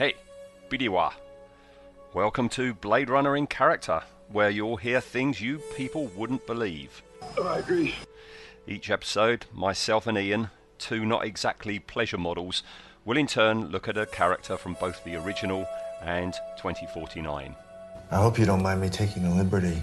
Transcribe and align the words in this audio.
Hey, 0.00 0.14
Bidiwa. 0.70 1.12
Welcome 2.14 2.48
to 2.48 2.72
Blade 2.72 3.10
Runner 3.10 3.36
in 3.36 3.46
Character, 3.46 4.00
where 4.30 4.48
you'll 4.48 4.78
hear 4.78 4.98
things 4.98 5.42
you 5.42 5.58
people 5.76 6.06
wouldn't 6.16 6.46
believe. 6.46 7.02
Oh, 7.36 7.46
I 7.46 7.58
agree. 7.58 7.94
Each 8.66 8.88
episode, 8.88 9.44
myself 9.52 10.06
and 10.06 10.16
Ian, 10.16 10.48
two 10.78 11.04
not 11.04 11.26
exactly 11.26 11.78
pleasure 11.78 12.16
models, 12.16 12.62
will 13.04 13.18
in 13.18 13.26
turn 13.26 13.66
look 13.66 13.88
at 13.88 13.98
a 13.98 14.06
character 14.06 14.56
from 14.56 14.72
both 14.80 15.04
the 15.04 15.16
original 15.16 15.68
and 16.00 16.32
2049. 16.56 17.54
I 18.10 18.16
hope 18.16 18.38
you 18.38 18.46
don't 18.46 18.62
mind 18.62 18.80
me 18.80 18.88
taking 18.88 19.26
a 19.26 19.34
liberty. 19.34 19.82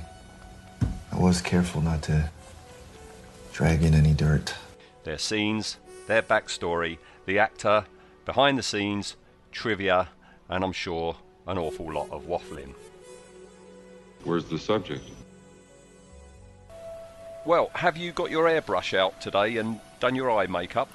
I 1.11 1.19
was 1.19 1.43
careful 1.43 1.81
not 1.81 2.01
to 2.03 2.27
drag 3.53 3.83
in 3.83 3.93
any 3.93 4.15
dirt. 4.15 4.55
Their 5.03 5.19
scenes, 5.19 5.77
their 6.07 6.23
backstory, 6.23 6.97
the 7.27 7.37
actor, 7.37 7.85
behind 8.25 8.57
the 8.57 8.63
scenes, 8.63 9.15
trivia, 9.51 10.07
and 10.49 10.63
I'm 10.63 10.71
sure 10.73 11.15
an 11.47 11.57
awful 11.57 11.91
lot 11.91 12.09
of 12.11 12.23
waffling. 12.25 12.73
Where's 14.23 14.45
the 14.45 14.59
subject? 14.59 15.03
Well, 17.45 17.71
have 17.73 17.95
you 17.95 18.11
got 18.11 18.29
your 18.29 18.45
airbrush 18.45 18.97
out 18.97 19.21
today 19.21 19.57
and 19.57 19.79
done 19.99 20.15
your 20.15 20.29
eye 20.31 20.47
makeup? 20.47 20.89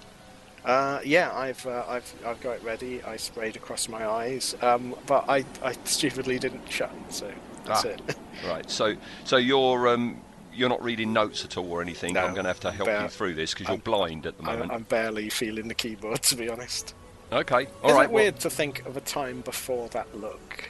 Uh, 0.64 1.00
yeah, 1.04 1.32
I've, 1.34 1.64
uh, 1.66 1.84
I've 1.88 2.14
I've 2.24 2.40
got 2.40 2.56
it 2.56 2.62
ready. 2.62 3.02
I 3.02 3.16
sprayed 3.16 3.56
across 3.56 3.88
my 3.88 4.06
eyes, 4.06 4.54
um, 4.62 4.94
but 5.06 5.24
I, 5.28 5.44
I 5.62 5.72
stupidly 5.84 6.38
didn't 6.38 6.70
shut, 6.70 6.92
so 7.08 7.32
that's 7.64 7.84
Ah. 7.84 7.88
it. 7.88 8.00
Right. 8.46 8.68
So, 8.68 8.96
so 9.24 9.36
you're 9.36 9.88
um, 9.88 10.20
you're 10.52 10.68
not 10.68 10.82
reading 10.82 11.12
notes 11.12 11.44
at 11.44 11.56
all 11.56 11.70
or 11.70 11.80
anything. 11.80 12.14
No, 12.14 12.24
I'm 12.24 12.32
going 12.32 12.44
to 12.44 12.48
have 12.48 12.60
to 12.60 12.72
help 12.72 12.88
but 12.88 13.02
you 13.02 13.08
through 13.08 13.34
this 13.34 13.52
because 13.54 13.68
you're 13.68 13.78
blind 13.78 14.26
at 14.26 14.36
the 14.36 14.42
I, 14.44 14.52
moment. 14.52 14.72
I'm 14.72 14.82
barely 14.82 15.28
feeling 15.30 15.68
the 15.68 15.74
keyboard, 15.74 16.22
to 16.24 16.36
be 16.36 16.48
honest. 16.48 16.94
Okay. 17.32 17.66
All 17.82 17.90
Isn't 17.90 17.96
right. 17.96 18.04
it 18.04 18.12
well, 18.12 18.24
weird 18.24 18.40
to 18.40 18.50
think 18.50 18.84
of 18.86 18.96
a 18.96 19.00
time 19.00 19.40
before 19.40 19.88
that 19.88 20.14
look? 20.18 20.68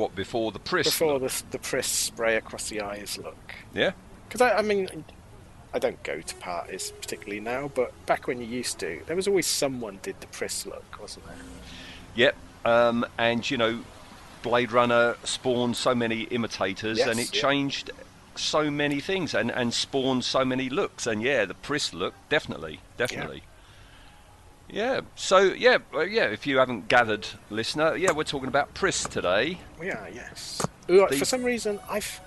what 0.00 0.14
before 0.14 0.52
the 0.52 0.58
Pris? 0.58 0.86
Before 0.86 1.18
look? 1.18 1.30
the 1.30 1.42
the 1.52 1.58
Pris 1.58 1.86
spray 1.86 2.36
across 2.36 2.68
the 2.68 2.80
eyes 2.80 3.18
look? 3.18 3.54
Yeah. 3.74 3.92
Because 4.28 4.40
I, 4.40 4.58
I 4.58 4.62
mean, 4.62 5.04
I 5.74 5.78
don't 5.78 6.02
go 6.02 6.20
to 6.20 6.34
parties 6.36 6.92
particularly 7.00 7.40
now, 7.40 7.70
but 7.74 7.92
back 8.06 8.26
when 8.26 8.40
you 8.40 8.46
used 8.46 8.78
to, 8.80 9.02
there 9.06 9.16
was 9.16 9.26
always 9.28 9.46
someone 9.46 9.98
did 10.02 10.20
the 10.20 10.26
Pris 10.28 10.66
look, 10.66 11.00
wasn't 11.00 11.26
there? 11.26 11.36
Yep. 12.14 12.36
Um, 12.64 13.06
and 13.18 13.48
you 13.50 13.56
know, 13.56 13.80
Blade 14.42 14.72
Runner 14.72 15.16
spawned 15.24 15.76
so 15.76 15.94
many 15.94 16.22
imitators, 16.22 16.98
Yes, 16.98 17.08
and 17.08 17.18
it 17.20 17.34
yeah. 17.34 17.42
changed 17.42 17.90
so 18.36 18.70
many 18.70 19.00
things, 19.00 19.34
and 19.34 19.50
and 19.50 19.74
spawned 19.74 20.24
so 20.24 20.44
many 20.44 20.68
looks. 20.70 21.06
And 21.06 21.22
yeah, 21.22 21.44
the 21.44 21.54
Pris 21.54 21.92
look 21.92 22.14
definitely, 22.28 22.80
definitely. 22.96 23.38
Yeah. 23.38 23.49
So 25.16 25.38
yeah, 25.38 25.78
uh, 25.94 26.00
yeah. 26.00 26.24
If 26.26 26.46
you 26.46 26.58
haven't 26.58 26.88
gathered, 26.88 27.26
listener, 27.50 27.96
yeah, 27.96 28.12
we're 28.12 28.24
talking 28.24 28.48
about 28.48 28.72
Pris 28.74 29.04
today. 29.04 29.58
We 29.78 29.90
are, 29.90 30.08
yes. 30.12 30.62
Ooh, 30.90 31.06
The- 31.08 31.16
For 31.16 31.24
some 31.24 31.42
reason, 31.42 31.78
I've 31.88 32.20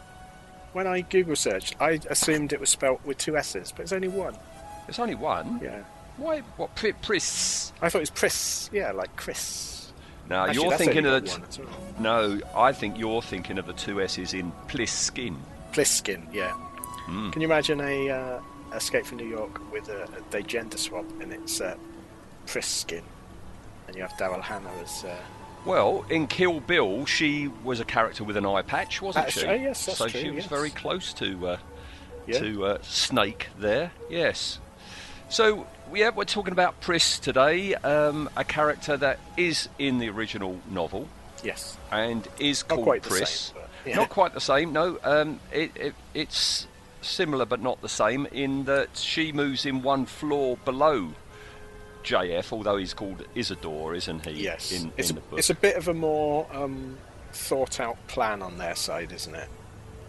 when 0.74 0.88
I 0.88 1.02
Google 1.02 1.36
searched, 1.36 1.76
I 1.80 2.00
assumed 2.10 2.52
it 2.54 2.60
was 2.60 2.70
spelt 2.70 3.06
with 3.06 3.18
two 3.20 3.38
S's, 3.38 3.72
but 3.72 3.84
it's 3.84 3.92
only 3.94 4.08
one. 4.08 4.36
It's 4.88 5.00
only 5.00 5.16
one. 5.16 5.60
Yeah, 5.64 5.84
Why? 6.18 6.40
What? 6.58 6.76
Pri- 6.76 6.94
Priss? 6.94 7.72
I 7.82 7.90
thought 7.90 8.00
it 8.00 8.02
was 8.02 8.10
Pris. 8.10 8.70
Yeah, 8.74 8.92
like 8.92 9.16
Chris. 9.16 9.92
Now 10.30 10.46
Actually, 10.46 10.64
you're 10.68 10.78
thinking 10.78 11.06
of 11.06 11.24
the. 11.26 11.30
T- 11.48 11.62
well. 11.62 11.70
no, 12.00 12.42
I 12.56 12.72
think 12.74 12.98
you're 12.98 13.22
thinking 13.22 13.58
of 13.60 13.66
the 13.68 13.74
two 13.74 14.02
S's 14.02 14.34
in 14.34 14.52
Pliskin. 14.68 15.36
Pliskin. 15.74 16.34
Yeah. 16.34 16.52
Hmm. 16.52 17.30
Can 17.32 17.42
you 17.42 17.48
imagine 17.48 17.82
a 17.82 18.10
uh, 18.10 18.42
Escape 18.74 19.06
from 19.06 19.18
New 19.18 19.28
York 19.28 19.60
with 19.72 19.90
a, 19.90 20.04
a 20.04 20.08
they 20.32 20.42
gender 20.42 20.78
swap 20.78 21.06
and 21.22 21.32
it's 21.34 21.60
uh, 21.62 21.76
Priskin, 22.46 23.04
and 23.88 23.96
you 23.96 24.02
have 24.02 24.12
Daryl 24.14 24.42
Hannah 24.42 24.72
as. 24.84 25.04
Uh, 25.04 25.16
Well, 25.66 26.06
in 26.10 26.28
Kill 26.28 26.60
Bill, 26.60 27.06
she 27.06 27.48
was 27.64 27.80
a 27.80 27.86
character 27.86 28.24
with 28.26 28.36
an 28.36 28.46
eye 28.46 28.64
patch, 28.64 29.02
wasn't 29.02 29.28
That's- 29.28 29.58
she? 29.58 29.64
yes, 29.64 29.86
that's 29.86 29.98
so 29.98 30.08
true, 30.10 30.20
she 30.20 30.30
was 30.30 30.44
yes. 30.44 30.48
very 30.48 30.70
close 30.70 31.14
to 31.14 31.48
uh, 31.48 31.58
Yeah. 32.28 32.40
to 32.40 32.66
uh, 32.66 32.78
Snake 32.82 33.48
there. 33.58 33.92
Yes. 34.10 34.60
So 35.30 35.66
yeah, 35.94 36.10
we're 36.10 36.26
talking 36.26 36.52
about 36.52 36.82
Pris 36.82 37.18
today, 37.20 37.76
um, 37.76 38.30
a 38.36 38.44
character 38.44 38.98
that 38.98 39.20
is 39.38 39.70
in 39.80 40.00
the 40.00 40.10
original 40.10 40.60
novel 40.70 41.08
yes. 41.44 41.78
and 41.92 42.28
is 42.40 42.64
Not 42.64 42.76
called 42.76 42.84
quite 42.84 43.04
the 43.04 43.26
same, 43.26 43.56
yeah. 43.86 43.96
Not 43.96 44.10
quite 44.10 44.34
the 44.34 44.42
same. 44.42 44.74
No, 44.74 45.00
um, 45.04 45.40
it, 45.52 45.72
it, 45.76 45.96
it's 46.14 46.68
similar 47.02 47.46
but 47.46 47.62
not 47.62 47.82
the 47.82 47.90
same 47.90 48.26
in 48.32 48.64
that 48.66 48.98
she 48.98 49.32
moves 49.32 49.66
in 49.66 49.82
one 49.82 50.06
floor 50.06 50.58
below 50.66 51.12
JF, 52.04 52.52
although 52.52 52.78
he's 52.78 52.94
called 52.94 53.26
Isidore, 53.36 53.96
isn't 53.96 54.26
he? 54.26 54.44
Yes. 54.44 54.72
In, 54.72 54.92
it's, 54.98 55.10
in 55.10 55.18
a, 55.18 55.20
the 55.22 55.26
book. 55.28 55.40
it's 55.40 55.50
a 55.50 55.56
bit 55.56 55.76
of 55.78 55.88
a 55.88 55.94
more 55.94 56.48
um, 56.54 56.98
thought 57.32 57.80
out 57.80 57.98
plan 58.08 58.42
on 58.42 58.58
their 58.58 58.76
side, 58.76 59.12
isn't 59.12 59.36
it? 59.36 59.50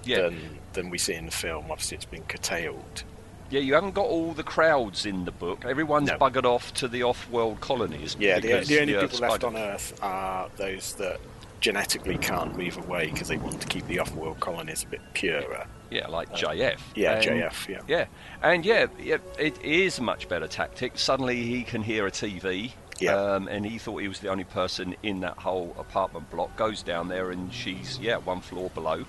yeah. 0.04 0.22
Than 0.22 0.58
than 0.74 0.90
we 0.90 0.98
see 0.98 1.14
in 1.14 1.26
the 1.26 1.30
film. 1.32 1.70
Obviously, 1.70 1.96
it's 1.96 2.04
been 2.04 2.24
curtailed. 2.24 3.04
Yeah, 3.50 3.60
you 3.60 3.74
haven't 3.74 3.92
got 3.92 4.06
all 4.06 4.32
the 4.32 4.42
crowds 4.42 5.06
in 5.06 5.24
the 5.24 5.30
book. 5.30 5.64
Everyone's 5.64 6.08
No. 6.08 6.18
buggered 6.18 6.44
off 6.44 6.74
to 6.74 6.88
the 6.88 7.02
off-world 7.04 7.60
colonies. 7.60 8.16
Yeah, 8.18 8.40
the, 8.40 8.60
the 8.64 8.80
only 8.80 8.94
people 8.94 9.18
left 9.20 9.42
buggered. 9.42 9.46
on 9.46 9.56
Earth 9.56 9.98
are 10.02 10.48
those 10.56 10.94
that 10.94 11.20
genetically 11.64 12.18
can't 12.18 12.54
move 12.58 12.76
away 12.76 13.06
because 13.10 13.26
they 13.28 13.38
want 13.38 13.58
to 13.58 13.66
keep 13.66 13.86
the 13.86 13.98
off-world 13.98 14.38
colonies 14.38 14.82
a 14.82 14.86
bit 14.86 15.00
purer. 15.14 15.66
Yeah, 15.90 16.08
like 16.08 16.28
JF. 16.32 16.78
Yeah, 16.94 17.12
And- 17.12 17.24
JF. 17.24 17.68
Yeah. 17.70 17.80
Yeah, 17.88 18.04
and 18.42 18.66
yeah, 18.66 18.86
yeah, 19.02 19.16
it 19.38 19.58
is 19.64 19.98
a 19.98 20.02
much 20.02 20.28
better 20.28 20.46
tactic. 20.46 20.98
Suddenly 20.98 21.42
he 21.42 21.62
can 21.62 21.82
hear 21.82 22.06
a 22.06 22.10
TV. 22.10 22.72
Yeah. 23.00 23.14
Um, 23.16 23.48
and 23.48 23.64
he 23.64 23.78
thought 23.78 23.96
he 24.02 24.08
was 24.08 24.18
the 24.18 24.28
only 24.28 24.44
person 24.44 24.94
in 25.02 25.20
that 25.20 25.38
whole 25.38 25.74
apartment 25.78 26.30
block. 26.30 26.54
Goes 26.54 26.82
down 26.82 27.08
there 27.08 27.30
and 27.30 27.50
she's 27.50 27.98
yeah 27.98 28.18
one 28.18 28.42
floor 28.42 28.68
below. 28.74 29.06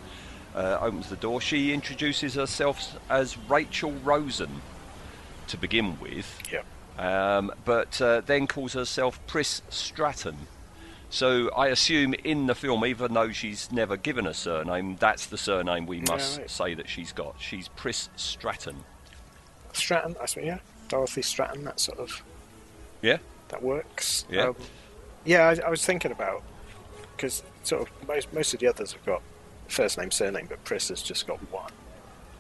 Uh, 0.56 0.78
opens 0.80 1.10
the 1.10 1.18
door. 1.18 1.42
She 1.42 1.74
introduces 1.74 2.36
herself 2.36 2.96
as 3.10 3.38
Rachel 3.50 3.92
Rosen 4.02 4.62
to 5.48 5.58
begin 5.58 6.00
with. 6.00 6.40
Yeah. 6.50 6.62
um, 7.38 7.52
but 7.66 8.02
uh, 8.02 8.22
then 8.22 8.48
calls 8.48 8.72
herself 8.72 9.20
Pris 9.28 9.62
Stratton. 9.70 10.38
So 11.16 11.50
I 11.52 11.68
assume 11.68 12.14
in 12.14 12.46
the 12.46 12.53
film, 12.53 12.86
even 12.86 13.14
though 13.14 13.31
she's 13.31 13.72
never 13.72 13.96
given 13.96 14.28
a 14.28 14.34
surname, 14.34 14.98
that's 15.00 15.28
the 15.28 15.38
surname 15.38 15.86
we 15.86 16.02
must 16.02 16.40
right. 16.40 16.50
say 16.50 16.74
that 16.74 16.90
she's 16.90 17.14
got. 17.14 17.38
She's 17.40 17.70
Pris 17.70 18.09
Stratton. 18.18 18.84
Stratton. 19.72 20.18
I 20.22 20.26
suppose, 20.26 20.46
yeah. 20.46 20.58
Dorothy 20.90 21.22
Stratton. 21.22 21.64
That 21.64 21.80
sort 21.80 22.00
of 22.00 22.22
Yeah, 23.02 23.20
that 23.48 23.64
works. 23.64 24.26
Yeah. 24.30 24.48
Um, 24.48 24.56
yeah. 25.24 25.48
I, 25.48 25.68
I 25.68 25.70
was 25.70 25.86
thinking 25.86 26.12
about 26.12 26.44
because 27.16 27.44
sort 27.64 27.84
of 27.84 28.08
most 28.09 28.34
most 28.34 28.53
of 28.53 28.59
the 28.59 28.68
others 28.68 28.92
have 28.92 29.06
got 29.06 29.22
first 29.70 29.97
name 29.97 30.12
surname, 30.12 30.47
but 30.50 30.62
Pris 30.66 30.90
has 30.90 31.02
just 31.02 31.28
got 31.28 31.38
one. 31.50 31.72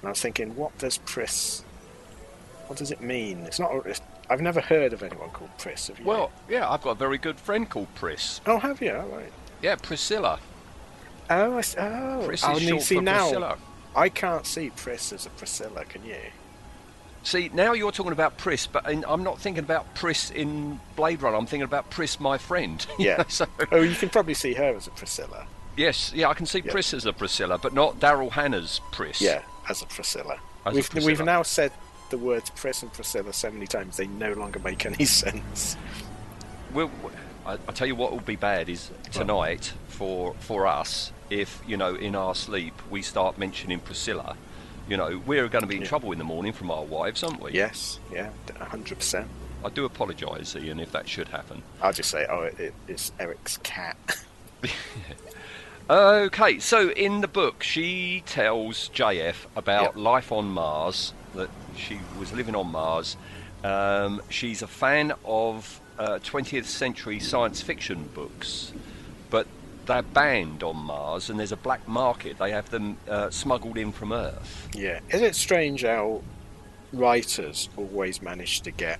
And 0.01 0.07
I 0.07 0.09
was 0.09 0.19
thinking, 0.19 0.53
what 0.53 0.77
does 0.79 0.97
Pris? 0.97 1.63
What 2.67 2.77
does 2.77 2.91
it 2.91 2.99
mean? 2.99 3.39
It's 3.45 3.57
not. 3.57 3.85
It's, 3.85 4.01
I've 4.29 4.41
never 4.41 4.61
heard 4.61 4.93
of 4.93 5.03
anyone 5.03 5.29
called 5.29 5.51
Pris. 5.57 5.87
Have 5.87 5.99
you? 5.99 6.05
well, 6.05 6.31
yeah, 6.49 6.69
I've 6.69 6.81
got 6.81 6.91
a 6.91 6.95
very 6.95 7.17
good 7.17 7.39
friend 7.39 7.69
called 7.69 7.93
Pris. 7.95 8.41
Oh, 8.45 8.57
have 8.59 8.81
you? 8.81 8.93
Right. 8.93 9.31
Yeah, 9.61 9.75
Priscilla. 9.75 10.39
Oh, 11.29 11.57
I 11.57 11.61
see. 11.61 11.77
Oh, 11.79 12.23
Pris 12.25 12.43
oh, 12.45 12.55
is 12.57 12.63
short 12.63 12.81
see 12.81 12.95
for 12.95 13.01
now. 13.01 13.23
Priscilla. 13.23 13.57
I 13.95 14.09
can't 14.09 14.45
see 14.45 14.69
Pris 14.75 15.13
as 15.13 15.25
a 15.25 15.29
Priscilla. 15.29 15.85
Can 15.85 16.03
you? 16.05 16.17
See, 17.23 17.49
now 17.53 17.73
you're 17.73 17.91
talking 17.91 18.11
about 18.11 18.37
Pris, 18.37 18.67
but 18.67 18.87
in, 18.89 19.03
I'm 19.07 19.23
not 19.23 19.39
thinking 19.39 19.63
about 19.63 19.95
Pris 19.95 20.29
in 20.29 20.79
Blade 20.95 21.21
Runner. 21.23 21.37
I'm 21.37 21.47
thinking 21.47 21.63
about 21.63 21.89
Pris, 21.89 22.19
my 22.19 22.37
friend. 22.37 22.85
Yeah. 22.99 23.23
so- 23.27 23.47
oh, 23.71 23.81
you 23.81 23.95
can 23.95 24.09
probably 24.09 24.35
see 24.35 24.53
her 24.53 24.75
as 24.75 24.85
a 24.85 24.91
Priscilla. 24.91 25.47
yes, 25.75 26.11
yeah, 26.13 26.29
I 26.29 26.35
can 26.35 26.45
see 26.45 26.61
Yeah. 26.63 26.71
Pris 26.71 26.93
as 26.93 27.05
a 27.05 27.13
Priscilla, 27.13 27.57
but 27.57 27.73
not 27.73 27.99
Daryl 27.99 28.31
Hannah's 28.31 28.79
Pris. 28.91 29.21
Yeah, 29.21 29.41
as 29.67 29.81
a 29.81 29.87
Priscilla. 29.87 30.39
As 30.67 30.75
we've 30.75 30.87
Priscilla. 30.89 31.11
we've 31.11 31.25
now 31.25 31.41
said 31.41 31.71
the 32.09 32.17
words 32.17 32.49
Pris 32.51 32.81
and 32.83 32.91
Priscilla 32.93 33.33
so 33.33 33.49
many 33.51 33.67
times 33.67 33.97
they 33.97 34.07
no 34.07 34.33
longer 34.33 34.59
make 34.59 34.85
any 34.85 35.05
sense. 35.23 35.75
Well, 36.73 36.91
I, 37.45 37.53
I 37.53 37.71
tell 37.73 37.87
you 37.87 37.95
what 37.95 38.11
will 38.11 38.19
be 38.19 38.35
bad 38.35 38.69
is 38.69 38.91
tonight 39.11 39.73
for 39.87 40.33
for 40.39 40.67
us 40.67 41.11
if 41.29 41.61
you 41.67 41.77
know 41.77 41.95
in 41.95 42.15
our 42.15 42.35
sleep 42.35 42.79
we 42.89 43.01
start 43.01 43.37
mentioning 43.37 43.79
Priscilla. 43.79 44.35
You 44.87 44.97
know 44.97 45.21
we're 45.25 45.47
going 45.47 45.63
to 45.63 45.67
be 45.67 45.75
in 45.77 45.81
Yeah. 45.81 45.87
trouble 45.87 46.11
in 46.11 46.17
the 46.19 46.23
morning 46.23 46.53
from 46.53 46.69
our 46.69 46.83
wives, 46.83 47.23
aren't 47.23 47.41
we? 47.41 47.51
Yes, 47.53 47.99
yeah, 48.11 48.29
hundred 48.59 48.97
percent. 48.99 49.27
I 49.63 49.69
do 49.69 49.83
apologise, 49.85 50.55
Ian, 50.55 50.79
if 50.79 50.91
that 50.91 51.09
should 51.09 51.29
happen. 51.29 51.63
I'll 51.81 51.91
just 51.93 52.11
say, 52.11 52.27
oh, 52.29 52.41
it, 52.41 52.71
it's 52.87 53.11
Eric's 53.19 53.57
cat. 53.57 53.97
Okay, 55.87 56.57
so 56.57 56.89
in 56.89 57.21
the 57.21 57.27
book, 57.27 57.61
she 57.61 58.23
tells 58.25 58.89
JF 58.89 59.35
about 59.55 59.83
Yep. 59.83 59.95
life 59.97 60.31
on 60.31 60.47
Mars, 60.49 61.13
that 61.35 61.49
she 61.77 61.99
was 62.19 62.33
living 62.33 62.55
on 62.55 62.71
Mars. 62.71 63.17
Um, 63.63 64.21
she's 64.29 64.61
a 64.61 64.67
fan 64.67 65.13
of 65.23 65.79
uh, 65.97 66.19
20th 66.23 66.65
century 66.65 67.19
science 67.19 67.61
fiction 67.61 68.09
books, 68.13 68.71
but 69.29 69.47
they're 69.85 70.01
banned 70.01 70.63
on 70.63 70.77
Mars 70.77 71.29
and 71.29 71.39
there's 71.39 71.51
a 71.51 71.57
black 71.57 71.87
market. 71.87 72.37
They 72.37 72.51
have 72.51 72.69
them 72.69 72.97
uh, 73.09 73.29
smuggled 73.29 73.77
in 73.77 73.91
from 73.91 74.11
Earth. 74.11 74.69
yeah, 74.73 74.99
is 75.09 75.21
it 75.21 75.35
strange 75.35 75.83
how 75.83 76.21
writers 76.93 77.69
always 77.77 78.21
manage 78.21 78.61
to 78.61 78.71
get 78.71 78.99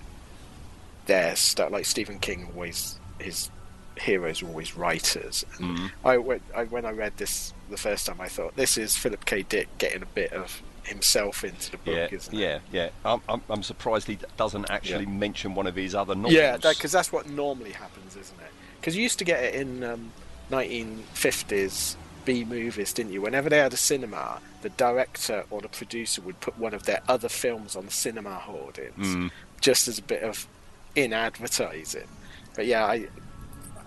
their 1.06 1.36
stuff? 1.36 1.72
Like 1.72 1.86
Stephen 1.86 2.20
King 2.20 2.50
always 2.54 3.00
his 3.20 3.50
heroes 3.98 4.42
are 4.42 4.48
always 4.48 4.76
writers. 4.76 5.46
Mm-hmm. 5.58 5.88
I, 6.06 6.18
when, 6.18 6.42
I, 6.56 6.66
when 6.66 6.86
I 6.86 6.92
read 6.92 7.18
this 7.18 7.54
the 7.70 7.78
first 7.78 8.06
time, 8.06 8.20
I 8.20 8.28
thought 8.28 8.56
this 8.56 8.78
is 8.78 8.96
Philip 8.96 9.26
K. 9.26 9.44
Dick 9.44 9.70
getting 9.78 10.02
a 10.02 10.08
bit 10.08 10.34
of 10.34 10.62
himself 10.86 11.44
into 11.44 11.72
the 11.72 11.78
book, 11.78 11.96
Yeah, 11.96 12.08
isn't 12.18 12.34
it? 12.34 12.38
yeah, 12.40 12.60
yeah. 12.72 12.90
I'm, 13.04 13.22
I'm, 13.30 13.42
I'm 13.50 13.64
surprised 13.64 14.08
he 14.08 14.18
doesn't 14.38 14.70
actually 14.70 15.06
Yeah. 15.06 15.10
mention 15.12 15.56
one 15.56 15.68
of 15.68 15.76
his 15.76 15.96
other 15.96 16.16
novels. 16.16 16.34
Yeah, 16.34 16.58
because 16.58 16.92
that's 16.92 17.12
what 17.12 17.28
normally 17.30 17.72
happens, 17.72 18.16
isn't 18.16 18.40
it? 18.40 18.52
Because 18.80 18.96
you 18.96 19.04
used 19.04 19.18
to 19.20 19.26
get 19.26 19.44
it 19.44 19.56
in 19.56 19.84
um, 19.84 20.12
1950s 20.52 21.96
B 22.26 22.44
movies, 22.46 22.94
didn't 22.94 23.12
you? 23.12 23.22
Whenever 23.22 23.50
they 23.50 23.58
had 23.60 23.74
a 23.74 23.78
cinema, 23.78 24.40
the 24.62 24.70
director 24.70 25.46
or 25.50 25.62
the 25.62 25.68
producer 25.70 26.22
would 26.22 26.40
put 26.40 26.58
one 26.58 26.74
of 26.74 26.84
their 26.84 27.02
other 27.08 27.30
films 27.30 27.76
on 27.76 27.86
the 27.86 27.92
cinema 27.92 28.36
hoardings, 28.36 29.32
just 29.62 29.88
as 29.88 30.00
a 30.00 30.02
bit 30.02 30.24
of 30.24 30.48
in 30.96 31.14
advertising. 31.14 32.08
But 32.56 32.66
yeah, 32.66 32.86
I, 32.86 33.08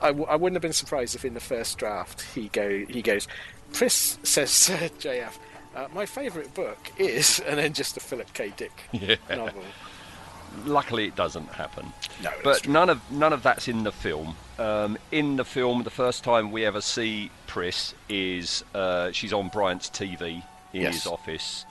I, 0.00 0.08
w- 0.08 0.26
I 0.26 0.36
wouldn't 0.36 0.54
have 0.56 0.62
been 0.62 0.72
surprised 0.72 1.14
if 1.16 1.24
in 1.24 1.34
the 1.34 1.40
first 1.40 1.78
draft 1.78 2.20
he 2.34 2.48
go 2.48 2.84
he 2.88 3.02
goes, 3.02 3.26
Pris 3.72 4.18
says 4.22 4.50
JF. 5.00 5.32
Uh, 5.78 5.86
my 5.94 6.04
favourite 6.06 6.52
book 6.54 6.78
is, 6.98 7.38
and 7.46 7.58
then 7.58 7.72
just 7.72 7.96
a 7.96 8.00
Philip 8.00 8.32
K. 8.32 8.52
Dick 8.56 8.72
Yeah. 8.92 9.14
novel. 9.30 9.62
Luckily, 10.64 11.04
it 11.04 11.14
doesn't 11.14 11.46
happen. 11.48 11.92
No, 12.22 12.30
but 12.42 12.62
true. 12.64 12.72
none 12.72 12.88
of 12.90 13.12
none 13.12 13.32
of 13.32 13.42
that's 13.42 13.68
in 13.68 13.84
the 13.84 13.92
film. 13.92 14.34
Um, 14.58 14.98
in 15.12 15.36
the 15.36 15.44
film, 15.44 15.82
the 15.84 15.90
first 15.90 16.24
time 16.24 16.50
we 16.50 16.64
ever 16.64 16.80
see 16.80 17.30
Pris 17.46 17.94
is 18.08 18.64
uh, 18.74 19.12
she's 19.12 19.32
on 19.32 19.48
Bryant's 19.50 19.88
TV 19.90 20.42
in 20.72 20.82
Yes. 20.82 20.94
his 20.94 21.06
office, 21.06 21.64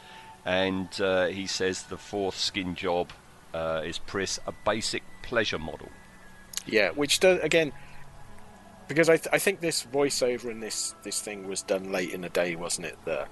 and 0.45 0.87
uh, 1.01 1.25
he 1.25 1.47
says 1.47 1.83
the 1.83 1.97
fourth 1.97 2.37
skin 2.37 2.75
job 2.75 3.11
uh, 3.53 3.81
is 3.83 3.97
Pris, 3.97 4.39
a 4.47 4.53
basic 4.63 5.03
pleasure 5.23 5.59
model. 5.59 5.89
Yeah, 6.67 6.91
which 6.91 7.19
does 7.19 7.39
again 7.41 7.73
because 8.87 9.09
I, 9.09 9.17
th- 9.17 9.27
I 9.33 9.39
think 9.39 9.59
this 9.59 9.83
voiceover 9.83 10.49
and 10.51 10.61
this 10.63 10.93
this 11.03 11.19
thing 11.19 11.47
was 11.47 11.61
done 11.63 11.91
late 11.91 12.11
in 12.11 12.21
the 12.21 12.29
day, 12.29 12.55
wasn't 12.55 12.87
it? 12.87 12.97
The 13.05 13.25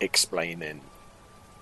explaining 0.00 0.80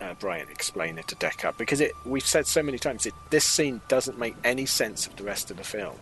uh, 0.00 0.14
Bryant 0.14 0.50
explain 0.50 0.98
it 0.98 1.08
to 1.08 1.16
Deckard 1.16 1.56
because 1.56 1.80
it 1.80 1.92
we've 2.04 2.26
said 2.26 2.46
so 2.46 2.62
many 2.62 2.78
times 2.78 3.06
it 3.06 3.14
this 3.30 3.44
scene 3.44 3.80
doesn't 3.88 4.18
make 4.18 4.34
any 4.44 4.66
sense 4.66 5.06
of 5.06 5.16
the 5.16 5.24
rest 5.24 5.50
of 5.50 5.56
the 5.56 5.64
film 5.64 5.96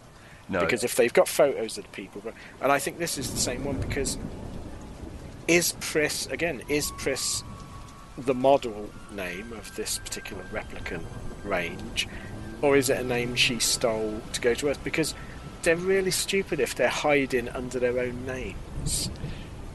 No, 0.49 0.61
because 0.61 0.83
if 0.83 0.97
they've 0.97 1.13
got 1.13 1.29
photos 1.29 1.79
of 1.79 1.85
the 1.85 1.91
people, 1.91 2.23
and 2.61 2.73
I 2.73 2.79
think 2.79 2.99
this 2.99 3.19
is 3.19 3.31
the 3.31 3.39
same 3.39 3.65
one 3.65 3.81
because 3.81 4.19
is 5.47 5.75
Pris 5.81 6.27
again 6.27 6.63
is 6.69 6.91
Pris 6.99 7.43
the 8.19 8.35
model 8.35 8.91
name 9.13 9.53
of 9.53 9.75
this 9.77 9.99
particular 9.99 10.45
replicant 10.53 11.05
range, 11.45 12.09
or 12.61 12.77
is 12.77 12.91
it 12.91 12.99
a 12.99 13.05
name 13.05 13.35
she 13.35 13.59
stole 13.59 14.21
to 14.33 14.41
go 14.41 14.55
to 14.55 14.69
Earth? 14.69 14.83
Because 14.85 15.15
they're 15.63 15.77
really 15.77 16.11
stupid 16.11 16.61
if 16.61 16.75
they're 16.75 16.89
hiding 16.89 17.49
under 17.49 17.79
their 17.79 17.99
own 17.99 18.27
names. 18.27 19.11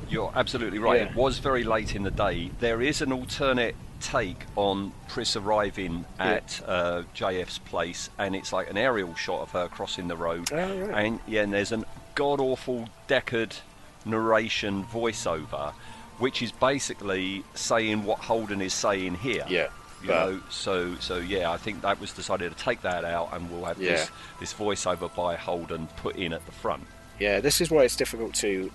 You're 0.09 0.31
absolutely 0.35 0.79
right. 0.79 1.01
Yeah. 1.01 1.09
It 1.09 1.15
was 1.15 1.39
very 1.39 1.63
late 1.63 1.95
in 1.95 2.03
the 2.03 2.11
day. 2.11 2.51
There 2.59 2.81
is 2.81 3.01
an 3.01 3.11
alternate 3.11 3.75
take 3.99 4.45
on 4.55 4.91
Pris 5.07 5.35
arriving 5.35 6.05
at 6.19 6.61
uh, 6.67 7.03
JF's 7.15 7.57
place, 7.59 8.09
and 8.17 8.35
it's 8.35 8.53
like 8.53 8.69
an 8.69 8.77
aerial 8.77 9.15
shot 9.15 9.41
of 9.41 9.51
her 9.51 9.67
crossing 9.67 10.07
the 10.07 10.15
road. 10.17 10.51
Oh, 10.53 10.77
right. 10.79 11.05
And 11.05 11.19
yeah, 11.27 11.41
and 11.43 11.53
there's 11.53 11.71
an 11.71 11.85
god 12.15 12.39
awful 12.39 12.89
Deckard 13.07 13.59
narration 14.05 14.83
voiceover, 14.85 15.73
which 16.19 16.41
is 16.41 16.51
basically 16.51 17.43
saying 17.53 18.03
what 18.03 18.19
Holden 18.19 18.61
is 18.61 18.73
saying 18.73 19.15
here. 19.15 19.45
Yeah, 19.47 19.67
You 20.01 20.07
but- 20.07 20.29
know, 20.29 20.41
so 20.49 20.95
so 20.95 21.17
yeah, 21.17 21.51
I 21.51 21.57
think 21.57 21.81
that 21.81 21.99
was 21.99 22.11
decided 22.13 22.55
to 22.55 22.63
take 22.63 22.81
that 22.83 23.03
out, 23.03 23.29
and 23.33 23.49
we'll 23.51 23.65
have 23.65 23.77
this 23.79 24.09
this 24.39 24.53
voiceover 24.53 25.13
by 25.15 25.35
Holden 25.35 25.87
put 25.97 26.15
in 26.15 26.33
at 26.33 26.45
the 26.45 26.51
front. 26.51 26.83
Yeah, 27.19 27.39
this 27.39 27.61
is 27.61 27.71
why 27.71 27.83
it's 27.83 27.95
difficult 27.95 28.35
to 28.35 28.71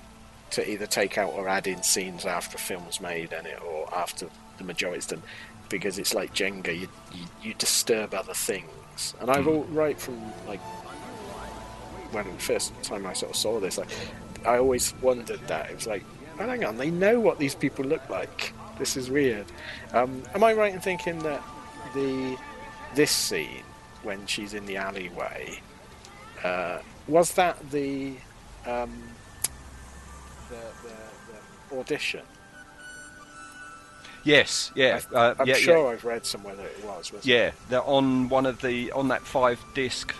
to 0.52 0.70
either 0.70 0.86
take 0.86 1.18
out 1.18 1.32
or 1.32 1.48
add 1.48 1.66
in 1.66 1.82
scenes 1.82 2.24
after 2.24 2.56
a 2.56 2.60
film's 2.60 3.00
made 3.00 3.32
in 3.32 3.46
it 3.46 3.60
or 3.62 3.92
after 3.94 4.28
the 4.58 4.64
majority's 4.64 5.06
done, 5.06 5.22
because 5.68 5.98
it's 5.98 6.14
like 6.14 6.34
Jenga, 6.34 6.78
you 6.78 6.88
you, 7.12 7.24
you 7.42 7.54
disturb 7.54 8.14
other 8.14 8.34
things. 8.34 9.14
And 9.20 9.30
I've 9.30 9.48
all 9.48 9.64
right 9.64 9.98
from 9.98 10.20
like 10.46 10.60
when 12.12 12.26
the 12.26 12.38
first 12.38 12.72
time 12.82 13.06
I 13.06 13.14
sort 13.14 13.32
of 13.32 13.36
saw 13.36 13.60
this, 13.60 13.78
like 13.78 13.88
I 14.44 14.58
always 14.58 14.94
wondered 15.00 15.40
that 15.48 15.70
it 15.70 15.74
was 15.74 15.86
like, 15.86 16.04
oh, 16.38 16.46
hang 16.46 16.64
on, 16.64 16.76
they 16.76 16.90
know 16.90 17.18
what 17.20 17.38
these 17.38 17.54
people 17.54 17.84
look 17.84 18.08
like. 18.08 18.52
This 18.78 18.96
is 18.96 19.10
weird. 19.10 19.46
Um, 19.92 20.22
am 20.34 20.44
I 20.44 20.52
right 20.52 20.72
in 20.72 20.80
thinking 20.80 21.18
that 21.20 21.42
the 21.94 22.36
this 22.94 23.10
scene 23.10 23.62
when 24.02 24.26
she's 24.26 24.52
in 24.52 24.66
the 24.66 24.76
alleyway 24.76 25.60
uh, 26.44 26.78
was 27.06 27.34
that 27.34 27.70
the 27.70 28.14
um, 28.66 28.92
the, 30.52 30.88
the, 30.88 31.74
the 31.74 31.80
audition? 31.80 32.20
Yes, 34.24 34.70
yeah, 34.76 35.00
I, 35.12 35.16
uh, 35.16 35.34
I'm 35.40 35.48
yeah, 35.48 35.54
sure 35.54 35.84
yeah. 35.86 35.90
I've 35.90 36.04
read 36.04 36.24
somewhere 36.24 36.54
that 36.54 36.64
it 36.66 36.84
was. 36.84 37.12
wasn't 37.12 37.26
Yeah, 37.26 37.50
they're 37.68 37.82
on 37.82 38.28
one 38.28 38.46
of 38.46 38.60
the 38.60 38.92
on 38.92 39.08
that 39.08 39.22
five 39.22 39.60
disc 39.74 40.14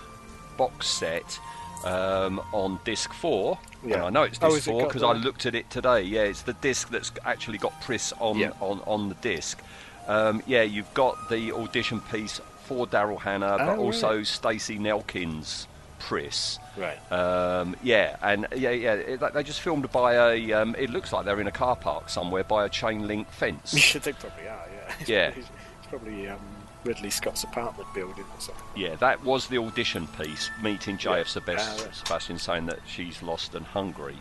box 0.58 0.88
set 0.88 1.38
um, 1.84 2.40
on 2.52 2.81
disc 2.84 3.12
four. 3.12 3.58
Yeah. 3.87 3.96
And 3.96 4.05
I 4.05 4.11
know 4.11 4.23
it's 4.25 4.38
Oh, 4.43 4.50
disc 4.55 4.69
four 4.69 4.87
because 4.88 5.05
I 5.05 5.12
looked 5.12 5.46
at 5.46 5.55
it 5.55 5.70
today. 5.70 6.02
Yeah, 6.02 6.23
it's 6.23 6.43
the 6.43 6.55
disc 6.55 6.88
that's 6.90 7.12
actually 7.25 7.58
got 7.58 7.81
Pris 7.81 8.12
on 8.19 8.38
Yeah. 8.38 8.50
on 8.61 8.81
on 8.88 9.08
the 9.08 9.14
disc. 9.17 9.61
Um, 10.08 10.43
yeah, 10.49 10.62
you've 10.62 10.93
got 10.94 11.28
the 11.28 11.52
audition 11.52 12.00
piece 12.00 12.40
for 12.64 12.88
Daryl 12.88 13.20
Hannah, 13.20 13.56
but 13.58 13.78
Oh, 13.78 13.82
also 13.85 14.17
right. 14.17 14.26
Stacey 14.26 14.78
Nelkin's 14.78 15.69
Pris. 16.08 16.58
Right. 16.76 16.99
Um, 17.12 17.76
yeah, 17.82 18.16
and 18.22 18.46
yeah, 18.56 18.70
yeah, 18.70 18.94
it, 18.94 19.20
they 19.34 19.43
just 19.43 19.60
filmed 19.60 19.90
by 19.93 20.14
a. 20.14 20.52
Um, 20.52 20.75
it 20.78 20.90
looks 20.90 21.12
like 21.12 21.25
they're 21.25 21.40
in 21.40 21.46
a 21.46 21.52
car 21.52 21.76
park 21.76 22.08
somewhere 22.08 22.44
by 22.44 22.64
a 22.64 22.69
chain 22.69 23.06
link 23.06 23.31
fence. 23.31 23.70
they 23.93 24.12
probably 24.12 24.49
are. 24.49 24.66
Yeah. 24.75 24.94
It's 25.00 25.08
Yeah. 25.08 25.31
Probably, 25.31 25.43
it's 25.43 25.87
probably 25.88 26.28
um, 26.28 26.38
Ridley 26.84 27.10
Scott's 27.10 27.44
apartment 27.44 27.88
building 27.94 28.25
or 28.34 28.40
something. 28.40 28.64
Yeah, 28.75 28.96
that 28.96 29.25
was 29.25 29.46
the 29.46 29.58
audition 29.58 30.06
piece, 30.08 30.50
meeting 30.62 30.99
JF 30.99 31.04
Yeah. 31.04 31.22
Sebas- 31.22 31.56
Ah, 31.60 31.84
right. 31.84 31.94
Sebastian 31.94 32.38
saying 32.38 32.66
that 32.66 32.81
she's 32.87 33.22
lost 33.22 33.54
and 33.54 33.64
hungry. 33.64 34.16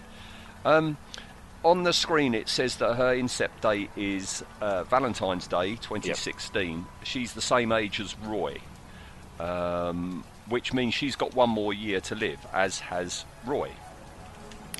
Um, 0.63 0.97
on 1.63 1.83
the 1.83 1.93
screen, 1.93 2.33
it 2.35 2.47
says 2.47 2.75
that 2.77 2.93
her 2.95 3.15
incept 3.15 3.61
date 3.61 3.89
is 3.95 4.43
uh, 4.61 4.83
Valentine's 4.83 5.47
Day 5.47 5.71
2016. 5.77 6.85
She's 7.03 7.33
the 7.33 7.41
same 7.41 7.71
age 7.71 7.99
as 7.99 8.15
Roy, 8.19 8.59
um, 9.39 10.23
which 10.49 10.73
means 10.73 10.93
she's 10.93 11.15
got 11.15 11.33
one 11.33 11.49
more 11.49 11.73
year 11.73 12.01
to 12.01 12.15
live, 12.15 12.39
as 12.53 12.79
has 12.79 13.25
Roy. 13.45 13.71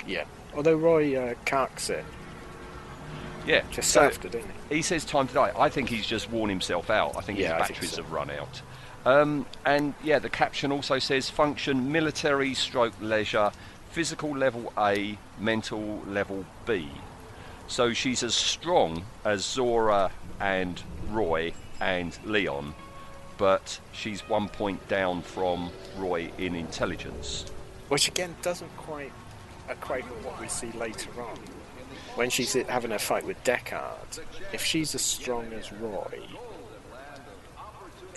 Yeah. 0.07 0.25
Although 0.55 0.75
Roy 0.75 1.15
uh, 1.17 1.33
carks 1.45 1.89
it 1.89 2.03
Yeah, 3.45 3.61
just 3.71 3.91
so 3.91 4.01
after, 4.03 4.27
didn't 4.29 4.51
he? 4.69 4.75
he 4.77 4.81
says 4.81 5.05
time 5.05 5.27
to 5.27 5.33
die. 5.33 5.51
I 5.57 5.69
think 5.69 5.89
he's 5.89 6.05
just 6.05 6.29
worn 6.29 6.49
himself 6.49 6.89
out. 6.89 7.15
I 7.15 7.21
think 7.21 7.39
Yeah, 7.39 7.57
his 7.59 7.69
batteries 7.69 7.91
so. 7.91 8.01
have 8.03 8.11
run 8.11 8.29
out. 8.31 8.61
Um, 9.05 9.45
and 9.65 9.93
yeah, 10.03 10.19
the 10.19 10.29
caption 10.29 10.71
also 10.71 10.99
says 10.99 11.29
function 11.29 11.91
military 11.91 12.53
stroke 12.53 12.93
leisure, 13.01 13.51
physical 13.91 14.35
level 14.37 14.71
A, 14.77 15.17
mental 15.39 16.01
level 16.07 16.45
B. 16.65 16.89
So 17.67 17.93
she's 17.93 18.21
as 18.21 18.35
strong 18.35 19.05
as 19.23 19.43
Zhora 19.43 20.11
and 20.39 20.81
Roy 21.09 21.53
and 21.79 22.17
Leon, 22.25 22.75
but 23.41 23.79
she's 23.91 24.21
one 24.29 24.47
point 24.47 24.87
down 24.87 25.23
from 25.23 25.71
Roy 25.97 26.31
in 26.37 26.53
intelligence. 26.53 27.45
Which 27.89 28.07
again 28.07 28.35
doesn't 28.43 28.69
quite 28.77 29.11
equate 29.67 30.07
with 30.07 30.23
what 30.23 30.39
we 30.39 30.47
see 30.47 30.71
later 30.73 31.09
on. 31.19 31.39
When 32.13 32.29
she's 32.29 32.53
having 32.53 32.91
a 32.91 32.99
fight 32.99 33.25
with 33.25 33.43
Deckard, 33.43 34.19
if 34.53 34.63
she's 34.63 34.93
as 34.93 35.01
strong 35.01 35.51
as 35.53 35.73
Roy, 35.73 36.19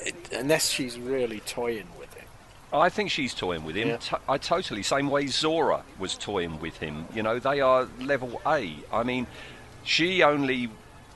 it, 0.05 0.15
unless 0.35 0.69
she's 0.69 0.99
really 0.99 1.41
toying 1.41 1.89
with 1.99 2.13
him, 2.13 2.27
I 2.71 2.91
think 2.91 3.11
she's 3.11 3.33
toying 3.33 3.65
with 3.65 3.77
him. 3.77 3.89
Yeah. 3.89 3.97
To- 3.97 4.21
I 4.29 4.37
totally 4.37 4.83
same 4.83 5.09
way 5.09 5.25
Zhora 5.25 5.85
was 5.99 6.19
toying 6.19 6.61
with 6.61 6.77
him. 6.77 7.07
You 7.15 7.23
know, 7.23 7.39
they 7.39 7.63
are 7.63 7.89
level 7.99 8.43
A. 8.47 8.77
I 8.93 9.05
mean, 9.05 9.27
she 9.85 10.23
only 10.23 10.69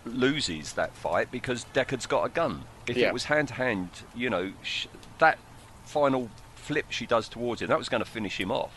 loses 0.04 0.72
that 0.74 0.94
fight 0.94 1.30
because 1.30 1.64
Deckard's 1.74 2.06
got 2.06 2.24
a 2.24 2.28
gun. 2.28 2.64
If 2.86 2.96
Yeah. 2.96 3.08
it 3.08 3.12
was 3.12 3.24
hand 3.24 3.48
to 3.48 3.54
hand, 3.54 3.90
you 4.14 4.30
know, 4.30 4.52
sh- 4.62 4.86
that 5.18 5.38
final 5.84 6.30
flip 6.56 6.86
she 6.90 7.06
does 7.06 7.28
towards 7.28 7.60
him, 7.62 7.68
that 7.68 7.78
was 7.78 7.88
going 7.88 8.02
to 8.02 8.08
finish 8.10 8.38
him 8.40 8.50
off. 8.50 8.72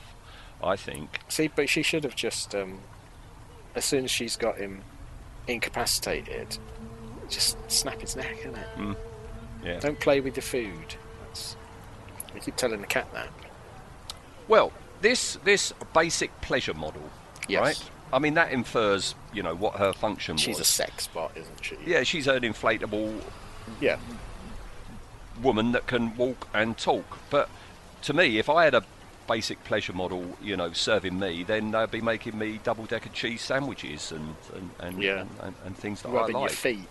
I 0.64 0.76
think. 0.76 1.20
see, 1.28 1.48
but 1.48 1.70
she 1.70 1.82
should 1.82 2.04
have 2.04 2.16
just, 2.16 2.54
um, 2.54 2.82
as 3.74 3.84
soon 3.84 4.04
as 4.06 4.12
she's 4.12 4.36
got 4.36 4.58
him 4.58 4.84
incapacitated, 5.48 6.58
just 7.30 7.58
snap 7.72 8.00
his 8.02 8.16
neck, 8.16 8.38
innit? 8.44 8.96
Yeah. 9.64 9.80
Don't 9.80 10.00
play 10.00 10.20
with 10.22 10.36
the 10.36 10.42
food. 10.42 10.96
That's, 11.26 11.56
we 12.34 12.40
keep 12.42 12.56
telling 12.58 12.82
the 12.82 12.88
cat 12.88 13.08
that. 13.14 13.30
Well, 14.48 14.72
this 15.02 15.38
this 15.44 15.74
basic 15.94 16.30
pleasure 16.42 16.74
model, 16.76 17.10
Yes. 17.48 17.62
right? 17.62 17.90
I 18.14 18.20
mean, 18.20 18.34
that 18.36 18.52
infers, 18.52 19.16
you 19.34 19.42
know, 19.44 19.56
what 19.56 19.76
her 19.76 19.94
function 19.94 20.36
was. 20.36 20.42
She's 20.42 20.60
a 20.60 20.64
sex 20.66 21.08
bot, 21.08 21.32
isn't 21.36 21.64
she? 21.66 21.78
yeah, 21.86 22.04
she's 22.04 22.28
an 22.28 22.42
inflatable 22.42 23.22
Yeah. 23.80 23.98
woman 25.42 25.72
that 25.72 25.88
can 25.88 26.16
walk 26.18 26.48
and 26.54 26.78
talk. 26.78 27.18
But 27.30 27.50
to 28.04 28.14
me, 28.14 28.38
if 28.38 28.50
I 28.50 28.66
had 28.66 28.74
a 28.76 28.84
basic 29.28 29.64
pleasure 29.64 29.94
model, 29.94 30.38
you 30.42 30.58
know, 30.58 30.74
serving 30.74 31.18
me, 31.20 31.44
then 31.44 31.72
they'd 31.72 31.90
be 31.92 32.02
making 32.02 32.38
me 32.38 32.60
double 32.64 32.86
decker 32.86 33.10
cheese 33.10 33.42
sandwiches 33.42 34.12
and 34.12 34.36
and, 34.56 34.70
and, 34.80 35.02
Yeah. 35.04 35.22
and, 35.22 35.30
and, 35.42 35.56
and 35.66 35.78
things 35.78 36.02
that 36.02 36.10
rubbing 36.10 36.36
I 36.36 36.40
your 36.42 36.50
feet 36.50 36.88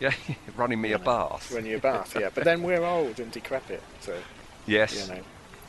Yeah, 0.00 0.12
running 0.56 0.80
me 0.80 0.92
a 0.92 0.98
bath. 0.98 1.52
when 1.52 1.66
you're 1.66 1.78
bath. 1.80 2.16
Yeah, 2.18 2.30
but 2.34 2.44
then 2.44 2.62
we're 2.62 2.84
old 2.84 3.20
and 3.20 3.30
decrepit, 3.30 3.82
so 4.00 4.16
yes, 4.66 5.08
you 5.08 5.14
know. 5.14 5.20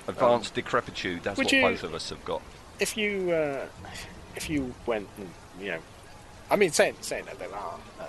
advanced 0.07 0.53
decrepitude. 0.53 1.23
That's 1.23 1.37
what 1.37 1.51
you- 1.51 1.61
both 1.61 1.83
of 1.83 1.93
us 1.93 2.09
have 2.09 2.23
got. 2.23 2.41
if 2.79 2.95
you 2.97 3.31
uh, 3.31 3.65
if 4.35 4.49
you 4.49 4.73
went 4.85 5.07
and 5.17 5.29
you 5.59 5.71
know, 5.71 5.79
I 6.49 6.55
mean, 6.55 6.71
saying 6.71 6.95
saying 7.01 7.25
that 7.25 7.39
there 7.39 7.53
are 7.53 7.79
um, 7.99 8.07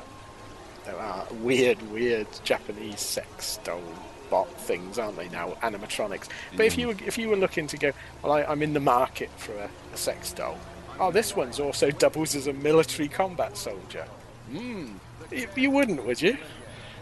there 0.85 0.97
are 0.99 1.26
weird, 1.40 1.80
weird 1.90 2.26
Japanese 2.45 3.00
sex 3.00 3.59
doll 3.64 3.83
bot 4.30 4.50
things, 4.61 4.99
aren't 4.99 5.16
they 5.16 5.28
now? 5.28 5.50
Animatronics. 5.62 6.28
But 6.56 6.66
if 6.66 6.76
you 6.76 6.88
were 6.88 6.97
if 7.04 7.16
you 7.18 7.28
were 7.28 7.37
looking 7.37 7.66
to 7.68 7.76
go, 7.76 7.92
well, 8.23 8.33
I, 8.33 8.45
I'm 8.45 8.62
in 8.62 8.73
the 8.73 8.80
market 8.80 9.30
for 9.37 9.52
a, 9.52 9.71
a 9.92 9.97
sex 9.97 10.33
doll. 10.33 10.59
Oh, 10.99 11.11
this 11.11 11.37
one's 11.37 11.61
also 11.61 11.90
doubles 11.90 12.35
as 12.35 12.47
a 12.47 12.52
military 12.54 13.09
combat 13.09 13.56
soldier. 13.56 14.06
Hmm. 14.50 14.92
You, 15.30 15.49
you 15.56 15.71
wouldn't, 15.71 16.06
would 16.06 16.23
you? 16.23 16.38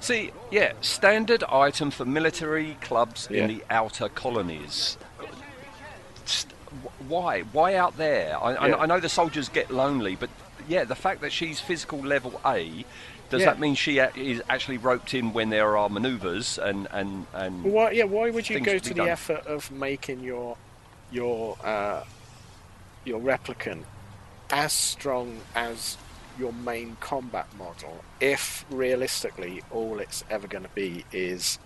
See, 0.01 0.33
yeah, 0.51 0.73
standard 0.81 1.45
item 1.45 1.91
for 1.91 2.05
military 2.05 2.77
clubs 2.81 3.29
Yeah. 3.31 3.43
in 3.45 3.49
the 3.49 3.65
outer 3.71 4.09
colonies. 4.09 4.99
Why? 7.09 7.43
Why 7.53 7.75
out 7.77 7.97
there? 7.97 8.37
I, 8.43 8.55
I- 8.55 8.69
Yeah. 8.69 8.77
I 8.77 8.87
know 8.87 9.01
the 9.01 9.09
soldiers 9.09 9.49
get 9.49 9.71
lonely, 9.71 10.17
but 10.17 10.31
yeah, 10.69 10.85
the 10.85 10.95
fact 10.95 11.21
that 11.21 11.33
she's 11.33 11.61
physical 11.61 11.99
level 12.01 12.41
A, 12.45 12.85
does 13.31 13.41
Yeah. 13.41 13.47
that 13.47 13.61
mean 13.61 13.75
she 13.75 13.99
a- 13.99 14.13
is 14.17 14.43
actually 14.49 14.79
roped 14.79 15.15
in 15.15 15.33
when 15.33 15.51
there 15.51 15.77
are 15.77 15.89
manoeuvres 15.89 16.59
and 16.59 16.87
and 16.91 17.27
and? 17.33 17.65
Why? 17.65 17.91
Yeah. 17.93 18.05
Why 18.05 18.31
would 18.31 18.49
you 18.49 18.61
go 18.61 18.79
to 18.79 18.89
the 18.89 18.95
done. 18.95 19.09
effort 19.09 19.47
of 19.47 19.71
making 19.71 20.21
your 20.21 20.57
your 21.11 21.57
uh, 21.65 22.03
your 23.05 23.21
replicant 23.21 23.85
as 24.51 24.73
strong 24.73 25.41
as 25.55 25.97
your 26.39 26.53
main 26.53 26.97
combat 27.01 27.47
model 27.57 28.05
if 28.21 28.65
realistically 28.71 29.63
all 29.71 30.01
it's 30.01 30.25
ever 30.29 30.47
going 30.49 30.65
to 30.65 30.71
be 30.75 31.05
is 31.13 31.59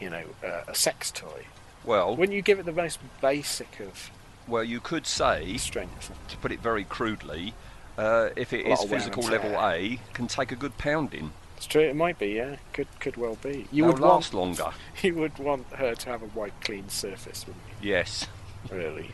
you 0.00 0.08
know 0.10 0.22
uh, 0.44 0.62
a 0.68 0.74
sex 0.74 1.10
toy? 1.10 1.44
Well, 1.84 2.16
Wouldn't 2.16 2.34
you 2.34 2.40
give 2.42 2.58
it 2.58 2.64
the 2.66 2.72
most 2.72 2.98
basic 3.20 3.78
of 3.80 4.10
well, 4.46 4.64
you 4.64 4.80
could 4.80 5.06
say, 5.06 5.56
strength? 5.56 6.12
to 6.28 6.36
put 6.38 6.52
it 6.52 6.60
very 6.60 6.84
crudely, 6.84 7.54
uh, 7.96 8.30
if 8.36 8.52
it 8.52 8.66
is 8.66 8.82
of 8.82 8.90
wear 8.90 9.00
and 9.00 9.14
physical 9.14 9.22
level. 9.22 9.60
A, 9.60 9.98
can 10.12 10.26
take 10.26 10.52
a 10.52 10.56
good 10.56 10.76
pounding. 10.78 11.32
It's 11.56 11.66
true. 11.66 11.82
It 11.82 11.96
might 11.96 12.18
be. 12.18 12.28
Yeah. 12.28 12.56
Could 12.72 12.88
could 13.00 13.16
well 13.16 13.36
be. 13.36 13.66
You 13.70 13.84
They'll 13.84 13.92
would 13.92 14.00
last 14.00 14.34
want 14.34 14.58
longer. 14.58 14.76
you 15.02 15.14
would 15.14 15.38
want 15.38 15.66
her 15.74 15.94
to 15.94 16.08
have 16.10 16.22
a 16.22 16.26
white 16.26 16.52
clean 16.60 16.88
surface, 16.88 17.46
wouldn't 17.46 17.64
you? 17.80 17.90
Yes. 17.90 18.26
Really? 18.70 19.12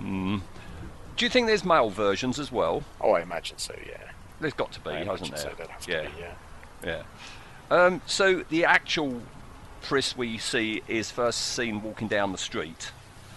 Mm. 0.00 0.42
Do 1.16 1.24
you 1.24 1.30
think 1.30 1.46
there's 1.46 1.64
male 1.64 1.90
versions 1.90 2.38
as 2.38 2.50
well? 2.50 2.82
Oh, 3.00 3.12
I 3.12 3.22
imagine 3.22 3.58
so. 3.58 3.74
Yeah. 3.86 4.10
There's 4.40 4.52
got 4.52 4.72
to 4.72 4.80
be, 4.80 4.90
I 4.90 5.04
hasn't 5.04 5.30
there? 5.30 5.38
so. 5.38 5.50
Yeah, 5.88 6.02
be, 6.02 6.08
yeah. 6.18 6.34
yeah. 6.84 7.02
Um, 7.70 8.02
so 8.06 8.42
the 8.50 8.64
actual 8.64 9.22
Pris 9.82 10.16
we 10.16 10.38
see 10.38 10.82
is 10.88 11.10
first 11.10 11.40
seen 11.40 11.82
walking 11.82 12.08
down 12.08 12.32
the 12.32 12.38
street. 12.38 12.90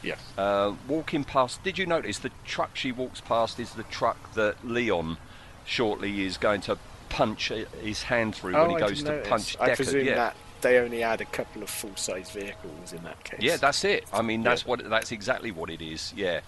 Yes. 0.07 0.19
Uh, 0.37 0.73
walking 0.87 1.23
past, 1.23 1.63
did 1.63 1.77
you 1.77 1.85
notice 1.85 2.19
the 2.19 2.31
truck 2.45 2.75
she 2.75 2.91
walks 2.91 3.21
past 3.21 3.59
is 3.59 3.71
the 3.73 3.83
truck 3.83 4.33
that 4.33 4.55
Leon 4.67 5.17
shortly 5.65 6.25
is 6.25 6.37
going 6.37 6.61
to 6.61 6.77
punch 7.09 7.49
his 7.81 8.03
hand 8.03 8.35
through 8.35 8.53
when 8.53 8.69
he 8.69 8.75
Oh, 8.75 8.77
I 8.77 8.79
goes 8.79 9.03
to 9.03 9.09
notice. 9.11 9.27
punch 9.27 9.57
I 9.59 9.75
presume 9.75 10.05
yeah. 10.05 10.15
that 10.15 10.35
they 10.61 10.77
only 10.79 11.01
had 11.01 11.21
a 11.21 11.25
couple 11.25 11.61
of 11.61 11.69
full-size 11.69 12.31
vehicles 12.31 12.91
in 12.93 13.03
that 13.03 13.23
case. 13.23 13.39
Yeah, 13.41 13.57
that's 13.57 13.83
it. 13.83 14.05
I 14.11 14.21
mean, 14.21 14.43
that's 14.43 14.63
Yeah. 14.63 14.69
what 14.69 14.89
that's 14.89 15.11
exactly 15.11 15.51
what 15.51 15.69
it 15.69 15.81
is. 15.81 16.13
Yeah, 16.15 16.41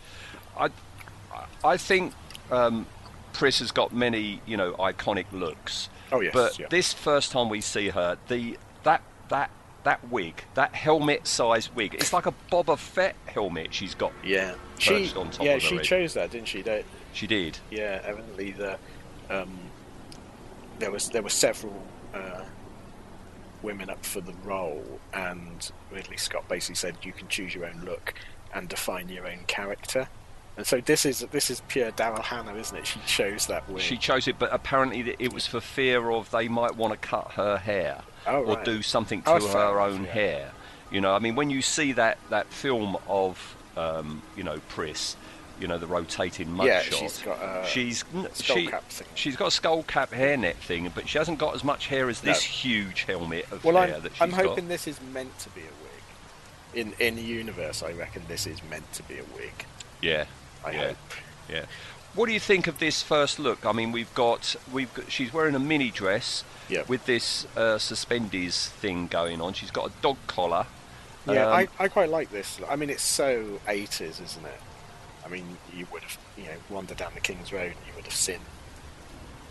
I 0.58 0.70
I 1.64 1.78
think 1.78 2.14
um, 2.52 2.88
Pris 3.34 3.60
has 3.60 3.72
got 3.72 3.94
many 3.94 4.42
you 4.46 4.58
know 4.58 4.74
iconic 4.74 5.26
looks. 5.32 5.90
Oh, 6.12 6.22
yes, 6.22 6.34
But 6.34 6.58
yeah. 6.58 6.66
this 6.70 6.92
first 6.92 7.32
time 7.32 7.50
we 7.50 7.62
see 7.62 7.90
her, 7.90 8.18
the 8.30 8.58
that 8.84 9.04
that 9.30 9.52
that 9.84 10.08
wig, 10.10 10.44
that 10.56 10.76
helmet-sized 10.76 11.74
wig, 11.76 11.96
it's 11.96 12.14
like 12.14 12.26
a 12.26 12.34
Boba 12.52 12.78
Fett 12.78 13.16
helmet 13.26 13.74
she's 13.74 13.96
got. 13.96 14.12
yeah. 14.24 14.56
She 14.78 15.12
on 15.16 15.30
top 15.30 15.46
yeah 15.46 15.58
she 15.58 15.76
head. 15.76 15.84
chose 15.84 16.14
that, 16.14 16.32
didn't 16.32 16.48
she? 16.48 16.62
That 16.62 16.86
She 17.14 17.28
did. 17.28 17.58
yeah, 17.70 18.02
evidently 18.06 18.52
the 18.52 18.78
um, 19.30 19.60
there 20.80 20.92
was 20.92 21.10
there 21.10 21.22
were 21.22 21.30
several 21.30 21.82
uh, 22.14 22.44
women 23.62 23.90
up 23.90 24.06
for 24.06 24.22
the 24.22 24.34
role, 24.44 25.00
and 25.14 25.70
Ridley 25.92 26.18
Scott 26.18 26.48
basically 26.48 26.76
said 26.76 26.96
you 27.04 27.12
can 27.12 27.28
choose 27.28 27.54
your 27.54 27.66
own 27.66 27.82
look 27.84 28.14
and 28.54 28.70
define 28.70 29.10
your 29.10 29.28
own 29.28 29.40
character. 29.48 30.08
And 30.58 30.66
so 30.66 30.82
this 30.82 31.06
is 31.06 31.20
this 31.32 31.50
is 31.50 31.62
pure 31.68 31.92
Daryl 31.92 32.22
Hannah, 32.24 32.56
isn't 32.56 32.76
it? 32.78 32.88
She 32.88 33.00
chose 33.06 33.48
that 33.48 33.70
wig. 33.70 33.82
She 33.82 33.98
chose 33.98 34.28
it, 34.28 34.38
but 34.40 34.50
apparently 34.54 35.16
it 35.20 35.34
was 35.34 35.46
for 35.46 35.60
fear 35.62 36.10
of 36.10 36.32
they 36.32 36.48
might 36.48 36.76
want 36.76 36.92
to 36.94 36.98
cut 37.08 37.32
her 37.34 37.58
hair 37.58 38.02
Oh, 38.36 38.44
or 38.46 38.64
do 38.64 38.82
something 38.82 39.22
to 39.24 39.30
Oh, 39.32 39.48
her 39.48 39.80
enough, 39.80 39.92
own 40.00 40.04
yeah. 40.06 40.12
hair. 40.12 40.52
You 40.92 41.02
know, 41.02 41.14
I 41.14 41.20
mean, 41.20 41.36
when 41.36 41.50
you 41.50 41.62
see 41.62 41.92
that, 41.94 42.18
that 42.30 42.48
film 42.48 42.98
of, 43.08 43.56
um, 43.78 44.22
you 44.36 44.44
know, 44.44 44.60
Pris, 44.70 45.16
you 45.60 45.68
know, 45.68 45.78
the 45.78 45.88
rotating 45.88 46.48
mugshot. 46.48 46.66
Yeah, 46.66 46.82
she's 46.82 47.20
got 47.22 47.38
a 47.42 47.66
she's 47.68 48.00
skull 48.00 48.56
she, 48.58 48.68
cap 48.68 48.84
thing. 48.90 49.08
She's 49.14 49.36
got 49.36 49.48
a 49.50 49.52
skull 49.52 49.84
cap 49.84 50.12
hairnet 50.12 50.56
thing, 50.56 50.90
but 50.96 51.08
she 51.08 51.18
hasn't 51.18 51.38
got 51.38 51.54
as 51.54 51.64
much 51.64 51.88
hair 51.88 52.10
as 52.10 52.22
this 52.22 52.42
No. 52.44 52.50
huge 52.50 53.04
helmet 53.04 53.46
of 53.52 53.64
Well, 53.64 53.76
hair 53.76 53.96
I'm, 53.98 54.02
that 54.04 54.14
she's 54.14 54.22
I'm 54.22 54.30
got. 54.32 54.46
hoping 54.46 54.68
this 54.68 54.88
is 54.88 55.00
meant 55.14 55.38
to 55.40 55.50
be 55.50 55.62
a 55.62 55.64
wig. 55.66 56.88
In 56.88 56.94
in 57.00 57.16
the 57.16 57.22
universe, 57.22 57.84
I 57.84 57.92
reckon 57.92 58.22
this 58.28 58.48
is 58.48 58.62
meant 58.70 58.92
to 58.94 59.04
be 59.04 59.16
a 59.20 59.24
wig. 59.36 59.66
Yeah, 60.02 60.26
I 60.66 60.72
yeah. 60.72 60.88
hope. 60.88 60.98
Yeah. 61.50 61.66
What 62.16 62.26
do 62.26 62.34
you 62.34 62.40
think 62.40 62.68
of 62.68 62.80
this 62.80 63.02
first 63.04 63.40
look? 63.40 63.66
I 63.66 63.72
mean, 63.72 63.92
we've 63.92 64.14
got 64.16 64.56
we've 64.72 64.94
got, 64.94 65.12
she's 65.12 65.32
wearing 65.32 65.56
a 65.56 65.60
mini 65.60 65.92
dress 65.92 66.44
Yeah. 66.68 66.84
with 66.88 67.06
this 67.06 67.46
uh, 67.56 67.78
suspendies 67.78 68.68
thing 68.68 69.08
going 69.08 69.42
on. 69.42 69.54
She's 69.54 69.72
got 69.72 69.90
a 69.90 69.94
dog 70.02 70.18
collar. 70.28 70.66
Yeah, 71.28 71.46
Um, 71.48 71.54
I, 71.54 71.68
I 71.80 71.88
quite 71.88 72.10
like 72.10 72.32
this. 72.32 72.60
I 72.68 72.76
mean, 72.76 72.90
it's 72.90 73.04
so 73.04 73.60
80s, 73.68 74.22
isn't 74.22 74.46
it? 74.46 74.60
I 75.24 75.28
mean, 75.30 75.58
you 75.76 75.86
would 75.92 76.02
have, 76.02 76.18
you 76.38 76.46
know, 76.46 76.56
wandered 76.70 76.98
down 76.98 77.12
the 77.14 77.20
King's 77.22 77.54
Road 77.54 77.68
and 77.68 77.76
you 77.88 77.94
would 77.96 78.06
have 78.06 78.14
seen 78.14 78.40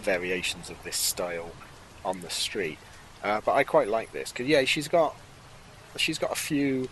variations 0.00 0.70
of 0.70 0.82
this 0.82 0.96
style 0.96 1.52
on 2.04 2.20
the 2.20 2.30
street. 2.30 2.78
Uh, 3.22 3.40
but 3.44 3.52
I 3.52 3.64
quite 3.64 3.88
like 3.88 4.12
this 4.12 4.32
because 4.32 4.46
yeah, 4.46 4.64
she's 4.64 4.88
got 4.88 5.14
she's 5.96 6.18
got 6.18 6.30
a 6.32 6.36
few 6.36 6.88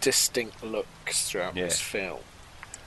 distinct 0.00 0.62
looks 0.62 1.28
throughout 1.30 1.56
Yeah. 1.56 1.64
this 1.64 1.80
film. 1.80 2.20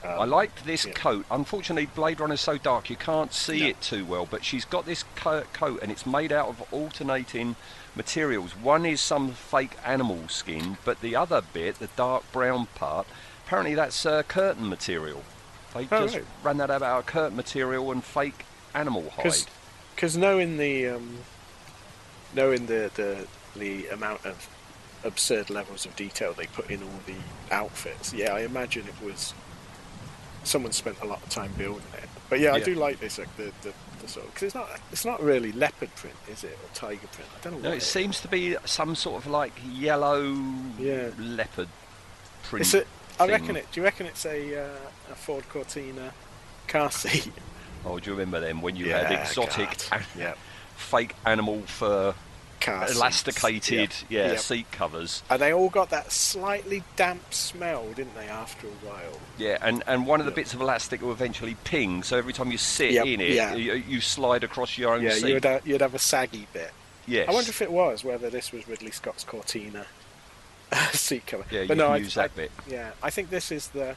Um, 0.04 0.20
I 0.20 0.24
liked 0.24 0.64
this 0.64 0.84
yeah. 0.86 0.92
coat. 0.92 1.24
Unfortunately, 1.30 1.86
Blade 1.86 2.20
Runner 2.20 2.34
is 2.34 2.40
so 2.40 2.58
dark 2.58 2.90
you 2.90 2.96
can't 2.96 3.32
see 3.32 3.60
No. 3.60 3.66
it 3.68 3.80
too 3.80 4.04
well. 4.04 4.26
But 4.30 4.44
she's 4.44 4.64
got 4.64 4.84
this 4.86 5.04
co- 5.16 5.44
coat, 5.52 5.80
and 5.82 5.92
it's 5.92 6.06
made 6.06 6.32
out 6.32 6.48
of 6.48 6.62
alternating 6.72 7.56
materials. 7.94 8.52
One 8.56 8.84
is 8.86 9.00
some 9.00 9.32
fake 9.32 9.76
animal 9.84 10.28
skin, 10.28 10.78
but 10.84 11.00
the 11.02 11.14
other 11.14 11.42
bit, 11.52 11.78
the 11.78 11.88
dark 11.96 12.30
brown 12.32 12.66
part, 12.74 13.06
apparently 13.46 13.74
that's 13.74 14.04
uh, 14.06 14.22
curtain 14.24 14.68
material. 14.68 15.22
They 15.74 15.86
Oh, 15.90 16.02
just 16.04 16.16
right. 16.16 16.24
ran 16.42 16.56
that 16.58 16.70
out 16.70 16.82
of 16.82 17.06
curtain 17.06 17.36
material 17.36 17.90
and 17.92 18.02
fake 18.02 18.44
animal 18.74 19.10
hide. 19.10 19.32
Because 19.94 20.16
knowing 20.16 20.56
the 20.56 20.88
um, 20.88 21.18
knowing 22.34 22.66
the, 22.66 22.90
the 22.94 23.26
the 23.54 23.86
amount 23.88 24.24
of 24.24 24.48
absurd 25.04 25.50
levels 25.50 25.84
of 25.84 25.94
detail 25.96 26.32
they 26.32 26.46
put 26.46 26.70
in 26.70 26.82
all 26.82 27.00
the 27.06 27.14
outfits, 27.54 28.12
yeah, 28.14 28.32
I 28.34 28.40
imagine 28.40 28.86
it 28.88 29.04
was 29.04 29.34
someone 30.44 30.72
spent 30.72 31.00
a 31.00 31.04
lot 31.06 31.22
of 31.22 31.28
time 31.28 31.52
building 31.58 31.82
it. 31.94 32.08
But 32.30 32.40
yeah, 32.40 32.52
I 32.54 32.58
Yeah. 32.58 32.64
do 32.64 32.74
like 32.74 32.98
this, 33.00 33.18
like 33.18 33.34
the, 33.36 33.52
the, 33.62 33.72
the 34.00 34.08
sort 34.08 34.26
because 34.26 34.42
it's 34.44 34.54
not 34.54 34.68
it's 34.90 35.04
not 35.04 35.22
really 35.22 35.52
leopard 35.52 35.94
print, 35.96 36.16
is 36.30 36.44
it, 36.44 36.52
or 36.52 36.74
tiger 36.74 37.06
print? 37.12 37.30
I 37.38 37.42
don't 37.44 37.52
know. 37.54 37.58
No, 37.60 37.68
what 37.70 37.74
it 37.74 37.82
is. 37.82 37.86
seems 37.86 38.20
to 38.20 38.28
be 38.28 38.56
some 38.64 38.94
sort 38.94 39.22
of 39.24 39.30
like 39.30 39.52
yellow 39.72 40.22
Yeah. 40.78 41.10
leopard 41.18 41.68
print. 42.44 42.62
It's 42.66 42.74
a, 42.74 42.84
I 43.20 43.26
thing. 43.26 43.30
reckon 43.30 43.56
it. 43.56 43.66
Do 43.72 43.80
you 43.80 43.84
reckon 43.84 44.06
it's 44.06 44.24
a, 44.26 44.64
uh, 44.64 44.68
a 45.10 45.14
Ford 45.14 45.48
Cortina 45.50 46.12
car 46.68 46.90
seat? 47.02 47.30
Oh, 47.84 47.98
do 47.98 48.10
you 48.10 48.16
remember 48.16 48.40
them 48.40 48.62
when 48.62 48.76
you 48.76 48.90
had 48.92 49.10
exotic, 49.12 49.76
an- 49.92 50.02
Yep. 50.16 50.38
fake 50.76 51.14
animal 51.26 51.60
fur, 51.62 52.14
Car 52.62 52.90
elasticated, 52.90 53.90
Yep. 54.08 54.10
yeah, 54.10 54.26
Yep. 54.32 54.38
seat 54.38 54.72
covers. 54.72 55.22
And 55.28 55.42
they 55.42 55.52
all 55.52 55.68
got 55.68 55.90
that 55.90 56.12
slightly 56.12 56.82
damp 56.96 57.34
smell, 57.34 57.88
didn't 57.92 58.14
they? 58.14 58.28
After 58.28 58.66
a 58.66 58.70
while. 58.86 59.20
Yeah, 59.38 59.58
and, 59.60 59.82
and 59.86 60.06
one 60.06 60.20
of 60.20 60.26
the 60.26 60.30
Yep. 60.30 60.36
bits 60.36 60.54
of 60.54 60.60
elastic 60.60 61.02
will 61.02 61.12
eventually 61.12 61.56
ping, 61.64 62.02
so 62.02 62.16
every 62.16 62.32
time 62.32 62.50
you 62.52 62.58
sit 62.58 62.92
Yep, 62.92 63.06
in 63.06 63.20
it, 63.20 63.30
yeah. 63.30 63.54
you, 63.54 63.74
you 63.74 64.00
slide 64.00 64.44
across 64.44 64.78
your 64.78 64.94
own 64.94 65.02
Yeah, 65.02 65.14
seat. 65.14 65.28
you'd 65.28 65.44
have, 65.44 65.66
you'd 65.66 65.80
have 65.80 65.94
a 65.94 65.98
saggy 65.98 66.46
bit. 66.52 66.72
yes. 67.06 67.28
I 67.28 67.32
wonder 67.32 67.50
if 67.50 67.60
it 67.60 67.72
was 67.72 68.04
whether 68.04 68.30
this 68.30 68.52
was 68.52 68.66
Ridley 68.68 68.92
Scott's 68.92 69.24
Cortina 69.24 69.86
seat 70.92 71.26
cover. 71.26 71.44
yeah, 71.50 71.62
you 71.62 71.68
but 71.68 71.76
no, 71.76 71.86
can 71.86 71.92
I, 71.94 71.96
use 71.98 72.16
I- 72.16 72.22
that 72.22 72.36
bit. 72.36 72.50
Yeah, 72.68 72.92
I 73.02 73.10
think 73.10 73.28
this 73.30 73.50
is 73.52 73.68
the 73.68 73.96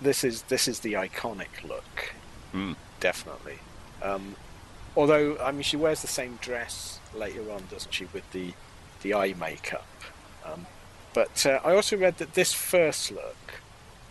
this 0.00 0.24
is 0.24 0.42
this 0.42 0.68
is 0.68 0.80
the 0.80 0.92
iconic 0.94 1.62
look, 1.66 2.12
Mm. 2.54 2.76
definitely. 3.00 3.58
Um, 4.02 4.36
although 4.96 5.38
I 5.38 5.52
mean, 5.52 5.62
she 5.62 5.76
wears 5.76 6.02
the 6.02 6.06
same 6.06 6.38
dress 6.40 6.95
later 7.16 7.50
on, 7.52 7.62
doesn't 7.70 7.92
she, 7.92 8.06
with 8.12 8.30
the 8.32 8.52
the 9.02 9.14
eye 9.14 9.34
makeup? 9.38 9.86
Um, 10.44 10.66
But 11.14 11.46
uh, 11.46 11.60
I 11.64 11.74
also 11.74 11.96
read 11.96 12.18
that 12.18 12.34
this 12.34 12.52
first 12.52 13.10
look, 13.10 13.60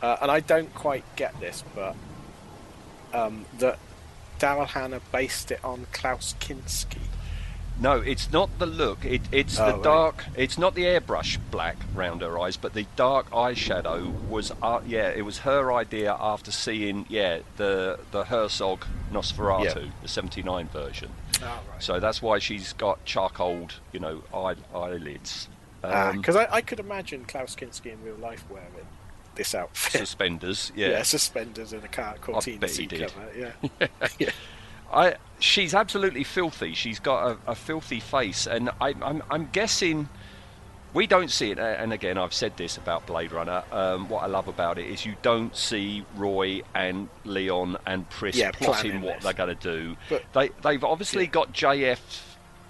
uh, 0.02 0.18
and 0.22 0.32
I 0.32 0.40
don't 0.40 0.74
quite 0.74 1.04
get 1.16 1.40
this, 1.40 1.64
but 1.76 1.96
um, 3.14 3.46
that 3.60 3.78
Daryl 4.40 4.68
Hannah 4.68 5.02
based 5.12 5.52
it 5.52 5.64
on 5.64 5.86
Klaus 5.92 6.34
Kinski. 6.40 7.02
No, 7.80 8.00
it's 8.00 8.32
not 8.32 8.58
the 8.58 8.66
look. 8.66 9.04
It, 9.04 9.22
it's 9.34 9.60
Oh, 9.60 9.66
the 9.68 9.74
right. 9.74 9.84
dark. 9.84 10.26
It's 10.38 10.58
not 10.58 10.76
the 10.76 10.84
airbrush 10.84 11.38
black 11.52 11.76
round 11.94 12.22
her 12.22 12.40
eyes, 12.40 12.56
but 12.56 12.74
the 12.74 12.86
dark 12.96 13.30
eyeshadow 13.32 14.12
was. 14.30 14.52
Uh, 14.62 14.80
yeah, 14.88 15.10
it 15.10 15.24
was 15.24 15.40
her 15.40 15.74
idea 15.74 16.16
after 16.20 16.52
seeing 16.52 17.06
yeah 17.10 17.40
the 17.58 18.00
the 18.12 18.24
Herzog 18.26 18.86
Nosferatu, 19.12 19.86
Yeah. 19.86 19.92
the 20.02 20.08
'79 20.08 20.70
version. 20.70 21.10
Oh, 21.42 21.46
right. 21.46 21.84
So 21.84 22.00
that's 22.00 22.22
why 22.22 22.40
she's 22.40 22.72
got 22.74 23.04
charcoaled, 23.04 23.74
you 23.92 24.00
know, 24.00 24.24
eye, 24.34 24.56
eyelids, 24.74 25.50
um, 25.84 26.18
Because 26.22 26.38
I, 26.38 26.48
I 26.50 26.62
could 26.62 26.80
imagine 26.80 27.26
Klaus 27.26 27.58
Kinski 27.58 27.92
in 27.92 28.02
real 28.04 28.16
life 28.16 28.46
wearing 28.50 28.70
this 29.36 29.54
outfit. 29.54 30.00
suspenders. 30.00 30.72
yeah. 30.78 30.92
Yeah, 30.92 31.04
suspenders 31.04 31.74
and 31.74 31.84
a 31.84 31.90
car 31.90 32.16
Cortina 32.22 32.60
bet 32.60 32.70
he 32.70 32.76
seat 32.78 32.90
did. 32.90 33.12
cover. 33.14 33.30
Yeah. 33.38 33.88
yeah. 34.18 34.30
I 34.92 35.16
she's 35.40 35.74
absolutely 35.74 36.24
filthy. 36.24 36.74
She's 36.74 37.00
got 37.00 37.32
a, 37.32 37.52
a 37.52 37.56
filthy 37.56 38.00
face, 38.00 38.48
and 38.48 38.70
I, 38.82 38.94
I'm 39.02 39.22
I'm 39.30 39.50
guessing 39.52 40.10
we 40.94 41.08
don't 41.08 41.30
see 41.30 41.52
it. 41.52 41.60
And 41.60 41.92
again, 41.92 42.18
I've 42.18 42.34
said 42.34 42.56
this 42.58 42.78
about 42.78 43.06
Blade 43.06 43.32
Runner. 43.34 43.64
Um, 43.72 44.08
what 44.08 44.24
I 44.24 44.28
love 44.28 44.48
about 44.48 44.78
it 44.80 44.86
is 44.86 45.06
you 45.06 45.16
don't 45.22 45.56
see 45.56 46.06
Roy 46.16 46.62
and 46.74 47.10
Leon 47.26 47.78
and 47.86 48.10
Pris 48.10 48.38
Yeah, 48.38 48.52
plotting 48.52 49.02
what 49.02 49.16
this. 49.16 49.24
they're 49.26 49.34
going 49.34 49.56
to 49.58 49.62
do. 49.62 49.98
But- 50.10 50.24
they 50.34 50.50
they've 50.64 50.84
obviously 50.84 51.24
Yeah. 51.26 51.30
got 51.32 51.54
JF 51.54 52.00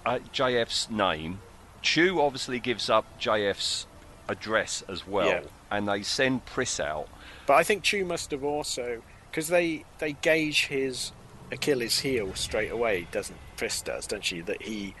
uh, 0.04 0.18
JF's 0.32 0.90
name. 0.90 1.40
Chew 1.82 2.20
obviously 2.20 2.58
gives 2.58 2.90
up 2.90 3.04
JF's 3.20 3.86
address 4.28 4.82
as 4.88 5.06
well, 5.06 5.26
Yeah. 5.28 5.40
and 5.70 5.86
they 5.86 6.02
send 6.02 6.44
Pris 6.46 6.80
out. 6.80 7.08
But 7.46 7.54
I 7.54 7.62
think 7.62 7.84
Chew 7.84 8.04
must 8.04 8.32
have 8.32 8.42
also 8.42 9.02
because 9.30 9.46
they 9.48 9.84
they 9.98 10.14
gauge 10.14 10.66
his 10.66 11.12
Achilles 11.52 12.00
heel 12.00 12.34
straight 12.34 12.70
away, 12.70 13.06
doesn't 13.12 13.38
Pris 13.56 13.80
does, 13.82 14.06
don't 14.06 14.24
she? 14.24 14.40
That 14.40 14.62
he 14.62 14.94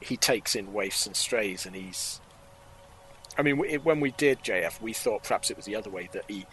he 0.00 0.16
takes 0.16 0.54
in 0.54 0.72
waifs 0.72 1.06
and 1.06 1.16
strays, 1.16 1.66
and 1.66 1.74
he's. 1.74 2.20
I 3.38 3.42
mean, 3.42 3.56
w- 3.56 3.78
when 3.80 4.00
we 4.00 4.12
did 4.12 4.42
JF, 4.42 4.80
we 4.80 4.92
thought 4.92 5.22
perhaps 5.24 5.50
it 5.50 5.56
was 5.56 5.66
the 5.66 5.76
other 5.76 5.90
way 5.90 6.08
that 6.12 6.24
he 6.28 6.46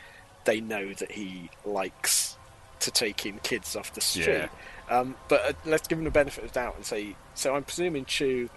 they 0.46 0.60
know 0.62 0.94
that 0.94 1.12
he 1.12 1.50
likes 1.66 2.38
to 2.82 2.92
take 2.92 3.26
in 3.26 3.40
kids 3.40 3.76
off 3.76 3.94
the 3.94 4.02
street. 4.02 4.28
Yeah. 4.28 4.48
Um, 4.90 5.16
but 5.30 5.42
uh, 5.46 5.54
let's 5.66 5.88
give 5.88 5.98
him 5.98 6.04
the 6.04 6.12
benefit 6.12 6.44
of 6.44 6.52
the 6.52 6.60
doubt 6.60 6.76
and 6.76 6.86
say. 6.86 7.16
So 7.36 7.56
I'm 7.56 7.64
presuming 7.64 8.06
Chew. 8.06 8.50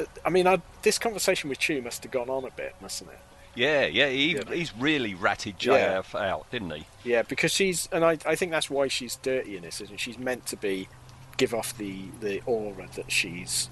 uh, 0.00 0.04
I 0.24 0.30
mean, 0.30 0.46
I, 0.46 0.60
this 0.82 0.98
conversation 0.98 1.48
with 1.48 1.58
Chew 1.58 1.80
must 1.82 2.02
have 2.02 2.12
gone 2.12 2.28
on 2.28 2.44
a 2.44 2.50
bit, 2.50 2.74
mustn't 2.82 3.10
it? 3.10 3.18
Yeah, 3.54 3.86
yeah, 3.86 4.08
he, 4.08 4.34
Yeah. 4.34 4.42
he's 4.52 4.74
really 4.76 5.14
ratted 5.14 5.64
Yeah. 5.64 6.02
Out, 6.14 6.50
didn't 6.50 6.70
he? 6.70 6.86
Yeah, 7.04 7.22
because 7.22 7.52
she's, 7.52 7.88
and 7.92 8.04
I, 8.04 8.18
I 8.26 8.34
think 8.34 8.50
that's 8.50 8.68
why 8.68 8.88
she's 8.88 9.16
dirty 9.16 9.56
in 9.56 9.62
this, 9.62 9.80
isn't 9.80 9.98
she? 10.00 10.10
She's 10.12 10.18
meant 10.18 10.46
to 10.46 10.56
be, 10.56 10.88
give 11.36 11.54
off 11.54 11.76
the, 11.78 12.02
the 12.20 12.40
aura 12.46 12.88
that 12.96 13.10
she's 13.12 13.68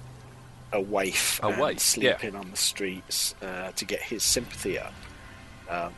a 0.71 0.79
waif, 0.81 1.39
A 1.43 1.49
waif, 1.49 1.79
sleeping 1.79 2.35
on 2.35 2.49
the 2.51 2.57
streets 2.57 3.35
uh, 3.41 3.71
to 3.73 3.85
get 3.85 4.01
his 4.01 4.23
sympathy 4.23 4.79
up. 4.79 4.93
Um, 5.69 5.93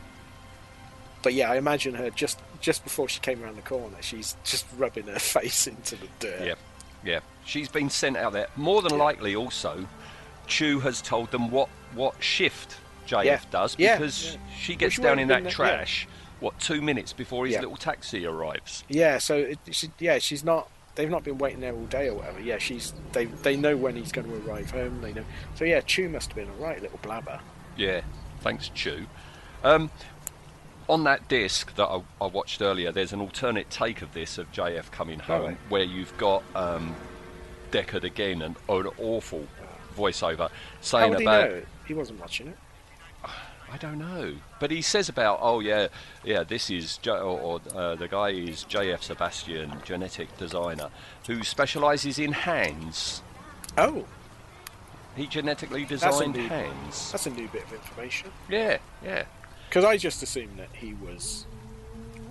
but 1.22 1.32
yeah, 1.34 1.50
I 1.50 1.56
imagine 1.56 1.94
her 1.94 2.10
just 2.10 2.38
just 2.60 2.84
before 2.84 3.08
she 3.08 3.20
came 3.20 3.42
around 3.42 3.56
the 3.56 3.62
corner, 3.62 3.96
she's 4.00 4.36
just 4.44 4.64
rubbing 4.78 5.04
her 5.06 5.18
face 5.18 5.66
into 5.66 5.96
the 5.96 6.06
dirt. 6.20 6.40
Yeah, 6.46 6.54
yeah. 7.04 7.20
She's 7.44 7.68
been 7.68 7.90
sent 7.90 8.16
out 8.16 8.32
there. 8.32 8.48
More 8.56 8.80
than 8.82 8.92
Yeah. 8.92 8.98
likely, 9.04 9.34
also, 9.36 9.86
Chew 10.46 10.80
has 10.80 11.00
told 11.02 11.30
them 11.30 11.50
what 11.50 11.68
what 11.94 12.14
shift 12.22 12.76
JF 13.06 13.24
Yeah. 13.24 13.40
does 13.50 13.76
because 13.76 14.32
yeah. 14.34 14.40
she 14.58 14.76
gets 14.76 14.94
she 14.94 15.02
down 15.02 15.18
in 15.18 15.28
have 15.28 15.42
that 15.44 15.44
been 15.44 15.44
yeah. 15.66 15.76
trash. 15.76 16.08
What 16.40 16.58
two 16.60 16.82
minutes 16.82 17.12
before 17.12 17.46
his 17.46 17.54
Yeah. 17.54 17.60
little 17.60 17.76
taxi 17.76 18.26
arrives? 18.26 18.84
Yeah, 18.88 19.18
so 19.18 19.36
it, 19.36 19.58
she, 19.70 19.90
yeah, 19.98 20.18
she's 20.18 20.44
not. 20.44 20.68
They've 20.94 21.10
not 21.10 21.24
been 21.24 21.38
waiting 21.38 21.60
there 21.60 21.74
all 21.74 21.84
day 21.84 22.08
or 22.08 22.14
whatever. 22.14 22.40
Yeah, 22.40 22.58
she's. 22.58 22.92
They 23.12 23.26
they 23.26 23.56
know 23.56 23.76
when 23.76 23.96
he's 23.96 24.12
going 24.12 24.28
to 24.28 24.48
arrive 24.48 24.70
home. 24.70 25.00
They 25.00 25.12
know. 25.12 25.24
So 25.54 25.64
yeah, 25.64 25.80
Chew 25.80 26.08
must 26.08 26.28
have 26.30 26.36
been 26.36 26.48
a 26.48 26.62
right 26.62 26.80
little 26.80 26.98
blabber. 27.02 27.40
Yeah, 27.76 28.00
thanks, 28.40 28.70
Chew. 28.70 29.06
Um, 29.64 29.90
on 30.88 31.04
that 31.04 31.28
disc 31.28 31.74
that 31.74 31.86
I, 31.86 32.02
I 32.20 32.26
watched 32.26 32.62
earlier, 32.62 32.92
there's 32.92 33.12
an 33.12 33.20
alternate 33.20 33.70
take 33.70 34.02
of 34.02 34.12
this 34.12 34.38
of 34.38 34.50
JF 34.52 34.90
coming 34.90 35.18
home, 35.18 35.44
right. 35.44 35.58
where 35.68 35.82
you've 35.82 36.16
got 36.16 36.42
um, 36.54 36.94
Deckard 37.70 38.04
again 38.04 38.42
and 38.42 38.56
an 38.68 38.86
awful 38.98 39.46
voiceover 39.96 40.38
How 40.38 40.50
saying 40.80 41.10
would 41.10 41.20
he 41.20 41.24
about 41.24 41.50
know? 41.50 41.62
He 41.86 41.94
wasn't 41.94 42.20
watching 42.20 42.48
it. 42.48 42.58
I 43.76 43.78
don't 43.78 43.98
know, 43.98 44.32
but 44.58 44.70
he 44.70 44.80
says 44.80 45.10
about 45.10 45.38
oh 45.42 45.60
yeah, 45.60 45.88
yeah 46.24 46.44
this 46.44 46.70
is 46.70 46.96
J- 46.98 47.10
or, 47.10 47.60
uh, 47.74 47.94
the 47.94 48.08
guy 48.08 48.30
is 48.30 48.62
J.F. 48.64 49.02
Sebastian, 49.02 49.70
genetic 49.84 50.34
designer, 50.38 50.88
who 51.26 51.42
specialises 51.42 52.18
in 52.18 52.32
hands. 52.32 53.20
Oh, 53.76 54.06
He 55.14 55.26
genetically 55.26 55.84
designed 55.84 56.34
new- 56.36 56.48
hands. 56.48 57.12
that's 57.12 57.26
a 57.26 57.30
new 57.30 57.48
bit 57.48 57.64
of 57.64 57.72
information. 57.74 58.30
Yeah, 58.48 58.78
yeah, 59.04 59.24
Because 59.68 59.84
I 59.84 59.98
just 59.98 60.22
assumed 60.22 60.58
that 60.58 60.70
he 60.72 60.94
was 60.94 61.44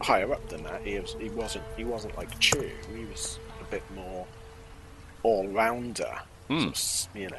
higher 0.01 0.33
up 0.33 0.49
than 0.49 0.63
that. 0.63 0.81
He 0.81 0.97
was. 0.99 1.15
He 1.19 1.29
wasn't. 1.29 1.63
He 1.77 1.83
wasn't 1.83 2.17
like 2.17 2.39
Chew. 2.39 2.71
He 2.95 3.05
was 3.05 3.37
a 3.61 3.65
bit 3.65 3.83
more 3.93 4.25
all 5.21 5.47
rounder. 5.49 6.21
Hmm. 6.47 6.69
You 7.15 7.29
know, 7.29 7.37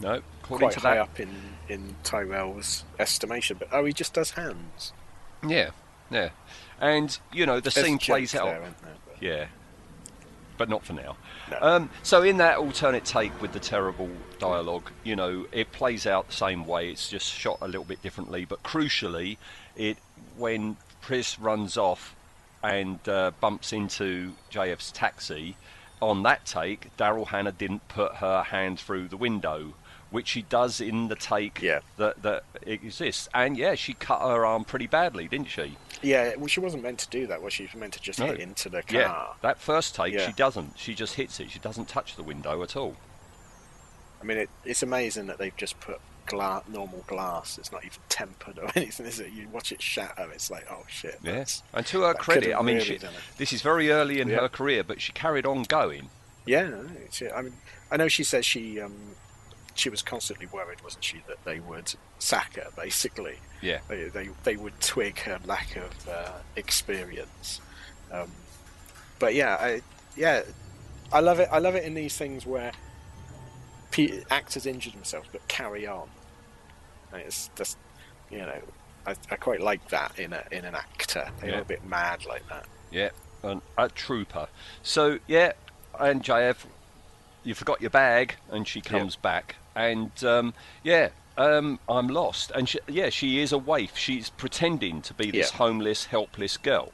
no. 0.00 0.20
According 0.42 0.68
quite 0.68 0.72
to 0.74 0.80
high 0.80 0.94
that, 0.96 1.00
up 1.02 1.20
in 1.20 1.30
in 1.68 1.96
Tyrell's 2.02 2.84
estimation. 2.98 3.56
But 3.58 3.68
oh, 3.72 3.84
he 3.84 3.92
just 3.92 4.14
does 4.14 4.32
hands. 4.32 4.92
yeah, 5.46 5.70
yeah, 6.10 6.30
and 6.80 7.16
you 7.32 7.46
know 7.46 7.60
the 7.60 7.70
There's 7.70 7.86
scene 7.86 7.98
plays 7.98 8.34
out. 8.34 8.46
there? 8.46 8.62
But- 8.82 9.22
Yeah, 9.22 9.46
but 10.56 10.68
not 10.68 10.84
for 10.84 10.92
now. 10.94 11.16
No. 11.50 11.58
Um, 11.60 11.90
so 12.02 12.22
in 12.22 12.36
that 12.38 12.58
alternate 12.58 13.04
take 13.04 13.40
with 13.40 13.52
the 13.52 13.60
terrible 13.60 14.10
dialogue, 14.38 14.90
you 15.04 15.16
know, 15.16 15.46
it 15.52 15.72
plays 15.72 16.06
out 16.06 16.28
the 16.28 16.34
same 16.34 16.64
way. 16.66 16.90
It's 16.90 17.08
just 17.08 17.26
shot 17.26 17.58
a 17.60 17.66
little 17.66 17.84
bit 17.84 18.02
differently, 18.02 18.44
but 18.44 18.62
crucially, 18.62 19.36
it 19.76 19.96
when 20.36 20.76
Pris 21.00 21.38
runs 21.38 21.76
off 21.76 22.14
and 22.62 23.06
uh, 23.08 23.30
bumps 23.40 23.72
into 23.72 24.32
JF's 24.52 24.92
taxi, 24.92 25.56
on 26.02 26.22
that 26.24 26.44
take, 26.44 26.94
Daryl 26.96 27.26
Hannah 27.28 27.52
didn't 27.52 27.86
put 27.88 28.16
her 28.16 28.42
hand 28.42 28.78
through 28.78 29.08
the 29.08 29.16
window, 29.16 29.74
which 30.10 30.28
she 30.28 30.42
does 30.42 30.80
in 30.80 31.08
the 31.08 31.14
take 31.16 31.60
Yeah. 31.62 31.80
that 31.96 32.22
that 32.22 32.44
exists. 32.62 33.28
And 33.34 33.56
yeah, 33.56 33.74
she 33.74 33.94
cut 33.94 34.20
her 34.20 34.44
arm 34.44 34.64
pretty 34.64 34.86
badly, 34.86 35.28
didn't 35.28 35.48
she? 35.48 35.76
Yeah, 36.02 36.34
well, 36.36 36.46
she 36.46 36.60
wasn't 36.60 36.82
meant 36.82 36.98
to 37.00 37.08
do 37.08 37.26
that. 37.28 37.42
Was 37.42 37.52
she? 37.52 37.66
She 37.66 37.76
was 37.76 37.80
meant 37.80 37.92
to 37.94 38.00
just 38.00 38.18
No. 38.18 38.26
hit 38.26 38.40
into 38.40 38.68
the 38.68 38.82
car. 38.82 39.00
Yeah, 39.00 39.26
that 39.42 39.58
first 39.60 39.94
take, 39.94 40.14
Yeah. 40.14 40.26
she 40.26 40.32
doesn't. 40.32 40.78
She 40.78 40.94
just 40.94 41.14
hits 41.14 41.38
it. 41.40 41.50
She 41.50 41.58
doesn't 41.58 41.88
touch 41.88 42.16
the 42.16 42.22
window 42.22 42.62
at 42.62 42.76
all. 42.76 42.96
I 44.20 44.24
mean, 44.24 44.38
it, 44.38 44.50
it's 44.64 44.82
amazing 44.82 45.26
that 45.26 45.38
they've 45.38 45.56
just 45.56 45.80
put 45.80 45.98
gla- 46.26 46.62
normal 46.68 47.04
glass. 47.06 47.56
It's 47.58 47.72
not 47.72 47.84
even 47.84 47.98
tempered 48.08 48.58
or 48.58 48.70
anything, 48.76 49.06
is 49.06 49.20
it? 49.20 49.32
You 49.32 49.48
watch 49.48 49.72
it 49.72 49.80
shatter, 49.80 50.28
it's 50.32 50.50
like, 50.50 50.66
oh 50.70 50.84
shit. 50.88 51.18
Yeah, 51.22 51.44
and 51.72 51.86
to 51.86 52.02
her 52.02 52.14
credit, 52.14 52.54
I 52.54 52.62
mean, 52.62 52.76
really 52.76 52.98
she, 52.98 53.06
this 53.38 53.52
is 53.52 53.62
very 53.62 53.90
early 53.90 54.20
in 54.20 54.28
Yeah. 54.28 54.40
her 54.40 54.48
career, 54.48 54.82
but 54.84 55.00
she 55.00 55.12
carried 55.12 55.46
on 55.46 55.62
going. 55.64 56.10
Yeah, 56.46 56.70
it's, 57.04 57.22
I 57.34 57.42
mean, 57.42 57.52
I 57.90 57.96
know 57.96 58.08
she 58.08 58.24
says 58.24 58.44
she 58.46 58.80
um, 58.80 58.94
she 59.80 59.88
was 59.90 60.02
constantly 60.02 60.46
worried, 60.46 60.82
wasn't 60.84 61.02
she, 61.04 61.22
that 61.26 61.42
they 61.44 61.58
would 61.60 61.94
sack 62.18 62.56
her. 62.56 62.68
Basically, 62.76 63.36
Yeah, 63.62 63.78
they 63.88 64.04
they, 64.04 64.28
they 64.44 64.56
would 64.56 64.78
twig 64.80 65.18
her 65.20 65.38
lack 65.46 65.74
of 65.76 66.08
uh, 66.08 66.32
experience. 66.56 67.60
Um, 68.12 68.30
but 69.18 69.34
yeah, 69.34 69.56
I 69.58 69.82
yeah, 70.16 70.42
I 71.12 71.20
love 71.20 71.40
it. 71.40 71.48
I 71.50 71.58
love 71.58 71.74
it 71.76 71.84
in 71.84 71.94
these 71.94 72.16
things 72.16 72.44
where 72.46 72.72
pe- 73.90 74.22
actors 74.30 74.66
injure 74.66 74.90
themselves 74.90 75.28
but 75.32 75.46
carry 75.48 75.86
on. 75.86 76.08
And 77.12 77.22
It's 77.22 77.50
just 77.56 77.76
you 78.30 78.38
know, 78.38 78.60
I, 79.06 79.14
I 79.30 79.36
quite 79.36 79.60
like 79.60 79.88
that 79.88 80.18
in 80.18 80.32
a 80.32 80.42
in 80.52 80.64
an 80.64 80.74
actor. 80.74 81.28
They're 81.40 81.50
Yeah. 81.50 81.60
a 81.60 81.64
bit 81.64 81.84
mad 81.84 82.24
like 82.26 82.46
that. 82.48 82.66
yeah, 82.90 83.10
and 83.42 83.62
a 83.78 83.88
trooper. 83.88 84.46
So 84.82 85.18
yeah, 85.26 85.52
and 85.98 86.22
JF, 86.22 86.56
you 87.44 87.54
forgot 87.54 87.80
your 87.80 87.90
bag, 87.90 88.36
and 88.50 88.66
she 88.68 88.80
comes 88.80 89.16
back, 89.16 89.56
and 89.74 90.10
um, 90.24 90.54
yeah. 90.82 91.08
Um, 91.38 91.78
I'm 91.88 92.08
lost, 92.08 92.50
and 92.54 92.68
she, 92.68 92.80
yeah, 92.86 93.08
she 93.08 93.40
is 93.40 93.52
a 93.52 93.56
waif. 93.56 93.96
She's 93.96 94.28
pretending 94.28 95.00
to 95.02 95.14
be 95.14 95.30
this 95.30 95.50
Yeah. 95.52 95.56
homeless, 95.56 96.04
helpless 96.06 96.58
girl. 96.58 96.92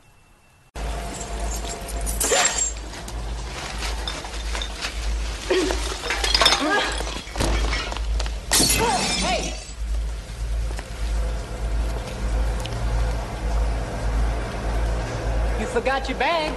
Hey! 8.50 9.52
You 15.60 15.66
forgot 15.66 16.08
your 16.08 16.18
bag. 16.18 16.52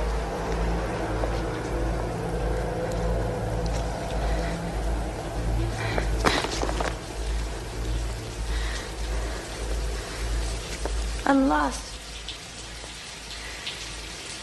I'm 11.29 11.47
lost. 11.47 11.83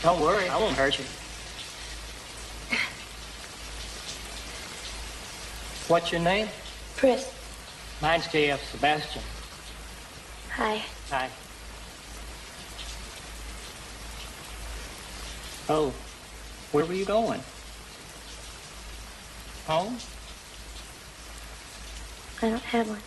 Don't 0.05 0.21
worry, 0.21 0.49
I 0.49 0.57
won't 0.57 0.77
hurt 0.77 0.97
you. 0.97 1.05
What's 5.89 6.13
your 6.13 6.21
name? 6.21 6.47
Pris. 6.95 7.35
Mine's 8.01 8.29
J.F. 8.29 8.63
Sebastian. 8.71 9.23
Hi. 10.53 10.81
Hi. 11.11 11.29
Oh, 15.69 15.93
where 16.71 16.85
were 16.85 16.95
you 16.95 17.05
going? 17.05 17.41
Home? 19.67 19.97
I 22.43 22.51
don't 22.51 22.63
have 22.63 22.89
one. 22.89 23.01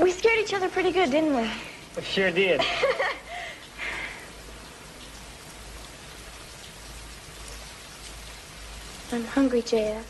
We 0.00 0.10
scared 0.10 0.38
each 0.40 0.54
other 0.54 0.68
pretty 0.68 0.90
good, 0.92 1.10
didn't 1.10 1.36
we? 1.36 1.50
We 1.96 2.02
sure 2.02 2.30
did. 2.30 2.60
I'm 9.12 9.24
hungry, 9.24 9.60
JF. 9.62 10.02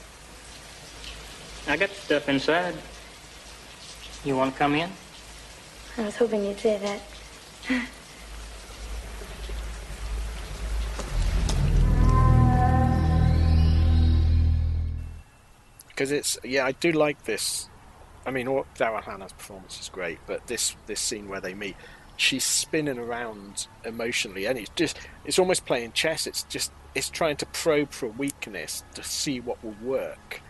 I 1.67 1.77
got 1.77 1.91
stuff 1.91 2.29
inside. 2.29 2.77
You 4.25 4.37
want 4.37 4.53
to 4.53 4.59
come 4.59 4.75
in? 4.75 4.91
I 5.99 6.03
was 6.05 6.17
hoping 6.17 6.45
you'd 6.45 6.61
say 6.61 6.79
that. 6.79 7.01
because 15.89 16.11
it's 16.11 16.39
yeah 16.43 16.65
I 16.67 16.73
do 16.73 16.93
like 16.93 17.23
this. 17.25 17.69
I 18.27 18.31
mean, 18.31 18.47
all, 18.49 18.67
Daryl 18.77 19.03
Hannah's 19.03 19.33
performance 19.33 19.81
is 19.81 19.89
great, 19.89 20.19
but 20.27 20.47
this 20.47 20.77
this 20.87 21.01
scene 21.01 21.29
where 21.29 21.41
they 21.41 21.55
meet, 21.55 21.77
she's 22.17 22.45
spinning 22.45 22.99
around 22.99 23.67
emotionally, 23.85 24.47
and 24.47 24.59
it's 24.59 24.71
just 24.77 24.99
it's 25.25 25.39
almost 25.39 25.67
playing 25.67 25.93
chess. 25.93 26.27
It's 26.27 26.43
just 26.45 26.73
it's 26.95 27.09
trying 27.11 27.37
to 27.39 27.47
probe 27.47 27.91
for 27.93 28.07
a 28.07 28.11
weakness 28.11 28.85
to 28.95 29.03
see 29.03 29.41
what 29.41 29.63
will 29.65 29.77
work 29.83 30.41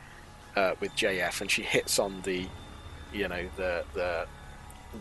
uh, 0.57 0.75
with 0.81 0.93
JF, 0.93 1.41
and 1.41 1.51
she 1.51 1.63
hits 1.63 1.99
on 1.99 2.21
the 2.23 2.47
you 3.13 3.29
know 3.29 3.49
the 3.57 3.85
the 3.95 4.27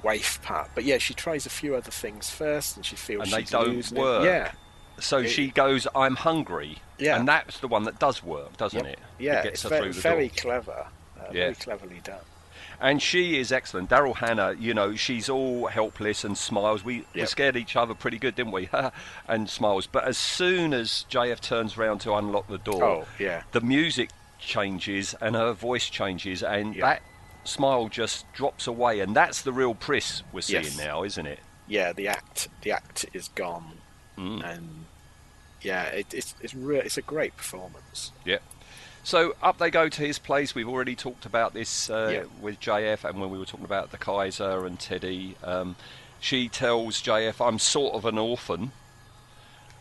waif 0.03 0.41
part. 0.41 0.69
But 0.73 0.85
yeah, 0.85 0.97
she 0.97 1.13
tries 1.13 1.45
a 1.45 1.49
few 1.49 1.75
other 1.75 1.91
things 1.91 2.29
first, 2.29 2.77
and 2.77 2.85
she 2.85 2.95
feels 2.95 3.23
And 3.23 3.31
they 3.33 3.43
don't 3.49 3.77
it. 3.79 3.91
work. 3.91 4.23
Yeah, 4.23 4.51
So 4.99 5.17
It- 5.19 5.29
she 5.29 5.49
goes, 5.51 5.87
"I'm 5.95 6.15
hungry," 6.15 6.77
Yeah. 6.99 7.17
and 7.17 7.27
that's 7.27 7.59
the 7.59 7.67
one 7.67 7.83
that 7.83 7.97
does 7.99 8.21
work, 8.23 8.55
doesn't 8.57 8.85
Yep. 8.85 8.93
it? 8.93 8.99
yeah, 9.19 9.39
it 9.39 9.43
gets 9.43 9.53
it's 9.53 9.63
her 9.63 9.69
ve- 9.69 9.77
through 9.81 9.93
the 9.93 10.01
very 10.01 10.27
door. 10.27 10.37
clever, 10.37 10.87
uh, 11.19 11.23
Yeah. 11.25 11.31
very 11.31 11.55
cleverly 11.55 12.01
done. 12.03 12.19
And 12.81 12.99
she 13.01 13.37
is 13.39 13.51
excellent. 13.51 13.89
Daryl 13.91 14.15
Hannah, 14.15 14.53
you 14.59 14.73
know, 14.73 14.95
she's 14.95 15.29
all 15.29 15.67
helpless 15.67 16.23
and 16.23 16.35
smiles. 16.35 16.83
We, 16.83 17.05
we 17.13 17.25
scared 17.27 17.55
each 17.55 17.75
other 17.75 17.93
pretty 17.93 18.17
good, 18.17 18.33
didn't 18.35 18.53
we? 18.53 18.69
and 19.27 19.47
smiles. 19.49 19.85
But 19.85 20.05
as 20.05 20.17
soon 20.17 20.73
as 20.73 21.05
JF 21.09 21.39
turns 21.41 21.77
around 21.77 21.99
to 21.99 22.13
unlock 22.15 22.47
the 22.47 22.57
door, 22.57 22.83
Oh, 22.83 23.07
yeah. 23.19 23.43
the 23.51 23.61
music 23.61 24.09
changes 24.39 25.13
and 25.21 25.35
her 25.35 25.53
voice 25.53 25.89
changes, 25.89 26.41
and 26.41 26.75
Yeah. 26.75 26.85
that 26.87 27.01
smile 27.43 27.87
just 27.87 28.25
drops 28.33 28.65
away. 28.65 28.99
And 28.99 29.15
that's 29.15 29.43
the 29.43 29.53
real 29.53 29.75
Pris 29.75 30.23
we're 30.33 30.41
seeing 30.41 30.63
Yes. 30.63 30.77
now, 30.77 31.03
isn't 31.03 31.25
it? 31.27 31.39
yeah, 31.67 31.93
the 31.93 32.07
act 32.07 32.47
the 32.63 32.71
act 32.71 33.05
is 33.13 33.27
gone, 33.29 33.77
Mm. 34.17 34.43
and 34.43 34.85
yeah, 35.61 35.83
it, 35.83 36.07
it's 36.13 36.35
it's 36.41 36.53
re- 36.53 36.79
it's 36.81 36.97
a 36.97 37.01
great 37.01 37.37
performance. 37.37 38.11
Yep. 38.25 38.41
So 39.03 39.35
up 39.41 39.57
they 39.57 39.69
go 39.71 39.89
to 39.89 40.01
his 40.01 40.19
place. 40.19 40.53
We've 40.53 40.69
already 40.69 40.95
talked 40.95 41.25
about 41.25 41.53
this 41.53 41.89
uh, 41.89 42.11
Yeah. 42.13 42.23
with 42.41 42.59
JF, 42.59 43.03
and 43.03 43.19
when 43.19 43.29
we 43.31 43.37
were 43.39 43.45
talking 43.45 43.65
about 43.65 43.91
the 43.91 43.97
Kaiser 43.97 44.65
and 44.65 44.79
Teddy, 44.79 45.35
um, 45.43 45.75
she 46.19 46.47
tells 46.49 47.01
JF, 47.01 47.41
"I'm 47.45 47.57
sort 47.59 47.95
of 47.95 48.05
an 48.05 48.17
orphan." 48.17 48.71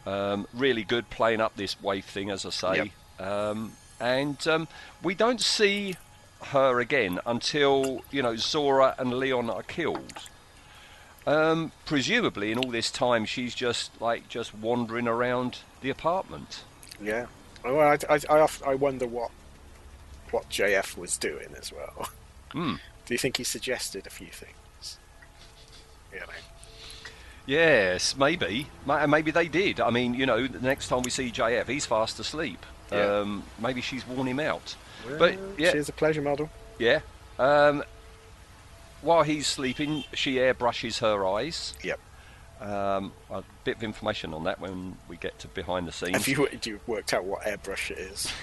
Um, 0.07 0.47
really 0.55 0.83
good 0.85 1.11
playing 1.11 1.41
up 1.43 1.57
this 1.57 1.81
wave 1.83 2.07
thing, 2.07 2.31
as 2.31 2.47
I 2.47 2.51
say. 2.51 2.93
Um, 3.19 3.73
and 4.01 4.45
um, 4.49 4.67
we 5.03 5.15
don't 5.15 5.41
see 5.43 5.97
her 6.47 6.81
again 6.81 7.21
until 7.27 8.01
you 8.11 8.23
know 8.23 8.33
Zhora 8.33 8.99
and 8.99 9.13
Leon 9.13 9.51
are 9.51 9.63
killed. 9.63 10.15
Um, 11.27 11.73
presumably, 11.85 12.51
in 12.51 12.59
all 12.59 12.71
this 12.71 12.91
time, 12.91 13.27
she's 13.27 13.55
just 13.55 14.01
like 14.01 14.29
just 14.31 14.55
wandering 14.55 15.07
around 15.07 15.59
the 15.83 15.91
apartment. 15.91 16.65
Yeah, 16.99 17.27
I 17.65 17.99
I, 18.09 18.19
I, 18.29 18.49
I 18.67 18.75
wonder 18.75 19.07
what 19.07 19.31
what 20.31 20.49
JF 20.49 20.97
was 20.97 21.17
doing 21.19 21.49
as 21.59 21.73
well. 21.73 22.09
Hmm. 22.53 22.75
Do 23.07 23.15
you 23.15 23.19
think 23.19 23.39
he 23.39 23.45
suggested 23.45 24.07
a 24.07 24.11
few 24.11 24.29
things? 24.29 24.99
You 26.13 26.21
know, 26.21 26.27
Yes, 27.47 28.17
maybe. 28.17 28.69
Maybe 28.87 29.31
they 29.33 29.49
did. 29.49 29.81
I 29.81 29.91
mean, 29.91 30.15
you 30.15 30.27
know, 30.27 30.47
the 30.47 30.61
next 30.61 30.87
time 30.89 31.03
we 31.03 31.11
see 31.11 31.31
JF, 31.33 31.67
he's 31.67 31.87
fast 31.87 32.21
asleep. 32.21 32.65
Yeah. 32.93 33.19
Um, 33.21 33.43
maybe 33.59 33.81
she's 33.81 34.07
worn 34.07 34.29
him 34.29 34.39
out. 34.39 34.77
but 35.19 35.37
yeah, 35.59 35.73
she's 35.73 35.89
a 35.89 35.93
pleasure 35.93 36.23
model. 36.23 36.49
yeah. 36.79 37.01
Um, 37.39 37.83
while 39.03 39.23
he's 39.23 39.47
sleeping, 39.47 40.05
she 40.13 40.35
airbrushes 40.37 40.99
her 41.01 41.27
eyes. 41.27 41.75
Yep. 41.83 41.99
Um, 42.61 43.13
a 43.31 43.43
bit 43.65 43.77
of 43.79 43.83
information 43.83 44.35
on 44.35 44.45
that 44.45 44.61
when 44.61 44.97
we 45.09 45.17
get 45.17 45.39
to 45.41 45.49
behind 45.49 45.89
the 45.89 45.93
scenes. 45.93 46.17
Have 46.17 46.29
you 46.29 46.47
you 46.63 46.79
worked 46.87 47.15
out 47.15 47.25
what 47.25 47.43
airbrush 47.43 47.91
it 47.91 47.99
is? 47.99 48.31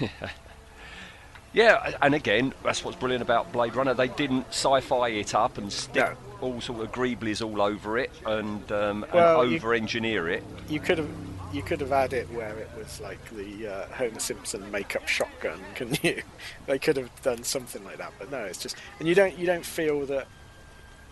Yeah, 1.54 1.96
and 2.02 2.14
again, 2.14 2.52
that's 2.62 2.84
what's 2.84 2.96
brilliant 2.96 3.22
about 3.22 3.52
Blade 3.52 3.74
Runner. 3.74 3.94
They 3.94 4.08
didn't 4.08 4.48
sci-fi 4.50 5.08
it 5.08 5.34
up 5.34 5.56
and 5.56 5.72
stick 5.72 6.04
No. 6.04 6.14
all 6.42 6.60
sort 6.60 6.82
of 6.82 6.92
greeblies 6.92 7.44
all 7.44 7.62
over 7.62 7.96
it 7.96 8.10
and, 8.26 8.70
um, 8.70 9.06
Well, 9.14 9.40
and 9.40 9.54
over-engineer 9.54 10.28
it. 10.28 10.44
you 10.68 10.78
could 10.78 10.98
have 10.98 11.08
you 11.50 11.62
could 11.62 11.80
have 11.80 11.88
had 11.88 12.12
it 12.12 12.30
where 12.32 12.54
it 12.58 12.68
was 12.76 13.00
like 13.00 13.18
the 13.30 13.66
uh, 13.66 13.86
Homer 13.94 14.20
Simpson 14.20 14.70
makeup 14.70 15.08
shotgun, 15.08 15.58
couldn't 15.74 16.04
you? 16.04 16.20
they 16.66 16.78
could 16.78 16.98
have 16.98 17.10
done 17.22 17.42
something 17.42 17.82
like 17.82 17.96
that, 17.96 18.12
but 18.18 18.30
no, 18.30 18.44
it's 18.44 18.58
just 18.58 18.76
and 18.98 19.08
you 19.08 19.14
don't 19.14 19.38
you 19.38 19.46
don't 19.46 19.64
feel 19.64 20.04
that 20.04 20.26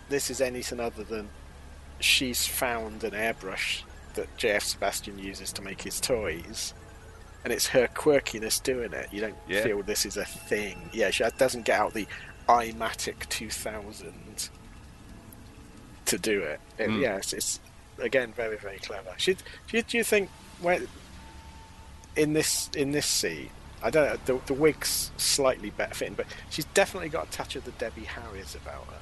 this 0.09 0.29
is 0.29 0.39
anything 0.39 0.79
other 0.79 1.03
than 1.03 1.27
she's 1.99 2.45
found 2.45 3.03
an 3.03 3.11
airbrush 3.11 3.81
that 4.15 4.35
JF 4.37 4.61
Sebastian 4.63 5.19
uses 5.19 5.51
to 5.53 5.61
make 5.61 5.81
his 5.81 5.99
toys, 6.01 6.73
and 7.43 7.53
it's 7.53 7.67
her 7.67 7.87
quirkiness 7.87 8.61
doing 8.61 8.93
it. 8.93 9.07
You 9.11 9.21
don't 9.21 9.35
Yeah. 9.47 9.63
feel 9.63 9.83
this 9.83 10.05
is 10.05 10.17
a 10.17 10.25
thing. 10.25 10.89
Yeah, 10.93 11.09
she 11.11 11.23
doesn't 11.37 11.63
get 11.65 11.79
out 11.79 11.93
the 11.93 12.07
iMatic 12.49 13.27
2000 13.29 14.49
to 16.05 16.17
do 16.17 16.41
it. 16.41 16.59
it 16.77 16.89
Mm. 16.89 17.01
Yeah, 17.01 17.17
it's, 17.17 17.33
it's 17.33 17.59
again 17.99 18.31
very 18.33 18.57
very 18.57 18.77
clever. 18.79 19.13
Should 19.17 19.37
do 19.67 19.77
you, 19.77 19.83
do 19.83 19.97
you 19.97 20.03
think 20.03 20.29
when 20.61 20.87
in 22.15 22.33
this 22.33 22.69
in 22.75 22.91
this 22.91 23.05
scene? 23.05 23.49
I 23.83 23.89
don't 23.91 24.07
know. 24.27 24.39
The, 24.39 24.45
the 24.47 24.59
wig's 24.59 25.11
slightly 25.17 25.69
better 25.69 25.93
fitting, 25.93 26.15
but 26.15 26.25
she's 26.49 26.65
definitely 26.65 27.09
got 27.09 27.27
a 27.27 27.31
touch 27.31 27.55
of 27.55 27.63
the 27.63 27.71
Debbie 27.71 28.05
Harry's 28.05 28.55
about 28.55 28.85
her. 28.87 28.97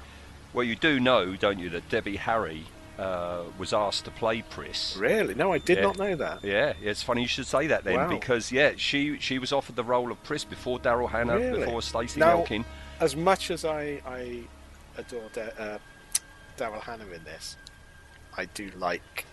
Well, 0.54 0.66
you 0.66 0.76
do 0.76 1.00
know, 1.00 1.36
don't 1.38 1.60
you, 1.60 1.70
that 1.70 1.88
Debbie 1.90 2.18
Harry 2.18 2.66
uh, 2.98 3.44
was 3.58 3.74
asked 3.74 4.06
to 4.06 4.12
play 4.12 4.42
Pris. 4.42 4.96
Really? 4.98 5.36
No, 5.36 5.52
I 5.52 5.58
did 5.58 5.78
Yeah. 5.78 5.84
not 5.84 5.98
know 5.98 6.16
that. 6.16 6.44
Yeah, 6.44 6.74
it's 6.82 7.04
funny 7.04 7.22
you 7.24 7.28
should 7.28 7.46
say 7.48 7.68
that 7.68 7.84
then, 7.84 7.96
Wow. 7.96 8.08
because 8.10 8.52
yeah, 8.52 8.72
she 8.78 9.20
she 9.20 9.38
was 9.40 9.52
offered 9.52 9.76
the 9.76 9.84
role 9.84 10.12
of 10.12 10.24
Pris 10.24 10.44
before 10.44 10.80
Daryl 10.80 11.10
Hannah, 11.10 11.38
Really? 11.38 11.60
before 11.66 11.82
Stacey 11.82 12.20
Now- 12.20 12.38
Nelkin. 12.44 12.64
As 13.00 13.16
much 13.16 13.52
as 13.52 13.66
I 13.66 14.02
I 14.06 14.44
adore 14.98 15.30
De- 15.34 15.62
uh, 15.62 15.78
Daryl 16.58 16.82
Hannah 16.82 17.08
in 17.14 17.24
this, 17.26 17.58
I 18.38 18.46
do 18.46 18.72
like 18.78 19.26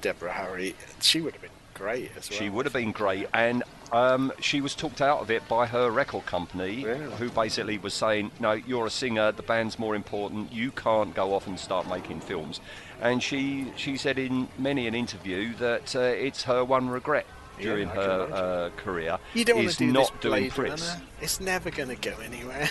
Deborah 0.00 0.32
Harry. 0.32 0.76
She 1.00 1.20
would 1.20 1.32
have 1.32 1.42
been 1.42 1.50
great 1.74 2.12
as 2.16 2.30
well. 2.30 2.38
She 2.38 2.48
would 2.48 2.64
have 2.66 2.72
been 2.72 2.92
great, 2.92 3.26
and 3.34 3.64
um, 3.90 4.32
she 4.40 4.60
was 4.60 4.74
talked 4.76 5.00
out 5.00 5.18
of 5.20 5.30
it 5.32 5.46
by 5.48 5.66
her 5.66 5.90
record 5.90 6.26
company, 6.26 6.84
Really? 6.84 7.12
who 7.16 7.28
basically 7.30 7.78
was 7.78 7.94
saying, 7.94 8.30
"No, 8.38 8.52
you're 8.52 8.86
a 8.86 8.90
singer. 8.90 9.32
The 9.32 9.42
band's 9.42 9.78
more 9.78 9.96
important. 9.96 10.52
You 10.52 10.70
can't 10.70 11.12
go 11.14 11.34
off 11.34 11.46
and 11.48 11.58
start 11.58 11.88
making 11.88 12.20
films." 12.20 12.60
And 13.00 13.22
she 13.22 13.72
she 13.76 13.96
said 13.96 14.18
in 14.18 14.48
many 14.58 14.86
an 14.86 14.94
interview 14.94 15.54
that 15.56 15.94
uh, 15.94 16.00
it's 16.00 16.44
her 16.44 16.64
one 16.64 16.88
regret 16.88 17.26
during 17.60 17.88
I 17.88 17.94
can 17.94 18.02
her 18.02 18.28
uh, 18.32 18.70
career 18.82 19.18
You 19.34 19.44
don't 19.44 19.56
want 19.56 19.68
is 19.68 19.76
to 19.76 19.86
do 19.86 19.92
not 19.92 20.12
this 20.12 20.20
doing 20.22 20.50
Blade 20.50 20.80
It's 21.20 21.40
never 21.40 21.70
going 21.70 21.88
to 21.90 21.96
go 21.96 22.16
anywhere. 22.20 22.68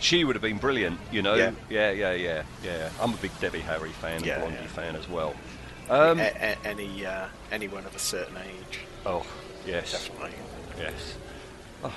She 0.00 0.24
would 0.24 0.36
have 0.36 0.42
been 0.42 0.58
brilliant, 0.58 0.98
you 1.10 1.22
know. 1.22 1.34
Yeah. 1.34 1.50
yeah, 1.68 1.90
yeah, 1.90 2.12
yeah. 2.12 2.42
yeah. 2.62 2.88
I'm 3.00 3.14
a 3.14 3.16
big 3.16 3.32
Debbie 3.40 3.58
Harry 3.60 3.90
fan, 3.90 4.22
Yeah, 4.22 4.34
and 4.34 4.42
Blondie 4.42 4.58
yeah. 4.62 4.68
fan 4.68 4.94
as 4.96 5.08
well. 5.08 5.34
Um, 5.90 6.20
A- 6.20 6.22
a- 6.22 6.58
any 6.64 7.04
uh, 7.04 7.26
anyone 7.50 7.84
of 7.84 7.96
a 7.96 7.98
certain 7.98 8.36
age, 8.36 8.80
oh, 9.04 9.26
yes. 9.66 9.90
definitely. 9.90 10.32
Yes. 10.78 11.14
Oh, 11.82 11.92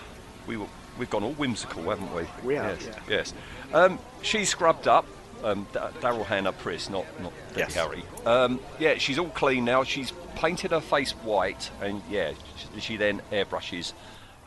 we 0.47 0.57
were, 0.57 0.65
we've 0.97 1.09
gone 1.11 1.23
all 1.23 1.33
whimsical, 1.33 1.83
haven't 1.83 2.11
we? 2.15 2.23
We 2.43 2.55
have, 2.55 2.81
Yes. 2.81 2.89
yeah. 3.07 3.15
yes. 3.17 3.33
Um, 3.73 3.99
she 4.23 4.45
scrubbed 4.45 4.87
up. 4.87 5.05
Um, 5.43 5.65
D- 5.73 5.79
Daryl 6.01 6.25
Hannah 6.25 6.51
Pris, 6.53 6.89
not 6.89 7.05
not 7.21 7.33
Debbie 7.49 7.59
Yes. 7.61 7.73
Harry. 7.75 8.03
Um, 8.25 8.59
yeah, 8.79 8.95
she's 8.97 9.17
all 9.19 9.29
clean 9.29 9.65
now. 9.65 9.83
She's 9.83 10.13
painted 10.35 10.71
her 10.71 10.81
face 10.81 11.11
white, 11.11 11.71
and 11.81 12.01
yeah, 12.09 12.33
she, 12.75 12.79
she 12.81 12.97
then 12.97 13.21
airbrushes 13.31 13.93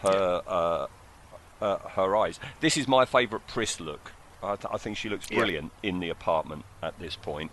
her 0.02 0.42
uh, 0.46 0.86
uh, 1.60 1.78
her 1.90 2.16
eyes. 2.16 2.38
This 2.60 2.76
is 2.76 2.86
my 2.86 3.04
favourite 3.04 3.46
Pris 3.48 3.80
look. 3.80 4.12
I, 4.42 4.56
th- 4.56 4.66
I 4.72 4.76
think 4.76 4.96
she 4.96 5.08
looks 5.08 5.30
Yeah. 5.30 5.38
brilliant 5.38 5.72
in 5.82 6.00
the 6.00 6.10
apartment 6.10 6.64
at 6.82 6.98
this 7.00 7.16
point. 7.16 7.50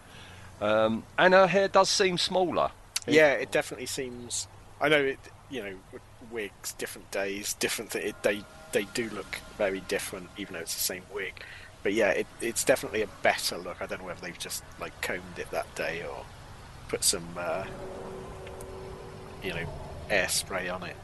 Um, 0.60 1.04
and 1.18 1.34
her 1.34 1.48
hair 1.48 1.68
does 1.68 1.90
seem 1.90 2.18
smaller. 2.18 2.72
Yeah, 3.08 3.32
it 3.34 3.52
definitely 3.52 3.88
seems. 3.88 4.48
I 4.80 4.90
know 4.90 5.02
it. 5.04 5.20
You 5.50 5.64
know, 5.64 5.74
wigs, 6.30 6.74
different 6.74 7.10
days, 7.12 7.54
different. 7.56 7.92
Th- 7.92 8.06
it, 8.06 8.24
they 8.24 8.44
they 8.72 8.84
do 8.94 9.10
look 9.10 9.38
very 9.58 9.80
different, 9.82 10.30
even 10.38 10.54
though 10.54 10.60
it's 10.60 10.76
the 10.76 10.80
same 10.82 11.04
wig. 11.14 11.44
But 11.84 11.94
yeah, 11.94 12.10
it, 12.12 12.28
it's 12.42 12.64
definitely 12.64 13.02
a 13.02 13.08
better 13.24 13.58
look. 13.58 13.82
I 13.82 13.86
don't 13.88 14.00
know 14.02 14.06
whether 14.06 14.22
they've 14.22 14.38
just 14.38 14.64
like 14.80 15.00
combed 15.02 15.38
it 15.38 15.50
that 15.52 15.74
day 15.76 16.04
or 16.08 16.26
put 16.90 17.04
some, 17.04 17.28
uh, 17.38 17.66
you 19.44 19.52
know, 19.54 19.66
airspray 20.10 20.74
on 20.74 20.84
it. 20.84 20.96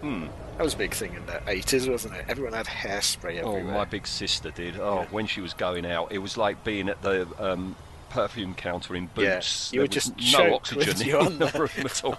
Hmm. 0.00 0.26
That 0.58 0.62
was 0.64 0.74
a 0.74 0.76
big 0.76 0.94
thing 0.94 1.14
in 1.14 1.24
the 1.26 1.40
eighties, 1.48 1.88
wasn't 1.88 2.14
it? 2.14 2.26
Everyone 2.28 2.52
had 2.52 2.66
hairspray 2.66 3.38
everywhere. 3.38 3.64
Oh, 3.68 3.78
my 3.78 3.84
big 3.84 4.06
sister 4.06 4.50
did. 4.50 4.78
Oh, 4.78 5.00
Yeah. 5.00 5.06
when 5.10 5.26
she 5.26 5.40
was 5.40 5.54
going 5.54 5.84
out, 5.86 6.12
it 6.12 6.18
was 6.18 6.36
like 6.36 6.62
being 6.64 6.88
at 6.88 7.00
the 7.02 7.26
um, 7.38 7.74
perfume 8.10 8.54
counter 8.54 8.94
in 8.94 9.04
Yeah, 9.16 9.36
Boots. 9.36 9.72
you 9.72 9.78
There 9.80 9.84
were 9.84 9.88
just 9.88 10.14
no 10.38 10.54
oxygen 10.54 11.00
in 11.26 11.38
the 11.38 11.50
room 11.76 11.86
at 11.86 12.04
all. 12.04 12.18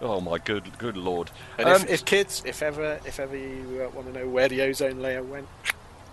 Oh 0.00 0.20
my 0.20 0.38
good, 0.38 0.76
good 0.78 0.96
lord. 0.96 1.30
And 1.58 1.68
Um, 1.68 1.82
if, 1.82 1.90
if 1.90 2.04
kids, 2.04 2.42
if 2.44 2.62
ever, 2.62 3.00
if 3.06 3.18
ever 3.18 3.36
you 3.36 3.84
uh, 3.88 3.94
want 3.96 4.12
to 4.12 4.18
know 4.20 4.28
where 4.28 4.48
the 4.48 4.60
ozone 4.62 5.00
layer 5.00 5.22
went, 5.22 5.48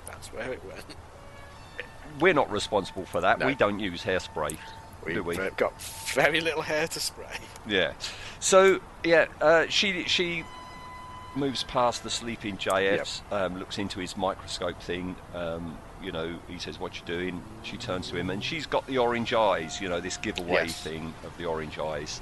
that's 0.07 0.27
where 0.31 0.51
it 0.53 0.63
went. 0.65 0.85
We're 2.19 2.33
not 2.33 2.49
responsible 2.51 3.05
for 3.05 3.21
that. 3.21 3.39
No. 3.39 3.45
We 3.47 3.55
don't 3.55 3.79
use 3.79 4.03
hairspray, 4.03 4.49
do 4.51 4.57
We've 5.05 5.25
we? 5.25 5.37
uh, 5.37 5.49
got 5.57 5.79
very 6.13 6.41
little 6.41 6.61
hair 6.61 6.87
to 6.87 6.99
spray. 6.99 7.37
Yeah. 7.67 7.93
So 8.39 8.79
yeah, 9.03 9.25
uh, 9.41 9.67
she 9.67 10.03
she 10.05 10.43
moves 11.35 11.63
past 11.63 12.03
the 12.03 12.09
sleeping 12.09 12.57
JFs, 12.57 13.21
um, 13.31 13.59
looks 13.59 13.77
into 13.77 13.99
his 13.99 14.17
microscope 14.17 14.81
thing. 14.81 15.15
Um, 15.35 15.77
you 16.01 16.11
know, 16.11 16.37
he 16.47 16.57
says, 16.59 16.79
"What 16.79 16.99
you 16.99 17.05
doing?" 17.05 17.41
She 17.63 17.77
turns 17.77 18.09
to 18.09 18.17
him, 18.17 18.29
and 18.29 18.43
she's 18.43 18.65
got 18.65 18.85
the 18.87 18.97
orange 18.97 19.33
eyes. 19.33 19.79
You 19.81 19.89
know, 19.89 19.99
this 19.99 20.17
giveaway 20.17 20.65
Yes. 20.65 20.81
thing 20.83 21.13
of 21.25 21.37
the 21.37 21.45
orange 21.45 21.77
eyes. 21.79 22.21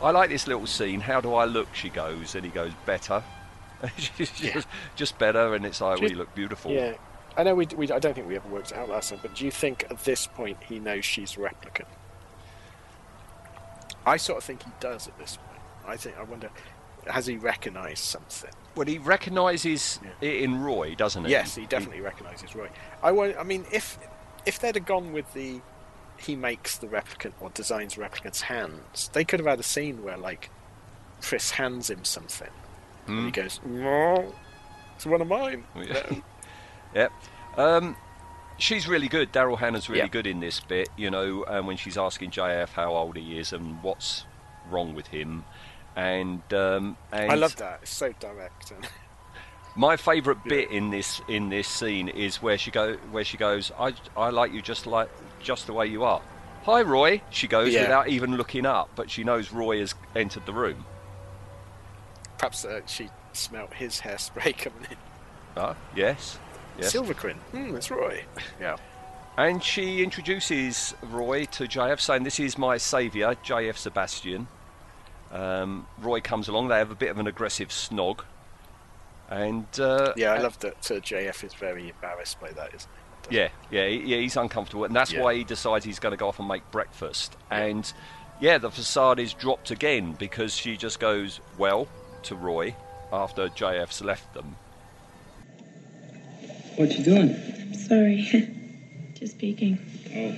I 0.00 0.10
like 0.12 0.28
this 0.30 0.46
little 0.46 0.66
scene. 0.66 1.00
How 1.00 1.20
do 1.20 1.34
I 1.34 1.44
look? 1.44 1.68
She 1.74 1.88
goes, 1.90 2.34
and 2.34 2.44
he 2.44 2.50
goes, 2.50 2.72
"Better." 2.86 3.22
Yeah. 3.82 3.90
just, 4.16 4.66
just 4.96 5.18
better, 5.20 5.54
and 5.54 5.64
it's 5.64 5.80
like, 5.80 5.98
Do 5.98 6.04
"We 6.04 6.10
you- 6.10 6.16
look 6.16 6.34
beautiful." 6.34 6.72
Yeah, 6.72 6.94
I 7.38 7.44
know. 7.44 7.54
We, 7.54 7.66
we 7.76 7.90
I 7.90 8.00
don't 8.00 8.14
think 8.14 8.26
we 8.26 8.36
ever 8.36 8.48
worked 8.48 8.72
it 8.72 8.76
out 8.76 8.88
last 8.88 9.10
time. 9.10 9.20
But 9.22 9.36
do 9.36 9.44
you 9.44 9.50
think 9.52 9.86
at 9.90 10.04
this 10.04 10.26
point 10.26 10.58
he 10.64 10.80
knows 10.80 11.04
she's 11.04 11.36
a 11.36 11.38
replicant? 11.38 11.86
I 14.04 14.16
sort 14.16 14.38
of 14.38 14.44
think 14.44 14.64
he 14.64 14.70
does 14.80 15.06
at 15.06 15.16
this 15.18 15.36
point. 15.36 15.60
I 15.86 15.96
think. 15.96 16.18
I 16.18 16.24
wonder, 16.24 16.50
has 17.06 17.26
he 17.26 17.36
recognised 17.36 18.02
something? 18.04 18.50
Well, 18.74 18.86
he 18.86 18.98
recognises 18.98 20.00
Yeah. 20.02 20.28
it 20.28 20.42
in 20.42 20.60
Roy, 20.60 20.96
doesn't 20.96 21.24
he? 21.24 21.30
Yes, 21.30 21.54
he 21.54 21.66
definitely 21.66 22.00
recognises 22.00 22.54
Roy. 22.56 22.68
I. 23.02 23.10
I 23.10 23.44
mean, 23.44 23.64
if 23.72 23.98
if 24.44 24.58
they'd 24.58 24.74
have 24.74 24.86
gone 24.86 25.12
with 25.12 25.32
the 25.32 25.60
he 26.16 26.34
makes 26.34 26.76
the 26.76 26.88
replicant 26.88 27.34
or 27.40 27.50
designs 27.50 27.94
replicant's 27.94 28.42
hands, 28.42 29.10
they 29.12 29.24
could 29.24 29.38
have 29.38 29.46
had 29.46 29.60
a 29.60 29.62
scene 29.64 30.02
where 30.02 30.16
like 30.16 30.50
Pris 31.20 31.52
hands 31.52 31.88
him 31.88 32.04
something, 32.04 32.50
and 33.06 33.18
he 33.18 33.24
hmm. 33.26 33.30
goes, 33.30 33.60
"No, 33.64 34.34
it's 34.96 35.06
one 35.06 35.20
of 35.20 35.28
mine." 35.28 35.64
Yeah. 35.76 36.20
Yep. 36.94 37.12
Um, 37.56 37.96
she's 38.58 38.86
really 38.88 39.08
good. 39.08 39.32
Daryl 39.32 39.58
Hannah's 39.58 39.88
really 39.88 40.00
Yeah. 40.02 40.08
good 40.08 40.26
in 40.26 40.40
this 40.40 40.60
bit. 40.60 40.88
You 40.96 41.10
know, 41.10 41.44
um, 41.48 41.66
when 41.66 41.76
she's 41.76 41.98
asking 41.98 42.30
JF 42.30 42.70
how 42.72 42.92
old 42.94 43.16
he 43.16 43.38
is 43.38 43.52
and 43.52 43.82
what's 43.82 44.24
wrong 44.70 44.94
with 44.94 45.06
him, 45.08 45.44
and 45.96 46.42
um, 46.54 46.96
and 47.12 47.30
I 47.32 47.34
love 47.34 47.56
that. 47.56 47.80
It's 47.82 47.90
so 47.94 48.12
direct. 48.20 48.72
My 49.76 49.96
favourite 49.96 50.40
Yeah. 50.44 50.48
bit 50.50 50.70
in 50.70 50.90
this 50.90 51.20
in 51.28 51.50
this 51.50 51.68
scene 51.68 52.08
is 52.08 52.42
where 52.42 52.58
she 52.58 52.70
go 52.70 52.94
where 53.12 53.24
she 53.24 53.36
goes. 53.36 53.70
I 53.78 53.94
I 54.16 54.30
like 54.30 54.52
you 54.52 54.60
just 54.62 54.86
like 54.86 55.08
just 55.40 55.66
the 55.66 55.72
way 55.72 55.86
you 55.86 56.02
are. 56.04 56.20
Hi, 56.64 56.82
Roy. 56.82 57.22
She 57.30 57.46
goes 57.46 57.72
Yeah. 57.72 57.82
without 57.82 58.08
even 58.08 58.36
looking 58.36 58.66
up, 58.66 58.90
but 58.96 59.10
she 59.10 59.22
knows 59.24 59.52
Roy 59.52 59.78
has 59.80 59.94
entered 60.16 60.46
the 60.46 60.52
room. 60.52 60.84
perhaps 62.38 62.64
uh, 62.64 62.80
she 62.86 63.08
smelt 63.32 63.72
his 63.74 64.00
hairspray 64.00 64.56
coming 64.64 64.86
in. 64.90 64.96
Ah, 65.56 65.74
yes. 65.96 66.38
Yes. 66.78 66.92
Silvikrin. 66.94 67.34
Hmm, 67.52 67.76
it's 67.76 67.90
Roy. 67.90 68.24
Yeah. 68.60 68.76
And 69.36 69.62
she 69.62 70.02
introduces 70.02 70.94
Roy 71.00 71.44
to 71.44 71.64
JF, 71.64 72.00
saying, 72.00 72.24
This 72.24 72.40
is 72.40 72.58
my 72.58 72.76
saviour, 72.76 73.36
JF 73.36 73.76
Sebastian. 73.76 74.48
Um, 75.30 75.86
Roy 76.00 76.20
comes 76.20 76.48
along, 76.48 76.68
they 76.68 76.78
have 76.78 76.90
a 76.90 76.96
bit 76.96 77.10
of 77.10 77.18
an 77.18 77.26
aggressive 77.28 77.68
snog. 77.68 78.20
And. 79.30 79.66
Uh, 79.78 80.12
Yeah, 80.16 80.32
I 80.32 80.38
uh, 80.38 80.42
love 80.42 80.58
that 80.60 80.90
uh, 80.90 80.94
JF 80.96 81.44
is 81.44 81.54
very 81.54 81.88
embarrassed 81.90 82.40
by 82.40 82.50
that, 82.52 82.74
isn't 82.74 82.90
he? 83.30 83.36
Yeah, 83.36 83.48
yeah, 83.70 83.86
yeah, 83.86 84.16
he's 84.16 84.36
uncomfortable. 84.36 84.84
And 84.84 84.96
that's 84.96 85.12
Yeah. 85.12 85.22
why 85.22 85.34
he 85.34 85.44
decides 85.44 85.84
he's 85.84 85.98
going 86.00 86.12
to 86.12 86.16
go 86.16 86.28
off 86.28 86.38
and 86.40 86.48
make 86.48 86.68
breakfast. 86.72 87.36
And 87.50 87.90
yeah, 88.40 88.58
the 88.58 88.70
facade 88.70 89.18
is 89.20 89.34
dropped 89.34 89.70
again 89.70 90.12
because 90.12 90.54
she 90.54 90.76
just 90.76 90.98
goes, 90.98 91.40
Well, 91.58 91.86
to 92.24 92.34
Roy 92.34 92.74
after 93.12 93.48
JF's 93.48 94.02
left 94.02 94.34
them. 94.34 94.56
What 96.78 96.96
you 96.96 97.02
doing? 97.02 97.34
I'm 97.34 97.74
sorry. 97.74 98.22
Just 99.14 99.32
speaking. 99.32 99.80
Oh, 100.14 100.32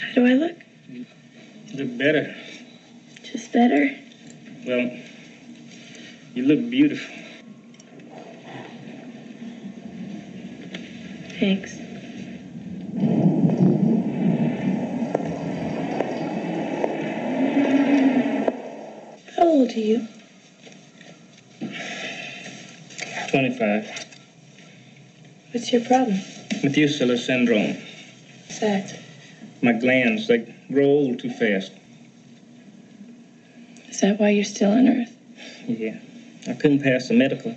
How 0.00 0.14
do 0.14 0.24
I 0.24 0.32
look? 0.32 0.56
you 0.88 1.04
look 1.74 1.98
better. 1.98 2.34
Just 3.24 3.52
better? 3.52 3.94
Well, 4.64 4.90
you 6.32 6.44
look 6.46 6.70
beautiful. 6.70 7.14
Thanks. 11.38 11.76
How 19.36 19.42
old 19.42 19.72
are 19.72 19.78
you? 19.78 20.08
25. 23.38 24.06
What's 25.52 25.72
your 25.72 25.80
problem? 25.82 26.18
Methuselah 26.64 27.16
syndrome. 27.16 27.76
What's 28.46 28.58
that? 28.58 28.98
My 29.62 29.74
glands, 29.74 30.26
they 30.26 30.52
grow 30.66 30.86
old 30.86 31.20
too 31.20 31.30
fast. 31.30 31.70
Is 33.88 34.00
that 34.00 34.18
why 34.18 34.30
you're 34.30 34.42
still 34.42 34.72
on 34.72 34.88
Earth? 34.88 35.16
Yeah. 35.68 35.94
I 36.48 36.54
couldn't 36.54 36.82
pass 36.82 37.06
the 37.06 37.14
medical. 37.14 37.54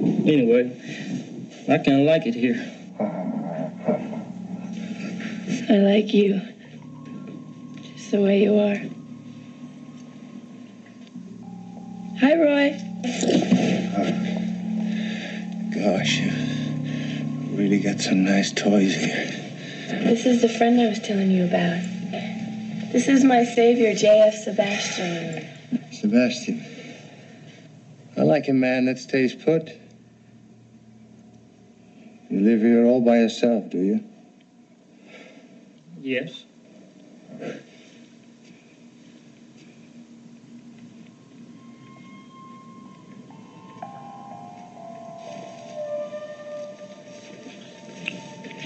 Anyway, 0.00 0.70
I 1.68 1.78
kind 1.78 2.02
of 2.02 2.06
like 2.06 2.26
it 2.26 2.36
here. 2.36 2.64
I 5.68 5.78
like 5.78 6.14
you. 6.14 6.40
Just 7.96 8.12
the 8.12 8.20
way 8.20 8.44
you 8.44 8.56
are. 8.56 9.03
Hi, 12.24 12.36
Roy. 12.36 12.70
Gosh, 15.74 16.20
you 16.20 16.30
really 17.54 17.80
got 17.80 18.00
some 18.00 18.24
nice 18.24 18.50
toys 18.50 18.94
here. 18.94 19.26
This 19.88 20.24
is 20.24 20.40
the 20.40 20.48
friend 20.48 20.80
I 20.80 20.88
was 20.88 21.00
telling 21.00 21.30
you 21.30 21.44
about. 21.44 21.82
This 22.92 23.08
is 23.08 23.24
my 23.24 23.44
savior, 23.44 23.94
J.F. 23.94 24.36
Sebastian. 24.36 25.46
Sebastian. 25.92 26.64
I 28.16 28.22
like 28.22 28.48
a 28.48 28.54
man 28.54 28.86
that 28.86 28.98
stays 28.98 29.34
put. 29.34 29.68
You 32.30 32.40
live 32.40 32.62
here 32.62 32.86
all 32.86 33.02
by 33.02 33.18
yourself, 33.18 33.68
do 33.68 33.76
you? 33.76 34.02
Yes. 36.00 36.46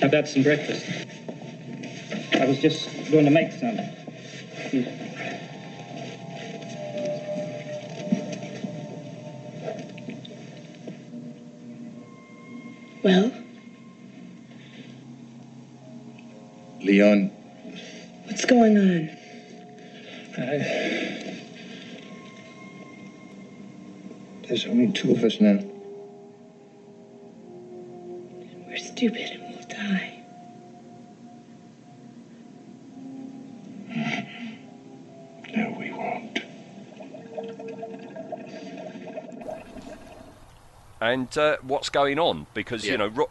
How 0.01 0.07
about 0.07 0.29
some 0.29 0.45
breakfast? 0.45 0.87
I 2.35 2.47
was 2.47 2.61
just 2.61 2.89
going 3.11 3.25
to 3.25 3.33
make 3.33 3.51
some. 3.51 3.77
Here. 4.71 4.87
Well, 13.03 13.33
Leon, 16.81 17.33
what's 18.27 18.45
going 18.45 18.77
on? 18.79 19.11
I... 20.39 20.99
There's 24.47 24.65
only 24.67 24.93
two 24.93 25.11
of 25.11 25.25
us 25.25 25.41
now. 25.41 25.59
We're 28.69 28.77
stupid 28.77 29.38
and 41.01 41.37
uh, 41.39 41.57
what's 41.63 41.89
going 41.91 42.19
on 42.19 42.47
because 42.55 42.85
Yeah. 42.85 42.93
you 42.93 42.99
know 42.99 43.07
Ru- 43.09 43.31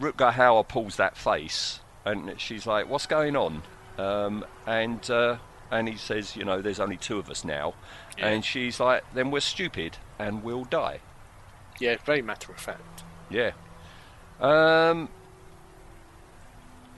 Rutger 0.00 0.32
Hauer 0.34 0.66
pulls 0.66 0.96
that 0.96 1.16
face, 1.16 1.80
and 2.04 2.34
she's 2.38 2.66
like, 2.66 2.88
"What's 2.88 3.06
going 3.06 3.36
on?" 3.36 3.62
Um, 3.98 4.44
and 4.66 5.08
uh, 5.10 5.36
and 5.70 5.88
he 5.88 5.96
says, 5.96 6.36
"You 6.36 6.44
know, 6.44 6.60
there's 6.62 6.80
only 6.80 6.96
two 6.96 7.18
of 7.18 7.30
us 7.30 7.44
now," 7.44 7.74
Yeah. 8.18 8.28
and 8.28 8.44
she's 8.44 8.78
like, 8.80 9.04
"Then 9.14 9.30
we're 9.30 9.40
stupid 9.40 9.96
and 10.18 10.42
we'll 10.42 10.64
die." 10.64 11.00
Yeah, 11.80 11.96
very 12.04 12.22
matter 12.22 12.52
of 12.52 12.58
fact. 12.58 13.04
Yeah. 13.30 13.52
Um, 14.40 15.08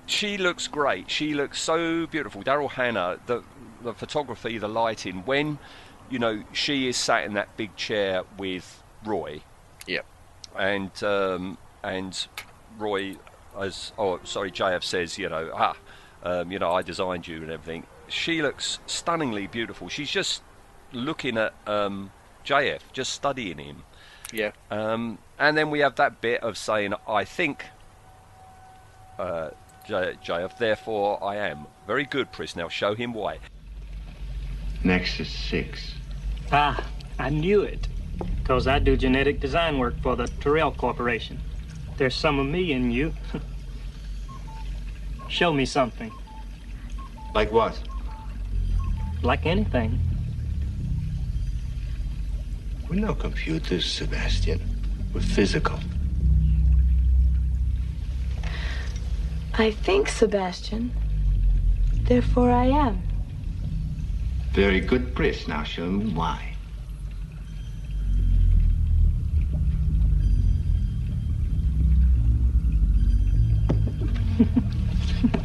she 0.07 0.39
looks 0.39 0.67
great. 0.67 1.11
She 1.11 1.35
looks 1.35 1.61
so 1.61 2.07
beautiful. 2.07 2.43
Daryl 2.43 2.71
Hannah, 2.71 3.19
the 3.27 3.43
the 3.83 3.93
photography, 3.95 4.59
the 4.59 4.69
lighting. 4.69 5.23
When 5.25 5.59
you 6.11 6.19
know 6.19 6.43
she 6.53 6.89
is 6.89 6.97
sat 6.97 7.25
in 7.25 7.35
that 7.35 7.57
big 7.57 7.77
chair 7.77 8.23
with 8.39 8.83
Roy, 9.05 9.43
Yep. 9.89 10.07
and 10.57 11.03
um, 11.03 11.59
and 11.83 12.29
Roy, 12.79 13.17
as 13.59 13.93
oh 13.99 14.21
sorry, 14.25 14.53
JF 14.53 14.85
says, 14.85 15.19
you 15.19 15.29
know, 15.29 15.51
ah, 15.55 15.77
um, 16.23 16.53
you 16.53 16.59
know, 16.59 16.71
I 16.73 16.83
designed 16.83 17.27
you 17.27 17.39
and 17.39 17.51
everything. 17.51 17.85
She 18.09 18.43
looks 18.43 18.79
stunningly 18.87 19.47
beautiful. 19.47 19.89
She's 19.89 20.11
just 20.11 20.43
looking 20.93 21.37
at 21.37 21.55
um, 21.67 22.11
JF, 22.45 22.81
just 22.93 23.13
studying 23.13 23.59
him. 23.59 23.83
Yeah. 24.33 24.53
Um, 24.71 25.19
and 25.39 25.57
then 25.57 25.71
we 25.71 25.81
have 25.81 25.97
that 25.97 26.21
bit 26.21 26.43
of 26.43 26.57
saying, 26.59 26.95
I 27.07 27.25
think, 27.25 27.65
uh, 29.19 29.51
J- 29.87 30.17
JF, 30.25 30.59
therefore 30.59 31.23
I 31.23 31.37
am. 31.37 31.67
Very 31.87 32.05
good, 32.05 32.33
Pris. 32.33 32.57
Now 32.57 32.69
show 32.69 32.95
him 32.95 33.13
why. 33.13 33.39
Nexus 34.85 35.29
6. 35.29 35.95
Ah, 36.53 36.87
I 37.19 37.31
knew 37.31 37.63
it. 37.63 37.89
Because 38.49 38.67
I 38.67 38.79
do 38.79 38.97
genetic 38.97 39.41
design 39.41 39.77
work 39.77 40.01
for 40.01 40.17
the 40.17 40.27
Tyrell 40.41 40.73
Corporation. 40.73 41.39
There's 41.99 42.15
some 42.15 42.39
of 42.39 42.47
me 42.47 42.73
in 42.73 42.91
you. 42.91 43.13
Show 45.29 45.53
me 45.53 45.67
something. 45.67 46.11
Like 47.35 47.53
what? 47.53 47.79
Like 49.21 49.45
anything. 49.45 50.01
We're 52.89 53.01
no 53.01 53.15
computers, 53.15 53.85
Sebastian. 53.85 54.63
We're 55.13 55.21
physical. 55.21 55.79
I 59.53 59.73
think, 59.73 60.09
Sebastian. 60.09 60.93
Therefore 62.05 62.51
I 62.51 62.69
am. 62.69 63.03
Very 64.53 64.81
good, 64.81 65.15
Pris. 65.15 65.47
Now 65.47 65.65
show 65.65 65.85
me 65.85 66.15
why. 66.15 66.48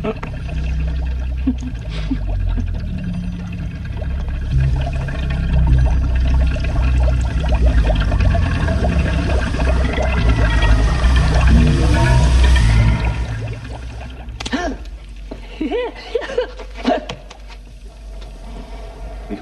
We've 0.04 0.12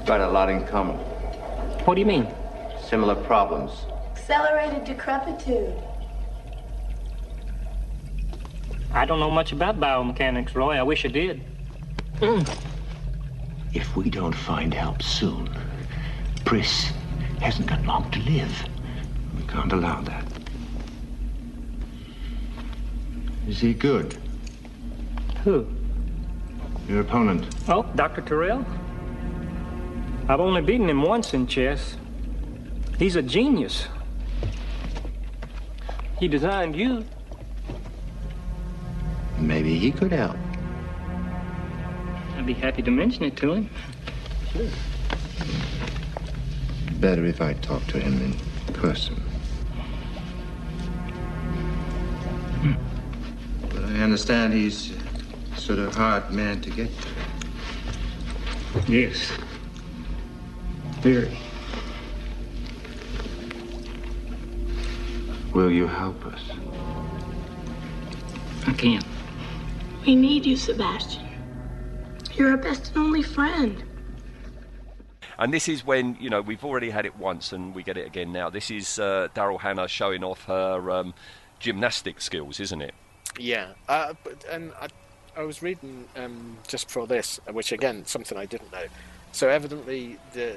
got 0.06 0.20
a 0.20 0.28
lot 0.28 0.48
in 0.48 0.64
common. 0.68 0.96
What 1.86 1.94
do 1.94 2.00
you 2.00 2.06
mean? 2.06 2.28
Similar 2.88 3.16
problems. 3.16 3.72
Accelerated 4.12 4.84
decrepitude. 4.84 5.74
I 8.94 9.06
don't 9.06 9.20
know 9.20 9.30
much 9.30 9.52
about 9.52 9.80
biomechanics, 9.80 10.54
Roy. 10.54 10.74
I 10.74 10.82
wish 10.82 11.04
I 11.04 11.08
did. 11.08 11.40
Hmm. 12.18 12.42
If 13.72 13.96
we 13.96 14.10
don't 14.10 14.34
find 14.34 14.72
help 14.74 15.02
soon, 15.02 15.48
Pris 16.44 16.92
hasn't 17.40 17.68
got 17.68 17.82
long 17.86 18.10
to 18.10 18.20
live. 18.20 18.68
We 19.36 19.42
can't 19.44 19.72
allow 19.72 20.02
that. 20.02 20.24
Is 23.48 23.60
he 23.60 23.72
good? 23.72 24.16
Who? 25.44 25.66
Your 26.86 27.00
opponent? 27.00 27.46
Oh, 27.68 27.84
Dr. 27.96 28.20
Tyrell? 28.20 28.64
I've 30.28 30.40
only 30.40 30.60
beaten 30.60 30.88
him 30.88 31.02
once 31.02 31.32
in 31.34 31.46
chess. 31.46 31.96
He's 32.98 33.16
a 33.16 33.22
genius. 33.22 33.88
He 36.20 36.28
designed 36.28 36.76
you. 36.76 37.04
Maybe 39.38 39.78
he 39.78 39.90
could 39.90 40.12
help. 40.12 40.36
I'd 42.36 42.46
be 42.46 42.54
happy 42.54 42.82
to 42.82 42.90
mention 42.90 43.24
it 43.24 43.36
to 43.36 43.52
him. 43.52 43.70
Sure. 44.52 44.68
Better 47.00 47.24
if 47.24 47.40
I 47.40 47.54
talk 47.54 47.84
to 47.88 47.98
him 47.98 48.20
in 48.20 48.34
person. 48.74 49.20
But 53.68 53.84
I 53.84 54.00
understand 54.00 54.52
he's 54.52 54.92
sort 55.56 55.78
of 55.78 55.94
hard 55.94 56.30
man 56.32 56.60
to 56.62 56.70
get 56.70 56.90
to. 57.00 57.08
Yes. 58.92 59.32
Very. 61.00 61.36
Will 65.52 65.70
you 65.70 65.86
help 65.86 66.24
us? 66.26 66.40
I 68.66 68.72
can't. 68.72 69.04
We 70.06 70.16
need 70.16 70.44
you, 70.44 70.56
Sebastian. 70.56 71.28
You're 72.34 72.50
our 72.50 72.56
best 72.56 72.88
and 72.88 72.98
only 72.98 73.22
friend. 73.22 73.84
And 75.38 75.52
this 75.52 75.68
is 75.68 75.84
when, 75.84 76.16
you 76.20 76.28
know, 76.28 76.40
we've 76.40 76.64
already 76.64 76.90
had 76.90 77.06
it 77.06 77.16
once 77.16 77.52
and 77.52 77.74
we 77.74 77.82
get 77.82 77.96
it 77.96 78.06
again 78.06 78.32
now. 78.32 78.50
This 78.50 78.70
is 78.70 78.98
uh, 78.98 79.28
Daryl 79.34 79.60
Hannah 79.60 79.88
showing 79.88 80.24
off 80.24 80.44
her 80.44 80.90
um, 80.90 81.14
gymnastic 81.60 82.20
skills, 82.20 82.60
isn't 82.60 82.82
it? 82.82 82.94
Yeah, 83.38 83.72
uh, 83.88 84.14
but, 84.24 84.44
and 84.50 84.72
I, 84.80 84.88
I 85.36 85.42
was 85.44 85.62
reading 85.62 86.06
um, 86.16 86.58
just 86.68 86.88
before 86.88 87.06
this, 87.06 87.40
which 87.50 87.72
again 87.72 88.04
something 88.04 88.36
I 88.36 88.46
didn't 88.46 88.72
know. 88.72 88.84
So 89.32 89.48
evidently 89.48 90.18
the 90.34 90.56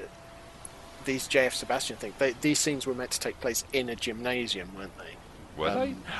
these 1.04 1.28
JF 1.28 1.52
Sebastian 1.52 1.96
thing, 1.96 2.12
they, 2.18 2.32
these 2.40 2.58
scenes 2.58 2.84
were 2.84 2.94
meant 2.94 3.12
to 3.12 3.20
take 3.20 3.40
place 3.40 3.64
in 3.72 3.88
a 3.88 3.94
gymnasium, 3.94 4.74
weren't 4.76 4.96
they? 4.98 5.14
Were 5.56 5.68
Um, 5.70 5.74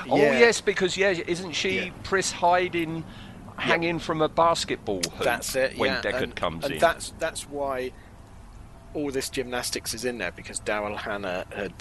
they? 0.05 0.11
Oh, 0.11 0.17
yes, 0.17 0.61
because, 0.61 0.97
yeah, 0.97 1.09
isn't 1.09 1.53
she 1.53 1.85
Yeah. 1.85 1.91
Pris 2.03 2.31
hiding, 2.31 3.03
hanging 3.57 3.99
from 3.99 4.21
a 4.21 4.29
basketball 4.29 5.01
hoop 5.01 5.19
That's 5.23 5.55
it. 5.55 5.77
when 5.77 5.91
yeah, 5.93 6.01
Deckard 6.01 6.23
and, 6.23 6.35
comes 6.35 6.63
and 6.65 6.73
in? 6.75 6.79
that's 6.79 7.13
that's 7.19 7.49
why 7.49 7.91
all 8.93 9.11
this 9.11 9.29
gymnastics 9.29 9.93
is 9.93 10.05
in 10.05 10.17
there 10.19 10.31
because 10.31 10.59
Daryl 10.61 10.95
Hannah 10.97 11.45
had 11.55 11.73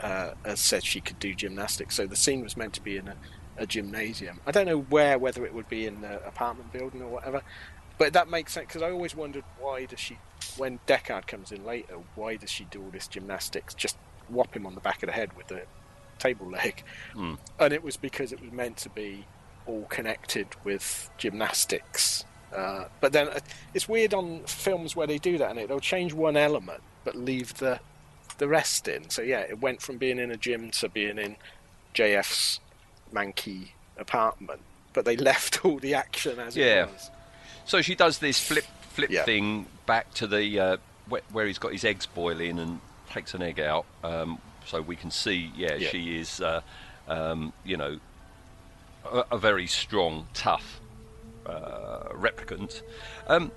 uh, 0.00 0.32
has 0.44 0.60
said 0.60 0.84
she 0.84 1.00
could 1.00 1.18
do 1.18 1.34
gymnastics. 1.34 1.94
So 1.96 2.06
the 2.06 2.16
scene 2.16 2.42
was 2.42 2.56
meant 2.56 2.72
to 2.74 2.80
be 2.82 2.96
in 2.96 3.08
a, 3.08 3.14
a 3.58 3.66
gymnasium. 3.66 4.40
I 4.46 4.50
don't 4.50 4.66
know 4.66 4.80
where, 4.80 5.18
whether 5.18 5.44
it 5.44 5.52
would 5.52 5.68
be 5.68 5.86
in 5.86 6.00
the 6.00 6.24
apartment 6.26 6.72
building 6.72 7.02
or 7.02 7.08
whatever. 7.08 7.42
But 7.98 8.14
that 8.14 8.30
makes 8.30 8.52
sense 8.54 8.66
because 8.68 8.80
I 8.80 8.90
always 8.90 9.14
wondered 9.14 9.44
why 9.58 9.84
does 9.84 10.00
she, 10.00 10.16
when 10.56 10.78
Deckard 10.86 11.26
comes 11.26 11.52
in 11.52 11.66
later, 11.66 11.96
why 12.14 12.36
does 12.36 12.48
she 12.50 12.64
do 12.64 12.82
all 12.82 12.90
this 12.90 13.06
gymnastics? 13.06 13.74
Just 13.74 13.98
whop 14.30 14.56
him 14.56 14.64
on 14.64 14.74
the 14.74 14.80
back 14.80 15.02
of 15.02 15.08
the 15.08 15.12
head 15.12 15.36
with 15.36 15.48
the 15.48 15.62
table 16.20 16.48
leg, 16.50 16.84
Hmm. 17.14 17.34
and 17.58 17.72
it 17.72 17.82
was 17.82 17.96
because 17.96 18.32
it 18.32 18.40
was 18.40 18.52
meant 18.52 18.76
to 18.78 18.88
be 18.90 19.24
all 19.66 19.84
connected 19.88 20.46
with 20.64 21.10
gymnastics. 21.18 22.24
Uh, 22.54 22.84
but 23.00 23.12
then 23.12 23.28
uh, 23.28 23.38
it's 23.74 23.88
weird 23.88 24.12
on 24.14 24.40
films 24.44 24.94
where 24.96 25.06
they 25.06 25.18
do 25.18 25.38
that, 25.38 25.50
and 25.50 25.58
it, 25.58 25.68
they'll 25.68 25.80
change 25.80 26.12
one 26.12 26.36
element 26.36 26.82
but 27.04 27.14
leave 27.16 27.54
the 27.54 27.80
the 28.38 28.46
rest 28.48 28.88
in. 28.88 29.08
So 29.10 29.22
yeah, 29.22 29.40
it 29.40 29.60
went 29.60 29.80
from 29.82 29.96
being 29.98 30.18
in 30.18 30.30
a 30.30 30.36
gym 30.36 30.70
to 30.72 30.88
being 30.88 31.18
in 31.18 31.36
JF's 31.94 32.60
manky 33.12 33.68
apartment, 33.98 34.60
but 34.92 35.04
they 35.04 35.16
left 35.30 35.64
all 35.64 35.78
the 35.78 35.94
action 35.94 36.38
as 36.38 36.56
Yeah. 36.56 36.84
it 36.84 36.92
was. 36.92 37.10
So 37.64 37.82
she 37.82 37.94
does 37.94 38.18
this 38.18 38.38
flip 38.40 38.64
flip 38.90 39.10
Yeah. 39.10 39.24
thing 39.24 39.66
back 39.86 40.12
to 40.14 40.26
the 40.26 40.58
uh, 40.60 40.76
where, 41.08 41.22
where 41.32 41.46
he's 41.46 41.58
got 41.58 41.72
his 41.72 41.84
eggs 41.84 42.06
boiling 42.06 42.58
and 42.58 42.80
takes 43.10 43.34
an 43.34 43.42
egg 43.42 43.60
out, 43.60 43.86
um, 44.04 44.38
so 44.70 44.80
we 44.80 44.96
can 44.96 45.10
see. 45.10 45.50
Yeah, 45.56 45.74
Yeah. 45.74 45.88
she 45.88 46.16
is, 46.18 46.40
uh, 46.40 46.60
um, 47.08 47.52
you 47.64 47.76
know, 47.76 47.98
a, 49.04 49.24
a 49.32 49.38
very 49.38 49.66
strong, 49.66 50.28
tough 50.34 50.80
uh, 51.46 52.10
replicant. 52.12 52.82
Um, 53.26 53.50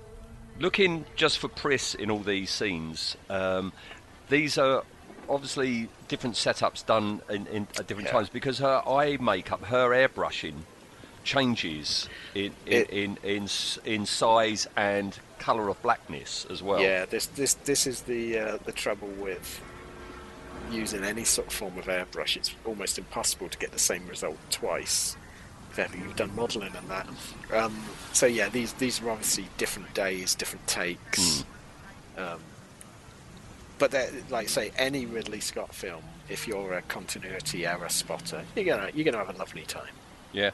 looking 0.58 1.04
just 1.16 1.38
for 1.38 1.48
Pris 1.48 1.94
in 1.94 2.10
all 2.10 2.18
these 2.20 2.50
scenes, 2.50 3.16
um, 3.30 3.72
these 4.28 4.58
are 4.58 4.82
obviously 5.28 5.88
different 6.08 6.34
setups 6.36 6.84
done 6.84 7.22
in, 7.30 7.46
in 7.46 7.66
at 7.78 7.86
different 7.86 8.08
Yeah. 8.08 8.12
times 8.12 8.28
because 8.28 8.58
her 8.58 8.82
eye 8.86 9.16
makeup, 9.20 9.64
her 9.66 9.90
airbrushing 9.90 10.54
changes 11.22 12.06
in 12.34 12.52
in, 12.66 12.84
in, 12.86 13.18
in 13.22 13.48
in 13.86 14.04
size 14.04 14.66
and 14.76 15.18
colour 15.38 15.68
of 15.70 15.80
blackness 15.82 16.46
as 16.50 16.62
well. 16.62 16.80
Yeah, 16.80 17.06
this 17.06 17.26
this 17.26 17.54
this 17.54 17.86
is 17.86 18.02
the 18.02 18.38
uh, 18.38 18.58
the 18.64 18.72
trouble 18.72 19.08
with 19.08 19.62
using 20.72 21.04
any 21.04 21.24
sort 21.24 21.48
of 21.48 21.52
form 21.52 21.78
of 21.78 21.86
airbrush, 21.86 22.36
it's 22.36 22.54
almost 22.64 22.98
impossible 22.98 23.48
to 23.48 23.58
get 23.58 23.72
the 23.72 23.78
same 23.78 24.06
result 24.08 24.38
twice. 24.50 25.16
If 25.70 25.78
ever 25.80 25.96
you've 25.96 26.14
done 26.14 26.34
modelling 26.36 26.72
and 26.76 26.88
that. 26.88 27.08
Um, 27.52 27.76
so 28.12 28.26
yeah, 28.26 28.48
these 28.48 28.72
these 28.74 29.02
are 29.02 29.10
obviously 29.10 29.48
different 29.58 29.92
days, 29.92 30.34
different 30.36 30.64
takes. 30.68 31.44
Um, 32.16 32.38
but 33.78 33.92
like 34.30 34.48
say 34.48 34.70
any 34.78 35.04
Ridley 35.06 35.40
Scott 35.40 35.74
film, 35.74 36.02
if 36.28 36.46
you're 36.46 36.74
a 36.74 36.82
continuity 36.82 37.66
error 37.66 37.88
spotter, 37.88 38.44
you're 38.54 38.64
gonna 38.64 38.90
you're 38.94 39.04
gonna 39.04 39.18
have 39.24 39.34
a 39.34 39.38
lovely 39.38 39.62
time. 39.62 39.92
Yeah. 40.32 40.50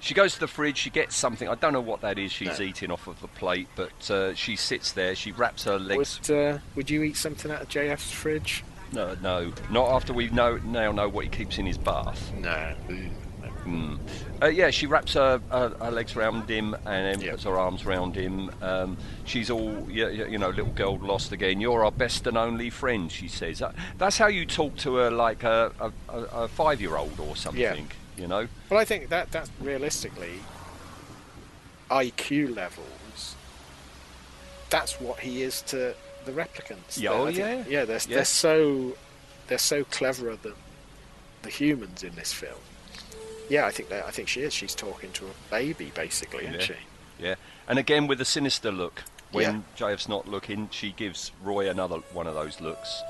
She 0.00 0.14
goes 0.14 0.34
to 0.34 0.40
the 0.40 0.46
fridge, 0.48 0.76
she 0.76 0.90
gets 0.90 1.16
something. 1.16 1.48
I 1.48 1.54
don't 1.54 1.72
know 1.72 1.80
what 1.80 2.02
that 2.02 2.18
is 2.18 2.30
she's 2.30 2.58
No. 2.58 2.64
eating 2.66 2.90
off 2.90 3.06
of 3.06 3.20
the 3.20 3.28
plate, 3.28 3.68
but 3.76 4.10
uh, 4.10 4.34
she 4.34 4.54
sits 4.56 4.92
there, 4.92 5.14
she 5.14 5.32
wraps 5.32 5.64
her 5.64 5.78
legs. 5.78 6.20
Would 6.28 6.36
uh, 6.38 6.58
would 6.74 6.90
you 6.90 7.02
eat 7.02 7.16
something 7.16 7.50
out 7.50 7.62
of 7.62 7.68
JF's 7.68 8.10
fridge? 8.10 8.62
No, 8.92 9.16
no, 9.22 9.52
not 9.70 9.88
after 9.90 10.12
we 10.12 10.28
know 10.30 10.58
now 10.58 10.92
know 10.92 11.08
what 11.08 11.24
he 11.24 11.30
keeps 11.30 11.58
in 11.58 11.66
his 11.66 11.78
bath. 11.78 12.32
No. 12.34 12.74
Mm. 13.66 13.98
Uh, 14.40 14.46
yeah, 14.46 14.70
she 14.70 14.86
wraps 14.86 15.14
her, 15.14 15.40
her, 15.50 15.70
her 15.80 15.90
legs 15.90 16.14
around 16.14 16.48
him 16.48 16.74
and 16.74 16.84
then 16.84 17.20
Yeah. 17.20 17.32
puts 17.32 17.44
her 17.44 17.58
arms 17.58 17.84
around 17.84 18.14
him. 18.14 18.50
Um, 18.62 18.96
she's 19.24 19.50
all, 19.50 19.90
yeah, 19.90 20.08
yeah, 20.08 20.26
you 20.26 20.38
know, 20.38 20.50
little 20.50 20.72
girl 20.72 20.98
lost 20.98 21.32
again. 21.32 21.60
You're 21.60 21.84
our 21.84 21.90
best 21.90 22.26
and 22.26 22.38
only 22.38 22.70
friend, 22.70 23.10
she 23.10 23.28
says. 23.28 23.58
That, 23.58 23.74
that's 23.98 24.18
how 24.18 24.28
you 24.28 24.46
talk 24.46 24.76
to 24.78 24.96
her 24.96 25.10
like 25.10 25.42
a, 25.42 25.72
a, 25.80 25.92
a, 26.12 26.48
five 26.48 26.80
year 26.80 26.96
old 26.96 27.18
or 27.18 27.34
something, 27.34 27.90
you 28.16 28.28
know? 28.28 28.46
Well, 28.70 28.78
I 28.78 28.84
think 28.84 29.08
that 29.08 29.32
that's 29.32 29.50
realistically 29.60 30.40
IQ 31.90 32.54
levels. 32.54 33.34
That's 34.70 35.00
what 35.00 35.20
he 35.20 35.42
is 35.42 35.62
to 35.62 35.94
the 36.26 36.32
replicants. 36.32 36.98
Yeah, 37.00 37.10
oh, 37.10 37.22
I 37.26 37.32
think- 37.32 37.38
yeah. 37.38 37.64
yeah. 37.80 37.84
They're 37.84 38.00
Yeah. 38.08 38.16
they're 38.16 38.24
so 38.24 38.96
they're 39.48 39.58
so 39.58 39.84
cleverer 39.84 40.36
than 40.36 40.54
the 41.42 41.50
humans 41.50 42.02
in 42.02 42.14
this 42.16 42.32
film. 42.32 42.60
Yeah, 43.48 43.66
I 43.66 43.70
think 43.70 43.88
that 43.90 44.04
I 44.04 44.10
think 44.10 44.28
she 44.28 44.40
is. 44.42 44.52
She's 44.52 44.74
talking 44.74 45.12
to 45.12 45.26
a 45.26 45.50
baby, 45.50 45.92
basically, 45.94 46.44
isn't 46.44 46.54
Yeah. 46.60 46.66
she? 46.66 46.74
Yeah. 47.20 47.34
And 47.68 47.78
again 47.78 48.06
with 48.06 48.20
a 48.20 48.24
sinister 48.24 48.70
look. 48.72 49.02
When 49.32 49.64
Yeah. 49.78 49.88
JF's 49.88 50.08
not 50.08 50.28
looking, 50.28 50.68
she 50.70 50.92
gives 50.92 51.32
Roy 51.42 51.68
another 51.68 51.96
one 52.12 52.26
of 52.28 52.34
those 52.34 52.60
looks. 52.60 53.02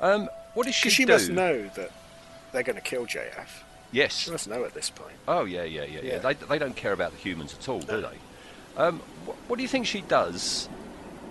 Um, 0.00 0.28
what 0.54 0.66
does 0.66 0.74
she 0.76 0.88
she 0.90 1.04
do? 1.04 1.12
must 1.14 1.30
know 1.30 1.68
that 1.74 1.90
they're 2.52 2.62
going 2.62 2.76
to 2.76 2.82
kill 2.82 3.06
JF. 3.06 3.48
Yes. 3.90 4.16
She 4.16 4.30
must 4.30 4.46
know 4.48 4.64
at 4.64 4.74
this 4.74 4.88
point. 4.90 5.16
Oh 5.26 5.44
yeah, 5.44 5.64
yeah, 5.64 5.82
yeah, 5.84 6.00
yeah. 6.00 6.12
Yeah. 6.12 6.18
They, 6.18 6.34
they 6.34 6.58
don't 6.58 6.76
care 6.76 6.92
about 6.92 7.10
the 7.12 7.18
humans 7.18 7.54
at 7.58 7.68
all, 7.68 7.80
do 7.80 8.00
they? 8.00 8.18
Um, 8.80 9.00
wh- 9.26 9.50
what 9.50 9.56
do 9.56 9.62
you 9.62 9.68
think 9.68 9.86
she 9.86 10.00
does 10.02 10.68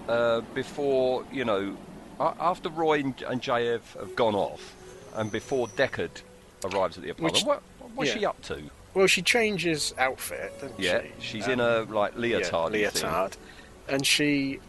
uh, 0.07 0.41
before 0.53 1.23
you 1.31 1.45
know, 1.45 1.75
after 2.19 2.69
Roy 2.69 2.99
and, 2.99 3.21
and 3.23 3.41
JF 3.41 3.81
have 3.99 4.15
gone 4.15 4.35
off, 4.35 4.75
and 5.15 5.31
before 5.31 5.67
Deckard 5.69 6.21
arrives 6.65 6.97
at 6.97 7.03
the 7.03 7.09
apartment? 7.09 7.35
Which- 7.35 7.43
what, 7.45 7.61
what's 7.95 8.09
yeah. 8.11 8.17
she 8.17 8.25
up 8.25 8.41
to? 8.43 8.61
Well, 8.93 9.05
she 9.07 9.21
changes 9.21 9.93
outfit, 9.99 10.51
doesn't 10.59 10.79
Yeah, 10.79 11.01
she? 11.19 11.37
she's 11.37 11.45
Um, 11.45 11.51
in 11.53 11.59
a 11.59 11.81
like 11.83 12.13
yeah, 12.15 12.19
leotard. 12.39 12.71
leotard, 12.71 13.37
and 13.87 14.05
she 14.05 14.59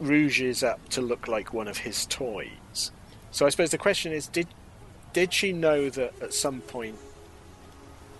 rouges 0.00 0.64
up 0.64 0.88
to 0.88 1.00
look 1.00 1.28
like 1.28 1.52
one 1.52 1.68
of 1.68 1.78
his 1.78 2.04
toys. 2.06 2.90
So 3.30 3.46
I 3.46 3.50
suppose 3.50 3.70
the 3.70 3.78
question 3.78 4.12
is, 4.12 4.26
did 4.26 4.48
did 5.12 5.32
she 5.32 5.52
know 5.52 5.88
that 5.90 6.20
at 6.20 6.34
some 6.34 6.60
point 6.62 6.96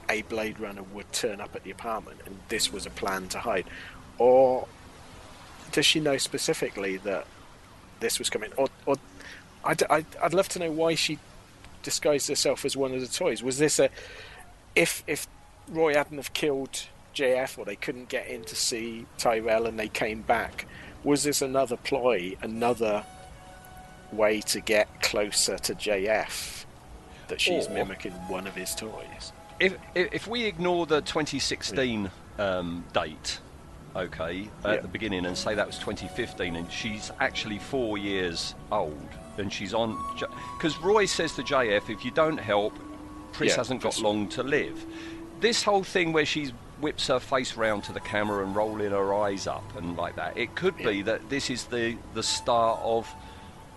a 0.09 0.23
Blade 0.23 0.61
Runner 0.61 0.83
would 0.85 1.11
turn 1.13 1.41
up 1.41 1.57
at 1.57 1.65
the 1.65 1.71
apartment, 1.73 2.21
and 2.27 2.39
this 2.49 2.73
was 2.73 2.87
a 2.87 2.91
plan 2.91 3.27
to 3.29 3.41
hide, 3.41 3.67
or 4.19 4.69
does 5.75 5.85
she 5.85 5.99
know 5.99 6.17
specifically 6.17 6.97
that 6.99 7.27
this 8.01 8.19
was 8.19 8.31
coming? 8.31 8.53
Or, 8.57 8.69
or 8.87 8.95
I'd, 9.65 9.83
I'd, 9.91 10.07
I'd 10.23 10.33
love 10.33 10.49
to 10.51 10.61
know 10.61 10.71
why 10.71 10.95
she 10.95 11.19
disguised 11.83 12.29
herself 12.29 12.65
as 12.65 12.77
one 12.77 12.95
of 12.95 13.01
the 13.01 13.09
toys. 13.09 13.43
Was 13.43 13.59
this 13.59 13.79
a 13.79 13.91
if 14.77 15.03
if 15.07 15.27
Roy 15.69 15.95
hadn't 15.95 16.17
have 16.17 16.33
killed 16.33 16.87
JF 17.15 17.59
or 17.59 17.65
they 17.65 17.77
couldn't 17.77 18.09
get 18.09 18.29
in 18.29 18.45
to 18.45 18.57
see 18.57 19.07
Tyrell 19.19 19.67
and 19.67 19.79
they 19.79 19.89
came 19.89 20.23
back, 20.23 20.67
was 21.03 21.25
this 21.25 21.43
another 21.43 21.77
ploy, 21.77 22.37
another 22.41 23.05
way 24.13 24.41
to 24.43 24.61
get 24.61 25.03
closer 25.03 25.59
to 25.59 25.75
JF 25.75 26.65
that 27.29 27.41
she's 27.41 27.67
Or- 27.67 27.71
mimicking 27.71 28.13
one 28.29 28.47
of 28.47 28.55
his 28.55 28.75
toys? 28.77 29.33
If, 29.59 29.75
if 29.95 30.15
if 30.15 30.27
we 30.29 30.45
ignore 30.45 30.87
the 30.87 31.01
2016 31.01 32.11
um, 32.39 32.85
date, 32.93 33.41
okay, 33.97 34.49
at 34.65 34.75
Yeah. 34.75 34.81
the 34.81 34.89
beginning, 34.89 35.27
and 35.27 35.37
say 35.37 35.55
that 35.55 35.67
was 35.67 35.79
2015, 35.79 36.57
and 36.57 36.71
she's 36.71 37.11
actually 37.21 37.59
four 37.59 37.99
years 37.99 38.55
old, 38.73 39.09
and 39.39 39.53
she's 39.53 39.75
on 39.75 39.97
because 40.57 40.79
Roy 40.79 41.07
says 41.07 41.35
to 41.35 41.43
JF, 41.43 41.91
if 41.91 42.05
you 42.05 42.11
don't 42.11 42.39
help, 42.39 42.73
Pris 43.33 43.51
Yeah, 43.51 43.57
hasn't 43.57 43.83
got 43.83 43.99
long 43.99 44.29
to 44.29 44.43
live. 44.43 44.85
This 45.41 45.63
whole 45.63 45.83
thing 45.85 46.13
where 46.13 46.25
she 46.27 46.53
whips 46.81 47.07
her 47.09 47.19
face 47.21 47.57
round 47.57 47.83
to 47.85 47.93
the 47.93 48.01
camera 48.01 48.45
and 48.45 48.55
rolling 48.55 48.91
her 48.91 49.15
eyes 49.15 49.47
up 49.47 49.65
and 49.77 49.97
like 49.97 50.17
that, 50.17 50.37
it 50.37 50.55
could 50.55 50.77
be 50.77 51.03
that 51.03 51.29
this 51.31 51.51
is 51.51 51.65
the 51.65 51.97
the 52.15 52.23
start 52.23 52.81
of 52.83 53.13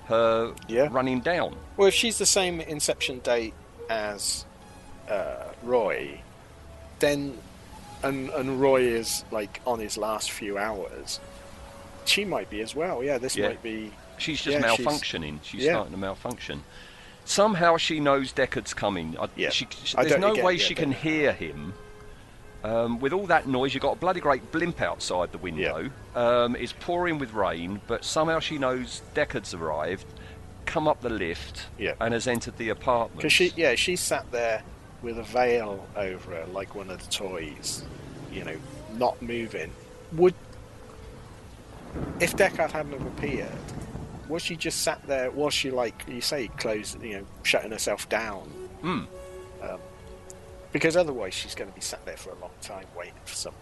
her 0.08 0.54
Yeah. 0.68 0.88
running 0.92 1.20
down. 1.22 1.56
Well, 1.76 1.88
if 1.88 1.94
she's 1.94 2.18
the 2.18 2.26
same 2.26 2.62
inception 2.62 3.20
date 3.20 3.54
as 3.90 4.46
uh, 5.10 5.46
Roy, 5.64 6.22
then 7.00 7.38
and 8.04 8.30
and 8.32 8.60
Roy 8.62 8.82
is 8.84 9.24
like 9.32 9.62
on 9.66 9.80
his 9.80 9.98
last 9.98 10.32
few 10.32 10.58
hours, 10.58 11.20
she 12.06 12.26
might 12.26 12.50
be 12.50 12.62
as 12.62 12.76
well. 12.76 13.04
Yeah, 13.04 13.18
this 13.18 13.36
Yeah. 13.36 13.50
might 13.50 13.64
be. 13.64 13.92
She's 14.18 14.42
just 14.42 14.58
Yeah, 14.60 14.64
malfunctioning. 14.76 15.40
She's, 15.44 15.64
yeah. 15.64 15.74
starting 15.74 15.94
to 15.94 16.00
malfunction. 16.00 16.64
Somehow 17.26 17.78
she 17.78 18.00
knows 18.00 18.32
Deckard's 18.34 18.74
coming. 18.74 19.16
I, 19.20 19.28
Yeah. 19.36 19.50
she, 19.50 19.68
she- 19.84 19.96
there's 19.98 20.12
don't 20.12 20.22
no 20.22 20.44
way 20.44 20.58
she 20.58 20.74
can 20.74 20.92
hear 20.92 21.34
him. 21.34 21.74
Um, 22.64 23.00
with 23.00 23.14
all 23.14 23.28
that 23.28 23.48
noise, 23.48 23.74
you've 23.74 23.84
got 23.84 23.94
a 23.94 24.00
bloody 24.00 24.20
great 24.20 24.52
blimp 24.52 24.82
outside 24.82 25.32
the 25.32 25.38
window. 25.38 25.90
Um, 26.16 26.56
it's 26.56 26.74
pouring 26.74 27.20
with 27.20 27.34
rain, 27.34 27.80
but 27.86 28.04
somehow 28.04 28.40
she 28.40 28.58
knows 28.58 29.04
Deckard's 29.14 29.54
arrived, 29.54 30.06
come 30.66 30.88
up 30.88 31.02
the 31.02 31.10
lift, 31.10 31.68
and 32.00 32.14
has 32.14 32.28
entered 32.28 32.58
the 32.58 32.70
apartment. 32.70 33.18
Because 33.18 33.34
she, 33.34 33.54
yeah, 33.56 33.76
she 33.76 33.96
sat 33.96 34.30
there 34.32 34.64
with 35.02 35.18
a 35.20 35.24
veil 35.24 35.86
over 35.96 36.32
her, 36.32 36.46
like 36.48 36.76
one 36.76 36.90
of 36.90 37.04
the 37.04 37.12
toys, 37.12 37.84
you 38.32 38.44
know, 38.44 38.58
not 38.96 39.22
moving. 39.22 39.72
Would 40.14 40.34
if 42.20 42.36
Deckard 42.36 42.72
hadn't 42.72 42.94
have 42.94 43.06
appeared, 43.06 43.52
was 44.28 44.42
she 44.42 44.56
just 44.56 44.82
sat 44.82 45.06
there? 45.08 45.32
Was 45.32 45.54
she 45.54 45.72
like 45.72 46.04
you 46.08 46.22
say, 46.22 46.48
closed, 46.50 47.02
you 47.02 47.18
know, 47.20 47.26
shutting 47.44 47.72
herself 47.72 48.08
down? 48.10 48.42
Hmm. 48.82 49.02
Um, 49.62 49.80
because 50.72 50.96
otherwise, 50.98 51.34
she's 51.34 51.56
going 51.56 51.70
to 51.70 51.76
be 51.76 51.82
sat 51.82 52.06
there 52.06 52.18
for 52.18 52.32
a 52.32 52.36
long 52.40 52.52
time 52.62 52.86
waiting 52.96 53.14
for 53.26 53.36
someone. 53.36 53.62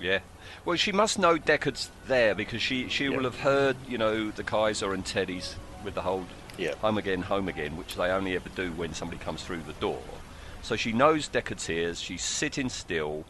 Yeah. 0.00 0.20
Well, 0.64 0.76
she 0.76 0.92
must 0.92 1.18
know 1.18 1.36
Deckard's 1.36 1.90
there 2.06 2.34
because 2.34 2.62
she, 2.62 2.88
she 2.88 3.04
Yeah. 3.04 3.16
will 3.16 3.24
have 3.24 3.40
heard, 3.40 3.76
you 3.88 3.98
know, 3.98 4.30
the 4.30 4.44
Kaiser 4.44 4.92
and 4.94 5.04
Teddy's 5.04 5.56
with 5.84 5.94
the 5.94 6.02
whole 6.02 6.24
Yeah. 6.56 6.74
home 6.76 6.98
again, 6.98 7.22
home 7.22 7.48
again, 7.48 7.76
which 7.76 7.96
they 7.96 8.10
only 8.10 8.36
ever 8.36 8.48
do 8.50 8.72
when 8.72 8.94
somebody 8.94 9.18
comes 9.22 9.42
through 9.42 9.62
the 9.66 9.72
door. 9.74 10.00
So 10.66 10.74
she 10.74 10.92
knows 10.92 11.28
Deckard's 11.28 11.64
here. 11.64 11.94
She's 11.94 12.24
sitting 12.24 12.68
still, 12.68 13.24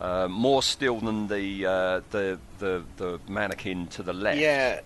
uh, 0.00 0.26
more 0.26 0.64
still 0.64 0.98
than 0.98 1.28
the, 1.28 1.64
uh, 1.64 2.00
the 2.10 2.40
the 2.58 2.82
the 2.96 3.20
mannequin 3.28 3.86
to 3.86 4.02
the 4.02 4.12
left. 4.12 4.40
Yeah, 4.40 4.80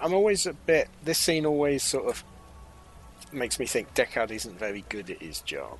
I'm 0.00 0.14
always 0.14 0.46
a 0.46 0.54
bit. 0.54 0.88
This 1.04 1.18
scene 1.18 1.44
always 1.44 1.82
sort 1.82 2.06
of 2.06 2.24
makes 3.30 3.58
me 3.58 3.66
think 3.66 3.92
Deckard 3.92 4.30
isn't 4.30 4.58
very 4.58 4.86
good 4.88 5.10
at 5.10 5.20
his 5.20 5.42
job 5.42 5.78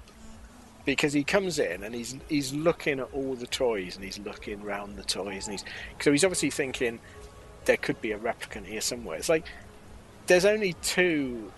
because 0.85 1.15
he 1.15 1.25
comes 1.25 1.59
in 1.59 1.83
and 1.83 1.95
he's 1.95 2.15
he's 2.29 2.53
looking 2.53 3.01
at 3.01 3.09
all 3.15 3.35
the 3.35 3.47
toys 3.47 3.97
and 3.97 4.05
he's 4.05 4.19
looking 4.19 4.63
round 4.63 4.97
the 4.97 5.03
toys 5.03 5.47
and 5.47 5.53
he's 5.53 5.65
so 5.99 6.13
he's 6.13 6.25
obviously 6.25 6.51
thinking 6.51 6.99
there 7.65 7.79
could 7.79 8.03
be 8.03 8.13
a 8.13 8.19
replicant 8.19 8.67
here 8.67 8.83
somewhere. 8.83 9.17
It's 9.17 9.31
like 9.31 9.47
there's 10.27 10.45
only 10.45 10.75
two 10.83 11.51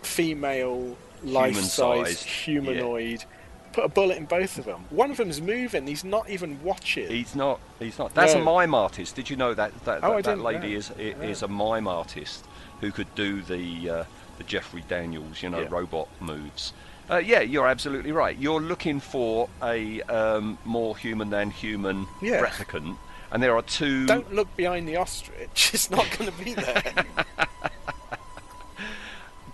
female 0.00 0.96
life-size 1.26 2.22
humanoid. 2.22 3.24
Put 3.72 3.84
a 3.84 3.88
bullet 3.88 4.16
in 4.16 4.24
both 4.24 4.56
of 4.58 4.64
them. 4.64 4.86
One 4.88 5.10
of 5.10 5.18
them's 5.18 5.40
moving. 5.42 5.86
He's 5.86 6.02
not 6.04 6.30
even 6.30 6.62
watching. 6.62 7.08
He's 7.08 7.34
not. 7.36 7.60
He's 7.78 7.98
not. 7.98 8.14
That's 8.14 8.32
a 8.32 8.38
mime 8.38 8.74
artist. 8.74 9.14
Did 9.16 9.28
you 9.28 9.36
know 9.36 9.52
that 9.52 9.72
that, 9.84 9.98
Oh, 9.98 10.00
that, 10.00 10.10
I 10.12 10.16
that 10.16 10.22
didn't 10.22 10.44
lady 10.44 10.70
know. 10.72 10.78
is 10.78 10.90
is 10.96 11.42
a 11.42 11.48
mime 11.48 11.86
artist 11.86 12.46
who 12.80 12.90
could 12.90 13.14
do 13.14 13.42
the 13.42 13.90
uh, 13.90 14.04
the 14.38 14.44
Jeffrey 14.44 14.82
Daniels, 14.88 15.42
you 15.42 15.50
know, 15.50 15.60
Yeah. 15.60 15.68
robot 15.70 16.08
moves. 16.20 16.72
Uh, 17.10 17.18
yeah, 17.18 17.40
you're 17.40 17.68
absolutely 17.68 18.12
right. 18.12 18.36
You're 18.38 18.60
looking 18.60 18.98
for 18.98 19.48
a 19.62 20.00
um, 20.02 20.58
more 20.64 20.96
human 20.96 21.28
than 21.30 21.50
human 21.50 22.06
Yeah. 22.22 22.40
replicant, 22.46 22.96
and 23.30 23.42
there 23.42 23.54
are 23.56 23.62
two. 23.62 24.06
Don't 24.06 24.32
look 24.32 24.56
behind 24.56 24.88
the 24.88 24.96
ostrich. 24.96 25.70
It's 25.74 25.90
not 25.90 26.06
going 26.18 26.30
to 26.32 26.44
be 26.44 26.54
there. 26.54 27.04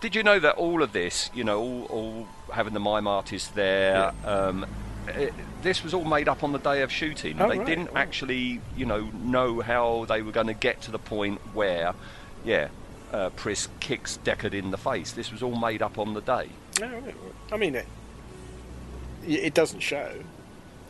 Did 0.02 0.14
you 0.16 0.22
know 0.24 0.38
that 0.40 0.56
all 0.56 0.82
of 0.82 0.92
this, 0.92 1.30
you 1.32 1.44
know, 1.44 1.60
all, 1.60 1.84
all 1.84 2.28
having 2.52 2.74
the 2.74 2.80
mime 2.80 3.06
artist 3.06 3.54
there, 3.54 4.12
um, 4.26 4.66
it, 5.06 5.32
this 5.62 5.84
was 5.84 5.94
all 5.94 6.04
made 6.04 6.28
up 6.28 6.42
on 6.42 6.50
the 6.52 6.58
day 6.58 6.82
of 6.82 6.90
shooting. 6.90 7.40
Oh, 7.40 7.48
they 7.48 7.58
right. 7.58 7.66
didn't 7.66 7.94
Wow. 7.94 8.00
actually, 8.00 8.60
you 8.76 8.84
know, 8.84 9.02
know 9.22 9.60
how 9.60 10.04
they 10.06 10.20
were 10.22 10.32
going 10.32 10.48
to 10.48 10.54
get 10.54 10.82
to 10.82 10.90
the 10.90 10.98
point 10.98 11.40
where, 11.54 11.94
yeah, 12.44 12.68
uh, 13.12 13.30
Pris 13.30 13.68
kicks 13.78 14.18
Deckard 14.24 14.54
in 14.54 14.72
the 14.72 14.76
face. 14.76 15.12
This 15.12 15.30
was 15.30 15.40
all 15.40 15.54
made 15.56 15.82
up 15.82 15.98
on 15.98 16.14
the 16.14 16.20
day. 16.20 16.48
No, 16.80 16.88
right. 16.88 17.14
I 17.52 17.56
mean 17.56 17.76
it. 17.76 17.86
It 19.24 19.54
doesn't 19.54 19.80
show. 19.80 20.12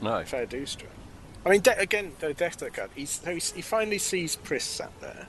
No. 0.00 0.24
Fair 0.24 0.46
dues 0.46 0.74
to 0.76 0.84
him. 0.84 0.90
I 1.44 1.50
mean, 1.50 1.60
De- 1.60 1.78
again, 1.78 2.12
though 2.20 2.32
Deckard, 2.32 2.88
he's, 2.94 3.20
he 3.52 3.60
finally 3.60 3.98
sees 3.98 4.36
Pris 4.36 4.64
sat 4.64 4.92
there, 5.00 5.26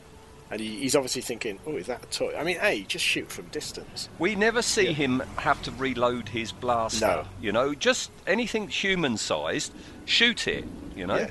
and 0.54 0.62
he, 0.62 0.78
he's 0.80 0.96
obviously 0.96 1.22
thinking, 1.22 1.60
"Oh, 1.68 1.76
is 1.76 1.88
that 1.88 2.04
a 2.04 2.08
toy?" 2.08 2.34
I 2.38 2.44
mean, 2.44 2.58
a 2.62 2.84
just 2.84 3.04
shoot 3.04 3.30
from 3.32 3.46
distance. 3.48 4.08
We 4.20 4.36
never 4.36 4.62
see 4.62 4.94
him 4.94 5.22
have 5.38 5.62
to 5.64 5.72
reload 5.72 6.30
his 6.30 6.52
blaster. 6.52 7.06
No. 7.06 7.26
You 7.42 7.52
know, 7.52 7.74
just 7.74 8.12
anything 8.28 8.68
human 8.70 9.18
sized, 9.18 9.74
shoot 10.06 10.48
it. 10.48 10.66
You 10.96 11.08
know. 11.08 11.18
Yeah. 11.18 11.30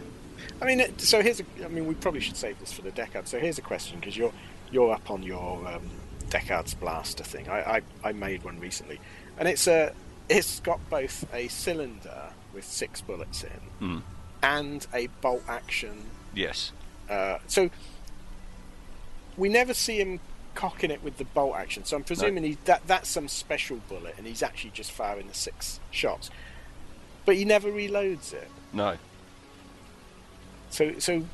I 0.61 0.65
mean, 0.67 0.99
so 0.99 1.23
here's 1.23 1.41
a. 1.41 1.45
I 1.65 1.69
mean, 1.69 1.87
we 1.87 1.95
probably 1.95 2.21
should 2.21 2.37
save 2.37 2.59
this 2.61 2.73
for 2.73 2.83
the 2.83 2.91
Deckard. 2.91 3.27
So 3.27 3.39
here's 3.39 3.59
a 3.59 3.63
question 3.63 3.99
because 4.01 4.17
you're 4.17 4.33
you're 4.71 4.93
up 4.93 5.11
on 5.11 5.23
your 5.23 5.67
um, 5.69 5.83
Deckard's 6.29 6.75
blaster 6.75 7.25
thing. 7.25 7.49
I, 7.49 7.77
I 7.79 7.83
I 8.05 8.13
made 8.13 8.43
one 8.45 8.59
recently, 8.61 9.01
and 9.39 9.49
it's 9.49 9.67
a 9.67 9.93
it's 10.29 10.61
got 10.61 10.79
both 10.91 11.27
a 11.35 11.49
cylinder 11.49 12.31
with 12.55 12.65
six 12.65 13.01
bullets 13.01 13.45
in 13.45 13.51
Mm. 13.89 14.03
and 14.43 14.87
a 14.95 15.07
bolt 15.21 15.43
action. 15.49 16.05
Yes. 16.35 16.73
Uh, 17.11 17.39
so 17.47 17.69
we 19.37 19.49
never 19.49 19.75
see 19.75 19.99
him 19.99 20.21
cocking 20.55 20.91
it 20.91 21.03
with 21.03 21.17
the 21.19 21.25
bolt 21.25 21.57
action. 21.57 21.85
So 21.85 21.97
I'm 21.97 22.05
presuming 22.05 22.45
he, 22.45 22.59
that 22.65 22.87
that's 22.87 23.09
some 23.09 23.29
special 23.29 23.79
bullet, 23.89 24.15
and 24.19 24.27
he's 24.27 24.43
actually 24.43 24.71
just 24.71 24.93
firing 24.93 25.29
the 25.29 25.35
six 25.35 25.81
shots. 25.91 26.31
But 27.25 27.37
he 27.37 27.45
never 27.45 27.71
reloads 27.71 28.33
it. 28.33 28.49
No. 28.73 28.97
So, 30.71 30.99
so 30.99 31.25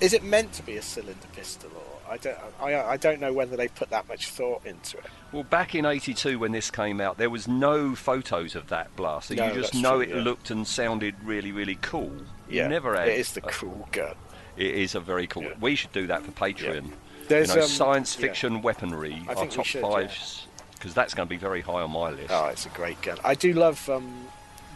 is 0.00 0.12
it 0.12 0.22
meant 0.22 0.52
to 0.54 0.62
be 0.62 0.76
a 0.76 0.82
cylinder 0.82 1.26
pistol, 1.34 1.70
or 1.74 2.12
I 2.12 2.16
don't, 2.18 2.38
I, 2.60 2.74
I 2.74 2.96
don't 2.96 3.20
know 3.20 3.32
whether 3.32 3.56
they 3.56 3.68
put 3.68 3.90
that 3.90 4.08
much 4.08 4.28
thought 4.28 4.64
into 4.64 4.98
it. 4.98 5.04
Well, 5.32 5.42
back 5.42 5.74
in 5.74 5.84
'82 5.84 6.38
when 6.38 6.52
this 6.52 6.70
came 6.70 7.00
out, 7.00 7.18
there 7.18 7.30
was 7.30 7.48
no 7.48 7.94
photos 7.94 8.54
of 8.54 8.68
that 8.68 8.94
blaster. 8.96 9.34
No, 9.34 9.48
you 9.48 9.54
just 9.54 9.74
know 9.74 9.96
true, 9.96 10.00
it 10.00 10.08
yeah. 10.10 10.22
looked 10.22 10.50
and 10.50 10.66
sounded 10.66 11.14
really, 11.22 11.52
really 11.52 11.76
cool. 11.76 12.12
Yeah, 12.48 12.64
you 12.64 12.68
never 12.68 12.96
had. 12.96 13.08
It 13.08 13.18
is 13.18 13.32
the 13.32 13.40
cool 13.42 13.88
gun. 13.92 14.14
It 14.58 14.74
is 14.74 14.94
a 14.96 15.00
very 15.00 15.26
cool. 15.28 15.44
Yeah. 15.44 15.54
We 15.60 15.76
should 15.76 15.92
do 15.92 16.08
that 16.08 16.24
for 16.24 16.32
Patreon. 16.32 16.90
There's, 17.28 17.50
you 17.50 17.56
know, 17.56 17.62
um, 17.62 17.68
science 17.68 18.16
yeah. 18.16 18.26
fiction 18.26 18.62
weaponry. 18.62 19.22
I 19.28 19.34
our 19.34 19.46
top 19.46 19.64
should, 19.64 19.82
fives, 19.82 20.46
because 20.72 20.94
that's 20.94 21.14
going 21.14 21.28
to 21.28 21.30
be 21.30 21.36
very 21.36 21.60
high 21.60 21.82
on 21.82 21.92
my 21.92 22.10
list. 22.10 22.30
Oh, 22.30 22.46
it's 22.46 22.66
a 22.66 22.70
great 22.70 23.00
gun. 23.02 23.18
I 23.22 23.34
do 23.34 23.52
love 23.52 23.88
um, 23.88 24.26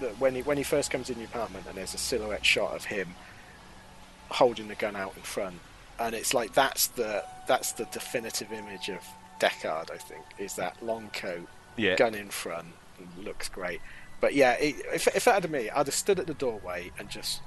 that 0.01 0.19
when 0.21 0.35
he 0.37 0.43
when 0.43 0.57
he 0.57 0.63
first 0.63 0.91
comes 0.91 1.11
in 1.11 1.19
the 1.19 1.25
apartment 1.25 1.67
and 1.67 1.77
there's 1.77 1.95
a 1.95 1.99
silhouette 1.99 2.47
shot 2.47 2.77
of 2.77 2.85
him 2.85 3.15
holding 4.31 4.69
the 4.69 4.75
gun 4.77 4.95
out 4.95 5.15
in 5.17 5.23
front, 5.23 5.57
and 5.99 6.15
it's 6.15 6.33
like 6.33 6.55
that's 6.55 6.87
the 6.89 7.25
that's 7.49 7.73
the 7.73 7.87
definitive 7.87 8.53
image 8.53 8.89
of 8.89 9.01
Deckard. 9.41 9.91
I 9.91 9.97
think 9.97 10.23
is 10.39 10.55
that 10.57 10.81
long 10.83 11.11
coat, 11.13 11.49
Yeah. 11.77 11.97
gun 11.97 12.15
in 12.15 12.29
front, 12.29 12.69
looks 13.19 13.49
great. 13.49 13.81
But 14.21 14.35
yeah, 14.35 14.53
it, 14.53 14.77
if 14.95 15.09
if 15.09 15.27
it 15.27 15.33
had 15.33 15.43
been 15.43 15.51
me, 15.51 15.71
I'd 15.71 15.87
have 15.87 15.95
stood 15.95 16.21
at 16.21 16.29
the 16.29 16.35
doorway 16.35 16.93
and 16.99 17.09
just 17.11 17.41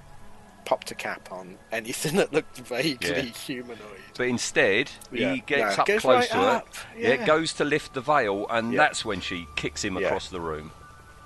popped 0.65 0.89
a 0.91 0.95
cap 0.95 1.31
on 1.31 1.57
anything 1.71 2.15
that 2.17 2.33
looked 2.33 2.57
vaguely 2.57 3.09
Yeah. 3.09 3.21
humanoid. 3.21 3.77
But 4.17 4.27
instead, 4.27 4.91
Yeah. 5.11 5.33
he 5.35 5.41
gets 5.41 5.77
No, 5.77 5.83
up 5.83 5.87
close 5.87 6.03
right 6.05 6.29
to 6.29 6.37
up. 6.39 6.75
her. 6.75 6.99
Yeah. 6.99 7.09
Yeah. 7.15 7.25
goes 7.25 7.53
to 7.53 7.63
lift 7.63 7.93
the 7.93 8.01
veil, 8.01 8.47
and 8.49 8.77
that's 8.77 9.05
when 9.05 9.21
she 9.21 9.47
kicks 9.55 9.83
him 9.83 9.95
across 9.97 10.29
the 10.29 10.41
room. 10.41 10.71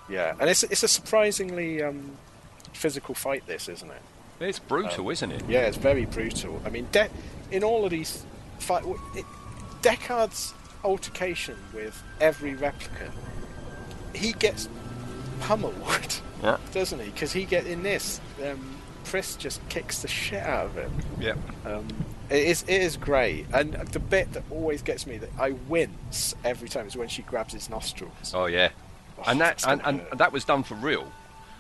Yeah, 0.09 0.35
and 0.39 0.49
it's 0.49 0.63
it's 0.63 0.81
a 0.83 0.87
surprisingly 0.87 1.83
um, 1.83 2.17
physical 2.73 3.13
fight. 3.15 3.45
This 3.47 3.69
isn't 3.69 3.89
it? 3.91 4.01
It's 4.39 4.57
brutal, 4.59 5.09
isn't 5.09 5.31
it? 5.31 5.43
Yeah, 5.47 5.61
it's 5.67 5.77
very 5.77 6.05
brutal. 6.05 6.61
I 6.65 6.69
mean, 6.69 6.87
De- 6.91 7.09
in 7.51 7.63
all 7.63 7.83
of 7.85 7.91
these 7.91 8.25
fight, 8.59 8.83
it, 9.15 9.25
Deckard's 9.81 10.53
altercation 10.83 11.57
with 11.73 12.01
every 12.21 12.53
replicant, 12.53 13.11
he 14.15 14.31
gets 14.33 14.67
pummeled, 15.41 15.75
Yeah. 16.41 16.57
doesn't 16.73 16.99
he? 16.99 17.09
Because 17.09 17.31
he 17.33 17.43
get 17.45 17.65
in 17.67 17.83
this, 17.83 18.19
um, 18.45 18.77
Pris 19.05 19.35
just 19.35 19.67
kicks 19.69 20.01
the 20.01 20.07
shit 20.07 20.43
out 20.43 20.67
of 20.67 20.75
him. 20.75 20.91
Yeah. 21.19 21.33
Um, 21.65 21.87
it 22.29 22.43
is 22.47 22.63
it 22.67 22.81
is 22.81 22.95
great, 22.97 23.47
and 23.53 23.73
the 23.73 23.99
bit 23.99 24.33
that 24.33 24.43
always 24.51 24.81
gets 24.83 25.07
me 25.07 25.17
that 25.17 25.29
I 25.39 25.51
wince 25.67 26.35
every 26.43 26.69
time 26.69 26.85
is 26.87 26.95
when 26.95 27.07
she 27.07 27.23
grabs 27.23 27.53
his 27.53 27.69
nostrils. 27.69 28.33
Oh 28.35 28.45
yeah. 28.45 28.69
Oh, 29.17 29.23
and 29.27 29.41
that 29.41 29.65
and, 29.67 29.81
and 29.85 30.01
that 30.19 30.31
was 30.31 30.45
done 30.45 30.63
for 30.63 30.75
real. 30.75 31.11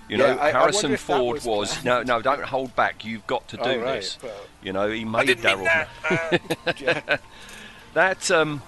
You 0.07 0.17
Yeah, 0.17 0.33
know, 0.35 0.39
I- 0.41 0.47
I 0.47 0.51
Harrison 0.51 0.83
wonder 0.91 0.93
if 0.95 1.07
that 1.07 1.17
Ford 1.17 1.35
was 1.35 1.45
was, 1.45 1.83
no, 1.85 2.03
no, 2.03 2.21
don't 2.21 2.41
hold 2.43 2.75
back. 2.75 3.03
You've 3.05 3.25
got 3.27 3.47
to 3.49 3.57
do 3.57 3.63
Oh, 3.63 3.77
right, 3.79 4.01
this. 4.01 4.17
well, 4.23 4.31
you 4.63 4.73
know, 4.73 4.89
he 4.89 5.05
made 5.05 5.27
didn't 5.27 5.43
Daryl. 5.43 5.63
that. 5.65 6.41
Uh, 6.67 6.73
yeah. 6.79 7.17
That 7.95 8.29
um, 8.31 8.61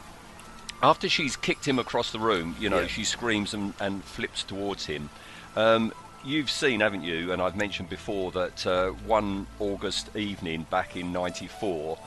after 0.83 1.07
she's 1.09 1.35
kicked 1.35 1.67
him 1.67 1.77
across 1.79 2.11
the 2.11 2.19
room, 2.19 2.55
you 2.59 2.69
know, 2.69 2.81
Yeah. 2.81 2.87
she 2.87 3.03
screams 3.03 3.53
and, 3.53 3.73
and 3.79 4.03
flips 4.03 4.43
towards 4.43 4.85
him. 4.87 5.09
Um, 5.55 5.93
you've 6.25 6.49
seen, 6.49 6.79
haven't 6.79 7.03
you? 7.03 7.31
And 7.31 7.41
I've 7.41 7.55
mentioned 7.55 7.89
before 7.89 8.31
that 8.33 8.65
uh, 8.67 8.89
one 9.05 9.47
August 9.59 10.15
evening 10.15 10.65
back 10.69 10.95
in 10.95 11.11
'94, 11.11 11.97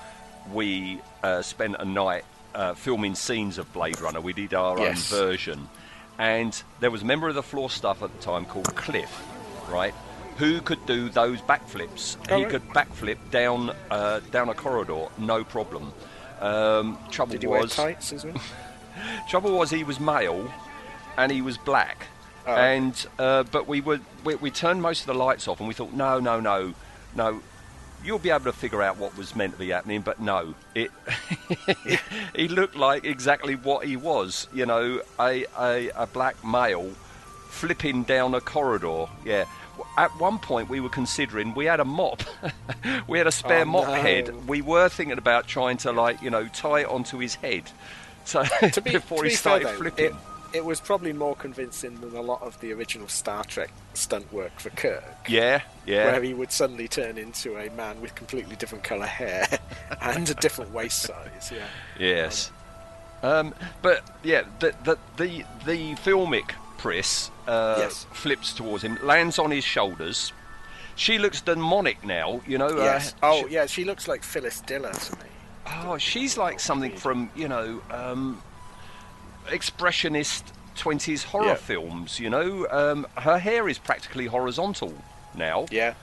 we 0.52 1.00
uh, 1.22 1.42
spent 1.42 1.76
a 1.78 1.84
night 1.84 2.24
uh, 2.54 2.74
filming 2.74 3.14
scenes 3.14 3.58
of 3.58 3.72
Blade 3.72 4.00
Runner. 4.00 4.20
We 4.20 4.32
did 4.32 4.54
our 4.54 4.78
Yes. 4.78 5.12
own 5.12 5.18
version, 5.18 5.68
and 6.18 6.62
there 6.80 6.90
was 6.90 7.02
a 7.02 7.04
member 7.04 7.28
of 7.28 7.34
the 7.34 7.42
floor 7.42 7.70
staff 7.70 8.02
at 8.02 8.12
the 8.14 8.22
time 8.22 8.44
called 8.44 8.74
Cliff, 8.76 9.10
right? 9.70 9.94
Who 10.38 10.60
could 10.60 10.84
do 10.86 11.08
those 11.10 11.40
backflips? 11.42 12.16
Oh, 12.30 12.36
he 12.36 12.42
right. 12.42 12.50
could 12.50 12.68
backflip 12.70 13.18
down 13.30 13.70
uh, 13.90 14.20
down 14.30 14.48
a 14.48 14.54
corridor, 14.54 15.06
no 15.18 15.44
problem. 15.44 15.92
Um, 16.40 16.98
trouble 17.10 17.32
Did 17.32 17.42
he 17.42 17.46
wear 17.46 17.62
was, 17.62 17.74
tights 17.74 18.12
trouble 19.28 19.56
was 19.56 19.70
he 19.70 19.84
was 19.84 19.98
male, 20.00 20.52
and 21.16 21.30
he 21.30 21.40
was 21.42 21.56
black, 21.58 22.06
Oh. 22.46 22.54
and 22.54 23.06
uh, 23.18 23.42
but 23.44 23.66
we 23.66 23.80
were 23.80 24.00
we, 24.24 24.34
we 24.36 24.50
turned 24.50 24.82
most 24.82 25.00
of 25.00 25.06
the 25.06 25.14
lights 25.14 25.48
off, 25.48 25.60
and 25.60 25.68
we 25.68 25.74
thought 25.74 25.92
no 25.92 26.20
no 26.20 26.40
no 26.40 26.74
no. 27.14 27.40
You'll 28.04 28.18
be 28.18 28.28
able 28.28 28.44
to 28.44 28.52
figure 28.52 28.82
out 28.82 28.98
what 28.98 29.16
was 29.16 29.34
meant 29.34 29.54
to 29.54 29.58
be 29.58 29.70
happening, 29.70 30.02
but 30.02 30.20
no, 30.20 30.54
it. 30.74 30.90
he 32.36 32.48
looked 32.48 32.76
like 32.76 33.04
exactly 33.06 33.54
what 33.56 33.86
he 33.86 33.96
was, 33.96 34.46
you 34.52 34.66
know, 34.66 35.00
a, 35.18 35.46
a, 35.58 35.88
a 35.96 36.06
black 36.08 36.44
male 36.44 36.90
flipping 37.48 38.02
down 38.02 38.34
a 38.34 38.42
corridor. 38.42 39.06
Yeah. 39.24 39.46
At 39.96 40.10
one 40.20 40.38
point, 40.38 40.68
we 40.68 40.80
were 40.80 40.90
considering 40.90 41.54
we 41.54 41.64
had 41.64 41.80
a 41.80 41.84
mop, 41.84 42.22
we 43.08 43.16
had 43.18 43.26
a 43.26 43.32
spare 43.32 43.62
Oh, 43.62 43.64
mop 43.64 43.86
no. 43.88 43.94
head. 43.94 44.46
We 44.46 44.60
were 44.60 44.88
thinking 44.90 45.16
about 45.18 45.46
trying 45.46 45.78
to, 45.78 45.90
like, 45.92 46.20
you 46.20 46.28
know, 46.30 46.46
tie 46.48 46.80
it 46.80 46.86
onto 46.88 47.18
his 47.18 47.36
head, 47.36 47.70
so 48.24 48.44
to 48.44 48.80
be, 48.82 48.90
before 48.92 49.22
to 49.22 49.28
he 49.30 49.34
started 49.34 49.64
fair, 49.64 49.72
though, 49.72 49.78
flipping. 49.78 50.04
It, 50.06 50.14
it 50.54 50.64
was 50.64 50.80
probably 50.80 51.12
more 51.12 51.34
convincing 51.36 52.00
than 52.00 52.14
a 52.16 52.20
lot 52.20 52.40
of 52.42 52.58
the 52.60 52.72
original 52.72 53.08
Star 53.08 53.44
Trek 53.44 53.70
stunt 53.94 54.32
work 54.32 54.58
for 54.60 54.70
Kirk, 54.70 55.04
yeah, 55.28 55.62
yeah. 55.86 56.04
where 56.12 56.22
he 56.22 56.32
would 56.34 56.52
suddenly 56.52 56.88
turn 56.88 57.18
into 57.18 57.56
a 57.56 57.68
man 57.70 58.00
with 58.00 58.14
completely 58.14 58.56
different 58.56 58.84
colour 58.84 59.06
hair 59.06 59.46
and 60.00 60.28
a 60.30 60.34
different 60.34 60.72
waist 60.72 61.02
size. 61.02 61.52
Yeah. 61.54 61.66
Yes. 61.98 62.50
Um, 63.22 63.54
but 63.82 64.02
yeah, 64.22 64.42
the 64.60 64.74
the 64.84 64.98
the, 65.16 65.44
the 65.66 65.94
filmic 65.96 66.52
Pris 66.78 67.30
uh, 67.48 67.76
Yes. 67.78 68.06
flips 68.12 68.52
towards 68.52 68.84
him, 68.84 68.98
lands 69.02 69.38
on 69.38 69.50
his 69.50 69.64
shoulders. 69.64 70.32
She 70.96 71.18
looks 71.18 71.40
demonic 71.40 72.04
now, 72.04 72.40
you 72.46 72.56
know. 72.58 72.68
yes. 72.76 73.14
Uh, 73.22 73.30
Oh, 73.32 73.46
she- 73.48 73.54
yeah. 73.54 73.66
She 73.66 73.84
looks 73.84 74.06
like 74.06 74.22
Phyllis 74.22 74.60
Diller 74.60 74.92
to 74.92 75.12
me. 75.16 75.24
oh, 75.66 75.96
she's 75.98 76.36
like 76.36 76.60
something 76.60 76.94
from 76.96 77.30
you 77.34 77.48
know 77.48 77.80
um, 77.90 78.40
expressionist 79.46 80.42
twenties 80.76 81.22
horror 81.24 81.46
Yeah. 81.46 81.54
films. 81.54 82.18
You 82.20 82.30
know, 82.30 82.66
um, 82.70 83.06
her 83.16 83.38
hair 83.38 83.68
is 83.68 83.78
practically 83.78 84.26
horizontal 84.26 84.92
now. 85.34 85.66
Yeah. 85.70 85.94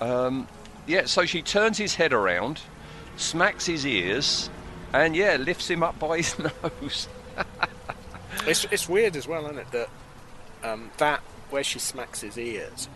Um, 0.00 0.46
yeah, 0.86 1.04
so 1.06 1.24
she 1.26 1.42
turns 1.42 1.76
his 1.78 1.94
head 1.94 2.12
around, 2.12 2.60
smacks 3.16 3.66
his 3.66 3.86
ears, 3.86 4.48
and 4.92 5.14
yeah, 5.14 5.36
lifts 5.36 5.68
him 5.68 5.82
up 5.82 5.98
by 5.98 6.16
his 6.22 6.38
nose. 6.38 7.08
It's 8.46 8.64
it's 8.70 8.88
weird 8.88 9.16
as 9.16 9.26
well, 9.28 9.44
isn't 9.46 9.58
it? 9.58 9.70
That 9.72 9.88
um, 10.64 10.90
that 10.98 11.20
where 11.50 11.64
she 11.64 11.78
smacks 11.78 12.20
his 12.20 12.38
ears. 12.38 12.88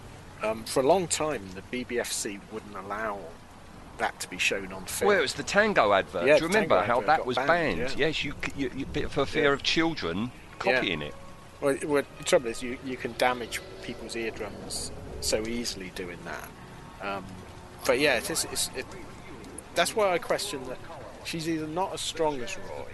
Um, 0.42 0.64
for 0.64 0.80
a 0.80 0.86
long 0.86 1.06
time, 1.08 1.42
the 1.54 1.84
BBFC 1.84 2.38
wouldn't 2.52 2.76
allow 2.76 3.18
that 3.98 4.18
to 4.20 4.28
be 4.30 4.38
shown 4.38 4.72
on 4.72 4.84
film. 4.84 5.08
Well, 5.08 5.18
it 5.18 5.22
was 5.22 5.34
the 5.34 5.42
Tango 5.42 5.92
advert. 5.92 6.26
Yeah, 6.26 6.38
Do 6.38 6.42
you 6.42 6.48
remember 6.48 6.82
how 6.82 7.00
that 7.02 7.24
was 7.26 7.36
banned, 7.36 7.78
banned? 7.78 7.78
yeah. 7.98 8.06
Yes, 8.06 8.24
you, 8.24 8.34
you, 8.56 8.70
you 8.94 9.08
for 9.08 9.26
fear 9.26 9.44
Yeah. 9.44 9.52
of 9.52 9.62
children 9.62 10.30
copying 10.58 11.02
it. 11.02 11.14
Well, 11.60 11.76
well, 11.86 12.02
the 12.18 12.24
trouble 12.24 12.48
is, 12.48 12.62
you, 12.62 12.78
you 12.84 12.96
can 12.96 13.14
damage 13.18 13.60
people's 13.82 14.16
eardrums 14.16 14.90
so 15.20 15.46
easily 15.46 15.92
doing 15.94 16.18
that. 16.24 16.48
Um, 17.06 17.24
but 17.86 17.98
yeah, 17.98 18.16
it 18.16 18.28
is, 18.30 18.46
it's, 18.50 18.70
it, 18.76 18.86
that's 19.74 19.94
why 19.96 20.10
I 20.12 20.18
question 20.18 20.62
that 20.68 20.78
she's 21.24 21.48
either 21.48 21.66
not 21.66 21.94
as 21.94 22.00
strong 22.00 22.40
as 22.42 22.56
Roy, 22.58 22.86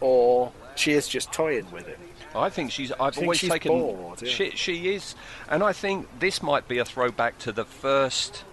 or 0.00 0.52
she 0.74 0.92
is 0.92 1.08
just 1.08 1.32
toying 1.32 1.70
with 1.70 1.86
him. 1.86 1.98
I 2.34 2.50
think 2.50 2.70
she's. 2.70 2.92
I've 2.92 3.14
think 3.14 3.24
always 3.26 3.38
she's 3.38 3.50
taken. 3.50 3.72
bored, 3.72 4.20
yeah. 4.20 4.28
she, 4.30 4.50
she 4.50 4.94
is, 4.94 5.14
and 5.48 5.62
I 5.62 5.72
think 5.72 6.06
this 6.20 6.42
might 6.42 6.68
be 6.68 6.78
a 6.78 6.84
throwback 6.84 7.38
to 7.40 7.52
the 7.52 7.64
first 7.64 8.44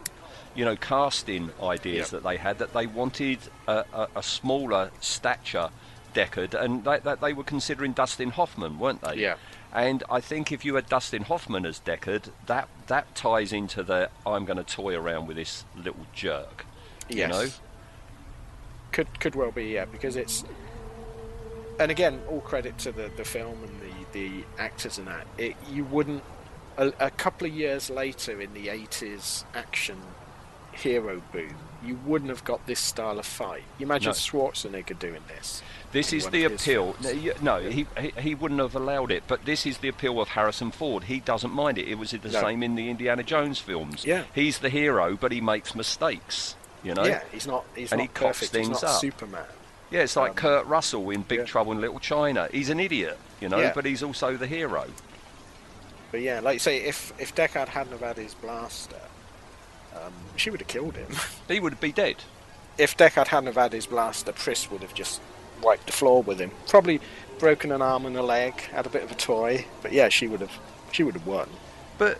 you 0.56 0.66
know, 0.66 0.76
casting 0.76 1.52
ideas 1.62 2.12
Yep. 2.12 2.22
that 2.22 2.30
they 2.30 2.38
had 2.38 2.60
that 2.60 2.74
they 2.74 2.88
wanted 2.88 3.40
a, 3.68 3.84
a, 3.94 4.08
a 4.18 4.24
smaller 4.24 4.92
stature 5.00 5.70
Deckard, 6.14 6.54
and 6.54 6.84
they, 6.84 7.00
that 7.00 7.22
they 7.22 7.34
were 7.34 7.44
considering 7.44 7.92
Dustin 7.94 8.30
Hoffman, 8.32 8.80
weren't 8.80 9.02
they? 9.02 9.16
Yeah. 9.16 9.36
And 9.74 10.04
I 10.10 10.22
think 10.22 10.52
if 10.52 10.64
you 10.64 10.76
had 10.76 10.88
Dustin 10.88 11.24
Hoffman 11.24 11.66
as 11.66 11.80
Deckard, 11.80 12.30
that 12.46 12.70
that 12.88 13.16
ties 13.16 13.52
into 13.52 13.82
the 13.82 14.10
I'm 14.26 14.46
going 14.46 14.58
to 14.58 14.64
toy 14.64 14.96
around 14.96 15.28
with 15.28 15.38
this 15.38 15.66
little 15.76 16.06
jerk. 16.14 16.66
Yes. 17.10 17.18
You 17.18 17.28
know. 17.28 17.50
Could 18.92 19.20
could 19.20 19.36
well 19.36 19.52
be, 19.52 19.66
yeah, 19.66 19.86
because 19.86 20.16
it's. 20.16 20.44
And 21.80 21.90
again, 21.90 22.22
all 22.30 22.42
credit 22.42 22.78
to 22.80 22.92
the, 22.92 23.10
the 23.18 23.26
film 23.26 23.58
and 23.64 23.82
the, 23.82 24.20
the 24.30 24.46
actors 24.60 25.00
and 25.00 25.08
that. 25.08 25.26
It, 25.40 25.56
you 25.72 25.84
wouldn't. 25.86 26.24
A, 26.78 26.94
a 27.00 27.10
couple 27.10 27.48
of 27.48 27.54
years 27.54 27.90
later, 27.90 28.40
in 28.40 28.54
the 28.54 28.68
80s 28.68 29.44
action 29.56 29.98
hero 30.74 31.22
boom, 31.32 31.56
you 31.86 32.00
wouldn't 32.06 32.30
have 32.30 32.44
got 32.44 32.66
this 32.66 32.80
style 32.80 33.20
of 33.20 33.26
fight. 33.26 33.64
You 33.78 33.86
imagine 33.86 34.10
No. 34.10 34.14
Schwarzenegger 34.14 34.98
doing 34.98 35.22
this. 35.28 35.62
This 35.92 36.12
is 36.14 36.28
the 36.28 36.46
appeal. 36.46 36.94
films. 36.94 37.42
No, 37.42 37.60
he, 37.60 37.86
he 38.20 38.34
wouldn't 38.36 38.60
have 38.60 38.76
allowed 38.76 39.12
it, 39.12 39.24
but 39.28 39.46
this 39.46 39.66
is 39.66 39.78
the 39.80 39.88
appeal 39.90 40.20
of 40.20 40.30
Harrison 40.30 40.72
Ford. 40.72 41.04
He 41.04 41.20
doesn't 41.20 41.52
mind 41.52 41.78
it. 41.78 41.88
It 41.88 41.96
was 42.00 42.12
the 42.12 42.18
No. 42.18 42.42
same 42.42 42.64
in 42.64 42.76
the 42.76 42.90
Indiana 42.90 43.22
Jones 43.24 43.60
films. 43.60 44.04
Yeah. 44.06 44.24
he's 44.34 44.60
the 44.60 44.70
hero, 44.70 45.16
but 45.20 45.32
he 45.32 45.40
makes 45.42 45.76
mistakes. 45.76 46.56
You 46.84 46.94
know. 46.96 47.06
Yeah, 47.06 47.22
he's 47.32 47.48
not. 47.48 47.64
He's 47.76 47.92
And 47.92 48.00
not 48.00 48.04
he 48.04 48.08
perfect. 48.10 48.40
He's 48.40 48.50
things 48.50 48.82
not 48.82 48.84
up. 48.96 49.00
Superman. 49.00 49.46
Yeah, 49.92 50.02
it's 50.02 50.16
like 50.16 50.32
Um, 50.32 50.36
Kurt 50.36 50.66
Russell 50.66 51.10
in 51.12 51.22
Big 51.22 51.40
yeah. 51.40 51.46
Trouble 51.46 51.72
in 51.74 51.80
Little 51.80 52.00
China. 52.00 52.50
He's 52.52 52.70
an 52.70 52.80
idiot, 52.80 53.18
you 53.40 53.48
know, 53.48 53.60
Yeah. 53.60 53.72
but 53.76 53.86
he's 53.86 54.02
also 54.04 54.36
the 54.36 54.48
hero. 54.48 54.86
But 56.12 56.22
yeah, 56.22 56.40
like 56.42 56.56
you 56.56 56.60
say, 56.60 56.78
if 56.78 57.14
if 57.20 57.34
Deckard 57.36 57.68
hadn't 57.68 57.92
have 57.94 58.02
had 58.02 58.18
his 58.18 58.34
blaster, 58.34 59.00
um, 59.96 60.14
she 60.36 60.50
would 60.50 60.60
have 60.62 60.68
killed 60.68 60.96
him. 60.96 61.08
He 61.48 61.60
would 61.60 61.80
be 61.80 61.92
dead. 61.92 62.18
if 62.78 62.96
Deckard 62.98 63.28
hadn't 63.28 63.48
have 63.48 63.56
had 63.56 63.74
his 63.74 63.86
blaster, 63.86 64.32
Pris 64.32 64.70
would 64.72 64.82
have 64.82 64.94
just 64.94 65.22
wiped 65.62 65.86
the 65.86 65.92
floor 65.92 66.24
with 66.24 66.40
him. 66.40 66.52
Probably 66.68 67.00
broken 67.40 67.72
an 67.72 67.82
arm 67.82 68.06
and 68.06 68.16
a 68.18 68.24
leg, 68.24 68.54
had 68.62 68.86
a 68.86 68.90
bit 68.90 69.04
of 69.04 69.12
a 69.12 69.16
toy. 69.16 69.66
But 69.82 69.92
yeah, 69.92 70.10
she 70.10 70.28
would 70.28 70.42
have 70.42 70.52
she 70.92 71.04
would 71.04 71.14
have 71.16 71.28
won. 71.28 71.50
But 71.98 72.20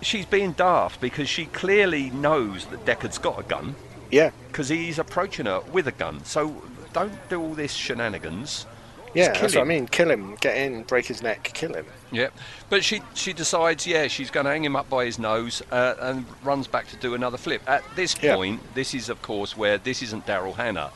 she's 0.00 0.26
being 0.26 0.52
daft 0.52 1.00
because 1.00 1.28
she 1.28 1.46
clearly 1.46 2.10
knows 2.10 2.66
that 2.66 2.84
Deckard's 2.84 3.18
got 3.18 3.38
a 3.38 3.42
gun 3.44 3.74
Yeah, 4.10 4.30
because 4.48 4.68
he's 4.68 4.98
approaching 4.98 5.46
her 5.46 5.60
with 5.72 5.86
a 5.86 5.92
gun. 5.92 6.24
So 6.24 6.62
don't 6.92 7.28
do 7.28 7.40
all 7.40 7.54
this 7.54 7.72
shenanigans. 7.72 8.66
Yeah, 9.14 9.32
kill 9.32 9.42
that's 9.42 9.54
what 9.54 9.62
I 9.62 9.64
mean. 9.64 9.86
Kill 9.88 10.10
him, 10.10 10.36
get 10.40 10.56
in, 10.56 10.82
break 10.84 11.06
his 11.06 11.22
neck, 11.22 11.42
kill 11.54 11.74
him. 11.74 11.86
Yep. 12.10 12.32
But 12.70 12.84
she 12.84 13.02
she 13.14 13.32
decides, 13.32 13.86
yeah, 13.86 14.06
she's 14.08 14.30
going 14.30 14.44
to 14.46 14.50
hang 14.52 14.64
him 14.64 14.76
up 14.76 14.88
by 14.88 15.04
his 15.04 15.18
nose 15.18 15.62
uh, 15.70 15.94
and 16.00 16.24
runs 16.42 16.66
back 16.66 16.88
to 16.88 16.96
do 16.96 17.14
another 17.14 17.36
flip. 17.38 17.62
At 17.66 17.82
this 17.96 18.14
Yeah. 18.22 18.36
point, 18.36 18.60
this 18.74 18.94
is, 18.94 19.08
of 19.08 19.20
course, 19.22 19.56
where 19.56 19.78
this 19.78 20.02
isn't 20.02 20.26
Daryl 20.26 20.54
Hannah 20.54 20.90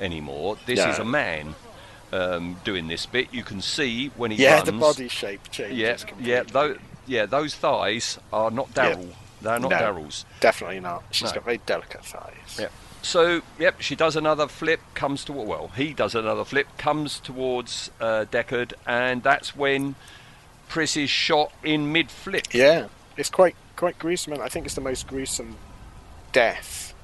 anymore. 0.00 0.56
This 0.66 0.78
No. 0.80 0.90
is 0.90 0.98
a 0.98 1.04
man 1.04 1.54
um, 2.12 2.56
doing 2.64 2.86
this 2.88 3.06
bit. 3.06 3.32
You 3.32 3.42
can 3.42 3.60
see 3.60 4.08
when 4.16 4.30
he 4.30 4.42
yeah, 4.42 4.54
runs. 4.56 4.66
the 4.66 4.72
body 4.72 5.08
shape 5.08 5.50
changes. 5.50 5.76
Yeah, 5.78 5.96
completely. 5.96 6.30
yeah, 6.32 6.42
tho- 6.44 6.78
yeah, 7.06 7.26
those 7.26 7.54
thighs 7.54 8.18
are 8.32 8.50
not 8.50 8.68
Yeah. 8.76 8.94
Daryl. 8.94 9.12
They're 9.42 9.58
not 9.60 9.70
No. 9.70 9.76
Daryl's. 9.76 10.24
definitely 10.40 10.80
not. 10.80 11.02
She's 11.10 11.28
No. 11.28 11.34
got 11.34 11.44
very 11.44 11.58
delicate 11.66 12.04
thighs. 12.04 12.58
Yep. 12.58 12.72
So, 13.06 13.42
yep, 13.56 13.80
she 13.80 13.94
does 13.94 14.16
another 14.16 14.48
flip, 14.48 14.80
comes 14.94 15.24
to 15.26 15.32
well, 15.32 15.68
he 15.76 15.94
does 15.94 16.16
another 16.16 16.44
flip, 16.44 16.66
comes 16.76 17.20
towards 17.20 17.88
uh, 18.00 18.24
Deckard, 18.28 18.72
and 18.84 19.22
that's 19.22 19.54
when 19.54 19.94
Pris 20.68 20.96
is 20.96 21.08
shot 21.08 21.52
in 21.62 21.92
mid 21.92 22.10
flip. 22.10 22.52
Yeah, 22.52 22.88
it's 23.16 23.30
quite 23.30 23.54
quite 23.76 23.96
gruesome. 24.00 24.32
and 24.32 24.42
I 24.42 24.48
think 24.48 24.66
it's 24.66 24.74
the 24.74 24.80
most 24.80 25.06
gruesome 25.06 25.56
death 26.32 26.94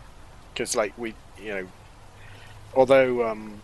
because, 0.52 0.74
like, 0.74 0.92
we, 0.98 1.14
you 1.40 1.50
know, 1.50 1.68
although 2.74 3.24
um, 3.24 3.62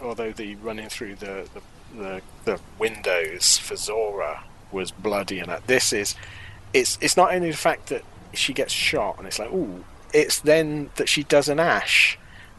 although 0.00 0.32
the 0.32 0.56
running 0.56 0.88
through 0.88 1.14
the 1.14 1.48
the, 1.54 1.62
the 1.96 2.22
the 2.44 2.60
windows 2.76 3.58
for 3.58 3.74
Zhora 3.74 4.42
was 4.72 4.90
bloody, 4.90 5.38
and 5.38 5.48
that 5.48 5.68
this 5.68 5.92
is 5.92 6.16
it's 6.74 6.98
it's 7.00 7.16
not 7.16 7.32
only 7.32 7.52
the 7.52 7.56
fact 7.56 7.86
that 7.90 8.02
she 8.34 8.52
gets 8.52 8.72
shot 8.72 9.18
and 9.18 9.28
it's 9.28 9.38
like 9.38 9.52
ooh, 9.52 9.84
it's 10.12 10.40
then 10.40 10.90
that 10.96 11.08
she 11.08 11.22
does 11.24 11.48
an 11.48 11.60
ash. 11.60 12.18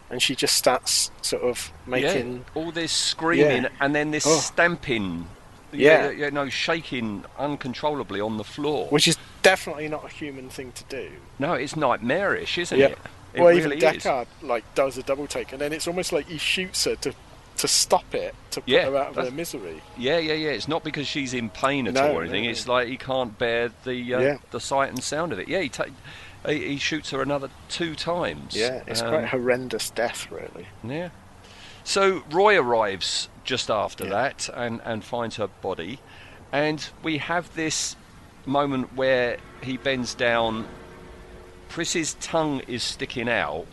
And 0.10 0.22
she 0.22 0.36
just 0.36 0.56
starts 0.56 1.10
sort 1.24 1.42
of 1.44 1.72
making 1.88 2.34
yeah, 2.38 2.42
all 2.62 2.72
this 2.72 2.92
screaming 2.92 3.64
Yeah. 3.64 3.70
and 3.80 3.96
then 3.96 4.12
this 4.12 4.26
Oh. 4.28 4.38
stamping, 4.38 5.28
Yeah. 5.72 6.12
you 6.12 6.30
know, 6.30 6.50
shaking 6.50 7.26
uncontrollably 7.40 8.22
on 8.22 8.38
the 8.38 8.44
floor. 8.44 8.88
which 8.90 9.08
is 9.08 9.18
definitely 9.42 9.88
not 9.88 10.06
a 10.06 10.10
human 10.10 10.50
thing 10.50 10.72
to 10.74 10.84
do. 10.84 11.10
no, 11.40 11.54
it's 11.54 11.76
nightmarish, 11.76 12.58
isn't 12.60 12.78
Yeah. 12.80 12.88
it? 12.88 12.98
It 13.34 13.40
well, 13.42 13.50
really 13.56 13.78
even 13.78 13.96
is. 13.96 14.04
Deckard 14.04 14.28
like 14.44 14.64
does 14.76 14.98
a 15.00 15.04
double 15.04 15.26
take, 15.26 15.52
and 15.52 15.60
then 15.60 15.74
it's 15.74 15.88
almost 15.88 16.12
like 16.12 16.28
he 16.28 16.38
shoots 16.38 16.84
her 16.86 16.96
to 16.98 17.14
to 17.56 17.68
stop 17.68 18.16
it 18.16 18.34
to 18.50 18.62
put 18.62 18.68
Yeah, 18.70 18.86
her 18.86 18.98
out 18.98 19.10
of 19.18 19.26
her 19.26 19.32
misery. 19.32 19.80
Yeah, 19.96 20.18
yeah, 20.18 20.34
yeah. 20.34 20.50
It's 20.50 20.68
not 20.68 20.84
because 20.84 21.08
she's 21.08 21.34
in 21.36 21.50
pain 21.52 21.88
at 21.88 21.94
No, 21.94 22.10
all 22.10 22.18
or 22.18 22.22
anything. 22.22 22.42
no, 22.44 22.48
no. 22.48 22.52
It's 22.52 22.68
like 22.68 22.88
he 22.88 22.98
can't 22.98 23.38
bear 23.38 23.70
the 23.86 24.14
uh, 24.16 24.20
Yeah. 24.20 24.38
the 24.52 24.60
sight 24.60 24.90
and 24.90 25.04
sound 25.04 25.32
of 25.32 25.40
it. 25.40 25.48
Yeah, 25.48 25.60
he, 25.62 25.70
ta- 25.70 25.86
he 26.46 26.68
he 26.70 26.78
shoots 26.78 27.12
her 27.12 27.22
another 27.22 27.50
two 27.70 27.96
times. 27.96 28.56
Yeah, 28.56 28.84
it's 28.88 29.02
Um, 29.02 29.10
quite 29.10 29.24
a 29.24 29.28
horrendous 29.28 29.90
death, 29.90 30.30
really. 30.32 30.68
Yeah. 30.84 31.10
So 31.84 32.24
Roy 32.32 32.58
arrives 32.60 33.30
just 33.44 33.70
after 33.70 34.06
Yeah. 34.06 34.10
that 34.12 34.50
and, 34.56 34.82
and 34.86 35.04
finds 35.04 35.36
her 35.36 35.48
body. 35.48 36.00
And 36.52 36.88
we 37.02 37.18
have 37.18 37.54
this 37.56 37.96
moment 38.46 38.96
where 38.96 39.38
he 39.62 39.76
bends 39.78 40.14
down. 40.14 40.68
Pris's 41.70 42.14
tongue 42.16 42.62
is 42.68 42.84
sticking 42.84 43.28
out. 43.30 43.66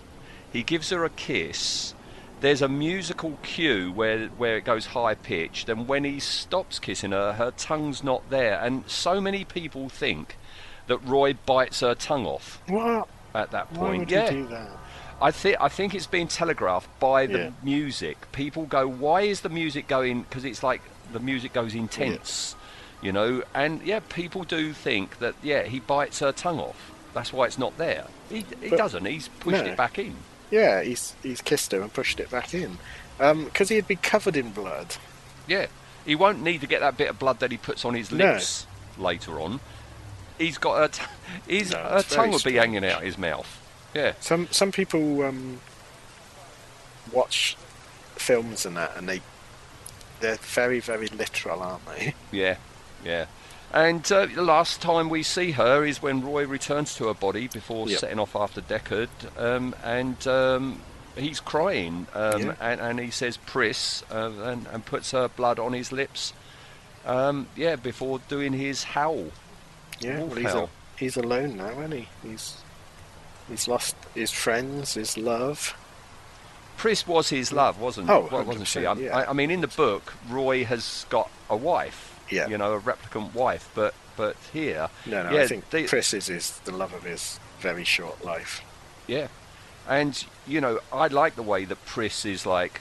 He 0.52 0.62
gives 0.62 0.90
her 0.90 1.04
a 1.04 1.10
kiss. 1.10 1.94
There's 2.40 2.62
a 2.62 2.68
musical 2.68 3.38
cue 3.42 3.92
where 3.92 4.28
where 4.28 4.56
it 4.56 4.64
goes 4.64 4.86
high 4.86 5.14
pitched, 5.14 5.68
and 5.68 5.86
when 5.86 6.04
he 6.04 6.18
stops 6.18 6.78
kissing 6.78 7.12
her, 7.12 7.34
her 7.34 7.50
tongue's 7.50 8.02
not 8.02 8.30
there. 8.30 8.58
And 8.58 8.84
so 8.88 9.20
many 9.20 9.44
people 9.44 9.90
think 9.90 10.36
that 10.90 10.98
Roy 10.98 11.32
bites 11.46 11.80
her 11.80 11.94
tongue 11.94 12.26
off 12.26 12.60
What? 12.68 13.08
at 13.34 13.50
that 13.52 13.68
point, 13.72 13.80
Why 13.80 13.98
would 13.98 14.10
yeah. 14.10 14.30
you 14.30 14.42
do 14.42 14.48
that? 14.48 14.68
I 15.22 15.30
think 15.30 15.56
I 15.60 15.68
think 15.68 15.94
it's 15.94 16.06
been 16.06 16.28
telegraphed 16.28 16.88
by 17.00 17.26
the 17.26 17.38
Yeah. 17.38 17.50
music. 17.62 18.30
People 18.32 18.64
go, 18.64 18.86
"Why 18.88 19.22
is 19.22 19.40
the 19.42 19.48
music 19.50 19.86
going?" 19.86 20.22
Because 20.22 20.44
it's 20.44 20.62
like 20.62 20.80
the 21.12 21.20
music 21.20 21.52
goes 21.52 21.74
intense, 21.74 22.54
you 23.02 23.12
know. 23.12 23.42
And 23.54 23.82
yeah, 23.82 24.00
people 24.08 24.44
do 24.44 24.72
think 24.72 25.18
that 25.18 25.34
yeah, 25.42 25.64
he 25.64 25.78
bites 25.80 26.20
her 26.20 26.32
tongue 26.32 26.58
off. 26.58 26.90
That's 27.12 27.32
why 27.32 27.46
it's 27.46 27.58
not 27.58 27.76
there. 27.76 28.04
He, 28.30 28.46
he 28.62 28.70
But- 28.70 28.78
doesn't. 28.78 29.04
He's 29.04 29.28
pushed 29.28 29.64
No. 29.64 29.70
it 29.72 29.76
back 29.76 29.98
in. 29.98 30.16
Yeah, 30.50 30.82
he's 30.82 31.14
he's 31.22 31.40
kissed 31.42 31.72
her 31.72 31.80
and 31.82 31.92
pushed 31.92 32.18
it 32.18 32.30
back 32.30 32.54
in 32.54 32.78
um, 33.20 33.44
because 33.44 33.68
he'd 33.68 33.86
be 33.86 33.96
covered 33.96 34.36
in 34.36 34.50
blood. 34.52 34.96
Yeah, 35.46 35.66
he 36.06 36.14
won't 36.14 36.40
need 36.42 36.62
to 36.62 36.66
get 36.66 36.80
that 36.80 36.96
bit 36.96 37.10
of 37.10 37.18
blood 37.18 37.40
that 37.40 37.50
he 37.50 37.58
puts 37.58 37.84
on 37.84 37.92
his 37.94 38.10
No. 38.10 38.24
lips 38.32 38.66
later 38.96 39.38
on. 39.40 39.60
He's 40.40 40.58
got 40.58 40.78
her, 40.78 40.88
t- 40.88 41.10
his 41.58 41.70
No, 41.70 41.82
very 41.88 42.02
tongue 42.04 42.30
would 42.32 42.42
be 42.44 42.54
hanging 42.54 42.84
out 42.84 43.02
his 43.02 43.16
mouth. 43.18 43.46
Yeah, 43.94 44.14
Some 44.20 44.48
some 44.50 44.72
people 44.72 45.22
um, 45.22 45.60
watch 47.12 47.56
films 48.16 48.66
and 48.66 48.76
that, 48.76 48.96
and 48.96 49.08
they 49.08 49.20
they're 50.20 50.36
very 50.36 50.80
very 50.80 51.08
literal, 51.08 51.62
aren't 51.62 51.86
they? 51.86 52.14
Yeah, 52.32 52.56
yeah. 53.04 53.26
And 53.72 54.10
uh, 54.10 54.26
the 54.26 54.42
last 54.42 54.80
time 54.82 55.08
we 55.08 55.22
see 55.22 55.52
her 55.52 55.84
is 55.84 56.02
when 56.02 56.22
Roy 56.24 56.44
returns 56.46 56.94
to 56.96 57.06
her 57.06 57.14
body 57.14 57.46
before 57.46 57.88
Yep. 57.88 58.00
setting 58.00 58.18
off 58.18 58.34
after 58.34 58.60
Deckard, 58.60 59.08
um, 59.38 59.74
and 59.84 60.26
um, 60.26 60.82
he's 61.16 61.38
crying, 61.40 62.06
um, 62.14 62.40
Yeah. 62.46 62.54
and, 62.60 62.80
and 62.80 62.98
he 63.00 63.10
says 63.10 63.36
"Pris" 63.36 64.02
uh, 64.10 64.30
and, 64.42 64.66
and 64.72 64.84
puts 64.84 65.12
her 65.12 65.28
blood 65.28 65.58
on 65.58 65.72
his 65.72 65.92
lips. 65.92 66.32
Um, 67.06 67.46
yeah, 67.56 67.76
before 67.76 68.20
doing 68.28 68.52
his 68.52 68.82
howl. 68.84 69.26
Yeah, 70.00 70.20
oh, 70.20 70.24
well, 70.26 70.36
he's, 70.36 70.54
a, 70.54 70.68
he's 70.96 71.16
alone 71.16 71.56
now, 71.56 71.70
isn't 71.70 71.92
he? 71.92 72.08
He's 72.22 72.56
he's 73.48 73.68
lost 73.68 73.96
his 74.14 74.30
friends, 74.30 74.94
his 74.94 75.16
love. 75.18 75.76
Pris 76.76 77.06
was 77.06 77.28
his 77.28 77.52
love, 77.52 77.78
wasn't 77.78 78.08
Oh, 78.08 78.28
wa- 78.32 78.42
wasn't 78.42 78.66
she? 78.66 78.86
I, 78.86 78.94
yeah. 78.94 79.16
I, 79.18 79.30
I 79.30 79.32
mean, 79.34 79.50
in 79.50 79.60
the 79.60 79.68
book, 79.68 80.14
Roy 80.28 80.64
has 80.64 81.04
got 81.10 81.30
a 81.50 81.56
wife. 81.56 82.18
Yeah. 82.30 82.48
You 82.48 82.56
know, 82.58 82.74
a 82.74 82.80
replicant 82.80 83.34
wife, 83.34 83.68
but 83.74 83.94
but 84.16 84.36
here, 84.52 84.88
No, 85.06 85.22
no, 85.24 85.30
yeah, 85.32 85.42
I 85.42 85.46
think 85.46 85.68
they- 85.70 85.84
Pris 85.86 86.12
is, 86.14 86.28
is 86.28 86.58
the 86.64 86.72
love 86.72 86.92
of 86.94 87.04
his 87.04 87.38
very 87.60 87.84
short 87.84 88.24
life. 88.24 88.62
Yeah, 89.06 89.28
and 89.88 90.22
you 90.46 90.60
know, 90.60 90.80
I 90.92 91.08
like 91.08 91.36
the 91.36 91.42
way 91.42 91.64
that 91.66 91.84
Pris 91.86 92.24
is 92.24 92.46
like, 92.46 92.80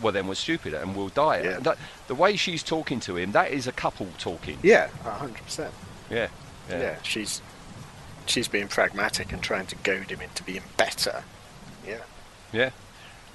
well, 0.00 0.12
then 0.12 0.26
we're 0.26 0.34
stupid 0.34 0.74
and 0.74 0.96
we'll 0.96 1.08
die. 1.10 1.42
Yeah. 1.42 1.50
And 1.56 1.64
that, 1.64 1.78
the 2.08 2.14
way 2.14 2.36
she's 2.36 2.62
talking 2.62 2.98
to 3.00 3.16
him, 3.16 3.32
that 3.32 3.52
is 3.52 3.66
a 3.66 3.72
couple 3.72 4.08
talking. 4.18 4.58
Yeah, 4.62 4.88
hundred 5.04 5.44
percent. 5.44 5.72
Yeah, 6.12 6.28
Yeah. 6.70 6.78
yeah, 6.80 6.96
she's 7.02 7.40
she's 8.26 8.46
being 8.48 8.68
pragmatic 8.68 9.32
and 9.32 9.42
trying 9.42 9.66
to 9.66 9.76
goad 9.76 10.10
him 10.10 10.20
into 10.20 10.42
being 10.44 10.62
better. 10.76 11.24
Yeah, 11.86 12.02
yeah. 12.52 12.70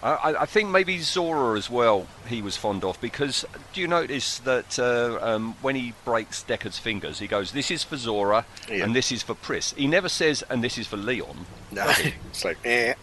I, 0.03 0.35
I- 0.41 0.45
think 0.45 0.69
maybe 0.69 0.99
Zhora 0.99 1.57
as 1.57 1.71
well. 1.71 2.05
He 2.27 2.41
was 2.43 2.55
fond 2.55 2.83
of 2.83 3.01
because 3.01 3.43
do 3.73 3.81
you 3.81 3.87
notice 3.87 4.37
that 4.39 4.77
uh, 4.77 5.17
um, 5.21 5.55
when 5.63 5.75
he 5.75 5.93
breaks 6.05 6.43
Deckard's 6.43 6.77
fingers, 6.77 7.17
he 7.17 7.25
goes, 7.27 7.51
"This 7.51 7.71
is 7.71 7.83
for 7.83 7.95
Zhora, 7.95 8.45
Yeah. 8.69 8.83
and 8.83 8.95
this 8.95 9.11
is 9.11 9.23
for 9.23 9.33
Pris." 9.33 9.73
He 9.73 9.87
never 9.87 10.07
says, 10.07 10.43
"And 10.51 10.63
this 10.63 10.77
is 10.77 10.85
for 10.85 10.97
Leon." 10.97 11.47
No, 11.71 11.91
it's 12.29 12.45
like, 12.45 12.59
eh. 12.63 12.93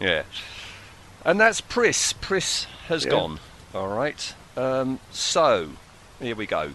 Yeah. 0.00 0.24
And 1.24 1.38
that's 1.38 1.60
Pris. 1.60 2.12
Pris 2.14 2.64
has 2.88 3.04
Yeah. 3.04 3.10
gone. 3.12 3.38
All 3.72 3.88
right. 3.88 4.34
Um, 4.56 4.98
so, 5.12 5.70
here 6.18 6.34
we 6.34 6.46
go. 6.46 6.72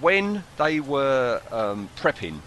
When 0.00 0.44
they 0.58 0.80
were 0.80 1.40
um, 1.50 1.88
prepping 1.96 2.40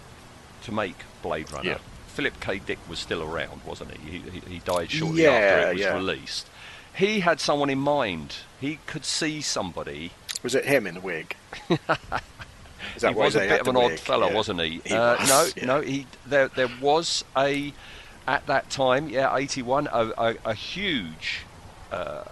to 0.62 0.72
make 0.72 0.96
Blade 1.22 1.50
Runner, 1.52 1.70
Yeah. 1.70 1.78
Philip 2.08 2.40
K. 2.40 2.58
Dick 2.58 2.78
was 2.88 2.98
still 2.98 3.22
around, 3.22 3.62
wasn't 3.64 3.92
he? 3.96 4.18
He, 4.18 4.40
he, 4.40 4.58
died 4.58 4.90
shortly 4.90 5.22
Yeah, 5.22 5.30
after 5.30 5.70
it 5.70 5.72
was 5.74 5.80
yeah. 5.80 5.94
released. 5.94 6.50
He 6.94 7.20
had 7.20 7.40
someone 7.40 7.70
in 7.70 7.78
mind. 7.78 8.36
He 8.60 8.78
could 8.86 9.04
see 9.04 9.40
somebody. 9.40 10.10
Was 10.42 10.54
it 10.54 10.64
him 10.64 10.86
in 10.86 10.94
the 10.94 11.00
wig? 11.00 11.36
Is 12.96 13.02
that 13.02 13.12
he 13.12 13.14
was 13.14 13.36
a 13.36 13.40
bit 13.40 13.60
of 13.60 13.68
an 13.68 13.76
odd 13.76 13.98
fellow, 13.98 14.32
wasn't 14.32 14.60
he? 14.60 14.80
He 14.84 14.94
uh, 14.94 15.16
was, 15.18 15.56
no, 15.56 15.76
no. 15.76 15.80
He 15.80 16.06
there 16.26 16.48
there 16.48 16.70
was 16.80 17.24
a 17.36 17.72
at 18.26 18.46
that 18.46 18.70
time, 18.70 19.08
yeah, 19.08 19.34
eighty 19.36 19.62
one, 19.62 19.86
a, 19.92 20.12
a, 20.18 20.34
a 20.46 20.54
huge 20.54 21.42
uh, 21.92 22.24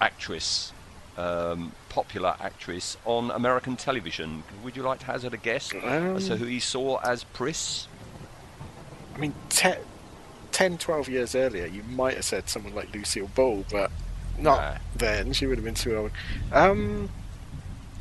actress, 0.00 0.72
um, 1.16 1.72
popular 1.88 2.34
actress 2.40 2.96
on 3.04 3.30
American 3.30 3.76
television. 3.76 4.42
Would 4.64 4.76
you 4.76 4.82
like 4.82 4.98
to 5.00 5.06
hazard 5.06 5.34
a 5.34 5.38
guess 5.38 5.72
as 5.74 6.26
to 6.26 6.32
Um, 6.34 6.38
who 6.38 6.44
he 6.46 6.60
saw 6.60 6.98
as 6.98 7.24
Pris? 7.24 7.88
I 9.14 9.18
mean, 9.18 9.34
te- 9.48 9.74
10, 10.52 10.78
12 10.78 11.08
years 11.08 11.34
earlier, 11.34 11.66
you 11.66 11.82
might 11.84 12.14
have 12.14 12.24
said 12.24 12.48
someone 12.48 12.74
like 12.74 12.94
Lucille 12.94 13.28
Ball, 13.34 13.64
but 13.70 13.90
not 14.38 14.58
Nah. 14.60 14.78
then. 14.96 15.32
She 15.32 15.46
would 15.46 15.56
have 15.58 15.64
been 15.64 15.74
too 15.74 15.96
old. 15.96 16.10
Um, 16.52 17.08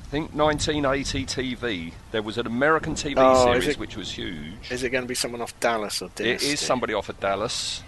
I 0.04 0.08
think 0.08 0.34
1980 0.34 1.26
TV. 1.26 1.94
There 2.12 2.22
was 2.22 2.38
an 2.38 2.46
American 2.48 2.96
TV 2.96 3.16
Oh, 3.18 3.46
series 3.54 3.68
it- 3.70 3.80
which 3.80 3.96
was 3.98 4.12
huge. 4.12 4.70
is 4.72 4.84
it 4.84 4.90
going 4.90 5.04
to 5.04 5.08
be 5.08 5.16
someone 5.16 5.42
off 5.42 5.58
Dallas 5.60 6.02
or 6.02 6.10
Dynasty? 6.16 6.50
is 6.52 6.60
somebody 6.60 6.94
off 6.94 7.10
of 7.10 7.20
Dallas. 7.20 7.82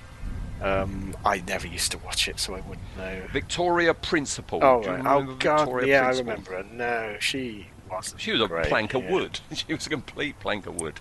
Um, 0.62 1.16
I 1.26 1.44
never 1.48 1.68
used 1.68 1.92
to 1.92 1.98
watch 2.00 2.28
it, 2.28 2.40
so 2.40 2.56
I 2.56 2.62
wouldn't 2.62 2.98
know. 2.98 3.22
Victoria 3.32 3.94
Principal. 3.94 4.60
Oh, 4.64 4.82
right. 4.84 5.00
oh 5.06 5.36
God, 5.38 5.60
Victoria 5.60 5.88
yeah, 5.88 6.06
Principal? 6.06 6.32
I 6.32 6.36
remember 6.36 6.52
her. 6.52 6.66
No, 6.74 7.18
she 7.20 7.68
wasn't. 7.90 8.22
She 8.22 8.32
was 8.32 8.42
a 8.42 8.48
great, 8.48 8.68
plank 8.68 8.94
of 8.94 9.04
yeah. 9.04 9.12
wood. 9.12 9.40
She 9.56 9.74
was 9.74 9.86
a 9.86 9.90
complete 9.90 10.40
plank 10.40 10.66
of 10.66 10.80
wood. 10.80 11.00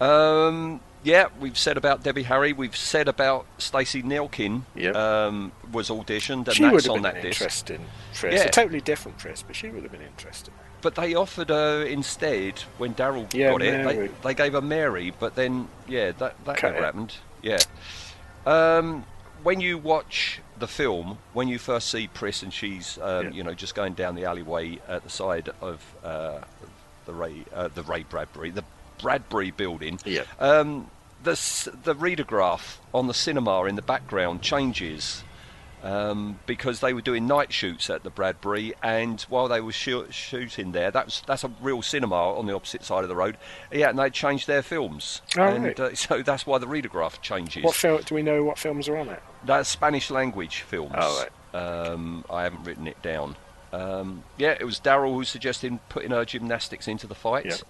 Um, 0.00 0.80
yeah, 1.06 1.28
we've 1.40 1.56
said 1.56 1.76
about 1.76 2.02
Debbie 2.02 2.24
Harry. 2.24 2.52
We've 2.52 2.76
said 2.76 3.08
about 3.08 3.46
Stacey 3.58 4.02
Nelkin. 4.02 4.62
Yep. 4.74 4.94
Um, 4.96 5.52
was 5.72 5.88
auditioned, 5.88 6.48
and 6.48 6.54
She 6.54 6.64
would 6.64 6.74
that's 6.74 6.86
have 6.86 6.96
on 6.96 7.02
been 7.02 7.14
that 7.14 7.22
disc. 7.22 7.40
interesting 7.40 7.86
Yeah. 8.22 8.42
A 8.42 8.50
totally 8.50 8.80
different 8.80 9.16
Pris, 9.18 9.42
but 9.42 9.54
she 9.54 9.68
would 9.68 9.84
have 9.84 9.92
been 9.92 10.02
interesting. 10.02 10.52
But 10.82 10.96
they 10.96 11.14
offered 11.14 11.48
her 11.48 11.84
instead 11.84 12.60
when 12.78 12.94
Daryl 12.94 13.32
Yeah, 13.32 13.52
got 13.52 13.62
it. 13.62 13.84
They, 13.84 14.08
they 14.22 14.34
gave 14.34 14.52
her 14.52 14.60
Mary, 14.60 15.12
but 15.18 15.34
then 15.34 15.68
yeah, 15.88 16.12
that 16.12 16.44
that 16.44 16.56
Cut 16.56 16.72
never 16.72 16.78
it. 16.78 16.84
happened. 16.84 17.14
Yeah. 17.42 17.58
Um, 18.46 19.04
when 19.42 19.60
you 19.60 19.76
watch 19.78 20.40
the 20.58 20.66
film, 20.68 21.18
when 21.34 21.48
you 21.48 21.58
first 21.58 21.88
see 21.90 22.08
Pris 22.08 22.42
and 22.42 22.52
she's 22.52 22.98
um, 23.02 23.26
Yeah. 23.26 23.30
you 23.32 23.42
know 23.44 23.54
just 23.54 23.74
going 23.74 23.94
down 23.94 24.14
the 24.14 24.24
alleyway 24.24 24.78
at 24.88 25.02
the 25.04 25.10
side 25.10 25.50
of 25.60 25.82
uh, 26.02 26.40
the 27.04 27.12
Ray 27.12 27.44
uh, 27.54 27.68
the 27.68 27.82
Ray 27.82 28.04
Bradbury 28.04 28.50
the 28.50 28.64
Bradbury 29.00 29.50
building. 29.50 29.98
Yeah. 30.04 30.22
Um, 30.40 30.90
the 31.22 31.34
the 31.84 31.94
reader 31.94 32.24
graph 32.24 32.80
on 32.94 33.08
the 33.08 33.14
cinema 33.14 33.64
in 33.64 33.74
the 33.76 33.82
background 33.82 34.42
changes 34.42 35.22
um, 35.82 36.38
because 36.46 36.80
they 36.80 36.92
were 36.92 37.00
doing 37.00 37.26
night 37.26 37.52
shoots 37.52 37.88
at 37.90 38.02
the 38.02 38.10
Bradbury, 38.10 38.74
and 38.82 39.20
while 39.22 39.48
they 39.48 39.60
were 39.60 39.72
shoo- 39.72 40.06
shooting 40.10 40.72
there, 40.72 40.90
that's 40.90 41.20
that's 41.22 41.44
a 41.44 41.50
real 41.60 41.82
cinema 41.82 42.14
on 42.36 42.46
the 42.46 42.54
opposite 42.54 42.84
side 42.84 43.02
of 43.02 43.08
the 43.08 43.16
road. 43.16 43.36
Yeah, 43.70 43.90
and 43.90 43.98
they 43.98 44.10
changed 44.10 44.46
their 44.46 44.62
films, 44.62 45.22
Oh, 45.38 45.42
and 45.42 45.64
right. 45.64 45.78
uh, 45.80 45.94
so 45.94 46.22
that's 46.22 46.46
why 46.46 46.58
the 46.58 46.66
reader 46.66 46.88
graph 46.88 47.20
changes. 47.22 47.62
What 47.64 47.74
film? 47.74 48.00
Do 48.04 48.14
we 48.14 48.22
know 48.22 48.42
what 48.42 48.58
films 48.58 48.88
are 48.88 48.96
on 48.96 49.08
it? 49.08 49.22
That's 49.44 49.68
Spanish 49.68 50.10
language 50.10 50.60
films. 50.62 50.94
Oh, 50.96 51.26
um, 51.54 52.24
I 52.30 52.42
haven't 52.42 52.64
written 52.64 52.86
it 52.86 53.00
down. 53.02 53.36
Um, 53.72 54.22
yeah, 54.38 54.56
it 54.58 54.64
was 54.64 54.80
Daryl 54.80 55.12
who 55.14 55.24
suggested 55.24 55.78
putting 55.88 56.10
her 56.10 56.24
gymnastics 56.24 56.88
into 56.88 57.06
the 57.06 57.14
fight. 57.14 57.46
Yep. 57.46 57.60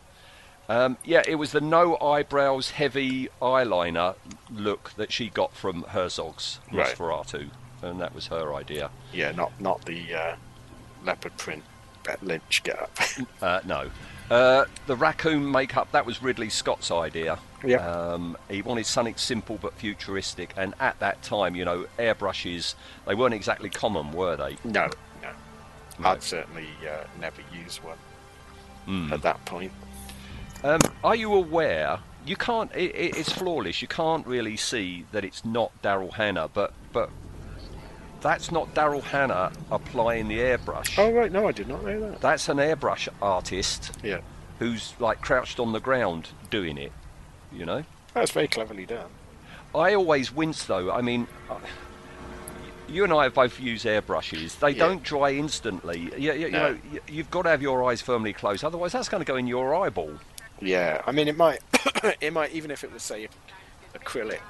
Um, 0.69 0.99
yeah, 1.05 1.23
it 1.29 1.37
was 1.37 1.53
the 1.53 1.61
no 1.61 1.97
eyebrows, 1.99 2.71
heavy 2.71 3.29
eyeliner 3.41 4.17
look 4.53 4.93
that 4.97 5.13
she 5.13 5.29
got 5.29 5.55
from 5.55 5.83
Herzog's 5.85 6.59
Right. 6.73 6.89
And 7.83 8.01
that 8.01 8.15
was 8.15 8.27
her 8.29 8.55
idea. 8.55 8.91
Yeah, 9.13 9.33
not 9.33 9.53
not 9.61 9.85
the 9.85 10.15
uh, 10.15 10.37
leopard 11.05 11.37
print 11.37 11.63
Bet 12.05 12.23
Lynch 12.23 12.63
get 12.63 12.81
up. 12.81 12.99
Uh, 13.43 13.61
no. 13.65 13.91
Uh, 14.31 14.65
the 14.87 14.97
raccoon 14.97 15.49
makeup, 15.51 15.91
that 15.93 16.05
was 16.05 16.21
Ridley 16.23 16.49
Scott's 16.51 16.91
idea. 16.91 17.39
Yeah. 17.65 17.77
Um, 17.89 18.37
he 18.51 18.61
wanted 18.63 18.87
something 18.87 19.15
simple 19.17 19.57
but 19.61 19.75
futuristic, 19.75 20.53
and 20.57 20.75
at 20.81 20.99
that 20.99 21.23
time, 21.23 21.55
you 21.55 21.65
know, 21.65 21.87
airbrushes, 21.99 22.75
they 23.07 23.15
weren't 23.15 23.35
exactly 23.35 23.71
common, 23.71 24.13
were 24.13 24.37
they? 24.37 24.57
no, 24.65 24.89
no. 25.23 25.31
No. 26.01 26.09
I'd 26.09 26.23
certainly 26.25 26.67
uh, 26.89 27.05
never 27.21 27.41
use 27.55 27.79
one 27.83 27.97
Hmm. 28.87 29.13
at 29.13 29.23
that 29.23 29.45
point. 29.45 29.73
Um, 30.65 30.81
are 31.05 31.15
you 31.17 31.33
aware? 31.35 31.99
You 32.25 32.37
can't. 32.37 32.71
It, 32.75 32.95
it, 32.95 33.17
it's 33.17 33.33
flawless. 33.33 33.81
You 33.83 33.89
can't 33.89 34.27
really 34.27 34.57
see 34.57 35.05
that 35.13 35.25
it's 35.25 35.45
not 35.45 35.71
Daryl 35.83 36.13
Hannah, 36.13 36.49
but 36.53 36.73
but 36.93 37.11
that's 38.21 38.51
not 38.51 38.75
Daryl 38.75 39.03
Hannah 39.03 39.53
applying 39.71 40.29
the 40.29 40.39
airbrush. 40.39 40.99
Oh 40.99 41.13
right, 41.13 41.31
no, 41.31 41.47
I 41.49 41.53
did 41.53 41.69
not 41.69 41.85
know 41.85 42.01
that. 42.01 42.21
That's 42.21 42.49
an 42.49 42.59
airbrush 42.59 43.09
artist 43.23 43.93
Yeah, 44.03 44.21
who's 44.59 44.95
like 44.99 45.21
crouched 45.21 45.61
on 45.61 45.73
the 45.73 45.81
ground 45.81 46.29
doing 46.51 46.79
it. 46.79 46.93
You 47.53 47.65
know. 47.67 47.85
that's 48.15 48.31
very 48.33 48.49
cleverly 48.49 48.87
done. 48.87 49.09
I 49.75 49.95
always 49.95 50.33
wince 50.33 50.65
though. 50.65 50.91
I 50.91 51.01
mean, 51.03 51.27
uh, 51.51 51.57
you 52.89 53.05
and 53.05 53.13
I 53.13 53.25
have 53.25 53.35
both 53.35 53.59
used 53.61 53.85
airbrushes. 53.85 54.59
They 54.59 54.71
Yeah. 54.71 54.87
don't 54.87 55.03
dry 55.03 55.33
instantly. 55.33 56.11
You, 56.17 56.33
you, 56.33 56.39
no. 56.39 56.47
you 56.47 56.51
know, 56.51 56.79
you've 57.09 57.31
got 57.31 57.43
to 57.43 57.49
have 57.51 57.61
your 57.63 57.83
eyes 57.85 58.01
firmly 58.01 58.33
closed. 58.33 58.65
Otherwise, 58.65 58.93
that's 58.93 59.09
going 59.09 59.21
to 59.21 59.27
go 59.27 59.37
in 59.37 59.47
your 59.47 59.75
eyeball. 59.75 60.13
Yeah, 60.61 61.03
I 61.07 61.13
mean, 61.13 61.29
it 61.29 61.37
might, 61.37 61.61
it 62.21 62.33
might 62.33 62.53
even 62.53 62.71
if 62.71 62.83
it 62.85 62.93
was 62.93 63.03
say 63.03 63.29
acrylic, 63.95 64.41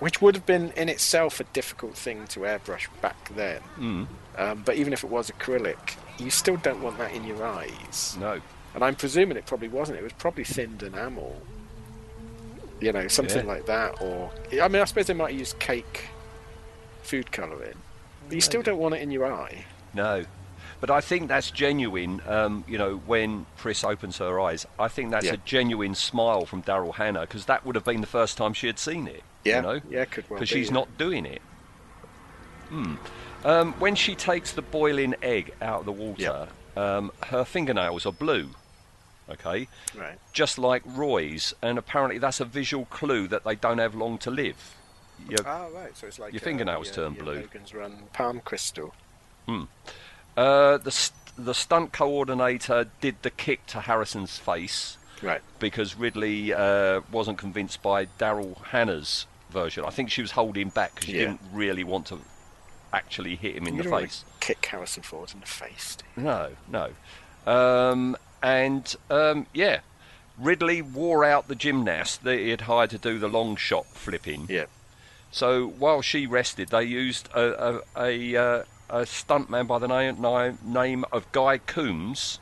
which 0.00 0.20
would 0.20 0.34
have 0.34 0.46
been 0.46 0.70
in 0.72 0.88
itself 0.88 1.40
a 1.40 1.44
difficult 1.44 1.96
thing 1.96 2.26
to 2.28 2.40
airbrush 2.40 2.86
back 3.00 3.34
then. 3.34 3.60
Mm. 3.78 4.06
Um, 4.38 4.62
but 4.64 4.76
even 4.76 4.92
if 4.92 5.02
it 5.04 5.10
was 5.10 5.30
acrylic, 5.30 5.96
you 6.18 6.30
still 6.30 6.56
don't 6.56 6.82
want 6.82 6.98
that 6.98 7.12
in 7.12 7.24
your 7.24 7.44
eyes. 7.44 8.16
No. 8.20 8.40
And 8.74 8.84
I'm 8.84 8.94
presuming 8.94 9.36
it 9.38 9.46
probably 9.46 9.68
wasn't. 9.68 9.98
It 9.98 10.02
was 10.02 10.12
probably 10.12 10.44
thinned 10.44 10.82
enamel. 10.82 11.40
You 12.80 12.92
know, 12.92 13.08
something 13.08 13.46
Yeah. 13.46 13.52
like 13.52 13.66
that. 13.66 14.02
Or 14.02 14.30
I 14.60 14.68
mean, 14.68 14.82
I 14.82 14.84
suppose 14.84 15.06
they 15.06 15.14
might 15.14 15.34
use 15.34 15.54
cake 15.54 16.08
food 17.02 17.32
colouring. 17.32 17.76
But 18.28 18.34
you 18.34 18.40
still 18.40 18.62
don't 18.62 18.78
want 18.78 18.94
it 18.94 19.00
in 19.02 19.10
your 19.10 19.24
eye. 19.32 19.64
No. 19.94 20.24
But 20.78 20.90
I 20.90 21.00
think 21.00 21.28
that's 21.28 21.50
genuine. 21.50 22.20
Um, 22.26 22.64
you 22.68 22.76
know, 22.76 22.96
when 23.06 23.46
Pris 23.56 23.82
opens 23.82 24.18
her 24.18 24.38
eyes, 24.40 24.66
I 24.78 24.88
think 24.88 25.10
that's 25.10 25.24
Yeah. 25.24 25.34
a 25.34 25.36
genuine 25.38 25.94
smile 25.94 26.44
from 26.44 26.62
Daryl 26.62 26.94
Hannah 26.96 27.22
because 27.22 27.46
that 27.46 27.64
would 27.64 27.76
have 27.76 27.84
been 27.84 28.02
the 28.02 28.06
first 28.06 28.36
time 28.36 28.52
she 28.52 28.66
had 28.66 28.78
seen 28.78 29.06
it. 29.06 29.22
Yeah, 29.46 29.56
You 29.56 29.62
know, 29.62 29.80
yeah, 29.90 30.04
could 30.04 30.28
well 30.28 30.38
because 30.38 30.50
be, 30.52 30.58
she's 30.60 30.68
yeah. 30.68 30.74
not 30.74 30.98
doing 30.98 31.26
it. 31.26 31.42
Hmm. 32.68 32.94
Um, 33.44 33.72
when 33.74 33.94
she 33.94 34.14
takes 34.14 34.52
the 34.52 34.62
boiling 34.62 35.14
egg 35.22 35.54
out 35.62 35.80
of 35.80 35.86
the 35.86 35.92
water, 35.92 36.48
um, 36.76 37.12
her 37.26 37.44
fingernails 37.44 38.04
are 38.06 38.12
blue. 38.12 38.50
Okay, 39.28 39.66
Right. 39.96 40.18
just 40.32 40.56
like 40.58 40.82
Roy's, 40.84 41.52
and 41.60 41.78
apparently 41.78 42.18
that's 42.18 42.38
a 42.40 42.44
visual 42.44 42.84
clue 42.86 43.26
that 43.28 43.42
they 43.44 43.56
don't 43.56 43.78
have 43.78 43.94
long 43.94 44.18
to 44.18 44.30
live. 44.30 44.74
You- 45.28 45.36
Ah, 45.44 45.66
right. 45.74 45.96
So 45.96 46.06
it's 46.06 46.18
like 46.18 46.32
Your 46.32 46.42
uh, 46.42 46.44
fingernails 46.44 46.86
your- 46.88 46.94
turn 46.94 47.14
your 47.14 47.24
blue. 47.24 47.34
Logan's 47.40 47.74
Run 47.74 48.02
palm 48.12 48.40
crystal. 48.44 48.94
Uh, 49.48 50.76
the 50.78 50.90
st- 50.90 51.14
the 51.38 51.54
stunt 51.54 51.92
coordinator 51.92 52.86
did 53.00 53.16
the 53.22 53.30
kick 53.30 53.66
to 53.66 53.80
Harrison's 53.80 54.38
face 54.38 54.96
Right. 55.22 55.42
because 55.58 55.94
Ridley 55.96 56.52
uh, 56.54 57.00
wasn't 57.12 57.36
convinced 57.38 57.82
by 57.82 58.06
Daryl 58.06 58.62
Hannah's 58.66 59.26
version. 59.56 59.84
I 59.86 59.90
think 59.90 60.10
she 60.10 60.20
was 60.22 60.32
holding 60.32 60.68
back 60.68 60.94
because 60.94 61.06
she 61.06 61.12
Yeah. 61.18 61.26
didn't 61.26 61.40
really 61.52 61.82
want 61.84 62.06
to 62.08 62.20
actually 62.92 63.36
hit 63.36 63.56
him 63.56 63.66
in 63.66 63.76
you 63.76 63.82
the 63.84 63.90
face. 63.90 64.24
kick 64.40 64.64
Harrison 64.66 65.02
Ford 65.02 65.32
in 65.34 65.40
the 65.40 65.46
face. 65.46 65.96
No, 66.16 66.50
no. 66.68 66.90
Um, 67.46 68.16
and 68.42 68.94
um, 69.10 69.46
yeah, 69.54 69.80
Ridley 70.38 70.82
wore 70.82 71.24
out 71.24 71.48
the 71.48 71.54
gymnast 71.54 72.22
that 72.24 72.38
he 72.38 72.50
had 72.50 72.62
hired 72.62 72.90
to 72.90 72.98
do 72.98 73.18
the 73.18 73.28
long 73.28 73.56
shot 73.56 73.86
flipping. 73.86 74.46
Yeah. 74.48 74.66
So 75.30 75.66
while 75.66 76.02
she 76.02 76.26
rested, 76.26 76.68
they 76.68 76.84
used 76.84 77.28
a 77.34 77.44
a, 77.68 77.80
a, 77.96 78.36
uh, 78.36 78.62
a 78.90 79.00
stuntman 79.04 79.66
by 79.66 79.78
the 79.78 79.88
name, 79.88 80.20
name 80.20 80.58
name 80.64 81.04
of 81.12 81.30
Guy 81.32 81.58
Coombs, 81.58 82.38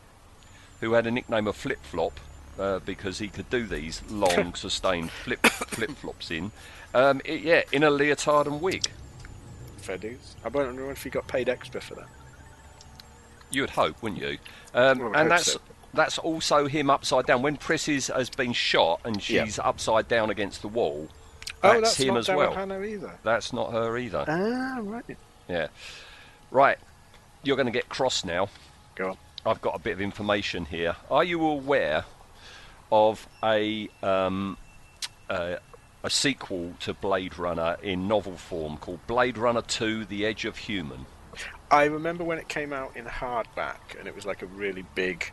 who 0.81 0.93
had 0.93 1.07
a 1.07 1.11
nickname 1.11 1.47
of 1.47 1.57
Flip 1.57 1.83
Flop 1.83 2.21
uh, 2.59 2.79
because 2.81 3.19
he 3.19 3.29
could 3.29 3.49
do 3.51 3.67
these 3.67 4.03
long, 4.11 4.55
sustained 4.65 5.11
flip 5.11 5.45
flip 5.47 5.91
flops 5.91 6.31
in. 6.31 6.53
Um, 6.95 7.21
it- 7.25 7.41
yeah, 7.43 7.63
in 7.73 7.83
a 7.83 7.91
leotard 7.91 8.47
and 8.47 8.61
wig. 8.61 8.91
fair 9.79 9.99
dues. 9.99 10.37
I 10.45 10.49
wonder 10.49 10.91
if 10.91 11.03
he 11.05 11.11
got 11.11 11.27
paid 11.27 11.49
extra 11.49 11.81
for 11.81 11.95
that. 11.97 12.09
You 13.51 13.63
would 13.63 13.71
hope, 13.71 14.03
wouldn't 14.03 14.21
you? 14.21 14.39
Um, 14.73 14.99
would 15.01 15.17
and 15.17 15.31
that's 15.31 15.53
so. 15.53 15.61
that's 15.93 16.19
also 16.19 16.67
him 16.67 16.89
upside 16.91 17.27
down. 17.27 17.43
When 17.43 17.57
Pris 17.57 17.89
is, 17.89 18.07
has 18.09 18.31
been 18.31 18.53
shot 18.53 19.01
and 19.05 19.17
Yeah. 19.29 19.45
she's 19.45 19.59
upside 19.59 20.09
down 20.09 20.31
against 20.31 20.63
the 20.63 20.69
wall, 20.69 21.09
oh, 21.63 21.73
that's 21.81 21.81
that's 21.81 21.97
him 21.99 22.17
as 22.17 22.29
well. 22.29 22.55
That's 23.23 23.53
not 23.53 23.73
her 23.73 23.99
either. 23.99 24.25
Ah, 24.27 24.79
right. 24.83 25.05
Yeah. 25.49 25.67
Right. 26.51 26.79
You're 27.43 27.57
going 27.57 27.67
to 27.67 27.73
get 27.73 27.89
cross 27.91 28.25
now. 28.25 28.49
Go 28.95 29.11
on. 29.11 29.17
I've 29.45 29.61
got 29.61 29.75
a 29.77 29.79
bit 29.79 29.93
of 29.93 30.01
information 30.01 30.65
here. 30.65 30.97
Are 31.11 31.23
you 31.25 31.45
aware 31.47 32.05
of 32.91 33.29
a 33.43 33.89
um, 34.03 34.57
uh, 35.29 35.57
a 36.05 36.11
sequel 36.11 36.75
to 36.81 36.95
Blade 36.95 37.39
Runner 37.39 37.77
in 37.83 38.07
novel 38.07 38.37
form 38.37 38.77
called 38.77 39.05
Blade 39.09 39.37
Runner 39.37 39.63
2: 39.63 40.05
The 40.05 40.25
Edge 40.25 40.45
of 40.45 40.57
Human? 40.59 41.07
I 41.71 41.85
remember 41.87 42.23
when 42.23 42.39
it 42.39 42.47
came 42.49 42.73
out 42.73 42.97
in 42.97 43.07
hardback, 43.07 43.99
and 43.99 44.07
it 44.07 44.15
was 44.15 44.25
like 44.25 44.43
a 44.43 44.47
really 44.47 44.85
big 44.95 45.33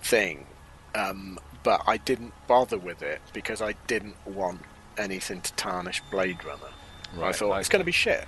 thing. 0.00 0.46
Um, 0.94 1.38
but 1.62 1.82
I 1.86 1.96
didn't 1.98 2.32
bother 2.46 2.78
with 2.78 3.02
it 3.02 3.20
because 3.34 3.60
I 3.60 3.72
didn't 3.86 4.14
want 4.26 4.60
anything 4.96 5.40
to 5.42 5.52
tarnish 5.54 6.00
Blade 6.10 6.42
Runner. 6.44 6.60
I 7.16 7.20
Right, 7.20 7.36
thought 7.36 7.58
it's 7.58 7.68
going 7.68 7.80
to 7.80 7.84
be 7.86 7.92
shit. 7.92 8.26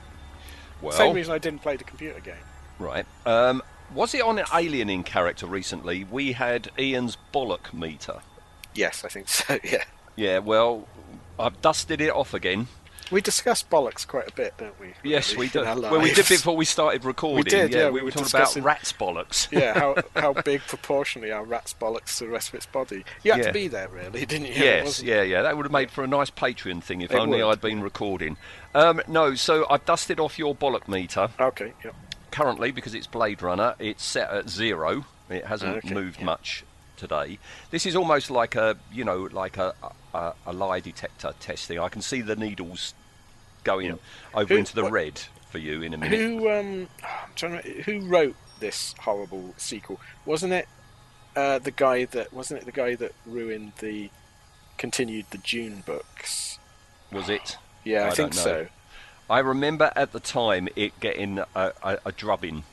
Well, 0.83 0.93
Same 0.93 1.15
reason 1.15 1.33
I 1.33 1.39
didn't 1.39 1.63
play 1.63 1.77
the 1.77 1.85
computer 1.85 2.21
game. 2.21 2.35
right. 2.79 3.07
Um, 3.25 3.63
was 3.95 4.15
it 4.15 4.23
on 4.23 4.39
an 4.39 4.47
Alien 4.53 4.91
in 4.91 5.03
character 5.05 5.47
recently? 5.47 6.05
We 6.05 6.33
had 6.33 6.71
Ian's 6.79 7.17
bollock 7.33 7.73
meter. 7.73 8.19
Yes, 8.75 9.05
I 9.05 9.09
think 9.09 9.29
so. 9.29 9.59
Yeah, 9.65 9.85
Yeah. 10.17 10.39
Well, 10.41 10.87
I've 11.39 11.61
dusted 11.63 12.01
it 12.01 12.11
off 12.11 12.35
again. 12.35 12.69
we 13.13 13.21
discussed 13.21 13.71
bollocks 13.71 14.05
quite 14.07 14.29
a 14.29 14.33
bit, 14.33 14.55
don't 14.59 14.79
we? 14.81 14.93
Yes, 15.05 15.33
really, 15.35 15.47
we 15.47 15.49
did. 15.53 15.65
Well, 15.65 16.01
we 16.01 16.13
did 16.13 16.27
before 16.29 16.57
we 16.57 16.65
started 16.65 17.05
recording. 17.05 17.45
We 17.45 17.51
did, 17.51 17.73
yeah, 17.73 17.87
we, 17.87 17.93
we 17.93 18.01
were 18.01 18.05
were 18.07 18.11
talking 18.11 18.29
about 18.35 18.57
rats 18.57 18.93
bollocks. 18.93 19.49
yeah, 19.59 19.75
how 19.79 19.95
how 20.21 20.33
big 20.33 20.61
proportionally 20.63 21.31
are 21.31 21.45
rats 21.45 21.75
bollocks 21.81 22.19
to 22.19 22.25
the 22.25 22.31
rest 22.31 22.49
of 22.49 22.55
its 22.57 22.67
body? 22.67 23.05
You 23.23 23.33
had 23.33 23.41
Yeah. 23.43 23.47
to 23.47 23.53
be 23.53 23.69
there, 23.69 23.89
really, 23.89 24.27
didn't 24.27 24.47
you? 24.49 24.55
Yes, 24.55 25.03
yeah, 25.03 25.23
yeah. 25.23 25.43
That 25.43 25.57
would 25.57 25.67
have 25.67 25.73
made 25.73 25.91
for 25.91 26.03
a 26.03 26.09
nice 26.09 26.31
Patreon 26.31 26.83
thing 26.83 27.01
if 27.03 27.13
It 27.13 27.17
only 27.19 27.43
would. 27.43 27.51
I'd 27.53 27.61
been 27.61 27.81
recording. 27.83 28.37
Um, 28.75 29.01
no, 29.07 29.35
so 29.37 29.67
I've 29.71 29.85
dusted 29.85 30.19
off 30.19 30.39
your 30.39 30.55
bollock 30.57 30.89
meter 30.89 31.29
Okay. 31.39 31.73
Yeah. 31.85 31.93
currently 32.33 32.73
because 32.73 32.95
it's 32.95 33.07
Blade 33.07 33.41
Runner. 33.43 33.75
It's 33.79 34.05
set 34.05 34.31
at 34.31 34.49
zero. 34.51 35.05
It 35.31 35.45
hasn't 35.47 35.79
Okay, 35.79 35.95
moved 35.95 36.19
yeah. 36.21 36.25
much 36.27 36.65
today. 36.97 37.39
This 37.71 37.87
is 37.87 37.95
almost 37.97 38.31
like 38.31 38.55
a, 38.55 38.77
you 38.93 39.05
know, 39.05 39.29
like 39.33 39.57
a 39.57 39.75
a, 40.15 40.33
a 40.47 40.53
lie 40.53 40.81
detector 40.81 41.33
testing. 41.41 41.79
I 41.79 41.89
can 41.89 42.03
see 42.03 42.21
the 42.23 42.37
needles 42.37 42.95
going 43.65 43.99
over 44.35 44.55
Who- 44.55 44.59
into 44.59 44.75
the 44.75 44.85
what- 44.85 44.93
red 44.93 45.21
for 45.51 45.59
you 45.59 45.83
in 45.83 45.95
a 45.95 45.99
minute. 45.99 46.19
Who 46.19 46.51
um, 46.51 46.89
I'm 47.03 47.33
trying 47.35 47.63
to, 47.63 47.69
who 47.83 48.01
wrote 48.01 48.35
this 48.61 48.95
horrible 49.01 49.55
sequel? 49.57 50.01
Wasn't 50.25 50.53
it 50.53 50.69
uh, 51.37 51.59
the 51.59 51.71
guy 51.71 52.05
that 52.07 52.33
wasn't 52.33 52.63
it 52.63 52.67
the 52.67 52.73
guy 52.73 52.95
that 52.97 53.13
ruined 53.27 53.73
the 53.81 54.11
continued 54.79 55.27
the 55.31 55.39
Dune 55.39 55.83
books? 55.87 56.59
Was 57.13 57.29
it? 57.29 57.57
Yeah, 57.85 58.05
I, 58.05 58.09
I 58.09 58.11
think 58.11 58.35
so. 58.35 58.67
I 59.29 59.39
remember 59.41 59.93
at 59.97 60.13
the 60.13 60.21
time 60.21 60.69
it 60.77 60.99
getting 61.01 61.39
a, 61.39 61.73
a, 61.83 61.99
a 62.07 62.13
drubbing. 62.13 62.65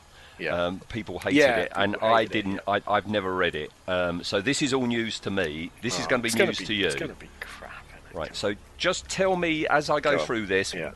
Yeah. 0.43 0.65
Um, 0.65 0.79
people 0.89 1.19
hated 1.19 1.37
Yeah, 1.37 1.55
it, 1.57 1.71
and 1.75 1.95
I 2.01 2.21
hated 2.21 2.35
it, 2.35 2.43
didn't. 2.43 2.59
I, 2.67 2.81
I've 2.87 3.07
never 3.07 3.33
read 3.33 3.55
it. 3.55 3.71
Um, 3.87 4.23
so 4.23 4.41
this 4.41 4.61
is 4.61 4.73
all 4.73 4.85
news 4.85 5.19
to 5.21 5.31
me. 5.31 5.71
This 5.81 5.99
is 5.99 6.05
Oh, 6.05 6.09
going 6.09 6.21
to 6.21 6.29
be 6.37 6.45
news 6.45 6.57
be- 6.59 6.65
to 6.65 6.73
you. 6.73 6.85
It's 6.87 6.95
going 6.95 7.09
to 7.13 7.17
be 7.19 7.29
crap. 7.39 7.71
Right. 8.13 8.35
So 8.35 8.53
just 8.77 9.07
tell 9.09 9.35
me 9.35 9.65
as 9.67 9.89
I 9.89 9.99
go 9.99 10.17
Go 10.17 10.25
through 10.25 10.45
this. 10.47 10.73
Yeah. 10.73 10.91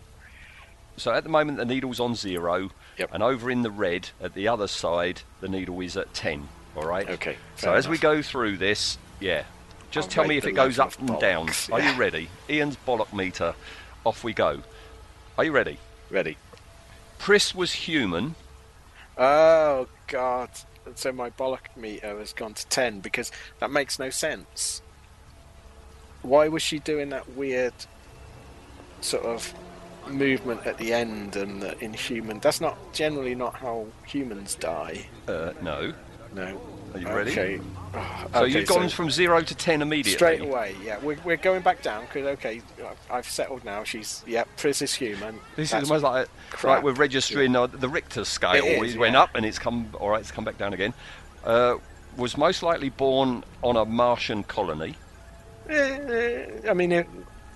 So 0.97 1.11
at 1.13 1.23
the 1.23 1.29
moment 1.29 1.57
the 1.57 1.65
needle's 1.65 1.99
on 1.99 2.15
zero, 2.15 2.69
Yep. 2.97 3.09
and 3.13 3.21
over 3.23 3.51
in 3.51 3.61
the 3.61 3.69
red 3.71 4.09
at 4.21 4.33
the 4.33 4.47
other 4.47 4.67
side 4.67 5.21
the 5.41 5.47
needle 5.47 5.79
is 5.81 5.95
at 5.97 6.13
ten. 6.13 6.47
All 6.75 6.85
right. 6.85 7.07
Okay, 7.09 7.37
So 7.55 7.67
fair 7.67 7.75
as 7.75 7.87
we 7.87 7.97
go 7.97 8.21
through 8.21 8.57
this, 8.57 8.97
yeah, 9.19 9.43
just 9.91 10.07
I'll 10.09 10.11
tell 10.13 10.23
me 10.27 10.37
if 10.37 10.45
it 10.45 10.51
goes 10.53 10.77
up 10.79 10.97
and 10.99 11.19
down. 11.19 11.47
bollocks, 11.47 11.71
Are 11.73 11.81
you 11.81 11.93
ready? 11.97 12.29
Ian's 12.49 12.77
bollock 12.87 13.13
meter. 13.13 13.53
Off 14.05 14.23
we 14.23 14.33
go. 14.33 14.61
Are 15.37 15.43
you 15.43 15.51
ready? 15.51 15.77
Ready? 16.09 16.37
Pris 17.19 17.53
was 17.55 17.73
human. 17.73 18.35
Oh 19.17 19.87
God! 20.07 20.49
So 20.95 21.11
my 21.11 21.29
bollock 21.31 21.75
meter 21.75 22.17
has 22.19 22.33
gone 22.33 22.53
to 22.53 22.67
ten 22.67 22.99
because 22.99 23.31
that 23.59 23.71
makes 23.71 23.99
no 23.99 24.09
sense. 24.09 24.81
Why 26.21 26.47
was 26.47 26.61
she 26.61 26.79
doing 26.79 27.09
that 27.09 27.35
weird 27.35 27.73
sort 29.01 29.23
of 29.23 29.53
movement 30.07 30.65
at 30.65 30.77
the 30.77 30.93
end 30.93 31.35
and 31.35 31.61
the 31.61 31.77
inhuman? 31.83 32.39
That's 32.39 32.61
not 32.61 32.77
generally 32.93 33.35
not 33.35 33.55
how 33.55 33.87
humans 34.05 34.55
die. 34.55 35.07
Uh, 35.27 35.53
no. 35.61 35.93
No. 36.33 36.59
Are 36.93 36.99
you 36.99 37.07
ready? 37.07 37.61
Oh, 37.93 38.27
So 38.33 38.39
okay, 38.43 38.59
you've 38.59 38.67
gone 38.67 38.89
from 38.89 39.09
zero 39.09 39.41
to 39.41 39.55
ten 39.55 39.81
immediately. 39.81 40.13
straight 40.13 40.41
away. 40.41 40.75
Yeah, 40.83 40.99
we're, 40.99 41.17
we're 41.23 41.37
going 41.37 41.61
back 41.61 41.81
down 41.81 42.05
because 42.05 42.25
okay, 42.37 42.61
I've- 43.09 43.27
settled 43.29 43.63
now. 43.63 43.83
She's 43.83 44.23
yeah, 44.27 44.43
Pris 44.57 44.81
is 44.81 44.93
human. 44.93 45.39
This 45.55 45.71
That's 45.71 45.83
is 45.83 45.91
almost 45.91 46.03
like 46.03 46.27
crap. 46.51 46.77
like 46.77 46.83
we're 46.83 46.93
registering 46.93 47.55
uh, 47.55 47.67
the 47.67 47.89
Richter 47.89 48.25
scale. 48.25 48.63
It 48.63 48.83
is, 48.83 48.95
it 48.95 48.99
went 48.99 49.13
yeah. 49.13 49.21
up 49.23 49.31
and 49.35 49.45
it's 49.45 49.59
come. 49.59 49.89
All 49.99 50.09
right, 50.09 50.19
it's 50.19 50.31
come 50.31 50.43
back 50.43 50.57
down 50.57 50.73
again. 50.73 50.93
Uh, 51.43 51.77
was 52.17 52.37
most 52.37 52.63
likely 52.63 52.89
born 52.89 53.43
on 53.63 53.77
a 53.77 53.85
Martian 53.85 54.43
colony. 54.43 54.95
Eh, 55.69 56.45
I 56.69 56.73
mean, 56.73 56.91
if 56.91 57.07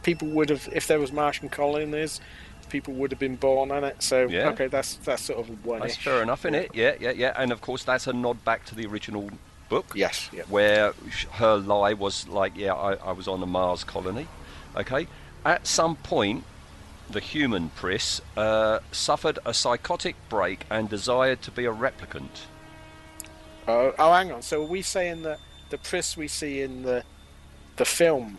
people 0.03 0.27
would 0.29 0.49
have, 0.49 0.67
if 0.71 0.88
there 0.88 0.99
was 0.99 1.11
Martian 1.11 1.49
colonies, 1.49 2.21
people 2.69 2.93
would 2.95 3.11
have 3.11 3.19
been 3.19 3.36
born 3.36 3.71
on 3.71 3.84
it. 3.84 4.01
So 4.01 4.27
Yeah. 4.27 4.49
okay, 4.49 4.67
that's 4.67 4.95
that's 4.95 5.23
sort 5.23 5.39
of 5.39 5.65
one. 5.65 5.82
That's 5.82 5.97
fair 5.97 6.21
enough, 6.21 6.45
in 6.45 6.55
it? 6.55 6.71
Yeah, 6.73 6.95
yeah, 6.99 7.11
yeah. 7.11 7.34
And 7.38 7.51
of 7.51 7.61
course, 7.61 7.84
that's 7.84 8.07
a 8.07 8.13
nod 8.13 8.43
back 8.45 8.65
to 8.65 8.75
the 8.75 8.86
original 8.86 9.29
book. 9.72 9.93
Yes. 9.95 10.30
Where 10.49 10.93
her 11.32 11.55
lie 11.55 11.93
was 11.93 12.28
like, 12.28 12.57
yeah, 12.57 12.74
I, 12.74 12.93
I 12.95 13.11
was 13.13 13.28
on 13.28 13.41
a 13.41 13.45
Mars 13.47 13.84
colony. 13.84 14.28
Okay. 14.76 15.07
At 15.45 15.65
some 15.65 15.95
point, 15.95 16.43
the 17.09 17.22
human 17.22 17.69
Pris 17.69 18.22
uh, 18.36 18.80
suffered 18.91 19.39
a 19.45 19.53
psychotic 19.53 20.15
break 20.30 20.65
and 20.69 20.89
desired 20.89 21.41
to 21.43 21.51
be 21.51 21.65
a 21.65 21.74
replicant. 21.74 22.45
Oh, 23.67 23.93
oh, 23.97 24.13
hang 24.13 24.32
on. 24.32 24.41
So 24.41 24.61
are 24.61 24.67
we 24.67 24.82
saying 24.82 25.24
that 25.24 25.39
the 25.69 25.78
Pris 25.78 26.17
we 26.17 26.28
see 26.28 26.61
in 26.61 26.84
the 26.84 27.03
the 27.78 27.86
film 27.86 28.38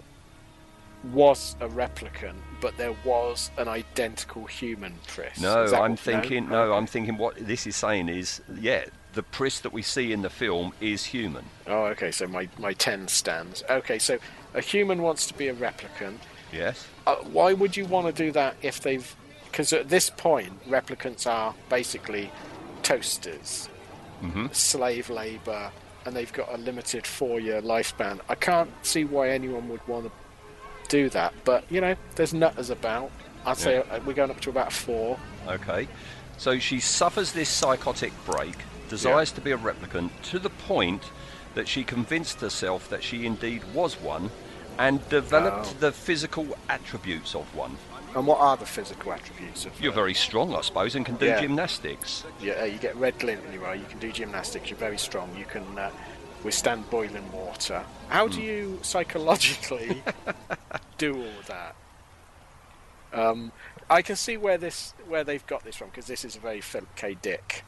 was 1.12 1.57
a 1.61 1.68
replicant, 1.68 2.37
but 2.61 2.76
there 2.76 2.95
was 3.05 3.51
an 3.57 3.68
identical 3.68 4.45
human 4.45 4.95
Pris? 5.07 5.41
No, 5.41 5.64
I'm 5.66 5.97
thinking. 5.97 6.49
No, 6.49 6.74
I'm 6.74 6.87
thinking. 6.87 7.16
What 7.16 7.37
this 7.37 7.66
is 7.66 7.76
saying 7.76 8.09
is, 8.09 8.43
yeah, 8.61 8.85
the 9.15 9.23
Pris 9.23 9.61
that 9.61 9.73
we 9.73 9.83
see 9.83 10.13
in 10.13 10.23
the 10.23 10.31
film 10.31 10.73
is 10.81 11.05
human. 11.05 11.45
Oh, 11.67 11.85
okay. 11.87 12.11
So 12.11 12.27
my 12.27 12.49
my 12.59 12.73
ten 12.73 13.09
stands. 13.09 13.63
Okay, 13.69 13.99
so 13.99 14.19
a 14.55 14.61
human 14.61 15.03
wants 15.03 15.27
to 15.27 15.35
be 15.35 15.49
a 15.49 15.55
replicant. 15.55 16.19
Yes. 16.53 16.87
Uh, 17.07 17.17
why 17.17 17.53
would 17.53 17.77
you 17.77 17.87
want 17.87 18.07
to 18.07 18.13
do 18.13 18.33
that 18.33 18.57
if 18.63 18.81
they've? 18.81 19.17
Because 19.45 19.73
at 19.73 19.89
this 19.89 20.11
point, 20.11 20.67
replicants 20.69 21.27
are 21.27 21.55
basically 21.69 22.31
toasters, 22.83 23.69
slave 24.53 25.11
labour, 25.11 25.71
and 26.07 26.17
they've 26.17 26.33
got 26.33 26.53
a 26.55 26.57
limited 26.57 27.07
four-year 27.07 27.61
lifespan. 27.61 28.21
I 28.29 28.35
can't 28.35 28.71
see 28.85 29.05
why 29.05 29.29
anyone 29.29 29.69
would 29.69 29.87
want 29.87 30.07
to 30.07 30.13
do 30.89 31.09
that. 31.11 31.35
But 31.45 31.71
you 31.71 31.81
know, 31.81 31.95
there's 32.15 32.33
nutters 32.33 32.71
about. 32.71 33.11
I'd 33.45 33.57
say 33.57 33.79
uh, 33.79 34.01
we're 34.07 34.15
going 34.15 34.31
up 34.31 34.41
to 34.41 34.51
about 34.51 34.73
four. 34.73 35.19
Okay. 35.49 35.89
So 36.39 36.59
she 36.59 36.81
suffers 36.81 37.33
this 37.33 37.49
psychotic 37.49 38.13
break, 38.25 38.57
desires 38.93 39.32
to 39.32 39.40
be 39.40 39.53
a 39.53 39.57
replicant 39.59 40.11
to 40.22 40.38
the 40.38 40.51
point 40.51 41.03
that 41.55 41.66
she 41.66 41.82
convinced 41.82 42.40
herself 42.40 42.88
that 42.90 43.03
she 43.03 43.24
indeed 43.26 43.62
was 43.74 43.95
one, 44.01 44.30
and 44.78 45.07
developed 45.09 45.68
Oh. 45.70 45.76
the 45.80 45.93
physical 45.93 46.47
attributes 46.68 47.34
of 47.34 47.45
one. 47.55 47.76
And 48.14 48.26
what 48.26 48.38
are 48.40 48.57
the 48.59 48.66
physical 48.66 49.12
attributes 49.12 49.64
of? 49.64 49.80
You're 49.80 49.93
uh, 49.93 50.05
very 50.05 50.12
strong, 50.14 50.55
I 50.55 50.61
suppose, 50.61 50.95
and 50.95 51.05
can 51.07 51.16
do 51.16 51.26
Yeah. 51.26 51.40
gymnastics. 51.40 52.24
Yeah, 52.40 52.64
you 52.64 52.78
get 52.78 52.95
red 52.97 53.18
glint 53.18 53.43
in 53.47 53.53
your 53.55 53.66
eye. 53.66 53.74
You 53.74 53.86
can 53.88 53.99
do 53.99 54.12
gymnastics. 54.12 54.68
You're 54.68 54.78
very 54.78 54.99
strong. 54.99 55.34
You 55.38 55.47
can 55.47 55.64
uh, 55.78 55.90
withstand 56.45 56.88
boiling 56.90 57.30
water. 57.32 57.82
How 58.09 58.26
Hmm. 58.26 58.32
do 58.34 58.43
you 58.43 58.78
psychologically 58.82 60.03
do 60.99 61.14
all 61.16 61.43
that? 61.47 61.74
Um, 63.14 63.53
I 63.90 64.01
can 64.03 64.16
see 64.16 64.36
where 64.36 64.59
this 64.59 64.95
where 65.07 65.24
they've 65.24 65.47
got 65.47 65.64
this 65.64 65.76
from 65.76 65.88
because 65.88 66.07
this 66.07 66.24
is 66.24 66.36
a 66.36 66.40
very 66.40 66.61
Philip 66.62 66.95
K. 66.97 67.14
Dick 67.20 67.64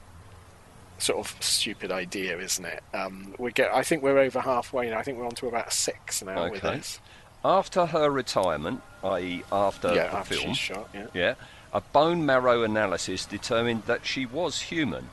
sort 0.99 1.19
of 1.19 1.37
stupid 1.43 1.91
idea, 1.93 2.39
isn't 2.39 2.65
it? 2.65 2.83
Um, 2.95 3.35
we 3.39 3.53
get. 3.53 3.73
I 3.75 3.83
think 3.83 4.03
we're 4.03 4.19
over 4.19 4.41
halfway 4.41 4.91
now. 4.91 4.99
I 4.99 5.03
think 5.03 5.19
we're 5.19 5.27
on 5.27 5.35
to 5.37 5.49
about 5.49 5.73
six 5.73 6.23
now 6.23 6.51
with 6.51 6.65
Okay. 6.65 6.77
this. 6.77 7.01
After 7.45 7.87
her 7.87 8.11
retirement, 8.11 8.81
i.e., 9.03 9.43
after 9.53 9.89
yeah, 9.89 10.09
the 10.09 10.17
after 10.17 10.35
film, 10.35 10.49
she's 10.49 10.59
shot. 10.59 10.89
Yeah. 10.95 11.07
Yeah. 11.13 11.35
A 11.75 11.81
bone 11.81 12.25
marrow 12.25 12.63
analysis 12.63 13.27
determined 13.27 13.83
that 13.85 14.07
she 14.07 14.25
was 14.25 14.61
human. 14.63 15.09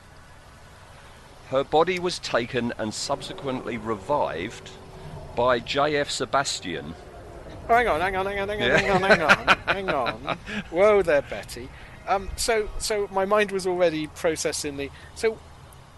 Her 1.50 1.64
body 1.64 1.98
was 1.98 2.18
taken 2.18 2.72
and 2.78 2.94
subsequently 2.94 3.76
revived 3.76 4.70
by 5.36 5.58
J.F. 5.58 6.08
Sebastian. 6.10 6.94
Oh, 7.68 7.74
hang 7.74 7.88
on, 7.88 8.00
hang 8.00 8.16
on, 8.16 8.26
hang 8.26 8.38
on, 8.40 8.48
hang 8.48 8.62
on, 8.62 8.68
Yeah. 8.68 8.78
hang 8.78 8.90
on, 8.90 9.02
hang 9.02 9.22
on, 9.22 9.58
hang 9.66 9.88
on. 9.90 10.38
Whoa 10.70 11.02
there, 11.02 11.22
Betty. 11.22 11.68
Um, 12.08 12.30
so, 12.36 12.68
so 12.78 13.08
my 13.12 13.24
mind 13.24 13.52
was 13.52 13.66
already 13.66 14.06
processing 14.08 14.76
the. 14.76 14.90
So, 15.14 15.38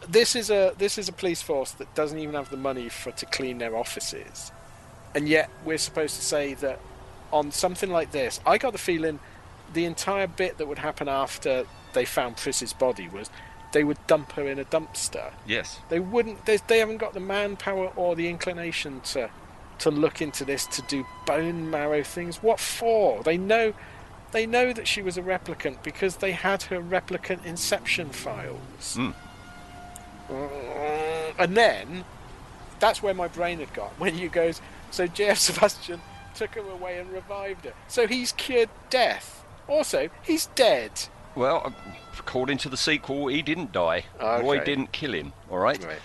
this 0.08 0.36
is 0.36 0.50
a 0.50 0.72
this 0.78 0.98
is 0.98 1.08
a 1.08 1.12
police 1.12 1.42
force 1.42 1.72
that 1.72 1.94
doesn't 1.94 2.18
even 2.18 2.34
have 2.34 2.50
the 2.50 2.56
money 2.56 2.88
for 2.88 3.10
to 3.12 3.26
clean 3.26 3.58
their 3.58 3.76
offices, 3.76 4.52
and 5.14 5.28
yet 5.28 5.50
we're 5.64 5.78
supposed 5.78 6.16
to 6.16 6.22
say 6.22 6.54
that 6.54 6.80
on 7.32 7.50
something 7.50 7.90
like 7.90 8.12
this, 8.12 8.40
I 8.46 8.58
got 8.58 8.72
the 8.72 8.78
feeling 8.78 9.18
the 9.72 9.84
entire 9.84 10.26
bit 10.26 10.58
that 10.58 10.66
would 10.68 10.78
happen 10.78 11.08
after 11.08 11.66
they 11.92 12.04
found 12.04 12.36
Pris's 12.36 12.72
body 12.72 13.08
was 13.08 13.30
they 13.72 13.84
would 13.84 13.98
dump 14.06 14.32
her 14.32 14.48
in 14.48 14.58
a 14.58 14.64
dumpster. 14.64 15.32
Yes. 15.46 15.80
They 15.88 16.00
wouldn't. 16.00 16.46
They, 16.46 16.58
they 16.68 16.78
haven't 16.78 16.98
got 16.98 17.12
the 17.12 17.20
manpower 17.20 17.92
or 17.96 18.14
the 18.14 18.28
inclination 18.28 19.00
to 19.12 19.30
to 19.80 19.90
look 19.90 20.22
into 20.22 20.44
this 20.44 20.66
to 20.68 20.82
do 20.82 21.04
bone 21.26 21.68
marrow 21.70 22.02
things. 22.02 22.42
What 22.42 22.60
for? 22.60 23.22
They 23.22 23.36
know. 23.36 23.74
They 24.30 24.46
know 24.46 24.72
that 24.72 24.88
she 24.88 25.02
was 25.02 25.16
a 25.16 25.22
replicant 25.22 25.82
because 25.82 26.16
they 26.16 26.32
had 26.32 26.62
her 26.64 26.80
replicant 26.80 27.44
inception 27.44 28.10
files. 28.10 28.96
Mm. 28.96 29.14
Uh, 30.30 31.32
and 31.38 31.56
then 31.56 32.04
that's 32.80 33.02
where 33.02 33.14
my 33.14 33.28
brain 33.28 33.60
had 33.60 33.72
got 33.72 33.90
when 33.98 34.18
you 34.18 34.28
goes. 34.28 34.60
So 34.90 35.06
J.F. 35.06 35.38
Sebastian 35.38 36.00
took 36.34 36.54
her 36.54 36.60
away 36.60 36.98
and 36.98 37.10
revived 37.10 37.64
her. 37.64 37.72
So 37.88 38.06
he's 38.06 38.32
cured 38.32 38.70
death. 38.90 39.44
Also, 39.68 40.10
he's 40.22 40.46
dead. 40.46 40.90
Well, 41.34 41.62
uh, 41.64 41.70
according 42.18 42.58
to 42.58 42.68
the 42.68 42.76
sequel, 42.76 43.28
he 43.28 43.42
didn't 43.42 43.72
die. 43.72 44.04
Roy 44.20 44.62
didn't 44.64 44.92
kill 44.92 45.12
him. 45.14 45.32
All 45.50 45.58
right. 45.58 45.82
Right. 45.82 45.98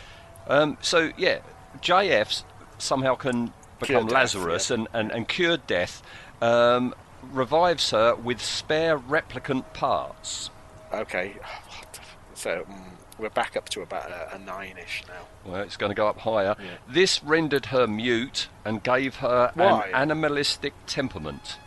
Um, 0.48 0.78
so 0.82 1.12
yeah, 1.18 1.40
JF 1.82 2.44
somehow 2.78 3.16
can 3.16 3.54
become 3.80 4.06
death, 4.06 4.14
Lazarus 4.14 4.70
yeah. 4.70 4.76
and, 4.76 4.88
and, 4.94 5.12
and 5.12 5.28
cure 5.28 5.58
death. 5.58 6.02
Um, 6.42 6.96
revives 7.32 7.92
her 7.92 8.16
with 8.16 8.42
spare 8.42 8.98
replicant 8.98 9.74
parts. 9.74 10.50
Okay. 10.94 11.36
What 11.78 11.94
the 11.94 12.00
f- 12.00 12.18
So 12.34 12.66
mm, 12.70 12.84
we're 13.20 13.30
back 13.30 13.56
up 13.58 13.70
to 13.70 13.82
about 13.82 14.10
a, 14.10 14.36
a 14.36 14.40
nine-ish 14.40 15.04
now. 15.08 15.52
Well, 15.52 15.62
it's 15.62 15.78
going 15.78 15.90
to 15.92 15.96
go 15.96 16.08
up 16.08 16.20
higher. 16.20 16.56
Yeah. 16.60 16.78
This 16.88 17.24
rendered 17.24 17.68
her 17.68 17.88
mute 17.88 18.48
and 18.66 18.82
gave 18.82 19.18
her 19.18 19.52
Why? 19.54 19.88
an 19.88 19.94
animalistic 19.94 20.74
temperament. 20.88 21.58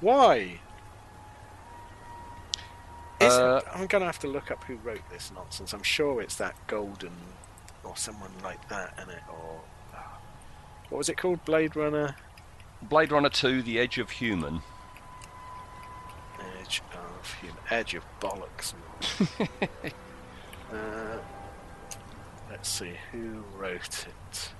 Why? 0.00 0.60
Uh, 3.20 3.60
I'm 3.74 3.86
going 3.86 4.00
to 4.02 4.06
have 4.06 4.20
to 4.20 4.28
look 4.28 4.50
up 4.50 4.62
who 4.64 4.76
wrote 4.76 5.02
this 5.10 5.32
nonsense. 5.34 5.72
I'm 5.72 5.82
sure 5.82 6.20
it's 6.20 6.36
that 6.36 6.54
Golden 6.68 7.12
or 7.82 7.96
someone 7.96 8.30
like 8.44 8.68
that, 8.68 8.94
in 9.02 9.10
it? 9.10 9.22
Or 9.28 9.60
ah, 9.94 10.18
what 10.90 10.98
was 10.98 11.08
it 11.08 11.16
called? 11.16 11.44
Blade 11.44 11.74
Runner 11.74 12.14
Blade 12.82 13.10
Runner 13.10 13.28
2: 13.28 13.62
The 13.62 13.78
Edge 13.78 13.98
of 13.98 14.10
Human. 14.10 14.62
Edge 16.60 16.82
of 16.92 17.34
Human 17.40 17.58
Edge 17.70 17.94
of 17.94 18.04
Bollocks. 18.20 18.74
uh, 20.72 21.18
let's 22.50 22.68
see 22.68 22.92
who 23.12 23.44
wrote 23.56 24.06
it. 24.06 24.52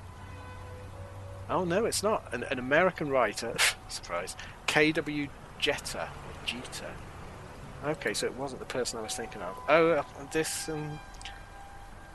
Oh 1.50 1.64
no, 1.64 1.84
it's 1.86 2.02
not 2.02 2.32
an, 2.32 2.44
an 2.44 2.58
American 2.58 3.08
writer. 3.08 3.56
surprise. 3.88 4.36
K.W. 4.66 5.28
Jeter. 5.58 6.08
or 6.08 6.46
Jeter. 6.46 6.90
Okay, 7.84 8.12
so 8.12 8.26
it 8.26 8.34
wasn't 8.34 8.60
the 8.60 8.66
person 8.66 8.98
I 8.98 9.02
was 9.02 9.14
thinking 9.14 9.40
of. 9.42 9.56
Oh, 9.68 9.90
uh, 9.90 10.02
this 10.32 10.68
um, 10.68 10.98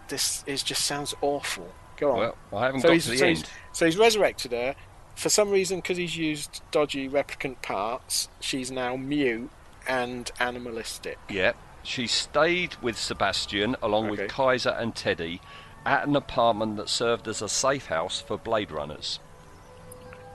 this 0.07 0.43
is 0.45 0.61
just 0.63 0.85
sounds 0.85 1.15
awful. 1.21 1.73
Go 1.97 2.11
on. 2.11 2.17
Well, 2.19 2.35
I 2.53 2.65
haven't 2.65 2.81
so 2.81 2.89
got 2.89 2.93
he's, 2.93 3.05
to 3.05 3.11
the 3.11 3.17
so 3.17 3.25
end. 3.25 3.37
He's, 3.37 3.47
so 3.71 3.85
he's 3.85 3.97
resurrected 3.97 4.51
her. 4.51 4.75
For 5.15 5.29
some 5.29 5.51
reason, 5.51 5.77
because 5.77 5.97
he's 5.97 6.17
used 6.17 6.61
dodgy 6.71 7.07
replicant 7.07 7.61
parts, 7.61 8.29
she's 8.39 8.71
now 8.71 8.95
mute 8.95 9.51
and 9.87 10.29
animalistic. 10.39 11.17
Yeah, 11.29 11.53
she 11.83 12.07
stayed 12.07 12.75
with 12.81 12.97
Sebastian 12.97 13.75
along 13.81 14.09
Okay. 14.09 14.23
with 14.23 14.31
Kaiser 14.31 14.69
and 14.71 14.95
Teddy 14.95 15.41
at 15.85 16.07
an 16.07 16.15
apartment 16.15 16.77
that 16.77 16.89
served 16.89 17.27
as 17.27 17.41
a 17.41 17.49
safe 17.49 17.87
house 17.87 18.21
for 18.21 18.37
Blade 18.37 18.71
Runners. 18.71 19.19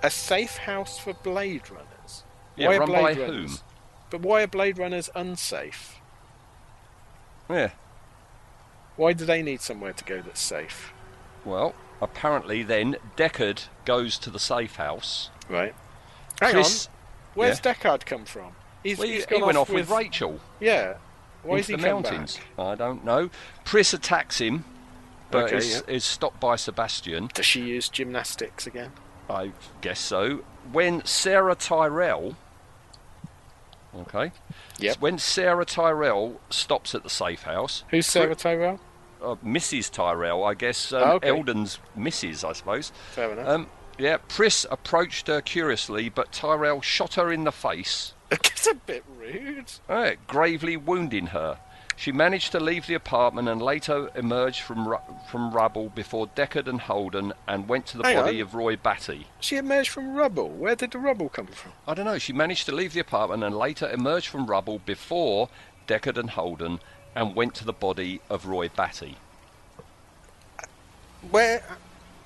A 0.03 0.11
safe 0.11 0.59
house 0.59 0.99
for 0.99 1.15
Blade 1.15 1.71
Runners. 1.71 2.25
Yeah, 2.57 2.69
why 2.69 2.77
are 2.77 2.81
run 2.81 2.89
Blade 2.89 3.03
by 3.03 3.23
Runners? 3.23 3.51
whom? 3.53 3.59
But 4.11 4.21
why 4.21 4.43
are 4.43 4.47
Blade 4.47 4.79
Runners 4.79 5.11
unsafe? 5.15 5.97
Yeah. 7.49 7.71
Why 8.97 9.13
do 9.13 9.25
they 9.25 9.43
need 9.43 9.61
somewhere 9.61 9.93
to 9.93 10.05
go 10.05 10.21
that's 10.21 10.41
safe? 10.41 10.93
Well, 11.45 11.75
apparently 12.03 12.63
then 12.63 12.97
Deckard 13.17 13.65
goes 13.85 14.19
to 14.19 14.31
the 14.31 14.39
safe 14.39 14.77
house. 14.77 15.31
Right. 15.49 15.75
Hang 16.41 16.53
Chris, 16.53 16.87
on. 16.87 16.93
Where's 17.35 17.61
yeah. 17.65 17.73
Deckard 17.75 18.05
come 18.05 18.25
from? 18.25 18.53
He's, 18.83 18.99
Well, 18.99 19.09
he, 19.09 19.15
he's 19.15 19.25
he 19.25 19.39
gone 19.39 19.47
went 19.47 19.59
off 19.59 19.69
with, 19.71 19.89
with 19.89 19.99
Rachel 19.99 20.41
Yeah. 20.61 20.95
Why 21.43 21.59
into 21.59 21.61
is 21.61 21.67
he 21.69 21.77
the 21.77 21.83
mountains. 21.83 22.39
I 22.59 22.75
don't 22.75 23.05
know. 23.05 23.31
Pris 23.65 23.93
attacks 23.95 24.39
him, 24.41 24.65
but 25.31 25.45
Okay, 25.45 25.57
is, 25.59 25.83
is 25.83 26.05
stopped 26.05 26.41
by 26.41 26.57
Sebastian. 26.57 27.31
Does 27.35 27.47
she 27.47 27.63
use 27.63 27.89
gymnastics 27.89 28.67
again? 28.67 28.93
I 29.31 29.53
guess 29.81 30.01
so. 30.01 30.41
When 30.73 31.05
Sarah 31.05 31.55
Tyrell, 31.55 32.35
okay, 33.97 34.33
Yep. 34.79 35.01
when 35.01 35.19
Sarah 35.19 35.65
Tyrell 35.65 36.41
stops 36.51 36.95
at 36.95 37.03
the 37.03 37.11
safe 37.11 37.43
house, 37.43 37.85
Who's 37.91 38.07
Sarah 38.07 38.35
Tyrell? 38.35 38.81
uh, 39.23 39.35
Mrs. 39.45 39.91
Tyrell, 39.91 40.45
I 40.45 40.55
guess, 40.55 40.93
um, 40.93 41.03
Oh, 41.03 41.13
okay. 41.17 41.29
Eldon's 41.29 41.79
Mrs. 41.97 42.49
I 42.49 42.53
suppose. 42.53 42.93
Fair 43.13 43.33
enough. 43.33 43.49
Um, 43.49 43.67
yeah, 43.99 44.19
Pris 44.29 44.65
approached 44.71 45.27
her 45.27 45.41
curiously, 45.41 46.09
but 46.09 46.31
Tyrell 46.33 46.81
shot 46.81 47.15
her 47.15 47.33
in 47.33 47.45
the 47.45 47.53
face, 47.53 48.15
it's 48.31 48.67
a 48.67 48.75
bit 48.75 49.05
rude. 49.19 49.71
eh, 49.89 50.15
gravely 50.27 50.77
wounding 50.77 51.29
her. 51.29 51.59
She 51.97 52.13
managed 52.13 52.53
to 52.53 52.61
leave 52.61 52.87
the 52.87 52.95
apartment 52.95 53.49
and 53.49 53.61
later 53.61 54.09
emerged 54.15 54.61
from 54.61 54.87
ru- 54.87 54.99
from 55.29 55.51
rubble 55.51 55.89
before 55.89 56.29
Deckard 56.29 56.69
and 56.69 56.81
Holden 56.83 57.33
and 57.49 57.69
went 57.69 57.87
to 57.87 57.99
the 57.99 58.05
Hang 58.05 58.17
body 58.17 58.37
on. 58.37 58.43
of 58.47 58.55
Roy 58.55 58.77
Batty. 58.77 59.27
She 59.41 59.57
emerged 59.57 59.91
from 59.91 60.15
rubble. 60.15 60.49
Where 60.49 60.77
did 60.77 60.93
the 60.93 60.99
rubble 60.99 61.29
come 61.29 61.49
from? 61.49 61.73
I 61.89 61.95
don't 61.95 62.05
know. 62.05 62.19
She 62.19 62.33
managed 62.33 62.67
to 62.67 62.73
leave 62.75 62.93
the 62.93 63.01
apartment 63.01 63.43
and 63.43 63.57
later 63.57 63.91
emerged 63.91 64.29
from 64.29 64.47
rubble 64.47 64.79
before 64.79 65.49
Deckard 65.89 66.17
and 66.19 66.31
Holden 66.31 66.79
and 67.17 67.35
went 67.35 67.57
to 67.57 67.65
the 67.65 67.73
body 67.73 68.21
of 68.31 68.47
Roy 68.47 68.69
Batty. 68.69 69.17
Where, 71.31 71.63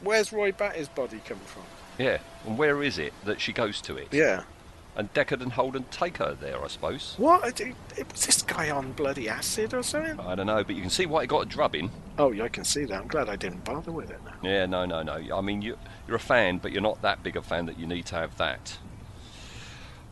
where's 0.02 0.32
Roy 0.32 0.52
Batty's 0.52 0.88
body 0.88 1.20
come 1.24 1.38
from? 1.46 1.62
Yeah, 1.98 2.18
and 2.46 2.58
where 2.58 2.82
is 2.82 2.98
it 2.98 3.12
that 3.24 3.40
she 3.40 3.52
goes 3.54 3.80
to 3.82 3.96
it? 3.96 4.08
Yeah. 4.12 4.42
And 4.94 5.12
Deckard 5.14 5.40
and 5.40 5.52
Holden 5.52 5.86
take 5.90 6.18
her 6.18 6.34
there, 6.34 6.62
I 6.62 6.68
suppose. 6.68 7.14
What? 7.16 7.60
It- 7.60 7.74
it- 7.96 8.12
Was 8.12 8.26
this 8.26 8.42
guy 8.42 8.70
on 8.70 8.92
bloody 8.92 9.26
acid 9.28 9.72
or 9.72 9.82
something? 9.82 10.20
I 10.20 10.34
don't 10.34 10.46
know, 10.46 10.62
but 10.62 10.74
you 10.76 10.82
can 10.82 10.90
see 10.90 11.06
why 11.06 11.22
he 11.22 11.26
got 11.26 11.40
a 11.40 11.46
drubbing. 11.46 11.90
Oh, 12.18 12.30
yeah, 12.30 12.44
I 12.44 12.48
can 12.48 12.64
see 12.64 12.84
that. 12.84 13.00
I'm 13.00 13.08
glad 13.08 13.28
I 13.30 13.36
didn't 13.36 13.64
bother 13.64 13.90
with 13.90 14.10
it 14.10 14.20
now. 14.24 14.34
Yeah, 14.42 14.66
no, 14.66 14.84
no, 14.84 15.02
no. 15.02 15.14
I 15.34 15.40
mean, 15.40 15.62
you, 15.62 15.78
you're 16.06 16.16
a 16.16 16.20
fan, 16.20 16.58
but 16.58 16.72
you're 16.72 16.82
not 16.82 17.00
that 17.00 17.22
big 17.22 17.36
a 17.36 17.42
fan 17.42 17.64
that 17.66 17.78
you 17.78 17.86
need 17.86 18.04
to 18.06 18.16
have 18.16 18.36
that. 18.36 18.76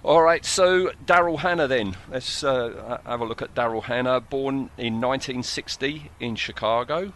All 0.03 0.23
right, 0.23 0.47
so 0.47 0.93
Daryl 1.05 1.41
Hannah 1.41 1.69
then. 1.69 1.95
Let's 2.11 2.43
uh, 2.43 3.01
have 3.05 3.21
a 3.21 3.25
look 3.27 3.43
at 3.43 3.55
Daryl 3.55 3.83
Hannah, 3.83 4.19
born 4.21 4.71
in 4.79 4.99
1960 4.99 6.11
in 6.21 6.37
Chicago. 6.37 7.13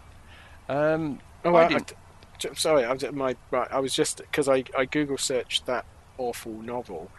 Um, 0.69 1.21
Oh, 1.47 1.55
I 1.55 1.65
I, 1.65 1.77
I, 1.77 2.55
sorry, 2.55 2.85
I 2.85 2.93
was 2.93 3.05
my 3.13 3.37
right. 3.51 3.69
I 3.71 3.79
was 3.81 3.95
just 3.95 4.19
because 4.19 4.49
I 4.49 4.65
I 4.77 4.85
Google 4.87 5.19
searched 5.19 5.67
that 5.67 5.85
awful 6.19 6.53
novel, 6.53 7.11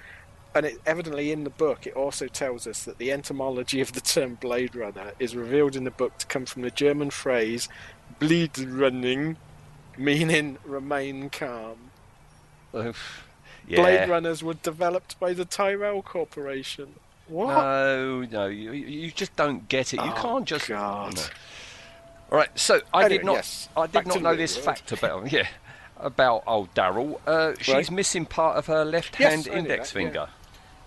and 0.56 0.66
it 0.66 0.80
evidently 0.86 1.32
in 1.32 1.44
the 1.44 1.50
book 1.50 1.86
it 1.86 1.94
also 1.94 2.28
tells 2.28 2.66
us 2.66 2.84
that 2.86 2.98
the 2.98 3.12
etymology 3.12 3.82
of 3.82 3.92
the 3.94 4.02
term 4.02 4.36
Blade 4.36 4.76
Runner 4.76 5.12
is 5.20 5.36
revealed 5.36 5.76
in 5.76 5.84
the 5.84 5.92
book 5.92 6.18
to 6.20 6.26
come 6.26 6.46
from 6.46 6.62
the 6.64 6.72
German 6.72 7.12
phrase 7.12 7.68
"bleed 8.20 8.58
running," 8.58 9.38
meaning 9.98 10.58
remain 10.66 11.30
calm. 11.30 11.92
yeah. 12.74 12.92
Blade 13.68 14.10
Runners 14.10 14.44
were 14.44 14.54
developed 14.56 15.20
by 15.20 15.34
the 15.34 15.46
Tyrell 15.46 16.02
Corporation. 16.02 16.96
What? 17.28 17.48
No, 17.48 18.22
no, 18.22 18.46
you, 18.48 18.72
you 18.72 19.12
just 19.12 19.36
don't 19.36 19.68
get 19.68 19.94
it. 19.94 19.98
You 20.04 20.12
Oh, 20.16 20.22
can't 20.22 20.46
just. 20.46 20.68
God. 20.68 21.16
no. 21.16 21.22
All 22.32 22.38
right, 22.40 22.50
so 22.58 22.82
I 22.94 23.06
Anyway, 23.06 23.18
did 23.18 23.26
not. 23.26 23.34
yes, 23.36 23.70
I 23.76 23.88
did 23.88 24.02
to 24.04 24.08
not 24.10 24.22
know 24.22 24.36
this 24.36 24.56
world. 24.56 24.66
fact 24.66 24.92
about 24.92 25.32
yeah 25.32 25.48
about 25.98 26.44
old 26.46 26.74
Daryl. 26.76 27.20
Uh, 27.26 27.54
she's 27.60 27.74
Right. 27.74 27.92
missing 27.92 28.26
part 28.26 28.58
of 28.58 28.66
her 28.68 28.84
left 28.84 29.16
hand 29.16 29.46
knew 29.48 29.54
index 29.54 29.92
that, 29.92 30.02
yeah. 30.02 30.28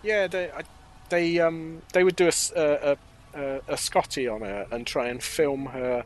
Yeah, 0.03 0.27
they 0.27 0.51
I, 0.51 0.63
they 1.09 1.41
um 1.41 1.83
they 1.93 2.05
would 2.05 2.17
do 2.17 2.29
a 2.29 2.97
a 3.35 3.61
a 3.69 3.77
Scotty 3.77 4.27
on 4.27 4.41
her 4.41 4.67
and 4.71 4.87
try 4.87 5.09
and 5.09 5.23
film 5.23 5.67
her 5.67 6.05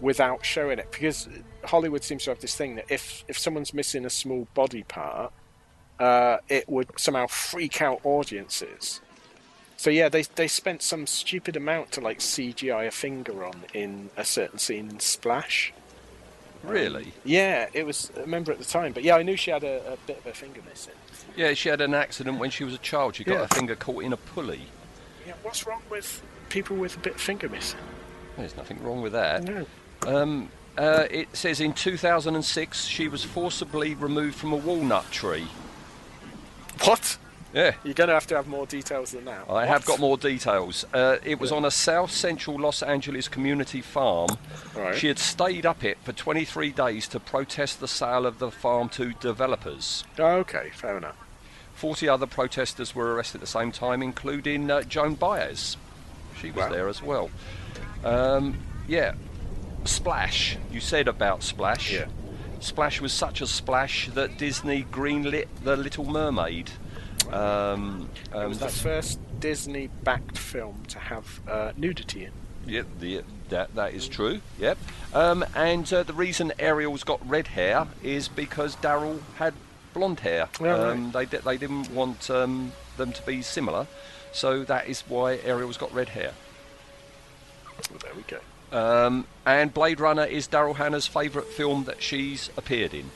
without 0.00 0.44
showing 0.44 0.78
it 0.78 0.90
because 0.90 1.28
Hollywood 1.64 2.04
seems 2.04 2.24
to 2.24 2.30
have 2.30 2.40
this 2.40 2.54
thing 2.54 2.76
that 2.76 2.86
if 2.88 3.24
if 3.28 3.38
someone's 3.38 3.74
missing 3.74 4.04
a 4.04 4.10
small 4.10 4.46
body 4.54 4.82
part, 4.82 5.32
uh, 5.98 6.38
it 6.48 6.68
would 6.68 6.88
somehow 6.98 7.26
freak 7.26 7.80
out 7.80 8.00
audiences. 8.04 9.00
So 9.76 9.90
yeah, 9.90 10.08
they 10.08 10.22
they 10.22 10.48
spent 10.48 10.82
some 10.82 11.06
stupid 11.06 11.56
amount 11.56 11.92
to 11.92 12.00
like 12.00 12.18
CGI 12.18 12.86
a 12.86 12.90
finger 12.90 13.44
on 13.44 13.64
in 13.72 14.10
a 14.16 14.24
certain 14.24 14.58
scene 14.58 14.90
in 14.90 15.00
Splash. 15.00 15.72
Really? 16.62 17.12
Yeah, 17.24 17.68
it 17.74 17.84
was. 17.84 18.10
I 18.16 18.20
remember 18.20 18.52
at 18.52 18.58
the 18.58 18.64
time, 18.64 18.92
but 18.92 19.02
yeah, 19.02 19.16
I 19.16 19.22
knew 19.22 19.36
she 19.36 19.50
had 19.50 19.64
a, 19.64 19.94
a 19.94 19.96
bit 20.06 20.18
of 20.18 20.26
a 20.26 20.32
finger 20.32 20.62
missing. 20.66 20.94
Yeah, 21.36 21.54
she 21.54 21.68
had 21.68 21.80
an 21.80 21.94
accident 21.94 22.38
when 22.38 22.50
she 22.50 22.64
was 22.64 22.74
a 22.74 22.78
child. 22.78 23.16
She 23.16 23.24
got 23.24 23.32
Yeah. 23.34 23.38
her 23.40 23.48
finger 23.48 23.74
caught 23.76 24.04
in 24.04 24.12
a 24.12 24.16
pulley. 24.16 24.68
Yeah, 25.26 25.32
what's 25.42 25.66
wrong 25.66 25.82
with 25.90 26.22
people 26.48 26.76
with 26.76 26.96
a 26.96 27.00
bit 27.00 27.14
of 27.16 27.20
finger 27.20 27.48
missing. 27.48 27.80
There's 28.36 28.56
nothing 28.56 28.82
wrong 28.82 29.00
with 29.02 29.12
that. 29.12 29.42
No. 29.44 29.66
Um, 30.06 30.50
uh, 30.76 31.06
it 31.10 31.28
says 31.36 31.60
in 31.60 31.72
2006 31.72 32.84
she 32.86 33.08
was 33.08 33.24
forcibly 33.24 33.94
removed 33.94 34.36
from 34.36 34.52
a 34.52 34.56
walnut 34.56 35.10
tree. 35.10 35.46
What? 36.84 37.16
Yeah. 37.52 37.72
You're 37.84 37.94
going 37.94 38.08
to 38.08 38.14
have 38.14 38.26
to 38.28 38.34
have 38.36 38.48
more 38.48 38.66
details 38.66 39.12
than 39.12 39.24
that. 39.26 39.44
I 39.48 39.64
have 39.64 39.84
got 39.84 40.00
more 40.00 40.16
details. 40.16 40.84
Uh, 40.92 41.18
it 41.24 41.38
was 41.38 41.52
on 41.52 41.64
a 41.64 41.70
south 41.70 42.10
central 42.10 42.58
Los 42.58 42.82
Angeles 42.82 43.28
community 43.28 43.80
farm. 43.80 44.30
Right. 44.74 44.96
She 44.96 45.06
had 45.06 45.20
stayed 45.20 45.64
up 45.64 45.84
it 45.84 45.98
for 46.02 46.12
23 46.12 46.70
days 46.70 47.06
to 47.08 47.20
protest 47.20 47.78
the 47.78 47.86
sale 47.86 48.26
of 48.26 48.40
the 48.40 48.50
farm 48.50 48.88
to 48.90 49.12
developers. 49.14 50.02
Oh, 50.18 50.38
okay, 50.38 50.70
fair 50.74 50.96
enough. 50.98 51.14
40 51.84 52.08
other 52.08 52.26
protesters 52.26 52.94
were 52.94 53.12
arrested 53.14 53.36
at 53.36 53.40
the 53.42 53.46
same 53.46 53.70
time, 53.70 54.02
including 54.02 54.70
uh, 54.70 54.80
Joan 54.84 55.16
Baez. 55.16 55.76
She 56.40 56.50
was 56.50 56.64
Wow. 56.64 56.70
there 56.70 56.88
as 56.88 57.02
well. 57.02 57.28
Um, 58.02 58.56
yeah. 58.88 59.12
Splash. 59.84 60.56
You 60.72 60.80
said 60.80 61.08
about 61.08 61.42
Splash. 61.42 61.92
Yeah. 61.92 62.06
Splash 62.60 63.02
was 63.02 63.12
such 63.12 63.42
a 63.42 63.46
splash 63.46 64.08
that 64.14 64.38
Disney 64.38 64.84
greenlit 64.84 65.48
The 65.62 65.76
Little 65.76 66.06
Mermaid. 66.06 66.70
Um, 67.30 68.08
It 68.30 68.34
um, 68.34 68.48
was 68.48 68.60
the 68.60 68.70
first 68.70 69.18
Disney-backed 69.38 70.38
film 70.38 70.84
to 70.88 70.98
have 70.98 71.40
uh, 71.46 71.72
nudity 71.76 72.24
in. 72.24 72.32
Yep, 72.64 72.86
the, 72.98 73.22
that 73.50 73.74
that 73.74 73.92
is 73.92 74.08
true. 74.08 74.40
Yep. 74.58 74.78
Um, 75.12 75.44
and 75.54 75.92
uh, 75.92 76.02
the 76.02 76.14
reason 76.14 76.50
Ariel's 76.58 77.04
got 77.04 77.20
red 77.28 77.48
hair 77.48 77.86
is 78.02 78.26
because 78.28 78.74
Daryl 78.76 79.20
had 79.36 79.52
blonde 79.94 80.20
hair. 80.20 80.48
Yeah, 80.60 80.66
right. 80.72 80.80
um, 80.92 81.12
they 81.12 81.24
di- 81.26 81.38
they 81.38 81.56
didn't 81.56 81.90
want 81.90 82.28
um, 82.30 82.72
them 82.98 83.12
to 83.12 83.22
be 83.22 83.40
similar, 83.40 83.86
so 84.32 84.64
that 84.64 84.88
is 84.88 85.02
why 85.08 85.38
Ariel's 85.44 85.76
got 85.78 85.92
red 85.94 86.10
hair. 86.10 86.32
Well, 87.90 87.98
there 88.02 88.12
we 88.14 88.22
go. 88.22 88.40
Um, 88.76 89.26
and 89.46 89.72
Blade 89.72 90.00
Runner 90.00 90.24
is 90.24 90.48
Daryl 90.48 90.76
Hannah's 90.76 91.06
favourite 91.06 91.48
film 91.48 91.84
that 91.84 92.02
she's 92.02 92.50
appeared 92.56 92.92
in. 92.94 93.10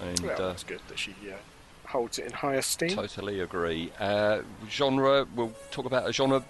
And 0.00 0.20
Well, 0.20 0.32
uh, 0.42 0.48
that's 0.48 0.64
good 0.64 0.80
that 0.88 0.98
she 0.98 1.12
uh, 1.30 1.34
holds 1.88 2.18
it 2.18 2.26
in 2.26 2.32
high 2.32 2.54
esteem. 2.54 2.90
Totally 2.90 3.40
agree. 3.40 3.92
Uh, 3.98 4.40
genre, 4.70 5.26
we'll 5.34 5.52
talk 5.70 5.84
about 5.86 6.08
a 6.08 6.12
genre, 6.12 6.44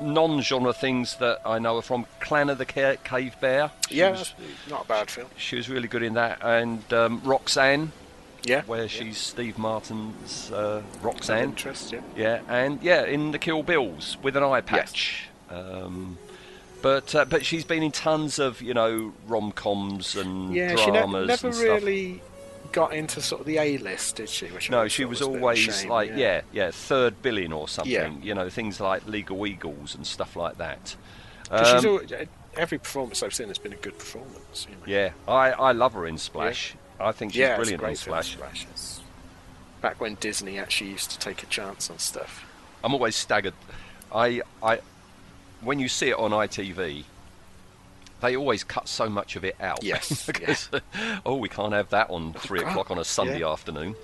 non-genre 0.00 0.72
things 0.72 1.16
that 1.16 1.40
I 1.44 1.58
know 1.58 1.76
are 1.76 1.82
from 1.82 2.06
Clan 2.20 2.48
of 2.50 2.58
the 2.58 2.64
Ca- 2.66 2.96
Cave 3.04 3.36
Bear. 3.40 3.70
She 3.88 3.96
yeah, 3.96 4.10
was- 4.12 4.34
not 4.70 4.84
a 4.86 4.88
bad 4.88 5.10
film. 5.10 5.28
she 5.36 5.56
was 5.56 5.68
really 5.68 5.88
good 5.88 6.02
in 6.02 6.14
that. 6.14 6.38
And 6.42 6.90
um, 6.92 7.20
Roxanne, 7.24 7.92
Yeah, 8.46 8.62
where 8.62 8.82
yeah. 8.82 8.86
she's 8.88 9.18
Steve 9.18 9.58
Martin's 9.58 10.50
uh, 10.52 10.82
Roxanne. 11.02 11.44
interest. 11.44 11.92
Yeah. 11.92 12.00
Yeah, 12.16 12.40
and 12.48 12.82
yeah, 12.82 13.04
in 13.04 13.32
the 13.32 13.38
Kill 13.38 13.62
Bills 13.62 14.16
with 14.22 14.36
an 14.36 14.42
eye 14.42 14.60
patch. 14.60 15.28
Um, 15.50 16.18
but 16.82 17.14
uh, 17.14 17.24
but 17.24 17.44
she's 17.44 17.64
been 17.64 17.82
in 17.82 17.92
tons 17.92 18.38
of 18.38 18.62
you 18.62 18.74
know 18.74 19.12
rom 19.26 19.52
coms 19.52 20.14
and 20.16 20.54
dramas. 20.54 20.78
Yeah, 20.78 20.84
she 20.84 20.90
ne- 20.90 21.26
never 21.26 21.50
really 21.50 22.22
got 22.72 22.92
into 22.92 23.20
sort 23.20 23.40
of 23.40 23.46
the 23.46 23.58
A 23.58 23.78
list, 23.78 24.16
did 24.16 24.28
she? 24.28 24.46
Which 24.46 24.70
No, 24.70 24.86
she 24.88 25.04
was 25.04 25.20
a 25.20 25.24
bit 25.24 25.28
of 25.28 25.34
a 25.36 25.40
always 25.40 25.58
shame, 25.58 25.88
like 25.88 26.10
yeah. 26.14 26.42
yeah, 26.52 26.70
third 26.70 27.22
billing 27.22 27.52
or 27.52 27.68
something. 27.68 27.92
Yeah. 27.92 28.10
You 28.22 28.34
know, 28.34 28.50
things 28.50 28.80
like 28.80 29.06
Legal 29.06 29.46
Eagles 29.46 29.94
and 29.94 30.06
stuff 30.06 30.36
like 30.36 30.58
that. 30.58 30.94
Um, 31.50 31.86
always, 31.86 32.12
every 32.56 32.78
performance 32.78 33.22
I've 33.22 33.34
seen 33.34 33.48
has 33.48 33.58
been 33.58 33.72
a 33.72 33.76
good 33.76 33.98
performance. 33.98 34.66
You 34.68 34.76
know? 34.76 34.82
yeah, 34.86 35.12
I, 35.26 35.52
I 35.52 35.72
love 35.72 35.94
her 35.94 36.06
in 36.06 36.18
Splash. 36.18 36.74
I 36.98 37.12
think 37.12 37.32
she's 37.32 37.40
yeah, 37.40 37.56
brilliant 37.56 37.82
film, 37.82 37.94
Splash. 37.94 38.32
Splash. 38.32 38.66
Back 39.80 40.00
when 40.00 40.14
Disney 40.16 40.58
actually 40.58 40.90
used 40.90 41.10
to 41.10 41.18
take 41.18 41.42
a 41.42 41.46
chance 41.46 41.90
on 41.90 41.98
stuff. 41.98 42.44
I'm 42.82 42.94
always 42.94 43.16
staggered. 43.16 43.54
I, 44.12 44.42
I, 44.62 44.80
when 45.60 45.78
you 45.78 45.88
see 45.88 46.08
it 46.08 46.18
on 46.18 46.30
ITV, 46.30 47.04
they 48.20 48.36
always 48.36 48.64
cut 48.64 48.88
so 48.88 49.08
much 49.08 49.36
of 49.36 49.44
it 49.44 49.56
out. 49.60 49.82
Yes, 49.82 50.26
because, 50.26 50.70
oh, 51.26 51.36
we 51.36 51.48
can't 51.48 51.72
have 51.72 51.90
that 51.90 52.10
on 52.10 52.32
three 52.34 52.60
o'clock 52.60 52.90
on 52.90 52.98
a 52.98 53.04
Sunday 53.04 53.40
yeah. 53.40 53.50
afternoon. 53.50 53.94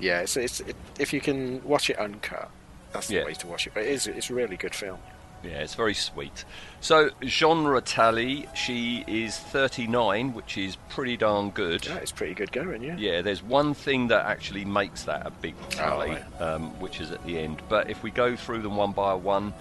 Yeah, 0.00 0.20
it's, 0.20 0.36
it's 0.36 0.60
it, 0.60 0.76
if 0.98 1.12
you 1.12 1.20
can 1.20 1.62
watch 1.64 1.90
it 1.90 1.98
uncut, 1.98 2.50
that's 2.92 3.10
Yeah. 3.10 3.20
the 3.20 3.26
way 3.26 3.34
to 3.34 3.46
watch 3.46 3.66
it. 3.66 3.74
But 3.74 3.84
it 3.84 3.90
is 3.90 4.06
it's 4.06 4.30
a 4.30 4.34
really 4.34 4.56
good 4.56 4.74
film. 4.74 4.98
Yeah, 5.42 5.60
it's 5.60 5.74
very 5.74 5.94
sweet. 5.94 6.44
So, 6.80 7.10
genre 7.24 7.80
tally, 7.80 8.48
she 8.54 9.04
is 9.06 9.36
39, 9.38 10.34
which 10.34 10.58
is 10.58 10.76
pretty 10.88 11.16
darn 11.16 11.50
good. 11.50 11.86
Yeah, 11.86 11.96
it's 11.96 12.12
pretty 12.12 12.34
good 12.34 12.52
going. 12.52 12.82
Yeah. 12.82 12.96
Yeah, 12.96 13.22
there's 13.22 13.42
one 13.42 13.74
thing 13.74 14.08
that 14.08 14.26
actually 14.26 14.64
makes 14.64 15.04
that 15.04 15.26
a 15.26 15.30
big 15.30 15.54
tally, 15.70 16.10
right. 16.10 16.40
um, 16.40 16.78
which 16.80 17.00
is 17.00 17.10
at 17.10 17.24
the 17.24 17.38
end. 17.38 17.62
But 17.68 17.90
if 17.90 18.02
we 18.02 18.10
go 18.10 18.36
through 18.36 18.62
them 18.62 18.76
one 18.76 18.92
by 18.92 19.14
one, 19.14 19.54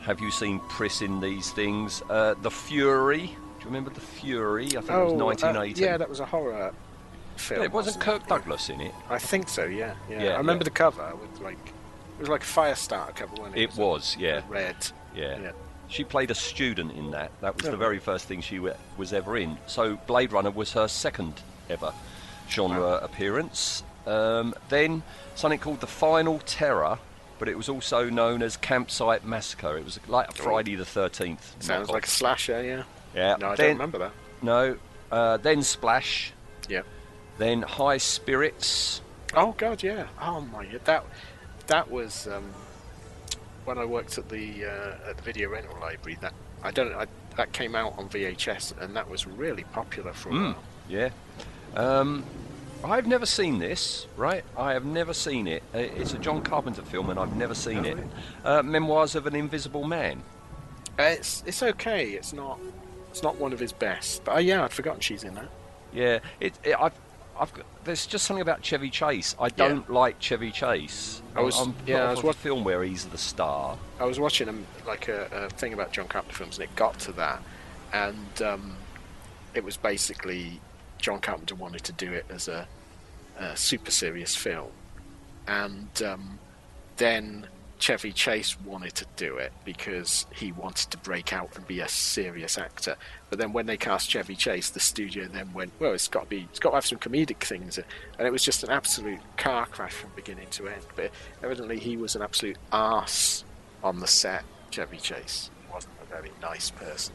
have 0.00 0.20
you 0.20 0.30
seen 0.30 0.60
Pris 0.68 1.02
in 1.02 1.20
these 1.20 1.50
things? 1.52 2.02
Uh, 2.08 2.34
the 2.42 2.50
Fury. 2.50 3.26
Do 3.26 3.64
you 3.64 3.66
remember 3.66 3.90
The 3.90 4.00
Fury? 4.00 4.66
I 4.66 4.70
think 4.70 4.90
it 4.90 5.04
was 5.04 5.12
uh, 5.12 5.24
1980. 5.24 5.80
yeah, 5.80 5.96
that 5.96 6.08
was 6.08 6.20
a 6.20 6.26
horror 6.26 6.72
film. 7.36 7.60
Yeah, 7.60 7.66
it 7.66 7.72
wasn't 7.72 7.96
wasn't 7.96 8.04
Kirk 8.04 8.22
it? 8.22 8.28
Douglas 8.28 8.70
in 8.70 8.80
it. 8.80 8.94
I 9.08 9.18
think 9.18 9.48
so. 9.48 9.64
Yeah, 9.64 9.94
yeah. 10.08 10.22
Yeah, 10.22 10.30
I 10.34 10.38
remember 10.38 10.62
yeah. 10.62 10.64
the 10.64 10.70
cover 10.70 11.12
with 11.20 11.40
like 11.40 11.58
it 12.20 12.20
was 12.20 12.28
like 12.28 12.42
a 12.42 12.46
fire 12.46 12.74
starter 12.74 13.12
cover, 13.12 13.32
wasn't 13.36 13.56
it? 13.56 13.62
It 13.62 13.76
was, 13.76 14.16
a- 14.16 14.20
yeah. 14.20 14.42
red. 14.48 14.76
Yeah. 15.14 15.38
Yeah. 15.40 15.52
She 15.88 16.04
played 16.04 16.30
a 16.30 16.34
student 16.34 16.92
in 16.92 17.10
that. 17.10 17.32
That 17.40 17.56
was 17.56 17.66
Oh, 17.66 17.70
the 17.72 17.76
very 17.76 17.98
first 17.98 18.26
thing 18.26 18.40
she 18.40 18.58
wa- 18.60 18.74
was 18.96 19.12
ever 19.12 19.36
in. 19.36 19.58
So 19.66 19.96
Blade 20.06 20.30
Runner 20.32 20.50
was 20.50 20.72
her 20.74 20.86
second 20.88 21.40
ever 21.68 21.92
genre 22.48 22.80
Wow. 22.80 22.98
appearance. 22.98 23.82
Um, 24.06 24.54
then 24.68 25.02
something 25.34 25.58
called 25.58 25.80
The 25.80 25.86
Final 25.88 26.38
Terror, 26.46 26.98
but 27.40 27.48
it 27.48 27.56
was 27.56 27.68
also 27.68 28.08
known 28.08 28.42
as 28.42 28.56
Campsite 28.56 29.24
Massacre. 29.24 29.76
It 29.76 29.84
was 29.84 29.98
like 30.06 30.32
Friday 30.34 30.76
the 30.76 30.84
13th. 30.84 31.60
Sounds 31.60 31.90
like 31.90 32.06
a 32.06 32.10
slasher. 32.10 32.62
Yeah. 32.62 32.82
Yeah. 33.14 33.36
No, 33.40 33.48
I 33.50 33.56
then, 33.56 33.66
don't 33.66 33.74
remember 33.76 33.98
that. 33.98 34.12
No. 34.42 34.76
Uh, 35.10 35.36
then 35.38 35.62
Splash. 35.62 36.32
Yeah. 36.68 36.82
Then 37.38 37.62
High 37.62 37.98
Spirits. 37.98 39.00
Oh 39.34 39.54
God, 39.58 39.82
yeah. 39.82 40.06
Oh 40.20 40.40
my, 40.40 40.66
God. 40.66 40.80
that 40.84 41.04
that 41.66 41.90
was 41.90 42.26
um, 42.28 42.44
when 43.64 43.78
I 43.78 43.84
worked 43.84 44.18
at 44.18 44.28
the 44.28 44.64
uh, 44.66 45.10
at 45.10 45.16
the 45.16 45.22
video 45.22 45.48
rental 45.50 45.76
library. 45.80 46.18
That 46.20 46.34
I 46.62 46.70
don't 46.70 46.92
I, 46.94 47.06
that 47.36 47.52
came 47.52 47.74
out 47.74 47.98
on 47.98 48.08
VHS, 48.08 48.80
and 48.80 48.94
that 48.96 49.08
was 49.08 49.26
really 49.26 49.64
popular 49.64 50.12
for 50.12 50.30
a 50.30 50.32
Mm, 50.32 50.54
while. 50.54 50.62
yeah. 50.88 51.10
Um, 51.76 52.24
I've 52.82 53.06
never 53.06 53.26
seen 53.26 53.58
this, 53.58 54.06
right? 54.16 54.42
I 54.56 54.72
have 54.72 54.84
never 54.86 55.12
seen 55.12 55.46
it. 55.46 55.62
It's 55.74 56.14
a 56.14 56.18
John 56.18 56.42
Carpenter 56.42 56.82
film, 56.82 57.10
and 57.10 57.18
I've 57.20 57.36
never 57.36 57.54
seen 57.54 57.84
it. 57.84 57.98
Uh, 58.44 58.62
Memoirs 58.62 59.14
of 59.14 59.26
an 59.26 59.34
Invisible 59.36 59.84
Man. 59.84 60.22
Uh, 60.98 61.02
It's 61.02 61.42
it's 61.46 61.62
okay. 61.62 62.08
It's 62.10 62.32
not 62.32 62.58
it's 63.10 63.22
not 63.22 63.36
one 63.36 63.52
of 63.52 63.58
his 63.60 63.72
best. 63.72 64.24
But 64.24 64.36
uh, 64.36 64.38
yeah, 64.38 64.64
I'd 64.64 64.72
forgotten 64.72 65.00
she's 65.00 65.24
in 65.24 65.34
that. 65.34 65.48
Yeah, 65.92 66.20
it. 66.40 66.54
it 66.64 66.74
I've, 66.80 66.92
I've 67.40 67.52
got, 67.54 67.64
there's 67.84 68.06
just 68.06 68.26
something 68.26 68.42
about 68.42 68.62
Chevy 68.62 68.90
Chase. 68.90 69.34
I 69.40 69.48
don't 69.48 69.88
like 69.90 70.20
Chevy 70.20 70.50
Chase. 70.50 71.22
I 71.34 71.40
was- 71.40 71.58
I'm 71.58 71.74
yeah, 71.86 72.04
I 72.04 72.10
was 72.10 72.18
of 72.18 72.24
wa- 72.26 72.30
a 72.30 72.34
film 72.34 72.64
where 72.64 72.82
he's 72.84 73.06
the 73.06 73.16
star. 73.18 73.78
I 73.98 74.04
was 74.04 74.20
watching 74.20 74.48
um, 74.48 74.66
like 74.86 75.08
a, 75.08 75.26
a 75.32 75.48
thing 75.48 75.72
about 75.72 75.90
John 75.92 76.06
Carpenter 76.06 76.36
films, 76.36 76.58
and 76.58 76.64
it 76.68 76.76
got 76.76 76.98
to 77.00 77.12
that, 77.12 77.42
and 77.94 78.42
um, 78.42 78.76
it 79.54 79.64
was 79.64 79.76
basically 79.78 80.60
John 80.98 81.20
Carpenter 81.20 81.54
wanted 81.54 81.82
to 81.84 81.92
do 81.92 82.12
it 82.12 82.26
as 82.28 82.46
a, 82.46 82.68
a 83.38 83.56
super 83.56 83.90
serious 83.90 84.36
film, 84.36 84.70
and 85.46 85.88
um, 86.02 86.38
then 86.98 87.46
Chevy 87.80 88.12
Chase 88.12 88.60
wanted 88.60 88.94
to 88.96 89.06
do 89.16 89.38
it 89.38 89.52
because 89.64 90.26
he 90.34 90.52
wanted 90.52 90.90
to 90.90 90.98
break 90.98 91.32
out 91.32 91.56
and 91.56 91.66
be 91.66 91.80
a 91.80 91.88
serious 91.88 92.58
actor. 92.58 92.94
But 93.30 93.38
then 93.38 93.54
when 93.54 93.64
they 93.64 93.78
cast 93.78 94.10
Chevy 94.10 94.36
Chase, 94.36 94.68
the 94.68 94.80
studio 94.80 95.26
then 95.26 95.52
went, 95.54 95.72
"Well, 95.80 95.94
it's 95.94 96.06
got 96.06 96.24
to 96.24 96.28
be, 96.28 96.46
it's 96.50 96.58
got 96.58 96.70
to 96.70 96.74
have 96.76 96.86
some 96.86 96.98
comedic 96.98 97.38
things," 97.38 97.78
and 97.78 98.28
it 98.28 98.30
was 98.30 98.44
just 98.44 98.62
an 98.62 98.70
absolute 98.70 99.20
car 99.38 99.64
crash 99.66 99.94
from 99.94 100.10
beginning 100.14 100.48
to 100.52 100.68
end. 100.68 100.82
But 100.94 101.10
evidently, 101.42 101.78
he 101.78 101.96
was 101.96 102.14
an 102.14 102.22
absolute 102.22 102.58
ass 102.70 103.44
on 103.82 104.00
the 104.00 104.06
set. 104.06 104.44
Chevy 104.70 104.98
Chase 104.98 105.50
He 105.66 105.72
wasn't 105.72 105.94
a 106.02 106.04
very 106.04 106.30
nice 106.42 106.70
person. 106.70 107.14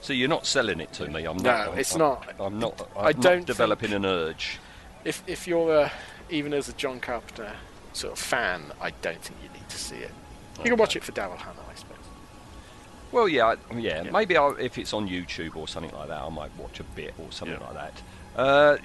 So 0.00 0.12
you're 0.12 0.28
not 0.28 0.44
selling 0.44 0.80
it 0.80 0.92
to 0.94 1.06
me. 1.08 1.24
I'm 1.24 1.36
No, 1.36 1.66
not. 1.66 1.78
It's 1.78 1.92
I'm, 1.92 1.98
not. 2.00 2.34
I'm 2.40 2.58
not. 2.58 2.90
I'm 2.96 3.06
I 3.06 3.12
not 3.12 3.20
don't 3.20 3.46
developing 3.46 3.92
an 3.92 4.04
urge. 4.04 4.58
If 5.04 5.22
if 5.28 5.46
you're 5.46 5.72
a, 5.72 5.92
even 6.30 6.52
as 6.52 6.68
a 6.68 6.72
John 6.72 6.98
Carpenter 6.98 7.52
sort 7.92 8.14
of 8.14 8.18
fan, 8.18 8.72
I 8.80 8.90
don't 9.02 9.22
think 9.22 9.38
you 9.42 9.49
to 9.70 9.78
see 9.78 9.96
it. 9.96 10.10
You 10.58 10.64
can 10.70 10.76
watch 10.76 10.96
it 10.96 11.02
for 11.04 11.12
Daryl 11.12 11.36
Hannah, 11.36 11.58
I 11.70 11.74
suppose. 11.74 11.96
Well, 13.12 13.28
yeah, 13.28 13.46
I- 13.46 13.74
yeah. 13.78 14.02
Yeah. 14.04 14.10
Maybe 14.10 14.36
I'll, 14.36 14.56
if 14.56 14.78
it's 14.78 14.92
on 14.92 15.08
YouTube 15.08 15.56
or 15.56 15.66
something 15.66 15.92
like 15.94 16.08
that, 16.08 16.20
I 16.20 16.28
might 16.28 16.54
watch 16.56 16.80
a 16.80 16.84
bit 16.84 17.14
or 17.18 17.30
something 17.32 17.58
Yeah. 17.58 17.66
like 17.66 17.74
that. 17.74 18.02
Uh, 18.40 18.76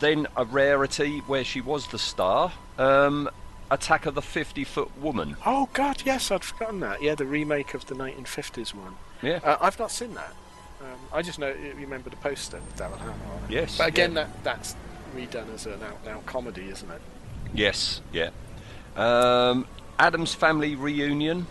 then 0.00 0.26
a 0.36 0.44
rarity 0.44 1.20
where 1.26 1.44
she 1.44 1.60
was 1.60 1.86
the 1.88 1.98
star. 1.98 2.52
Um, 2.78 3.30
Attack 3.70 4.06
of 4.06 4.14
the 4.14 4.22
Fifty 4.22 4.62
Foot 4.62 4.96
Woman. 5.00 5.36
Oh 5.44 5.68
God, 5.72 6.02
yes, 6.04 6.30
I'd 6.30 6.44
forgotten 6.44 6.78
that. 6.80 7.02
Yeah, 7.02 7.16
the 7.16 7.24
remake 7.26 7.74
of 7.74 7.84
the 7.86 7.94
1950s 7.96 8.72
one. 8.74 8.94
Yeah. 9.22 9.40
Uh, 9.42 9.56
I've 9.60 9.76
not 9.78 9.90
seen 9.90 10.14
that. 10.14 10.32
Um, 10.80 10.86
I 11.12 11.22
just 11.22 11.38
know 11.40 11.48
you 11.48 11.74
remember 11.76 12.10
the 12.10 12.16
poster 12.16 12.58
with 12.58 12.76
Daryl 12.76 12.96
Hannah 12.98 13.10
on 13.12 13.44
it. 13.48 13.50
Yes, 13.50 13.78
but 13.78 13.88
again, 13.88 14.10
yeah. 14.12 14.24
that 14.24 14.44
that's 14.44 14.76
redone 15.16 15.52
as 15.54 15.66
an 15.66 15.82
out 15.82 15.98
and 16.04 16.08
out 16.14 16.26
comedy, 16.26 16.68
isn't 16.68 16.88
it? 16.90 17.00
Yes. 17.54 18.02
Yeah. 18.12 18.30
Um, 18.94 19.66
Addams 19.98 20.34
Family 20.34 20.74
Reunion. 20.74 21.46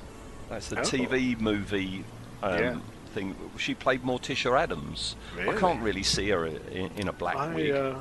That's 0.49 0.67
the 0.69 0.79
Oh. 0.79 0.83
TV 0.83 1.39
movie 1.39 2.03
um, 2.43 2.59
Yeah. 2.59 2.77
thing. 3.13 3.35
She 3.57 3.73
played 3.73 4.03
Morticia 4.03 4.57
Addams. 4.59 5.15
I 5.39 5.53
can't 5.53 5.81
really 5.81 6.03
see 6.03 6.29
her 6.29 6.45
in, 6.45 6.91
in 6.97 7.07
a 7.07 7.13
black 7.13 7.37
I, 7.37 7.53
wig. 7.53 7.71
uh, 7.71 7.95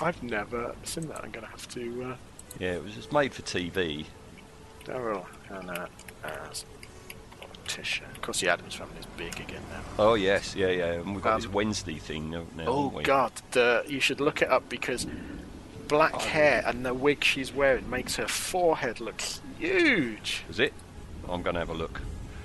I've 0.00 0.22
never 0.22 0.74
seen 0.84 1.08
that. 1.08 1.22
I'm 1.24 1.30
going 1.30 1.44
to 1.44 1.50
have 1.50 1.68
to. 1.74 2.16
Yeah, 2.58 2.72
it 2.72 2.82
was 2.82 2.94
just 2.94 3.12
made 3.12 3.34
for 3.34 3.42
TV. 3.42 4.06
Uh, 4.88 4.92
Daryl 4.92 5.26
Hannah 5.48 5.88
as 6.24 6.64
Morticia. 7.66 8.10
Of 8.14 8.22
course, 8.22 8.40
the 8.40 8.48
Addams 8.48 8.74
family 8.74 8.98
is 8.98 9.06
big 9.18 9.38
again 9.38 9.62
now. 9.70 9.80
Oh 9.98 10.14
yes, 10.14 10.56
yeah, 10.56 10.68
yeah. 10.68 10.92
And 10.94 11.14
we've 11.14 11.22
got 11.22 11.34
Um, 11.34 11.40
this 11.42 11.50
Wednesday 11.50 11.98
thing 11.98 12.30
now. 12.30 12.44
now 12.56 12.64
Oh? 12.66 13.00
God, 13.02 13.32
the, 13.50 13.84
you 13.86 14.00
should 14.00 14.20
look 14.20 14.40
it 14.40 14.50
up 14.50 14.68
because 14.70 15.06
black 15.86 16.14
Oh. 16.14 16.18
hair 16.20 16.62
and 16.66 16.84
the 16.86 16.94
wig 16.94 17.22
she's 17.22 17.52
wearing 17.52 17.88
makes 17.90 18.16
her 18.16 18.26
forehead 18.26 19.00
look 19.00 19.20
huge. 19.60 20.44
Is 20.48 20.58
it? 20.58 20.72
I'm 21.28 21.42
going 21.42 21.54
to 21.54 21.60
have 21.60 21.70
a 21.70 21.74
look. 21.74 22.00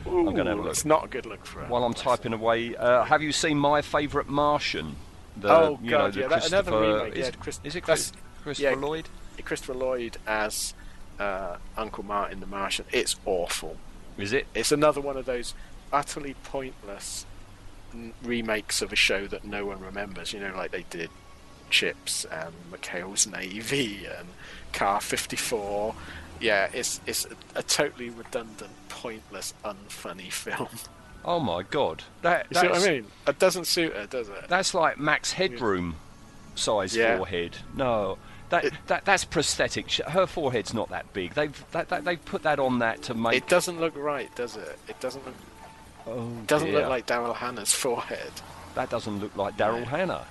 Ooh, 0.08 0.28
I'm 0.30 0.36
gonna 0.36 0.52
have 0.52 0.60
a 0.60 0.62
look. 0.62 0.70
It's 0.72 0.86
not 0.86 1.04
a 1.06 1.08
good 1.08 1.26
look 1.26 1.48
for 1.48 1.62
her. 1.62 1.66
While 1.68 1.84
I'm 1.84 1.96
typing 1.96 2.32
away, 2.32 2.76
uh, 2.76 3.04
have 3.06 3.24
you 3.24 3.32
seen 3.32 3.58
my 3.58 3.82
favourite 3.82 4.28
Martian? 4.30 4.98
The, 5.36 5.50
Oh, 5.52 5.80
you 5.82 5.90
God, 5.90 5.98
know, 5.98 6.12
the 6.12 6.20
yeah, 6.20 6.28
that- 6.28 6.48
another 6.48 6.80
remake, 6.80 7.14
Is, 7.16 7.26
yeah, 7.28 7.32
Chris- 7.40 7.60
is 7.64 7.76
it 7.76 7.82
Chris, 7.82 8.12
Christopher 8.44 8.70
yeah. 8.70 8.76
Lloyd? 8.76 9.10
Christopher 9.44 9.74
Lloyd 9.74 10.18
as 10.28 10.76
uh, 11.20 11.58
Uncle 11.76 12.04
Martin 12.06 12.40
the 12.40 12.46
Martian. 12.46 12.86
It's 12.92 13.16
awful. 13.26 13.78
Is 14.20 14.32
it? 14.32 14.46
It's 14.54 14.72
another 14.72 15.02
one 15.02 15.18
of 15.18 15.26
those 15.26 15.56
utterly 15.92 16.36
pointless 16.44 17.26
n- 17.92 18.14
remakes 18.24 18.84
of 18.84 18.94
a 18.94 18.96
show 18.96 19.26
that 19.26 19.44
no 19.44 19.66
one 19.66 19.80
remembers. 19.80 20.34
You 20.34 20.40
know, 20.40 20.54
like 20.56 20.70
they 20.70 20.86
did 20.92 21.10
Chips 21.72 22.26
and 22.26 22.54
McHale's 22.72 23.26
Navy 23.26 24.06
and 24.06 24.28
Car 24.72 25.02
54. 25.02 25.96
Yeah, 26.40 26.70
it's 26.74 27.00
it's 27.06 27.26
a, 27.26 27.60
a 27.60 27.64
totally 27.64 28.10
redundant, 28.10 28.72
pointless, 28.90 29.54
unfunny 29.64 30.32
film. 30.32 30.68
Oh 31.24 31.40
my 31.40 31.64
God! 31.64 32.04
That, 32.22 32.48
You 32.52 32.60
see 32.60 32.68
what 32.68 32.84
I 32.84 32.92
mean? 32.92 33.06
It 33.28 33.40
doesn't 33.40 33.66
suit 33.66 33.96
her, 33.96 34.06
does 34.06 34.30
it? 34.30 34.48
that's 34.48 34.74
like 34.74 35.00
Max 35.00 35.32
Headroom 35.34 35.96
size 36.56 36.96
Yeah. 36.96 37.18
forehead. 37.18 37.58
No, 37.76 38.18
that, 38.50 38.66
It- 38.66 38.74
that 38.88 39.06
that's 39.06 39.26
prosthetic. 39.26 39.92
Her 39.94 40.28
forehead's 40.28 40.74
not 40.74 40.90
that 40.90 41.12
big. 41.14 41.34
They've 41.34 41.66
that, 41.72 41.90
that, 41.90 42.06
they've 42.06 42.24
put 42.24 42.44
that 42.44 42.60
on 42.60 42.80
that 42.80 43.02
to 43.04 43.14
make. 43.16 43.34
It 43.36 43.48
doesn't 43.48 43.80
look 43.80 43.96
right, 43.96 44.34
does 44.36 44.56
it? 44.56 44.78
It 44.88 45.00
doesn't 45.00 45.26
look. 45.26 45.36
oh, 46.08 46.30
Doesn't 46.46 46.70
dear. 46.70 46.82
look 46.82 46.90
like 46.90 47.08
Daryl 47.08 47.36
Hannah's 47.36 47.74
forehead. 47.74 48.32
that. 48.76 48.90
Doesn't 48.92 49.20
look 49.20 49.36
like 49.36 49.58
Daryl 49.58 49.80
No. 49.80 49.86
Hannah. 49.86 50.26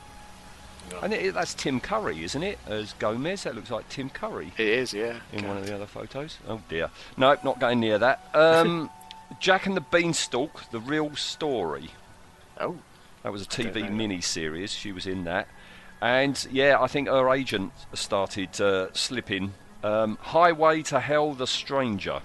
No. 0.91 0.99
And 1.01 1.13
it, 1.13 1.35
that's 1.35 1.55
Tim 1.55 1.81
Curry, 1.81 2.23
isn't 2.25 2.43
it? 2.43 2.59
As 2.67 2.93
Gomez, 2.95 3.45
that 3.45 3.55
looks 3.55 3.71
like 3.71 3.89
Tim 3.89 4.11
Curry. 4.11 4.53
It 4.59 4.67
is, 4.67 4.93
yeah. 4.93 5.19
in 5.33 5.47
one 5.47 5.57
of 5.57 5.67
the 5.67 5.75
other 5.75 5.87
photos. 5.87 6.39
Oh 6.49 6.61
dear. 6.69 6.91
Nope, 7.17 7.43
not 7.45 7.59
going 7.59 7.81
near 7.81 7.99
that. 7.99 8.29
Um, 8.35 8.91
Jack 9.41 9.67
and 9.67 9.77
the 9.77 9.81
Beanstalk, 9.81 10.71
the 10.71 10.81
real 10.81 11.15
story. 11.17 11.91
Oh, 12.61 12.77
That 13.23 13.33
was 13.33 13.43
a 13.43 13.47
TV 13.47 13.91
mini 13.91 14.21
series. 14.21 14.73
She 14.73 14.93
was 14.93 15.07
in 15.07 15.25
that. 15.25 15.49
And 16.01 16.47
yeah, 16.51 16.79
I 16.81 16.87
think 16.87 17.09
her 17.09 17.31
agent 17.33 17.73
started 17.95 18.61
uh, 18.61 18.93
slipping. 18.93 19.55
Um, 19.83 20.19
Highway 20.21 20.83
to 20.85 21.01
Hell, 21.01 21.33
the 21.35 21.47
Stranger. 21.47 22.21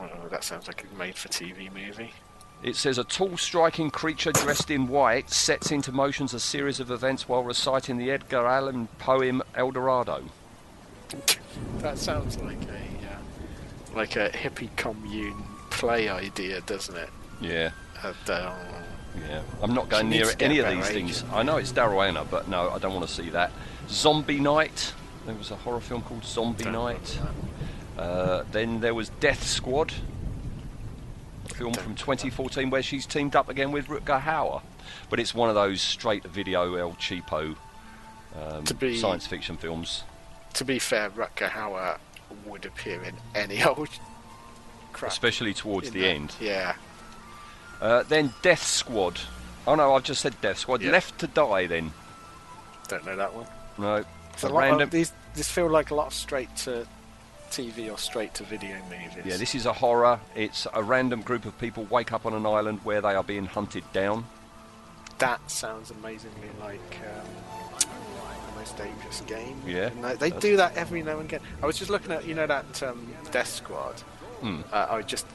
oh, 0.00 0.28
that 0.30 0.44
sounds 0.44 0.66
like 0.66 0.84
a 0.84 0.98
made-for-TV 0.98 1.72
movie. 1.72 2.12
It 2.64 2.76
says 2.76 2.96
a 2.96 3.04
tall, 3.04 3.36
striking 3.36 3.90
creature 3.90 4.32
dressed 4.32 4.70
in 4.70 4.88
white 4.88 5.30
sets 5.30 5.70
into 5.70 5.92
motion 5.92 6.24
a 6.32 6.38
series 6.38 6.80
of 6.80 6.90
events 6.90 7.28
while 7.28 7.44
reciting 7.44 7.98
the 7.98 8.10
Edgar 8.10 8.46
Allan 8.46 8.88
poem 8.98 9.42
El 9.54 9.70
Dorado. 9.70 10.24
That 11.78 11.98
sounds 11.98 12.38
like 12.38 12.62
a 12.62 12.72
uh, 12.72 13.94
like 13.94 14.16
a 14.16 14.30
hippie 14.30 14.74
commune 14.76 15.44
play 15.68 16.08
idea, 16.08 16.62
doesn't 16.62 16.96
it? 16.96 17.10
Yeah. 17.42 17.70
And, 18.02 18.30
um, 18.30 18.56
Yeah, 19.28 19.42
I'm 19.62 19.74
not 19.74 19.90
going 19.90 20.08
near 20.08 20.20
needs 20.20 20.30
to 20.32 20.36
get 20.38 20.46
any 20.46 20.58
of 20.60 20.66
these 20.70 20.88
agent. 20.90 21.16
things. 21.16 21.24
I 21.34 21.42
know 21.42 21.58
it's 21.58 21.70
Daryl 21.70 22.04
Hannah, 22.04 22.24
but 22.24 22.48
no, 22.48 22.70
I 22.70 22.78
don't 22.78 22.94
want 22.94 23.06
to 23.06 23.14
see 23.14 23.28
that. 23.30 23.52
Zombie 23.90 24.40
Night. 24.40 24.94
There 25.26 25.34
was 25.34 25.50
a 25.50 25.56
horror 25.56 25.80
film 25.80 26.00
called 26.00 26.24
Zombie 26.24 26.64
Night. 26.64 27.18
Uh, 27.98 28.44
then 28.52 28.80
there 28.80 28.94
was 28.94 29.10
Death 29.20 29.46
Squad, 29.46 29.92
film 31.48 31.74
from 31.74 31.94
2014 31.94 32.70
where 32.70 32.82
she's 32.82 33.06
teamed 33.06 33.36
up 33.36 33.48
again 33.48 33.72
with 33.72 33.86
Rutger 33.86 34.20
Hauer. 34.22 34.62
But 35.10 35.20
it's 35.20 35.34
one 35.34 35.48
of 35.48 35.54
those 35.54 35.80
straight-to-video 35.80 36.74
El 36.74 36.92
Cheapo 36.92 37.56
um, 38.36 38.64
be- 38.78 38.96
science 38.98 39.26
fiction 39.26 39.56
films. 39.56 40.02
To 40.54 40.64
be 40.64 40.78
fair, 40.78 41.10
Rutger 41.10 41.50
Hauer 41.50 41.98
would 42.46 42.64
appear 42.64 43.02
in 43.02 43.14
any 43.34 43.62
old 43.64 43.88
crap. 44.92 45.12
Especially 45.12 45.54
towards 45.54 45.88
in 45.88 45.94
the 45.94 46.06
end. 46.06 46.34
Yeah. 46.40 46.74
Uh, 47.80 48.02
then 48.04 48.32
Death 48.42 48.62
Squad. 48.62 49.20
Oh 49.66 49.74
no, 49.74 49.94
I've 49.94 50.04
just 50.04 50.20
said 50.20 50.40
Death 50.40 50.58
Squad. 50.58 50.82
Left 50.82 51.18
to 51.20 51.26
Die. 51.26 51.66
Then 51.66 51.92
Don't 52.88 53.04
know 53.04 53.16
that 53.16 53.34
one. 53.34 53.46
no. 53.78 54.04
It's 54.32 54.42
a 54.42 54.52
random. 54.52 54.82
of, 54.82 54.90
these 54.90 55.12
these 55.34 55.48
feel 55.48 55.68
like 55.70 55.90
a 55.90 55.94
lot 55.94 56.08
of 56.08 56.14
straight 56.14 56.54
to 56.56 56.86
TV 57.54 57.92
or 57.92 57.98
straight 57.98 58.34
to 58.34 58.42
video 58.44 58.76
movies. 58.90 59.24
Yeah, 59.24 59.36
this 59.36 59.54
is 59.54 59.66
a 59.66 59.72
horror. 59.72 60.18
It's 60.34 60.66
a 60.74 60.82
random 60.82 61.22
group 61.22 61.44
of 61.44 61.56
people 61.58 61.84
wake 61.84 62.12
up 62.12 62.26
on 62.26 62.34
an 62.34 62.44
island 62.46 62.80
where 62.84 63.00
they 63.00 63.14
are 63.14 63.24
being 63.24 63.46
hunted 63.46 63.84
down. 63.92 64.24
that 65.18 65.40
sounds 65.50 65.90
amazingly 65.92 66.48
like 66.60 66.98
um, 67.06 67.28
the 67.78 68.58
most 68.58 68.76
dangerous 68.76 69.20
game. 69.22 69.60
Yeah, 69.66 69.90
And 69.90 70.04
they, 70.04 70.30
they 70.30 70.38
do 70.38 70.56
that 70.56 70.76
every 70.76 71.02
now 71.02 71.18
and 71.18 71.26
again. 71.26 71.40
I 71.62 71.66
was 71.66 71.78
just 71.78 71.90
looking 71.90 72.10
at 72.12 72.26
you 72.26 72.34
know 72.34 72.46
that 72.46 72.82
um, 72.82 73.06
Death 73.30 73.48
Squad. 73.48 74.00
Hmm. 74.40 74.60
Uh, 74.72 74.86
I 74.90 75.02
just 75.02 75.26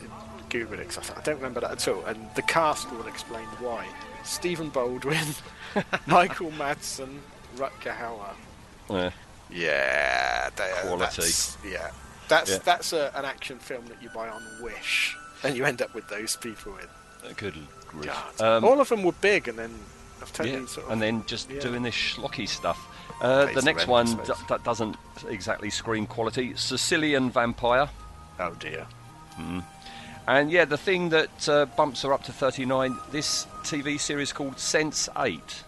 googled 0.50 0.80
it 0.80 0.88
because 0.90 1.10
I, 1.12 1.20
I 1.20 1.22
don't 1.22 1.38
remember 1.38 1.62
that 1.62 1.72
at 1.72 1.88
all, 1.88 2.04
and 2.06 2.30
the 2.36 2.42
cast 2.42 2.92
will 2.92 3.08
explain 3.08 3.46
why. 3.60 3.88
Stephen 4.26 4.70
Baldwin, 4.70 5.28
Michael 6.06 6.52
Madsen, 6.52 7.20
Rutger 7.56 7.96
Hauer. 7.96 8.36
Yeah. 8.90 9.12
Yeah, 9.52 10.50
they, 10.56 10.72
Quality. 10.84 11.22
That's, 11.22 11.58
yeah, 11.66 11.90
that's 12.30 12.52
Yeah. 12.52 12.58
that's 12.64 12.94
a, 12.94 13.12
an 13.16 13.26
action 13.26 13.60
film 13.60 13.86
that 13.88 14.02
you 14.02 14.10
buy 14.10 14.30
on 14.30 14.42
Wish, 14.62 15.18
and 15.44 15.56
you 15.58 15.66
end 15.66 15.82
up 15.82 15.94
with 15.94 16.08
those 16.08 16.36
people 16.38 16.74
in. 16.78 17.34
Good 17.36 17.56
grief. 17.88 18.42
Um, 18.42 18.64
All 18.64 18.80
of 18.80 18.88
them 18.90 19.04
were 19.04 19.12
big, 19.14 19.48
and 19.48 19.58
then 19.58 19.72
totally 20.34 20.52
yeah, 20.52 20.66
sort 20.68 20.86
of. 20.86 20.92
and 20.94 21.02
then 21.02 21.26
just 21.26 21.50
yeah. 21.50 21.60
doing 21.60 21.84
this 21.84 21.96
schlocky 21.96 22.48
stuff. 22.48 22.80
Uh, 23.22 23.48
the 23.54 23.62
next 23.62 23.88
one 23.88 24.06
d- 24.06 24.32
that 24.48 24.64
doesn't 24.64 24.96
exactly 25.28 25.70
scream 25.70 26.06
quality. 26.08 26.56
Sicilian 26.56 27.30
Vampire. 27.30 27.90
oh 28.40 28.54
dear. 28.60 28.88
And 30.28 30.52
yeah, 30.52 30.66
the 30.66 30.78
thing 30.78 31.10
that 31.10 31.50
uh, 31.50 31.66
bumps 31.66 32.04
her 32.04 32.14
up 32.14 32.24
to 32.26 32.32
39, 32.32 32.96
this 33.12 33.48
TV 33.64 34.00
series 34.00 34.32
called 34.32 34.60
Sense 34.60 35.10
8. 35.18 35.64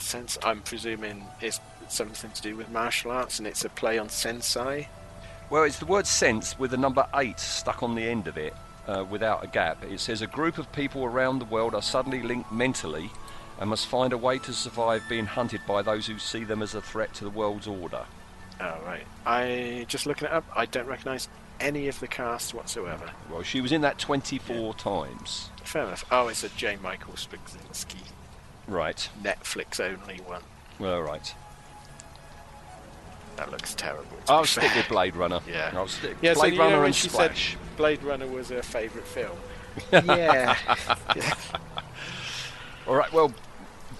Sense. 0.00 0.38
I'm 0.44 0.60
presuming 0.62 1.24
it's 1.40 1.60
something 1.88 2.30
to 2.32 2.42
do 2.42 2.56
with 2.56 2.68
martial 2.70 3.10
arts, 3.12 3.38
and 3.38 3.46
it's 3.46 3.64
a 3.64 3.68
play 3.68 3.98
on 3.98 4.08
sensei. 4.08 4.88
Well, 5.52 5.64
it's 5.64 5.78
the 5.78 5.84
word 5.84 6.06
sense 6.06 6.58
with 6.58 6.70
the 6.70 6.78
number 6.78 7.06
8 7.14 7.38
stuck 7.38 7.82
on 7.82 7.94
the 7.94 8.08
end 8.08 8.26
of 8.26 8.38
it 8.38 8.56
uh, 8.88 9.04
without 9.10 9.44
a 9.44 9.46
gap. 9.46 9.84
It 9.84 10.00
says 10.00 10.22
a 10.22 10.26
group 10.26 10.56
of 10.56 10.72
people 10.72 11.04
around 11.04 11.40
the 11.40 11.44
world 11.44 11.74
are 11.74 11.82
suddenly 11.82 12.22
linked 12.22 12.50
mentally 12.50 13.10
and 13.60 13.68
must 13.68 13.86
find 13.86 14.14
a 14.14 14.16
way 14.16 14.38
to 14.38 14.54
survive 14.54 15.02
being 15.10 15.26
hunted 15.26 15.60
by 15.68 15.82
those 15.82 16.06
who 16.06 16.18
see 16.18 16.44
them 16.44 16.62
as 16.62 16.74
a 16.74 16.80
threat 16.80 17.12
to 17.16 17.24
the 17.24 17.30
world's 17.30 17.66
order. 17.66 18.06
Oh 18.62 18.78
right. 18.86 19.06
I 19.26 19.84
just 19.88 20.06
looking 20.06 20.24
it 20.26 20.32
up. 20.32 20.46
I 20.56 20.64
don't 20.64 20.86
recognise 20.86 21.28
any 21.60 21.86
of 21.88 22.00
the 22.00 22.08
cast 22.08 22.54
whatsoever. 22.54 23.10
Well, 23.30 23.42
she 23.42 23.60
was 23.60 23.72
in 23.72 23.82
that 23.82 23.98
24 23.98 24.72
times. 24.76 25.50
Fair 25.64 25.82
enough. 25.82 26.06
Oh, 26.10 26.28
it's 26.28 26.44
a 26.44 26.48
J. 26.48 26.78
Michael 26.82 27.12
Straczynski 27.12 28.00
Right. 28.66 29.10
Netflix 29.22 29.80
only 29.80 30.22
one. 30.22 30.40
Well, 30.78 31.02
right. 31.02 31.34
That 33.36 33.50
looks 33.50 33.74
terrible. 33.74 34.16
I'll 34.28 34.44
stick 34.44 34.64
fair. 34.64 34.76
with 34.76 34.88
Blade 34.88 35.16
Runner. 35.16 35.40
Yeah. 35.48 35.70
I'll 35.74 35.88
stick 35.88 36.16
Yeah, 36.20 36.34
Blade 36.34 36.52
you 36.52 36.58
know 36.58 36.64
Runner 36.64 36.76
when 36.78 36.86
and 36.86 36.94
she 36.94 37.08
Splash. 37.08 37.50
said 37.52 37.76
Blade 37.76 38.02
Runner 38.02 38.26
was 38.26 38.50
her 38.50 38.62
favourite 38.62 39.06
film. 39.06 39.36
yeah. 39.92 40.56
yeah. 41.16 41.34
All 42.86 42.94
right. 42.94 43.12
Well, 43.12 43.32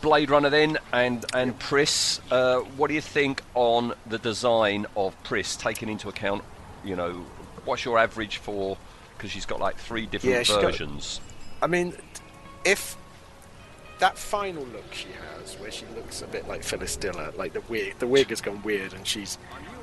Blade 0.00 0.30
Runner 0.30 0.50
then, 0.50 0.78
and 0.92 1.24
and 1.32 1.58
Pris. 1.58 2.20
Uh, 2.30 2.58
what 2.76 2.88
do 2.88 2.94
you 2.94 3.00
think 3.00 3.42
on 3.54 3.94
the 4.06 4.18
design 4.18 4.86
of 4.96 5.20
Pris, 5.22 5.56
taking 5.56 5.88
into 5.88 6.08
account, 6.08 6.42
you 6.84 6.96
know, 6.96 7.24
what's 7.64 7.84
your 7.84 7.98
average 7.98 8.38
for? 8.38 8.76
Because 9.16 9.30
she's 9.30 9.46
got 9.46 9.60
like 9.60 9.76
three 9.76 10.06
different 10.06 10.34
Yeah, 10.34 10.42
she's 10.42 10.56
got- 10.56 10.62
versions. 10.62 11.20
I 11.62 11.68
mean, 11.68 11.94
if 12.64 12.96
that 14.00 14.18
final 14.18 14.64
look 14.64 14.92
she 14.92 15.06
where 15.58 15.70
she 15.70 15.84
looks 15.96 16.22
a 16.22 16.26
bit 16.26 16.46
like 16.48 16.62
Phyllis 16.62 16.96
Diller, 16.96 17.32
like 17.36 17.52
the 17.52 17.60
wig, 17.62 17.98
the 17.98 18.06
wig 18.06 18.28
has 18.28 18.40
gone 18.40 18.62
weird, 18.62 18.92
and 18.94 19.06
she's, 19.06 19.38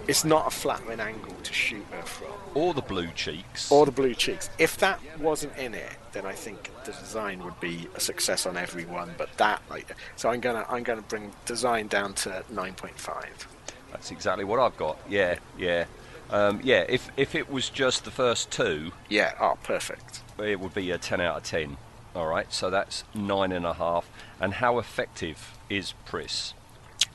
it's 0.07 0.23
not 0.25 0.47
a 0.47 0.49
flattering 0.49 0.99
angle 0.99 1.35
to 1.43 1.53
shoot 1.53 1.85
her 1.91 2.01
from, 2.03 2.27
Or 2.55 2.73
the 2.73 2.81
blue 2.81 3.09
cheeks. 3.15 3.71
or 3.71 3.85
the 3.85 3.91
blue 3.91 4.13
cheeks. 4.15 4.49
If 4.57 4.77
that 4.77 4.99
wasn't 5.19 5.55
in 5.57 5.73
it, 5.73 5.91
then 6.13 6.25
I 6.25 6.33
think 6.33 6.71
the 6.85 6.91
design 6.93 7.43
would 7.43 7.59
be 7.59 7.87
a 7.95 7.99
success 7.99 8.45
on 8.45 8.57
everyone. 8.57 9.11
But 9.17 9.29
that, 9.37 9.61
like, 9.69 9.95
so 10.15 10.29
I'm 10.29 10.39
gonna, 10.39 10.65
I'm 10.69 10.83
gonna 10.83 11.01
bring 11.03 11.31
design 11.45 11.87
down 11.87 12.13
to 12.15 12.43
nine 12.49 12.73
point 12.73 12.97
five. 12.99 13.47
That's 13.91 14.11
exactly 14.11 14.45
what 14.45 14.59
I've 14.59 14.77
got. 14.77 14.97
Yeah, 15.09 15.37
yeah. 15.57 15.85
Um, 16.31 16.59
yeah, 16.63 16.85
if 16.87 17.09
if 17.17 17.33
it 17.33 17.51
was 17.51 17.69
just 17.69 18.05
the 18.05 18.11
first 18.11 18.51
two, 18.51 18.91
Yeah. 19.09 19.33
Oh, 19.39 19.57
perfect. 19.63 20.21
it 20.39 20.59
would 20.59 20.73
be 20.75 20.91
a 20.91 20.97
10 20.99 21.19
out 21.21 21.37
of 21.37 21.43
10. 21.43 21.75
All 22.19 22.27
right, 22.27 22.51
so 22.51 22.69
that's 22.69 23.05
nine 23.15 23.53
and 23.53 23.65
a 23.65 23.71
half. 23.75 24.05
And 24.41 24.55
how 24.55 24.77
effective 24.77 25.57
is 25.69 25.93
Pris? 26.05 26.53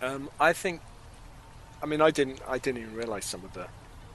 Um, 0.01 0.31
I 0.41 0.55
think. 0.55 0.81
I 1.83 1.87
mean, 1.87 2.01
I 2.01 2.11
didn't. 2.11 2.41
I 2.49 2.57
didn't 2.57 2.81
even 2.81 2.95
realise 2.95 3.27
some 3.27 3.45
of 3.45 3.53
the 3.53 3.67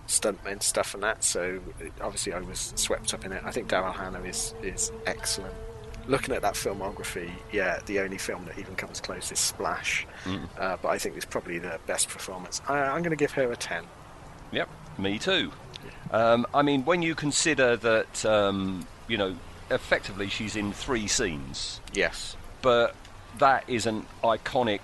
stuntmen 0.07 0.63
stuff 0.63 0.95
and 0.95 1.03
that. 1.03 1.23
So 1.23 1.59
it- 1.79 1.93
obviously, 2.01 2.33
I 2.33 2.39
was 2.39 2.73
swept 2.75 3.13
up 3.13 3.23
in 3.23 3.31
it. 3.33 3.43
I 3.45 3.51
think 3.51 3.67
Daryl 3.69 3.93
Hannah 3.93 4.23
is 4.23 4.55
is 4.63 4.91
excellent. 5.05 5.53
Looking 6.07 6.33
at 6.33 6.41
that 6.41 6.55
filmography, 6.55 7.29
yeah, 7.51 7.81
the 7.85 7.99
only 7.99 8.17
film 8.17 8.45
that 8.45 8.57
even 8.57 8.75
comes 8.75 8.99
close 8.99 9.31
is 9.31 9.37
Splash. 9.37 10.07
Uh, 10.57 10.75
but 10.81 10.87
I 10.89 10.97
think 10.97 11.17
it's 11.17 11.25
probably 11.25 11.59
the 11.59 11.79
best 11.85 12.09
performance. 12.09 12.63
I, 12.67 12.79
I'm 12.79 13.03
going 13.03 13.11
to 13.11 13.15
give 13.15 13.33
her 13.33 13.51
a 13.51 13.55
ten. 13.55 13.83
Yep, 14.51 14.69
me 14.97 15.19
too. 15.19 15.51
Um, 16.09 16.47
I 16.51 16.63
mean, 16.63 16.83
when 16.83 17.03
you 17.03 17.13
consider 17.13 17.77
that, 17.77 18.25
um, 18.25 18.87
you 19.07 19.17
know, 19.17 19.35
effectively 19.71 20.27
she's 20.29 20.55
in 20.55 20.73
three 20.73 21.07
scenes, 21.07 21.79
Yes. 21.93 22.35
but 22.61 22.95
that 23.37 23.63
is 23.67 23.85
an 23.85 24.05
iconic 24.23 24.81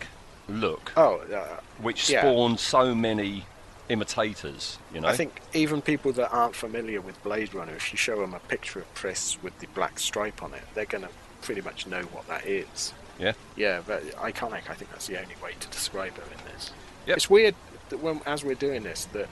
look 0.48 0.92
Oh, 0.96 1.18
uh, 1.34 1.60
which 1.82 2.10
yeah. 2.10 2.22
spawned 2.22 2.60
so 2.60 2.94
many 2.96 3.46
imitators, 3.90 4.78
you 4.94 5.02
know? 5.02 5.08
I 5.08 5.16
think 5.16 5.42
even 5.54 5.82
people 5.82 6.12
that 6.14 6.32
aren't 6.32 6.56
familiar 6.56 7.02
with 7.02 7.22
Blade 7.24 7.54
Runner, 7.54 7.74
if 7.76 7.92
you 7.92 7.98
show 7.98 8.20
them 8.20 8.34
a 8.34 8.40
picture 8.40 8.80
of 8.80 8.94
Pris 8.94 9.38
with 9.44 9.58
the 9.60 9.68
black 9.68 10.00
stripe 10.00 10.42
on 10.44 10.54
it, 10.54 10.62
they're 10.74 10.86
going 10.86 11.04
to 11.04 11.10
pretty 11.42 11.62
much 11.62 11.86
know 11.88 12.02
what 12.04 12.28
that 12.28 12.46
is. 12.46 12.94
Yeah. 13.20 13.34
Yeah, 13.56 13.82
but 13.86 14.04
iconic. 14.18 14.70
I 14.70 14.74
think 14.74 14.92
that's 14.92 15.08
the 15.08 15.18
only 15.22 15.36
way 15.44 15.54
to 15.60 15.68
describe 15.70 16.16
her 16.18 16.24
in 16.24 16.54
this. 16.54 16.72
Yep. 17.08 17.18
It's 17.18 17.30
weird 17.30 17.56
that 17.90 17.98
when, 18.02 18.22
as 18.26 18.44
we're 18.44 18.56
doing 18.56 18.84
this, 18.84 19.06
that 19.14 19.30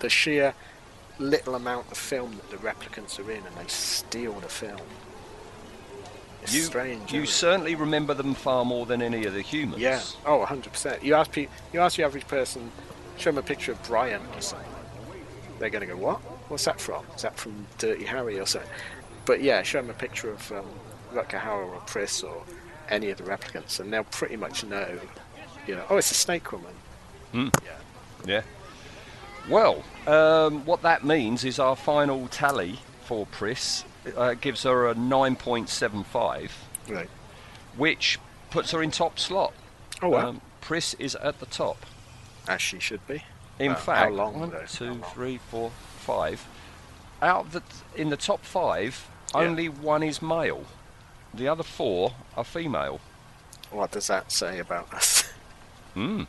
the 0.00 0.08
sheer 0.08 0.54
little 1.18 1.54
amount 1.54 1.90
of 1.90 1.98
film 1.98 2.36
that 2.36 2.50
the 2.50 2.56
replicants 2.56 3.18
are 3.18 3.30
in, 3.30 3.44
and 3.44 3.56
they 3.56 3.66
steal 3.66 4.34
the 4.34 4.48
film. 4.48 4.80
It's 6.42 6.54
you, 6.54 6.62
strange. 6.62 7.12
you 7.12 7.24
certainly 7.24 7.74
remember 7.74 8.12
them 8.12 8.34
far 8.34 8.64
more 8.64 8.84
than 8.84 9.00
any 9.00 9.24
of 9.24 9.32
the 9.32 9.40
humans. 9.40 9.80
Yeah. 9.80 10.02
Oh, 10.26 10.38
100 10.38 10.72
percent. 10.72 11.02
You 11.02 11.14
ask 11.14 11.32
pe- 11.32 11.48
you 11.72 11.80
ask 11.80 11.96
the 11.96 12.04
average 12.04 12.28
person, 12.28 12.70
show 13.16 13.30
them 13.30 13.38
a 13.38 13.42
picture 13.42 13.72
of 13.72 13.82
Bryant 13.84 14.22
or 14.34 14.40
something. 14.42 14.68
They're 15.58 15.70
going 15.70 15.86
to 15.88 15.94
go, 15.94 15.96
"What? 15.96 16.18
What's 16.50 16.64
that 16.66 16.80
from? 16.80 17.06
Is 17.16 17.22
that 17.22 17.38
from 17.38 17.66
Dirty 17.78 18.04
Harry 18.04 18.38
or 18.38 18.46
something?" 18.46 18.70
But 19.24 19.42
yeah, 19.42 19.62
show 19.62 19.80
them 19.80 19.88
a 19.88 19.94
picture 19.94 20.30
of 20.30 20.52
um, 20.52 20.66
Rutger 21.14 21.40
Hauer 21.40 21.74
or 21.74 21.80
Pris 21.86 22.22
or 22.22 22.42
any 22.90 23.08
of 23.08 23.16
the 23.16 23.24
replicants, 23.24 23.80
and 23.80 23.90
they'll 23.90 24.04
pretty 24.04 24.36
much 24.36 24.64
know. 24.64 24.98
You 25.66 25.76
know, 25.76 25.84
oh, 25.88 25.96
it's 25.96 26.10
a 26.10 26.14
Snake 26.14 26.52
Woman. 26.52 26.74
Hmm. 27.32 27.48
Yeah. 27.64 27.70
Yeah. 28.26 28.42
Well, 29.48 29.84
um, 30.06 30.64
what 30.64 30.82
that 30.82 31.04
means 31.04 31.44
is 31.44 31.58
our 31.58 31.76
final 31.76 32.28
tally 32.28 32.80
for 33.04 33.26
Pris 33.26 33.84
uh, 34.16 34.34
gives 34.34 34.62
her 34.62 34.88
a 34.88 34.94
9.75, 34.94 36.50
Right. 36.88 37.08
which 37.76 38.18
puts 38.50 38.70
her 38.70 38.82
in 38.82 38.90
top 38.90 39.18
slot. 39.18 39.52
Oh 40.02 40.08
wow. 40.10 40.28
Um, 40.28 40.40
Pris 40.60 40.94
is 40.94 41.14
at 41.16 41.40
the 41.40 41.46
top. 41.46 41.84
As 42.48 42.60
she 42.62 42.78
should 42.78 43.06
be. 43.06 43.22
In 43.58 43.72
Wow, 43.72 43.78
fact, 43.78 43.98
how 44.00 44.08
long, 44.10 44.40
one, 44.40 44.50
long? 44.50 45.02
three, 45.12 45.38
four, 45.50 45.70
five. 45.98 46.46
Out 47.22 47.46
of 47.46 47.52
the 47.52 47.62
in 47.94 48.08
the 48.10 48.16
top 48.16 48.44
five, 48.44 49.06
Yeah. 49.34 49.40
only 49.42 49.68
one 49.68 50.02
is 50.02 50.20
male. 50.22 50.64
The 51.32 51.48
other 51.48 51.62
four 51.62 52.12
are 52.36 52.44
female. 52.44 53.00
What 53.70 53.92
does 53.92 54.06
that 54.08 54.32
say 54.32 54.58
about 54.58 54.92
us? 54.94 55.30
Mm. 55.96 56.26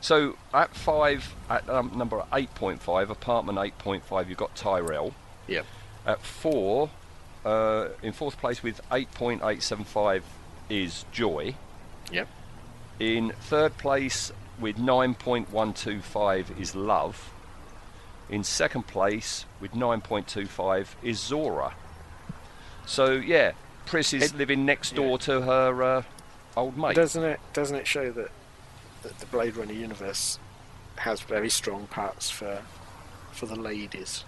So 0.00 0.36
at 0.54 0.74
five, 0.76 1.34
at 1.50 1.68
um, 1.68 1.92
number 1.96 2.22
eight 2.32 2.54
point 2.54 2.80
five, 2.80 3.10
apartment 3.10 3.58
eight 3.58 3.76
point 3.78 4.04
five, 4.04 4.28
you've 4.28 4.38
got 4.38 4.54
Tyrell. 4.54 5.14
yep. 5.46 5.66
At 6.06 6.20
four, 6.22 6.90
uh, 7.44 7.88
in 8.02 8.12
fourth 8.12 8.38
place 8.38 8.62
with 8.62 8.80
eight 8.92 9.10
point 9.12 9.42
eight 9.44 9.62
seven 9.62 9.84
five 9.84 10.24
is 10.70 11.04
Joy. 11.12 11.54
Yep. 12.12 12.28
In 13.00 13.32
third 13.40 13.76
place 13.76 14.32
with 14.58 14.78
nine 14.78 15.14
point 15.14 15.50
one 15.52 15.72
two 15.72 16.00
five 16.00 16.50
is 16.58 16.74
Love. 16.74 17.30
In 18.30 18.44
second 18.44 18.86
place 18.86 19.44
with 19.60 19.74
nine 19.74 20.00
point 20.00 20.28
two 20.28 20.46
five 20.46 20.94
is 21.02 21.18
Zhora. 21.18 21.72
So 22.86 23.12
yeah, 23.12 23.52
Pris 23.86 24.12
is 24.14 24.32
It- 24.32 24.36
living 24.36 24.64
next 24.64 24.94
door 24.94 25.18
to 25.18 25.42
her 25.42 25.82
uh, 25.82 26.02
old 26.56 26.76
mate. 26.78 26.94
Doesn't 26.96 27.24
it? 27.24 27.40
Doesn't 27.52 27.76
it 27.76 27.86
show 27.86 28.10
that, 28.12 28.30
that 29.02 29.18
the 29.20 29.26
Blade 29.26 29.56
Runner 29.56 29.72
universe 29.72 30.38
has 30.96 31.20
very 31.20 31.50
strong 31.50 31.86
parts 31.86 32.30
for 32.30 32.62
for 33.32 33.46
the 33.46 33.56
ladies? 33.56 34.24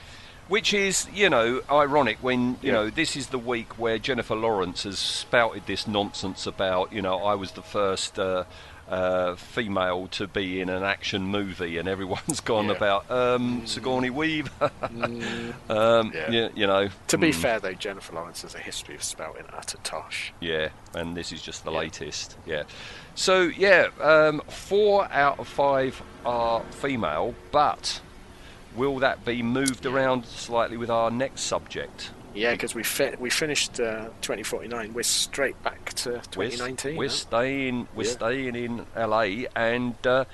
Which 0.48 0.74
is, 0.74 1.06
you 1.14 1.30
know, 1.30 1.62
ironic 1.70 2.18
when, 2.22 2.58
you 2.60 2.68
Yeah. 2.68 2.72
know, 2.72 2.90
this 2.90 3.14
is 3.16 3.28
the 3.28 3.38
week 3.38 3.78
where 3.78 3.98
Jennifer 3.98 4.34
Lawrence 4.34 4.82
has 4.82 4.98
spouted 4.98 5.66
this 5.66 5.86
nonsense 5.86 6.44
about, 6.46 6.92
you 6.92 7.00
know, 7.02 7.22
I 7.22 7.34
was 7.34 7.52
the 7.52 7.62
first 7.62 8.18
uh, 8.18 8.44
uh, 8.90 9.36
female 9.36 10.08
to 10.08 10.26
be 10.26 10.60
in 10.60 10.68
an 10.68 10.82
action 10.82 11.22
movie, 11.22 11.78
and 11.78 11.88
everyone's 11.88 12.40
gone 12.44 12.66
Yeah. 12.66 12.72
about 12.72 13.10
um, 13.10 13.66
Sigourney 13.66 14.10
Weaver. 14.10 14.70
um, 15.68 16.12
Yeah. 16.14 16.30
you, 16.30 16.50
you 16.54 16.66
know. 16.66 16.88
To 17.08 17.18
be 17.18 17.30
mm, 17.30 17.34
fair, 17.34 17.60
though, 17.60 17.72
Jennifer 17.72 18.12
Lawrence 18.14 18.42
has 18.42 18.54
a 18.54 18.58
history 18.58 18.94
of 18.94 19.02
spouting 19.02 19.44
utter 19.52 19.78
tosh. 19.84 20.32
Yeah, 20.40 20.70
and 20.94 21.16
this 21.16 21.32
is 21.32 21.40
just 21.40 21.64
the 21.64 21.70
Yeah. 21.72 21.78
latest. 21.78 22.36
Yeah. 22.44 22.64
So, 23.14 23.42
yeah, 23.42 23.88
um, 24.00 24.40
four 24.48 25.08
out 25.12 25.38
of 25.38 25.46
five 25.48 26.02
are 26.24 26.62
female, 26.70 27.34
but 27.52 28.00
will 28.74 28.98
that 28.98 29.24
be 29.24 29.42
moved 29.42 29.86
around 29.86 30.26
slightly 30.26 30.76
with 30.76 30.90
our 30.90 31.10
next 31.10 31.42
subject? 31.42 32.10
Yeah, 32.34 32.52
because 32.52 32.74
we 32.74 32.82
fi- 32.84 33.16
we 33.18 33.28
finished 33.30 33.80
uh, 33.80 34.08
2049. 34.20 34.94
We're 34.94 35.02
straight 35.02 35.60
back 35.62 35.92
to 35.94 36.10
We're, 36.36 36.48
2019. 36.50 36.96
we're 36.96 37.08
huh? 37.08 37.14
staying. 37.14 37.88
We're 37.94 38.04
Yeah. 38.04 38.10
staying 38.12 38.54
in 38.56 38.86
LA, 38.96 39.46
and 39.56 39.94
uh, 40.06 40.24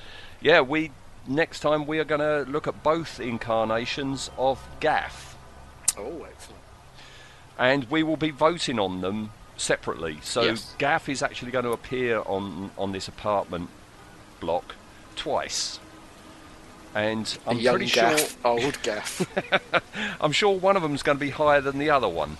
yeah, 0.41 0.61
we 0.61 0.93
next 1.27 1.61
time 1.61 1.87
we 1.87 1.99
are 1.99 2.05
going 2.05 2.21
to 2.21 2.51
look 2.51 2.67
at 2.69 2.83
both 2.83 3.19
incarnations 3.19 4.31
of 4.37 4.61
Gaff, 4.81 5.37
oh, 5.99 6.25
excellent. 6.31 6.61
and 7.59 7.91
we 7.91 8.03
will 8.03 8.17
be 8.19 8.31
voting 8.31 8.79
on 8.79 9.01
them 9.01 9.31
separately. 9.57 10.19
So 10.23 10.43
Yes. 10.43 10.75
Gaff 10.79 11.09
is 11.09 11.23
actually 11.23 11.51
going 11.51 11.65
to 11.65 11.73
appear 11.73 12.21
on 12.21 12.71
on 12.77 12.93
this 12.93 13.09
apartment 13.09 13.71
block 14.39 14.75
twice. 15.17 15.81
And 16.97 17.39
I'm 17.47 17.59
pretty 17.63 17.87
gaff, 17.87 18.19
sure 18.19 18.39
old 18.45 18.83
gaff. 18.83 19.21
I'm 20.19 20.33
sure 20.33 20.57
one 20.57 20.77
of 20.77 20.83
them 20.83 20.95
is 20.95 21.03
going 21.03 21.19
to 21.19 21.21
be 21.21 21.29
higher 21.29 21.61
than 21.61 21.79
the 21.79 21.91
other 21.91 22.09
one. 22.09 22.39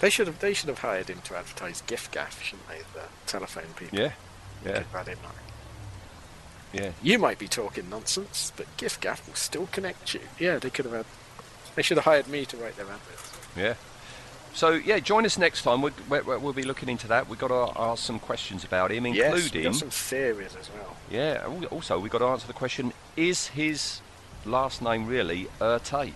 they 0.00 0.08
should 0.08 0.28
have 0.28 0.38
they 0.38 0.54
should 0.54 0.68
have 0.68 0.78
hired 0.78 1.10
him 1.10 1.20
to 1.24 1.36
advertise 1.36 1.82
giffgaff, 1.84 2.40
shouldn't 2.40 2.68
they? 2.68 2.78
The 2.94 3.06
telephone 3.26 3.74
people. 3.76 3.98
Yeah, 3.98 4.12
yeah, 4.64 4.84
that 4.92 5.08
in, 5.08 5.16
yeah. 6.72 6.92
You 7.02 7.18
might 7.18 7.40
be 7.40 7.48
talking 7.48 7.90
nonsense, 7.90 8.52
but 8.56 8.66
giffgaff 8.76 9.26
will 9.26 9.34
still 9.34 9.66
connect 9.66 10.14
you. 10.14 10.20
Yeah, 10.38 10.58
they 10.58 10.70
could 10.70 10.84
have 10.84 10.94
had. 10.94 11.06
They 11.74 11.82
should 11.82 11.96
have 11.96 12.04
hired 12.04 12.28
me 12.28 12.44
to 12.46 12.56
write 12.56 12.76
their 12.76 12.86
adverts. 12.86 13.32
Yeah. 13.56 13.74
So 14.54 14.70
yeah, 14.70 15.00
join 15.00 15.26
us 15.26 15.36
next 15.36 15.62
time. 15.62 15.82
We'll, 15.82 15.92
we'll, 16.08 16.38
we'll 16.38 16.52
be 16.52 16.62
looking 16.62 16.88
into 16.88 17.08
that. 17.08 17.28
We've 17.28 17.38
got 17.38 17.48
to 17.48 17.78
ask 17.78 18.02
some 18.04 18.18
questions 18.20 18.62
about 18.64 18.92
him, 18.92 19.04
Yes, 19.06 19.16
we 19.16 19.24
including 19.42 19.62
got 19.64 19.74
some 19.74 19.90
theories 19.90 20.56
as 20.58 20.70
well. 20.70 20.96
yeah. 21.10 21.44
Also, 21.70 21.98
we've 21.98 22.12
got 22.12 22.18
to 22.18 22.26
answer 22.26 22.46
the 22.46 22.52
question: 22.52 22.92
Is 23.16 23.48
his 23.48 24.00
last 24.44 24.80
name 24.80 25.06
really 25.06 25.48
Ertape? 25.60 26.12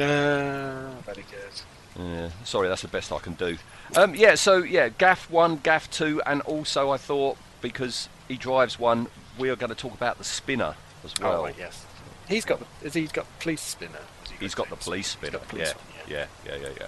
Ah, 0.00 0.92
very 1.04 1.24
good. 1.30 2.00
Yeah, 2.00 2.30
sorry, 2.44 2.68
that's 2.68 2.82
the 2.82 2.88
best 2.88 3.12
I 3.12 3.18
can 3.18 3.34
do. 3.34 3.58
Um, 3.96 4.14
yeah, 4.14 4.34
so 4.36 4.58
yeah, 4.58 4.88
Gaff 4.88 5.28
one, 5.30 5.56
Gaff 5.56 5.90
two, 5.90 6.22
and 6.24 6.40
also 6.42 6.90
I 6.90 6.96
thought 6.96 7.36
because 7.60 8.08
he 8.28 8.36
drives 8.36 8.78
one, 8.78 9.08
we 9.38 9.50
are 9.50 9.56
going 9.56 9.70
to 9.70 9.74
talk 9.76 9.94
about 9.94 10.18
the 10.18 10.24
spinner 10.24 10.76
as 11.04 11.12
well. 11.20 11.40
oh, 11.40 11.44
right, 11.44 11.54
yes. 11.58 11.84
He's 12.28 12.44
got. 12.44 12.60
The, 12.60 12.86
is 12.86 12.94
he 12.94 13.06
got 13.06 13.26
the 13.26 13.42
police 13.42 13.60
spinner? 13.62 13.98
Has 14.22 14.30
he 14.30 14.36
He's 14.36 14.54
got 14.54 14.70
the 14.70 14.76
police 14.76 15.08
spinner. 15.08 15.32
got 15.38 15.42
the 15.42 15.48
police 15.48 15.74
yeah, 16.08 16.26
one, 16.26 16.26
yeah, 16.46 16.56
yeah, 16.60 16.68
yeah, 16.68 16.74
yeah. 16.80 16.86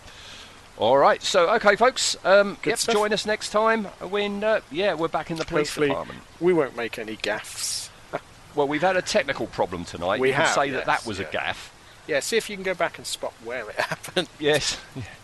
All 0.81 0.97
right, 0.97 1.23
so 1.23 1.51
okay, 1.57 1.77
folks. 1.77 2.17
Um, 2.25 2.57
yep, 2.65 2.79
stuff. 2.79 2.95
join 2.95 3.13
us 3.13 3.27
next 3.27 3.51
time 3.51 3.85
when 3.85 4.43
uh, 4.43 4.63
yeah 4.71 4.95
we're 4.95 5.09
back 5.09 5.31
in 5.31 5.37
the 5.37 5.45
police 5.45 5.69
Hopefully, 5.69 5.89
department. 5.89 6.21
we 6.41 6.55
won't 6.55 6.75
make 6.75 6.99
any 6.99 7.17
gaffs. 7.17 7.91
Well, 8.57 8.67
we've 8.67 8.83
had 8.83 8.97
a 8.97 9.03
technical 9.03 9.47
problem 9.47 9.85
tonight. 9.85 10.19
We 10.19 10.31
you 10.31 10.35
can 10.35 10.43
have, 10.43 10.55
say 10.55 10.71
that 10.71 10.87
that 10.87 10.99
yes, 11.01 11.07
was 11.07 11.21
a 11.21 11.25
gaff. 11.25 11.73
Yeah, 12.09 12.19
see 12.19 12.37
if 12.37 12.51
you 12.51 12.57
can 12.57 12.65
go 12.65 12.75
back 12.75 12.99
and 12.99 13.07
spot 13.07 13.33
where 13.45 13.71
it 13.71 13.77
happened. 13.79 14.29
Yes. 14.41 14.77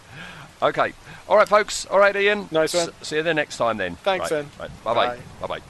okay. 0.63 0.93
All 1.29 1.37
right, 1.37 1.49
folks. 1.49 1.87
All 1.87 1.99
right, 1.99 2.15
Ian. 2.15 2.49
Nice 2.53 2.73
one. 2.73 2.91
S- 3.01 3.09
see 3.09 3.17
you 3.17 3.25
there 3.25 3.35
next 3.35 3.57
time 3.57 3.79
then. 3.79 3.97
Thanks, 3.97 4.31
right. 4.31 4.47
then. 4.47 4.51
Right. 4.61 4.85
Bye. 4.85 4.95
Bye. 4.95 5.19
Bye 5.41 5.47
bye. 5.59 5.61